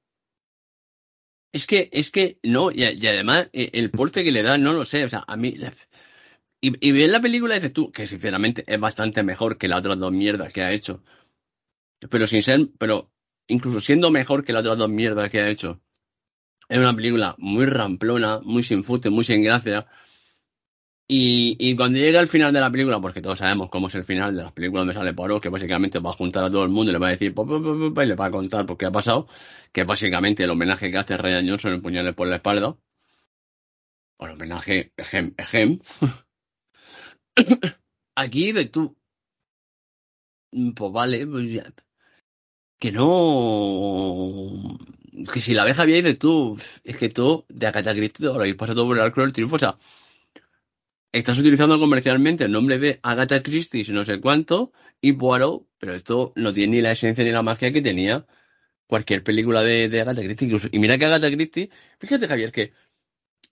[1.53, 4.73] Es que, es que, no, y, y además, eh, el porte que le da, no
[4.73, 5.55] lo sé, o sea, a mí,
[6.61, 9.81] Y, y ves la película y dices tú, que sinceramente es bastante mejor que las
[9.81, 11.03] otras dos mierdas que ha hecho.
[12.11, 13.11] Pero sin ser, pero
[13.49, 15.81] incluso siendo mejor que las otras dos mierdas que ha hecho.
[16.69, 19.87] Es una película muy ramplona, muy sin fute, muy sin gracia.
[21.11, 24.05] Y, y cuando llega al final de la película, porque todos sabemos cómo es el
[24.05, 26.69] final de las películas donde sale Poirot, que básicamente va a juntar a todo el
[26.69, 29.27] mundo y le va a decir, y le va a contar por qué ha pasado,
[29.73, 32.77] que básicamente el homenaje que hace Ryan Johnson en puñales por la espalda.
[34.19, 35.79] O el homenaje, ejem, ejem.
[38.15, 38.95] Aquí de tú.
[40.77, 41.73] Pues vale, pues ya.
[42.79, 44.79] Que no.
[45.33, 48.57] Que si la ves Javier dices tú, es que tú de Agatha Christie lo habéis
[48.57, 49.77] pasado todo por el arco del triunfo, o sea,
[51.19, 56.33] estás utilizando comercialmente el nombre de Agatha Christie, no sé cuánto, y Poirot, pero esto
[56.37, 58.27] no tiene ni la esencia ni la magia que tenía
[58.87, 60.47] cualquier película de, Agatha Christie.
[60.47, 62.73] Incluso, y mira que Agatha Christie, fíjate Javier, que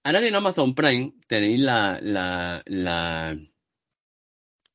[0.05, 3.39] ahora en Amazon Prime tenéis la, la, la,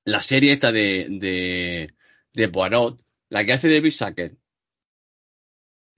[0.05, 1.93] la serie esta de, de,
[2.33, 4.37] de Poirot, la que hace David Sackett.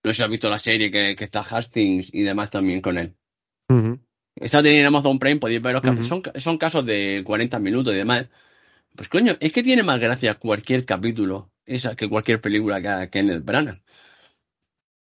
[0.04, 3.16] No sé si has visto la serie que está Hastings y demás también con él.
[4.36, 6.08] Está teniendo en Amazon Prime, podéis ver los capítulos.
[6.08, 8.28] Son, son casos de 40 minutos y demás.
[8.96, 13.10] Pues coño, es que tiene más gracia cualquier capítulo esa que cualquier película que haga
[13.10, 13.82] Kenneth Branagh.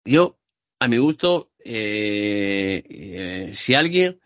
[0.06, 0.38] Yo,
[0.80, 4.20] a mi gusto, eh, eh, si alguien,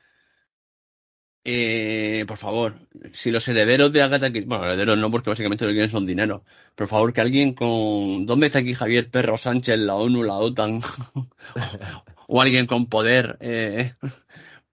[1.43, 2.75] eh, por favor,
[3.13, 6.05] si los herederos de Agatha Christie, bueno, herederos no, porque básicamente lo que quieren son
[6.05, 6.43] dinero,
[6.75, 10.81] por favor, que alguien con, ¿dónde está aquí Javier Perro Sánchez, la ONU, la OTAN,
[12.27, 13.93] o alguien con poder, eh,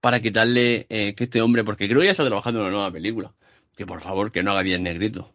[0.01, 2.93] para quitarle eh, que este hombre, porque creo que ya está trabajando en una nueva
[2.93, 3.35] película,
[3.77, 5.33] que por favor que no haga bien negrito.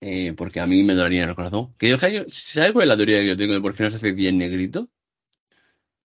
[0.00, 1.74] Eh, porque a mí me dolería en el corazón.
[1.76, 3.96] Que yo, ¿Sabes cuál es la teoría que yo tengo de por qué no se
[3.96, 4.88] hace bien negrito?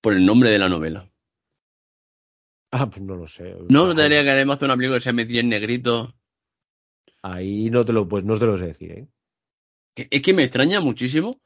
[0.02, 1.10] Por el nombre de la novela.
[2.72, 3.56] Ah, pues no lo sé.
[3.70, 3.88] ¿No?
[3.88, 6.14] ¿No te daría que además hacer una película que se llame bien negrito?
[7.22, 9.08] Ahí no te lo, pues no te lo sé decir, ¿eh?
[9.96, 11.40] Es que me extraña muchísimo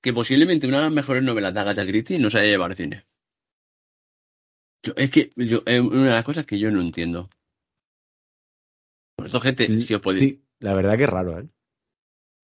[0.00, 2.76] que posiblemente una de las mejores novelas de Agatha Christie no se haya llevado al
[2.76, 3.06] cine.
[4.84, 7.30] Yo- es que yo, es una de las cosas que yo no entiendo.
[9.16, 11.48] Por eso, gente, si os podéis, Sí, la verdad que es raro, ¿eh?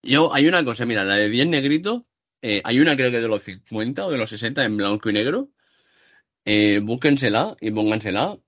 [0.03, 2.03] Yo, hay una cosa, mira, la de 10 negritos,
[2.43, 5.13] eh, hay una creo que de los 50 o de los 60 en blanco y
[5.13, 5.51] negro.
[6.45, 8.39] Eh, búsquensela y póngansela,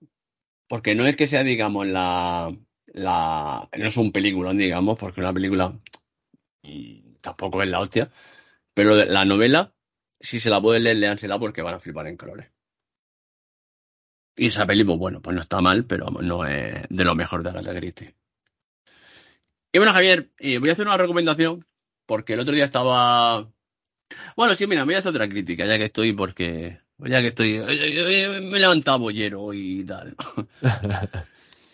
[0.68, 2.56] porque no es que sea, digamos, la,
[2.88, 5.78] la, no es un película, digamos, porque una película
[6.62, 8.10] mm, tampoco es la hostia,
[8.74, 9.74] pero la novela,
[10.20, 12.50] si se la pueden leer, léansela porque van a flipar en colores.
[14.36, 17.42] Y esa peli, pues bueno, pues no está mal, pero no es de lo mejor
[17.42, 18.14] de Agatha Christie.
[19.72, 21.66] Y bueno, Javier, eh, voy a hacer una recomendación,
[22.06, 23.50] porque el otro día estaba...
[24.36, 26.80] Bueno, sí, mira, voy a hacer otra crítica, ya que estoy, porque...
[26.98, 27.56] Ya que estoy...
[27.56, 30.16] eh, eh, Me he levantado bollero y tal.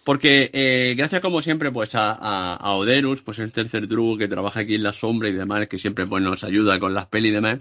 [0.04, 4.26] Porque eh, gracias como siempre pues a, a, a Oderus, pues el tercer drugo que
[4.26, 7.30] trabaja aquí en la sombra y demás, que siempre pues nos ayuda con las pelis
[7.30, 7.58] y demás,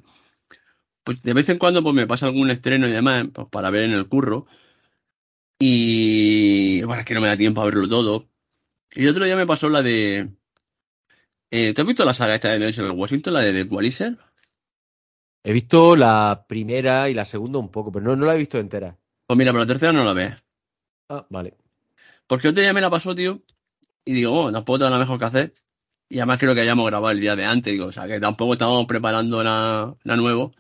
[1.03, 3.83] pues de vez en cuando pues me pasa algún estreno y demás, pues para ver
[3.83, 4.47] en el curro.
[5.59, 8.29] Y bueno, es que no me da tiempo a verlo todo.
[8.93, 10.29] Y el otro día me pasó la de...
[11.49, 14.17] Eh, ¿Te has visto la saga esta de Denzel Washington, la de The Equalizer?
[15.43, 18.59] He visto la primera y la segunda un poco, pero no, no la he visto
[18.59, 18.97] entera.
[19.25, 20.35] Pues mira, pero la tercera no la ves.
[21.09, 21.55] Ah, vale.
[22.27, 23.41] Porque el otro día me la pasó, tío,
[24.03, 25.53] y digo, oh, tampoco tengo nada mejor que hacer.
[26.09, 28.53] Y además creo que hayamos grabado el día de antes, digo, o sea, que tampoco
[28.53, 30.53] estábamos preparando nada, nada nuevo.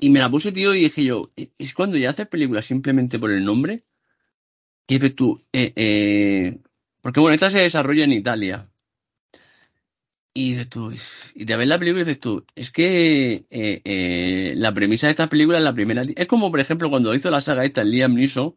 [0.00, 3.18] Y me la puse, tío, y dije yo, "E- es cuando ya haces películas simplemente
[3.20, 3.84] por el nombre,
[4.86, 6.58] que dices tú, eh, eh,
[7.00, 8.68] porque bueno, esta se desarrolla en Italia.
[10.32, 10.92] Y dices tú,
[11.34, 15.28] y te ves la película y dices tú, es que eh, la premisa de esta
[15.28, 16.04] película es la primera.
[16.14, 18.54] Es como, por ejemplo, cuando hizo la saga esta, Liam Neeson,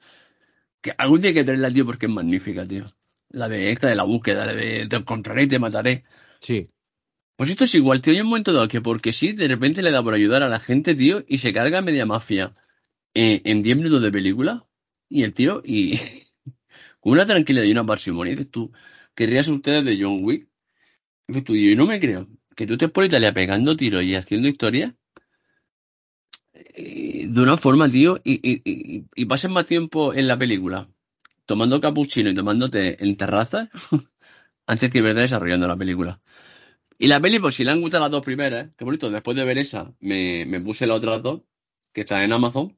[0.82, 2.86] que algún día hay que traerla, tío, porque es magnífica, tío.
[3.30, 6.04] La de esta de la búsqueda, la de te encontraré y te mataré.
[6.40, 6.68] Sí.
[7.36, 8.14] Pues esto es igual, tío.
[8.14, 10.60] Hay un momento dado que porque sí, de repente le da por ayudar a la
[10.60, 12.56] gente, tío, y se carga media mafia
[13.16, 14.68] eh, en 10 minutos de película.
[15.10, 16.00] Y el tío, y
[17.00, 18.72] con una tranquilidad y una parsimonia, dices tú,
[19.16, 20.50] querrías ustedes de John Wick.
[21.28, 24.48] Dices tú, yo no me creo que tú estés por Italia pegando tiros y haciendo
[24.50, 24.94] historias
[26.54, 30.88] eh, de una forma, tío, y, y, y, y pases más tiempo en la película
[31.48, 33.70] tomando capuchino y tomándote en terraza
[34.68, 36.23] antes que verdad desarrollando la película.
[36.98, 39.46] Y la peli, pues si le han gustado las dos primeras, qué bonito, después de
[39.46, 41.42] ver esa, me, me puse las otras dos,
[41.94, 42.78] que están en Amazon.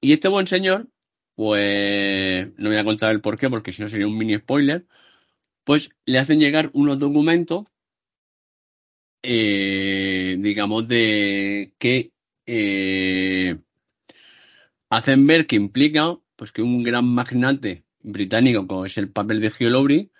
[0.00, 0.88] Y este buen señor,
[1.34, 4.86] pues no voy a contar el por qué, porque si no sería un mini spoiler,
[5.64, 7.66] pues le hacen llegar unos documentos,
[9.22, 12.12] eh, digamos, de que
[12.46, 13.58] eh,
[14.90, 19.52] hacen ver que implica pues que un gran magnate británico, como es el papel de
[19.70, 20.10] Laurie,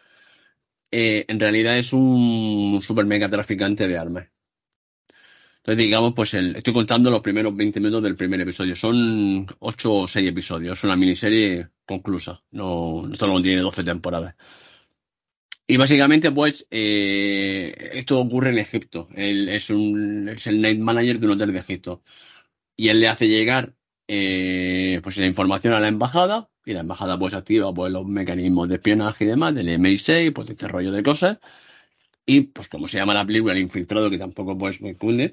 [0.91, 4.34] eh, en realidad es un super mega traficante de armas.
[5.65, 8.77] Entonces, digamos, pues el, estoy contando los primeros 20 minutos del primer episodio.
[8.77, 10.77] Son 8 o 6 episodios.
[10.77, 12.43] Es una miniserie conclusa.
[12.51, 14.35] No, esto no tiene 12 temporadas.
[15.67, 19.09] Y básicamente, pues, eh, esto ocurre en Egipto.
[19.15, 22.03] Él es, un, es el night manager de un hotel de Egipto.
[22.77, 23.75] Y él le hace llegar
[24.07, 26.51] eh, pues esa información a la embajada.
[26.67, 30.51] Y la embajada pues activa pues los mecanismos de espionaje y demás del MI6, pues
[30.51, 31.39] este rollo de cosas.
[32.27, 35.33] Y pues como se llama la película, El Infiltrado, que tampoco pues muy cunde,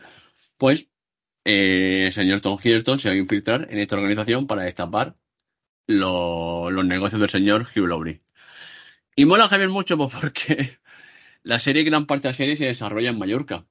[0.57, 0.89] pues
[1.45, 5.15] eh, el señor Tom Hiddleston se va a infiltrar en esta organización para destapar
[5.87, 8.21] lo- los negocios del señor Hugh Laurie.
[9.15, 10.79] Y mola Javier mucho pues, porque
[11.43, 13.65] la serie, gran parte de la serie se desarrolla en Mallorca.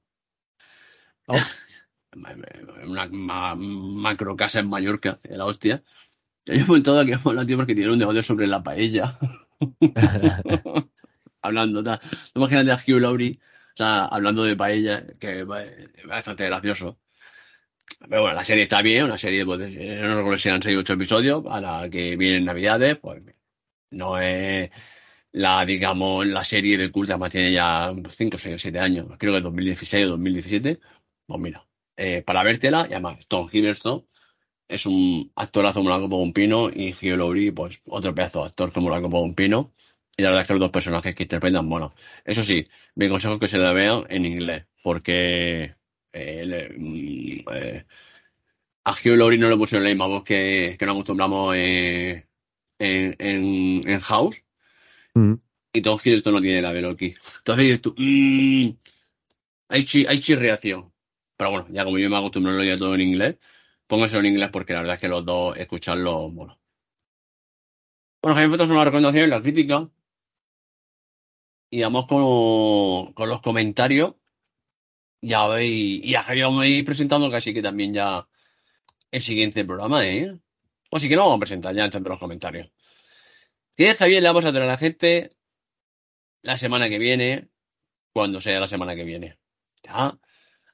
[1.27, 1.37] Oh.
[2.87, 5.83] Una ma- macro casa en Mallorca, de la hostia.
[6.45, 9.17] Y hay un momento dado que mola, tío, porque tiene un negocio sobre la paella.
[11.41, 11.99] hablando, tal.
[12.35, 13.39] Imagínate a Hugh Laurie,
[13.75, 15.47] o sea, hablando de paella, que es
[16.07, 16.99] bastante gracioso.
[18.09, 20.75] Pero bueno, la serie está bien, una serie, pues, de- no recuerdo si eran 6
[20.77, 23.21] o 8 episodios, a la que vienen navidades, pues
[23.91, 24.71] no es
[25.33, 29.33] la, digamos, la serie de culto, además tiene ya 5, 6 o 7 años, creo
[29.33, 30.79] que 2016 o 2017.
[31.27, 34.05] Pues mira, eh, para vértela, y además Tom Hiddleston
[34.67, 38.41] es un actorazo como la copa de un pino, y Hugh Laurie, pues otro pedazo
[38.41, 39.73] de actor como la copa de un pino.
[40.17, 41.93] Y la verdad es que los dos personajes que interpretan, bueno,
[42.25, 45.75] eso sí, mi consejo es que se la vean en inglés, porque
[46.13, 47.85] eh, mm, eh,
[48.83, 52.27] a Hugh Laurie no le pusieron la misma voz que, que nos acostumbramos eh,
[52.79, 54.43] en, en, en House,
[55.13, 55.33] Mm.
[55.73, 57.15] y Tom Hiddleston no tiene la de Loki.
[57.39, 58.69] Entonces dices tú, mm,
[59.69, 60.91] hay, chi- hay chirriación.
[61.37, 63.37] Pero bueno, ya como yo me acostumbro a leer todo en inglés,
[63.87, 66.57] póngaselo en inglés porque la verdad es que los dos escucharlo mola.
[68.21, 69.89] Bueno, Jaime, estas son las recomendaciones, la crítica.
[71.71, 74.13] Y vamos con, con los comentarios.
[75.21, 78.27] Ya veis, y a Javier vamos a ir presentando casi que también ya
[79.09, 80.37] el siguiente programa, ¿eh?
[80.91, 82.69] O sí que no vamos a presentar ya entre los comentarios.
[83.77, 85.29] Es Javier, le vamos a traer a la gente
[86.43, 87.49] la semana que viene,
[88.13, 89.39] cuando sea la semana que viene.
[89.83, 90.19] Ya.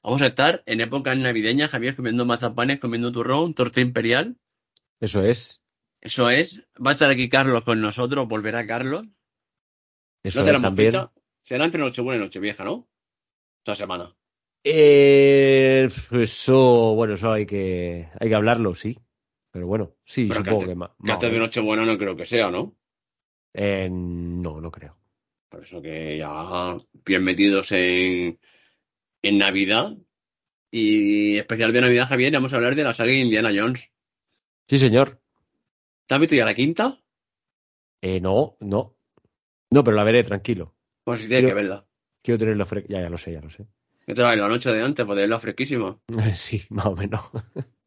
[0.03, 4.37] Vamos a estar en épocas navideñas, Javier, comiendo mazapanes, comiendo turrón, torta imperial.
[4.99, 5.61] Eso es.
[6.01, 6.61] Eso es.
[6.83, 9.05] Va a estar aquí Carlos con nosotros, volverá Carlos.
[10.23, 10.91] Eso No tenemos también.
[10.91, 11.11] fecha.
[11.41, 12.87] Será entre Nochebuena y Nochevieja, ¿no?
[13.59, 14.13] Esta semana.
[14.63, 18.97] Eh, eso, bueno, eso hay que, hay que hablarlo, sí.
[19.51, 20.91] Pero bueno, sí, Pero supongo que que más.
[21.03, 22.75] Que antes de Nochebuena no creo que sea, ¿no?
[23.53, 24.97] Eh, no, no creo.
[25.49, 28.37] Por eso que ya bien metidos en,
[29.21, 29.95] en Navidad.
[30.69, 33.89] Y especial de Navidad, Javier, vamos a hablar de la saga de Indiana Jones.
[34.67, 35.21] Sí, señor.
[36.05, 36.99] ¿Te has visto ya la quinta?
[38.01, 38.96] Eh, no, no.
[39.71, 40.73] No, pero la veré, tranquilo.
[41.03, 41.85] Pues sí tienes Yo- que verla.
[42.21, 42.89] Quiero tenerlo fresco.
[42.91, 43.65] Ya, ya lo sé, ya lo sé.
[44.05, 45.99] Que te la noche de antes para tenerla fresquísima.
[46.35, 47.21] Sí, más o menos.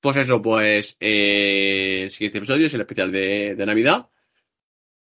[0.00, 4.08] Pues eso, pues eh, el siguiente episodio es el especial de, de Navidad.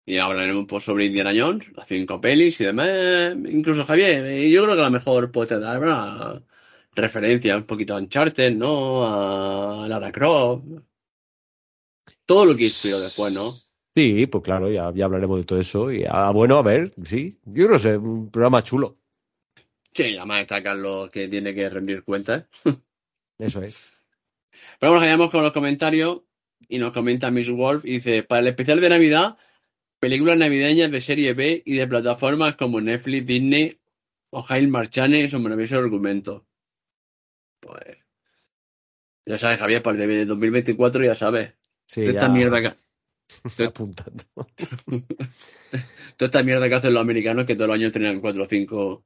[0.05, 3.33] Y hablaremos un poco sobre Indiana Jones, las cinco pelis y demás.
[3.49, 6.41] Incluso Javier, eh, yo creo que a lo mejor puede dar una
[6.93, 9.81] referencia un poquito a Uncharted, ¿no?
[9.83, 10.63] A Lara Croft.
[12.25, 13.53] Todo lo que inspiró después, ¿no?
[13.95, 15.91] Sí, pues claro, ya, ya hablaremos de todo eso.
[15.91, 17.37] Y ah, bueno, a ver, sí.
[17.45, 18.97] Yo que es un programa chulo.
[19.93, 22.45] Sí, además está Carlos que tiene que rendir cuentas.
[23.37, 23.91] Eso es.
[24.79, 26.21] Pero bueno, vayamos con los comentarios.
[26.69, 29.37] Y nos comenta Miss Wolf y dice, para el especial de Navidad,
[29.99, 33.79] películas navideñas de serie B y de plataformas como Netflix, Disney
[34.29, 36.43] o Jail Marchane son maravillosos argumentos.
[37.59, 37.97] Pues
[39.25, 41.53] ya sabes, Javier, para el de 2024 ya sabes.
[41.85, 42.73] Sí, Toda esta mierda que,
[43.43, 44.23] estoy apuntando.
[46.17, 49.05] toda esta mierda que hacen los americanos que todos los años tenían cuatro o cinco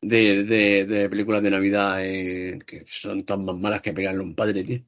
[0.00, 4.34] de, de, de películas de Navidad eh, que son tan más malas que pegarle un
[4.34, 4.80] padre, tío.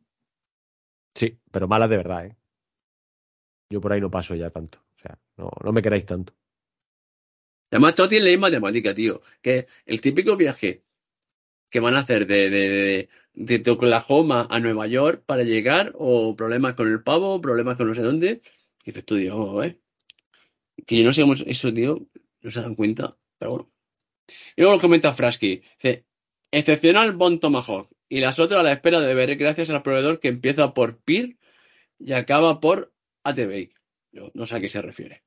[1.15, 2.37] Sí, pero malas de verdad, ¿eh?
[3.71, 4.85] Yo por ahí no paso ya tanto.
[4.97, 6.35] O sea, no, no me queráis tanto.
[7.71, 9.23] Además, todo tiene la misma temática, tío.
[9.43, 10.85] Que el típico viaje
[11.71, 16.35] que van a hacer de, de, de, de Oklahoma a Nueva York para llegar, o
[16.35, 18.41] problemas con el pavo, problemas con no sé dónde.
[18.83, 19.79] Y dices tú, tío, ¿eh?
[20.87, 22.07] Que yo no sé cómo es eso, tío,
[22.41, 23.71] no se dan cuenta, pero bueno.
[24.57, 26.07] Y luego comenta Frasky, dice,
[26.51, 30.29] excepcional Bon Tomahawk, y las otras a la espera de ver gracias al proveedor que
[30.29, 31.37] empieza por PIR
[31.99, 32.93] y acaba por
[33.23, 33.71] ATV.
[34.13, 35.23] Yo no sé a qué se refiere.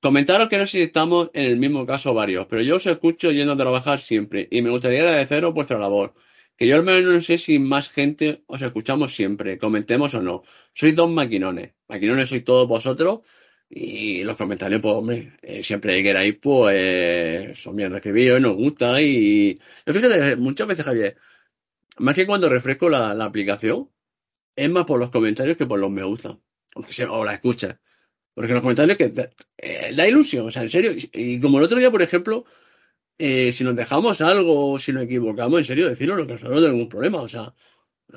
[0.00, 3.30] Comentaros que no sé si estamos en el mismo caso varios, pero yo os escucho
[3.30, 6.14] yendo a trabajar siempre y me gustaría agradeceros vuestra labor.
[6.56, 10.42] Que yo al menos no sé si más gente os escuchamos siempre, comentemos o no.
[10.74, 11.72] Sois dos maquinones.
[11.88, 13.20] Maquinones sois todos vosotros
[13.74, 19.00] y los comentarios, pues hombre, eh, siempre que queráis, pues son bien recibidos nos gusta
[19.00, 19.58] y...
[19.86, 21.16] Fíjate, muchas veces, Javier,
[21.98, 23.88] más que cuando refresco la, aplicación,
[24.56, 26.38] es más por los comentarios que por los me gusta.
[26.90, 27.80] Sea, o la escucha.
[28.34, 30.92] Porque los comentarios que da, eh, da ilusión, o sea, en serio.
[30.92, 32.44] Y, y como el otro día, por ejemplo,
[33.18, 36.66] eh, si nos dejamos algo si nos equivocamos, en serio, decirlo, lo que nosotros no
[36.66, 37.22] tenemos problema.
[37.22, 37.54] O sea,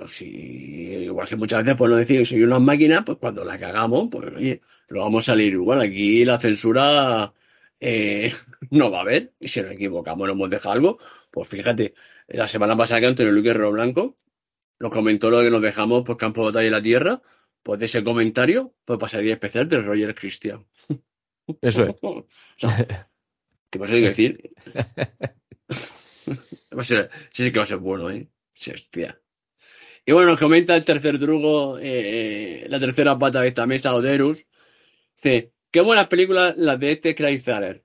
[0.07, 3.57] si, igual que muchas veces por no decir que soy una máquina, pues cuando la
[3.57, 5.81] cagamos, pues oye, lo vamos a salir igual.
[5.81, 7.33] Aquí la censura
[7.79, 8.33] eh,
[8.71, 9.33] no va a haber.
[9.39, 10.99] Y si nos equivocamos, nos hemos dejado algo,
[11.31, 11.93] pues fíjate,
[12.27, 14.17] la semana pasada que Antonio Luque Ro Blanco
[14.79, 17.21] nos comentó lo que nos dejamos por campo de batalla de la tierra,
[17.63, 20.65] pues de ese comentario, pues pasaría especial de Roger Christian.
[21.61, 21.95] Eso es.
[22.01, 23.09] O sea,
[23.75, 24.51] ¿qué más hay que decir?
[26.77, 28.29] Va a ser, sí, sí que va a ser bueno, ¿eh?
[28.53, 29.19] Sí, hostia.
[30.05, 34.45] Y bueno, nos comenta el tercer drugo, eh, la tercera pata de esta mesa, Oderus.
[35.15, 37.83] Dice, qué buenas películas las de este Craig Zahler.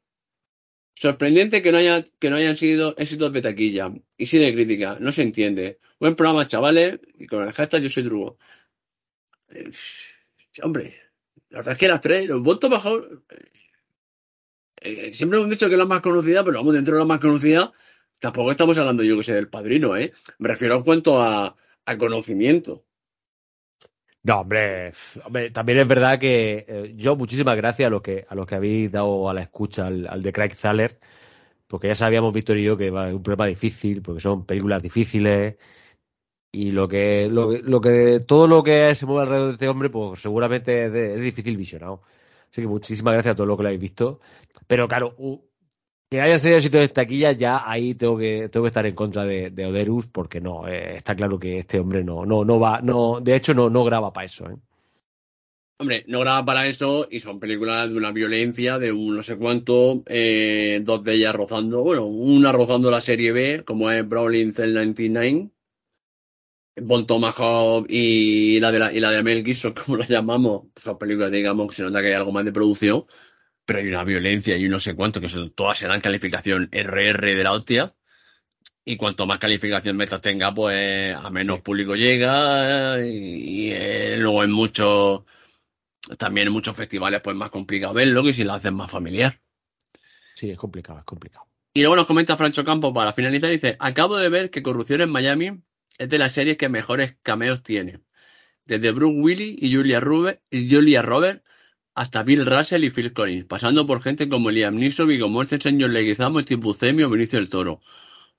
[0.95, 4.99] Sorprendente que no, haya, que no hayan sido éxitos de taquilla y sí de crítica,
[5.01, 5.81] no se entiende.
[5.99, 8.39] Buen programa, chavales, y con el hashtag yo soy drugo.
[9.49, 9.71] Eh,
[10.63, 11.01] hombre,
[11.49, 13.25] la verdad es que las tres, los votos mejor,
[14.81, 17.21] eh, siempre hemos dicho que es la más conocida, pero vamos, dentro de la más
[17.21, 17.73] conocida,
[18.19, 20.13] tampoco estamos hablando yo que sé del padrino, ¿eh?
[20.39, 22.85] Me refiero en cuanto a, a conocimiento.
[24.23, 24.93] No, hombre,
[25.25, 28.55] hombre, también es verdad que eh, yo muchísimas gracias a los que a los que
[28.55, 31.01] habéis dado a la escucha al, de Craig Thaler,
[31.69, 34.83] porque ya sabíamos Víctor y yo que va, es un problema difícil, porque son películas
[34.83, 35.57] difíciles
[36.53, 39.91] y lo que lo, lo que todo lo que se mueve alrededor de este hombre,
[39.91, 42.03] pues seguramente es, de- es difícil visionado.
[42.51, 44.21] Así que muchísimas gracias a todos los que lo habéis visto.
[44.67, 45.15] Pero claro,
[46.11, 49.25] que haya sido éxito de taquilla, ya ahí tengo que, tengo que estar en contra
[49.25, 52.81] de, de Oderus, porque no, eh, está claro que este hombre no, no, no va,
[52.81, 54.57] no, de hecho no, no graba para eso, ¿eh?
[55.79, 59.39] Hombre, no graba para eso y son películas de una violencia, de un no sé
[59.39, 64.53] cuánto, eh, dos de ellas rozando, bueno, una rozando la serie B, como es Brawling
[64.53, 65.49] Cell 99,
[66.83, 70.99] Bon Tomahawk y la de la, y la de Mel Gibson, como la llamamos, son
[70.99, 73.07] películas, digamos, que se nota que hay algo más de producción,
[73.65, 77.45] pero hay una violencia y no sé cuánto, que son, todas serán calificación RR de
[77.45, 77.95] la hostia.
[78.85, 81.63] Y cuanto más calificación metas tenga, pues a menos Sí.
[81.63, 85.23] público llega y, y, eh, luego en muchos
[86.19, 89.41] también en muchos festivales pues más complicado verlo que si lo haces más familiar.
[90.35, 91.47] Sí, es complicado, es complicado.
[91.75, 95.11] Y luego nos comenta Francho Campos para finalizar, dice, acabo de ver que Corrupción en
[95.11, 95.63] Miami
[96.01, 98.01] es de las series que mejores cameos tiene.
[98.65, 101.43] Desde Brooke Willis y Julia, Rube, y Julia Roberts
[101.95, 105.93] hasta Bill Russell y Phil Collins, pasando por gente como Liam Neeson, Viggo Mortensen, John
[105.93, 107.83] Leguizamo, Steve Buscemi o Benicio del Toro.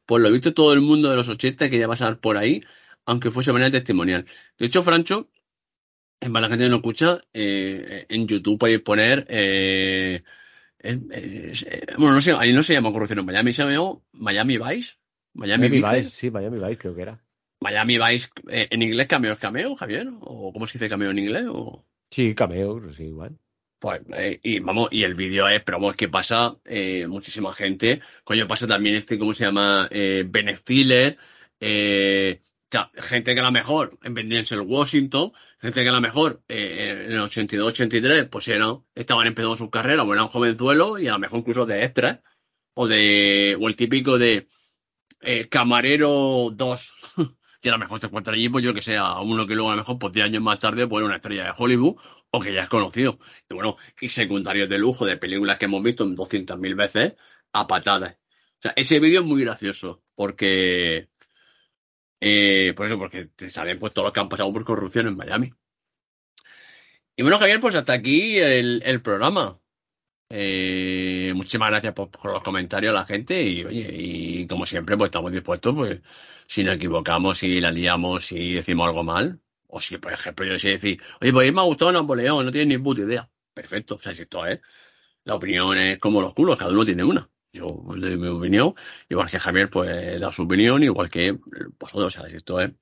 [0.08, 2.62] Por lo visto todo el mundo de los 80 quería pasar por ahí,
[3.06, 4.26] aunque fuese manera testimonial.
[4.58, 5.30] De hecho, Francho,
[6.20, 9.28] para la gente que no escucha, eh, en YouTube podéis poner...
[9.30, 10.24] Eh,
[10.80, 11.54] eh,
[12.00, 14.94] bueno, no sé, ahí no se llama Corrupción en Miami, se llama Miami Vice.
[15.34, 16.00] Miami, Miami.
[16.00, 17.22] Vice, sí, Miami Vice creo que era.
[17.62, 20.08] Miami Vice, eh, ¿en inglés cameo es cameo, Javier?
[20.22, 21.46] ¿O cómo se dice cameo en inglés?
[21.48, 21.86] ¿O?
[22.10, 23.38] Sí, cameo, sí, igual.
[23.80, 28.02] Pues, eh, y vamos, y el vídeo es, pero vamos, que pasa eh, muchísima gente.
[28.24, 29.88] Coño, pasa también este, ¿cómo se llama?
[29.92, 30.28] Eh,
[31.60, 32.42] eh,
[32.96, 37.12] gente que a lo mejor en el Washington, gente que a lo mejor eh, en
[37.12, 41.40] el 82-83, pues no, estaban empezando su carrera, o eran jovenzuelos y a lo mejor
[41.40, 42.20] incluso de extras,
[42.74, 44.48] o de, o el típico de
[45.22, 46.94] eh, camarero 2.
[47.62, 49.76] y a lo mejor te encuentras allí, pues yo que sea, uno que luego a
[49.76, 51.96] lo mejor, pues 10 años más tarde, pues una estrella de Hollywood,
[52.32, 53.20] o que ya es conocido.
[53.50, 57.14] Y bueno, y secundarios de lujo de películas que hemos visto 200.000 veces
[57.54, 58.14] a patadas.
[58.14, 61.10] O sea, ese vídeo es muy gracioso, porque,
[62.20, 65.18] eh, por eso, porque te salen pues todos los que han pasado por corrupción en
[65.18, 65.52] Miami.
[67.16, 69.61] Y bueno, Javier, pues hasta aquí el programa.
[70.34, 75.32] Eh, muchísimas gracias por, los comentarios la gente y oye, y como siempre, pues estamos
[75.32, 76.00] dispuestos, pues,
[76.48, 80.58] si nos equivocamos, si la liamos, si decimos algo mal, o si, por ejemplo, yo
[80.60, 83.30] sé decir, oye, pues me ha gustado Napoleón, no tienes ni puta idea.
[83.54, 84.60] Perfecto, o sea, si esto es,
[85.26, 87.30] la opinión es como los culos, cada uno tiene una.
[87.54, 88.74] Yo le doy mi opinión,
[89.10, 91.38] igual que Javier, pues da su opinión, igual que
[91.78, 92.78] vosotros, o sea, si esto es, al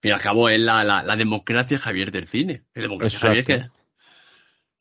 [0.00, 2.64] fin y al cabo, es la, la, democracia Javier del cine.
[2.74, 3.18] La democracia.
[3.18, 3.68] Javier que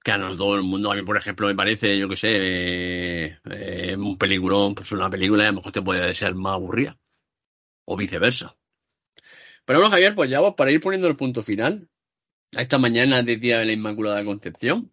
[0.03, 2.29] que a no todo el mundo, a mí por ejemplo me parece, yo que sé,
[2.31, 6.97] eh, eh, un peliculón, pues una película a lo mejor te puede ser más aburrida.
[7.85, 8.55] O viceversa.
[9.65, 11.89] Pero bueno, Javier, pues ya vamos para ir poniendo el punto final.
[12.55, 14.91] A esta mañana de Día de la Inmaculada Concepción.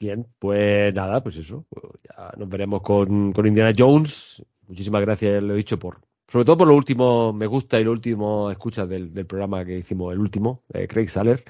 [0.00, 1.66] Bien, pues nada, pues eso.
[1.68, 4.42] Pues ya nos veremos con, con Indiana Jones.
[4.66, 7.90] Muchísimas gracias, lo he dicho, por sobre todo por lo último me gusta y lo
[7.90, 11.44] último escucha del, del programa que hicimos, el último, eh, Craig Saller.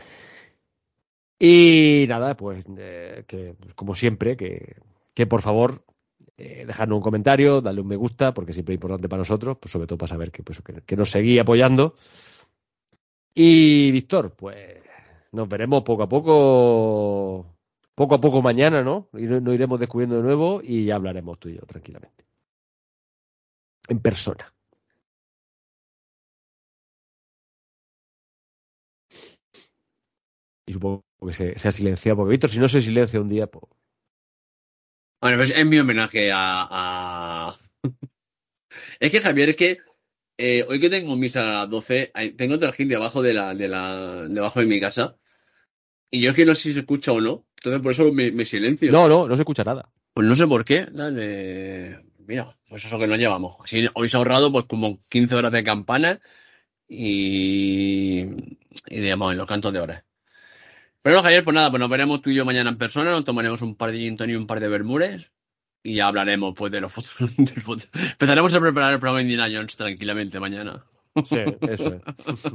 [1.42, 4.76] Y nada, pues eh, que pues, como siempre, que,
[5.14, 5.82] que por favor
[6.36, 9.72] eh, dejadnos un comentario, darle un me gusta, porque siempre es importante para nosotros, pues
[9.72, 11.96] sobre todo para saber que, pues, que, que nos seguís apoyando.
[13.34, 14.80] Y Víctor, pues
[15.32, 17.46] nos veremos poco a poco,
[17.94, 19.08] poco a poco mañana, ¿no?
[19.14, 22.24] Y nos iremos descubriendo de nuevo y ya hablaremos tú y yo tranquilamente.
[23.88, 24.52] En persona.
[30.66, 33.46] Y supongo que se, se ha silenciado, porque Víctor, si no se silencia un día,
[33.46, 33.64] pues.
[35.20, 36.66] Bueno, pues es mi homenaje a.
[36.70, 37.58] a...
[39.00, 39.78] es que Javier, es que
[40.42, 44.26] eh, hoy que tengo misa a las 12, tengo trajín debajo de la, de la,
[44.26, 45.16] debajo de mi casa.
[46.10, 47.44] Y yo es que no sé si se escucha o no.
[47.58, 48.90] Entonces por eso me, me silencio.
[48.90, 49.90] No, no, no se escucha nada.
[50.14, 50.86] Pues no sé por qué.
[50.90, 52.02] Dale.
[52.26, 53.56] Mira, pues eso que nos llevamos.
[53.62, 56.20] Así habéis ahorrado pues como 15 horas de campana
[56.88, 60.04] y, y digamos, en los cantos de horas.
[61.02, 63.62] Pero Javier, pues nada, pues nos veremos tú y yo mañana en persona, nos tomaremos
[63.62, 65.30] un par de gin y un par de bermures
[65.82, 67.08] y ya hablaremos pues de los foto.
[67.94, 70.84] Empezaremos a preparar el programa de Indiana Jones tranquilamente mañana.
[71.24, 71.38] Sí,
[71.68, 72.02] eso es.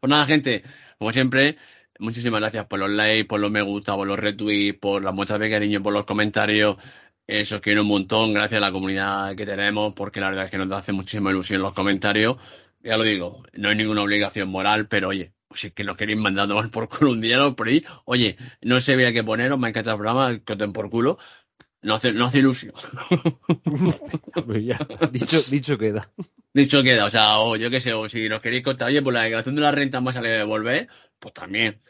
[0.00, 0.62] pues nada, gente,
[0.98, 1.56] como siempre,
[1.98, 5.40] muchísimas gracias por los likes, por los me gusta, por los retweets, por las muestras
[5.40, 6.76] de cariño, por los comentarios.
[7.26, 10.50] Eso os quiero un montón, gracias a la comunidad que tenemos, porque la verdad es
[10.50, 12.36] que nos hace muchísima ilusión los comentarios.
[12.80, 16.18] Ya lo digo, no hay ninguna obligación moral, pero oye, si es que nos queréis
[16.18, 19.68] mandando mal por culo un día por ahí, oye, no sé había que poneros, me
[19.68, 21.18] encanta el programa, que os por culo.
[21.82, 22.74] No hace, no hace ilusión.
[24.46, 24.78] Pues ya,
[25.10, 26.10] dicho, dicho queda.
[26.54, 29.14] Dicho queda, o sea, o yo qué sé, o si nos queréis contar, oye, pues
[29.14, 31.80] la declaración de la renta más sale de devolver, pues también.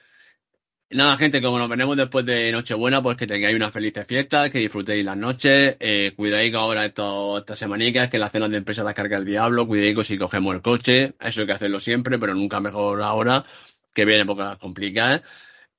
[0.94, 4.58] Nada, gente, como nos veremos después de Nochebuena, pues que tengáis unas felices fiestas, que
[4.58, 9.16] disfrutéis las noches, eh, cuidáis ahora estas semanicas, que las cenas de empresa las carga
[9.16, 13.02] el diablo, cuidáis si cogemos el coche, eso hay que hacerlo siempre, pero nunca mejor
[13.02, 13.46] ahora,
[13.94, 15.22] que vienen épocas complicadas.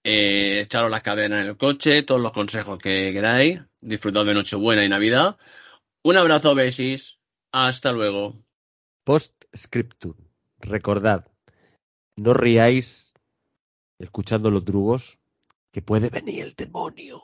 [0.03, 4.83] Eh, echaros las cadenas en el coche, todos los consejos que queráis, disfrutad de Nochebuena
[4.83, 5.37] y Navidad.
[6.01, 7.19] Un abrazo, besis,
[7.51, 8.43] hasta luego.
[9.03, 10.15] Post-scriptum.
[10.59, 11.27] Recordad,
[12.17, 13.02] no riáis
[13.99, 15.19] escuchando los drugos,
[15.71, 17.21] que puede venir el demonio.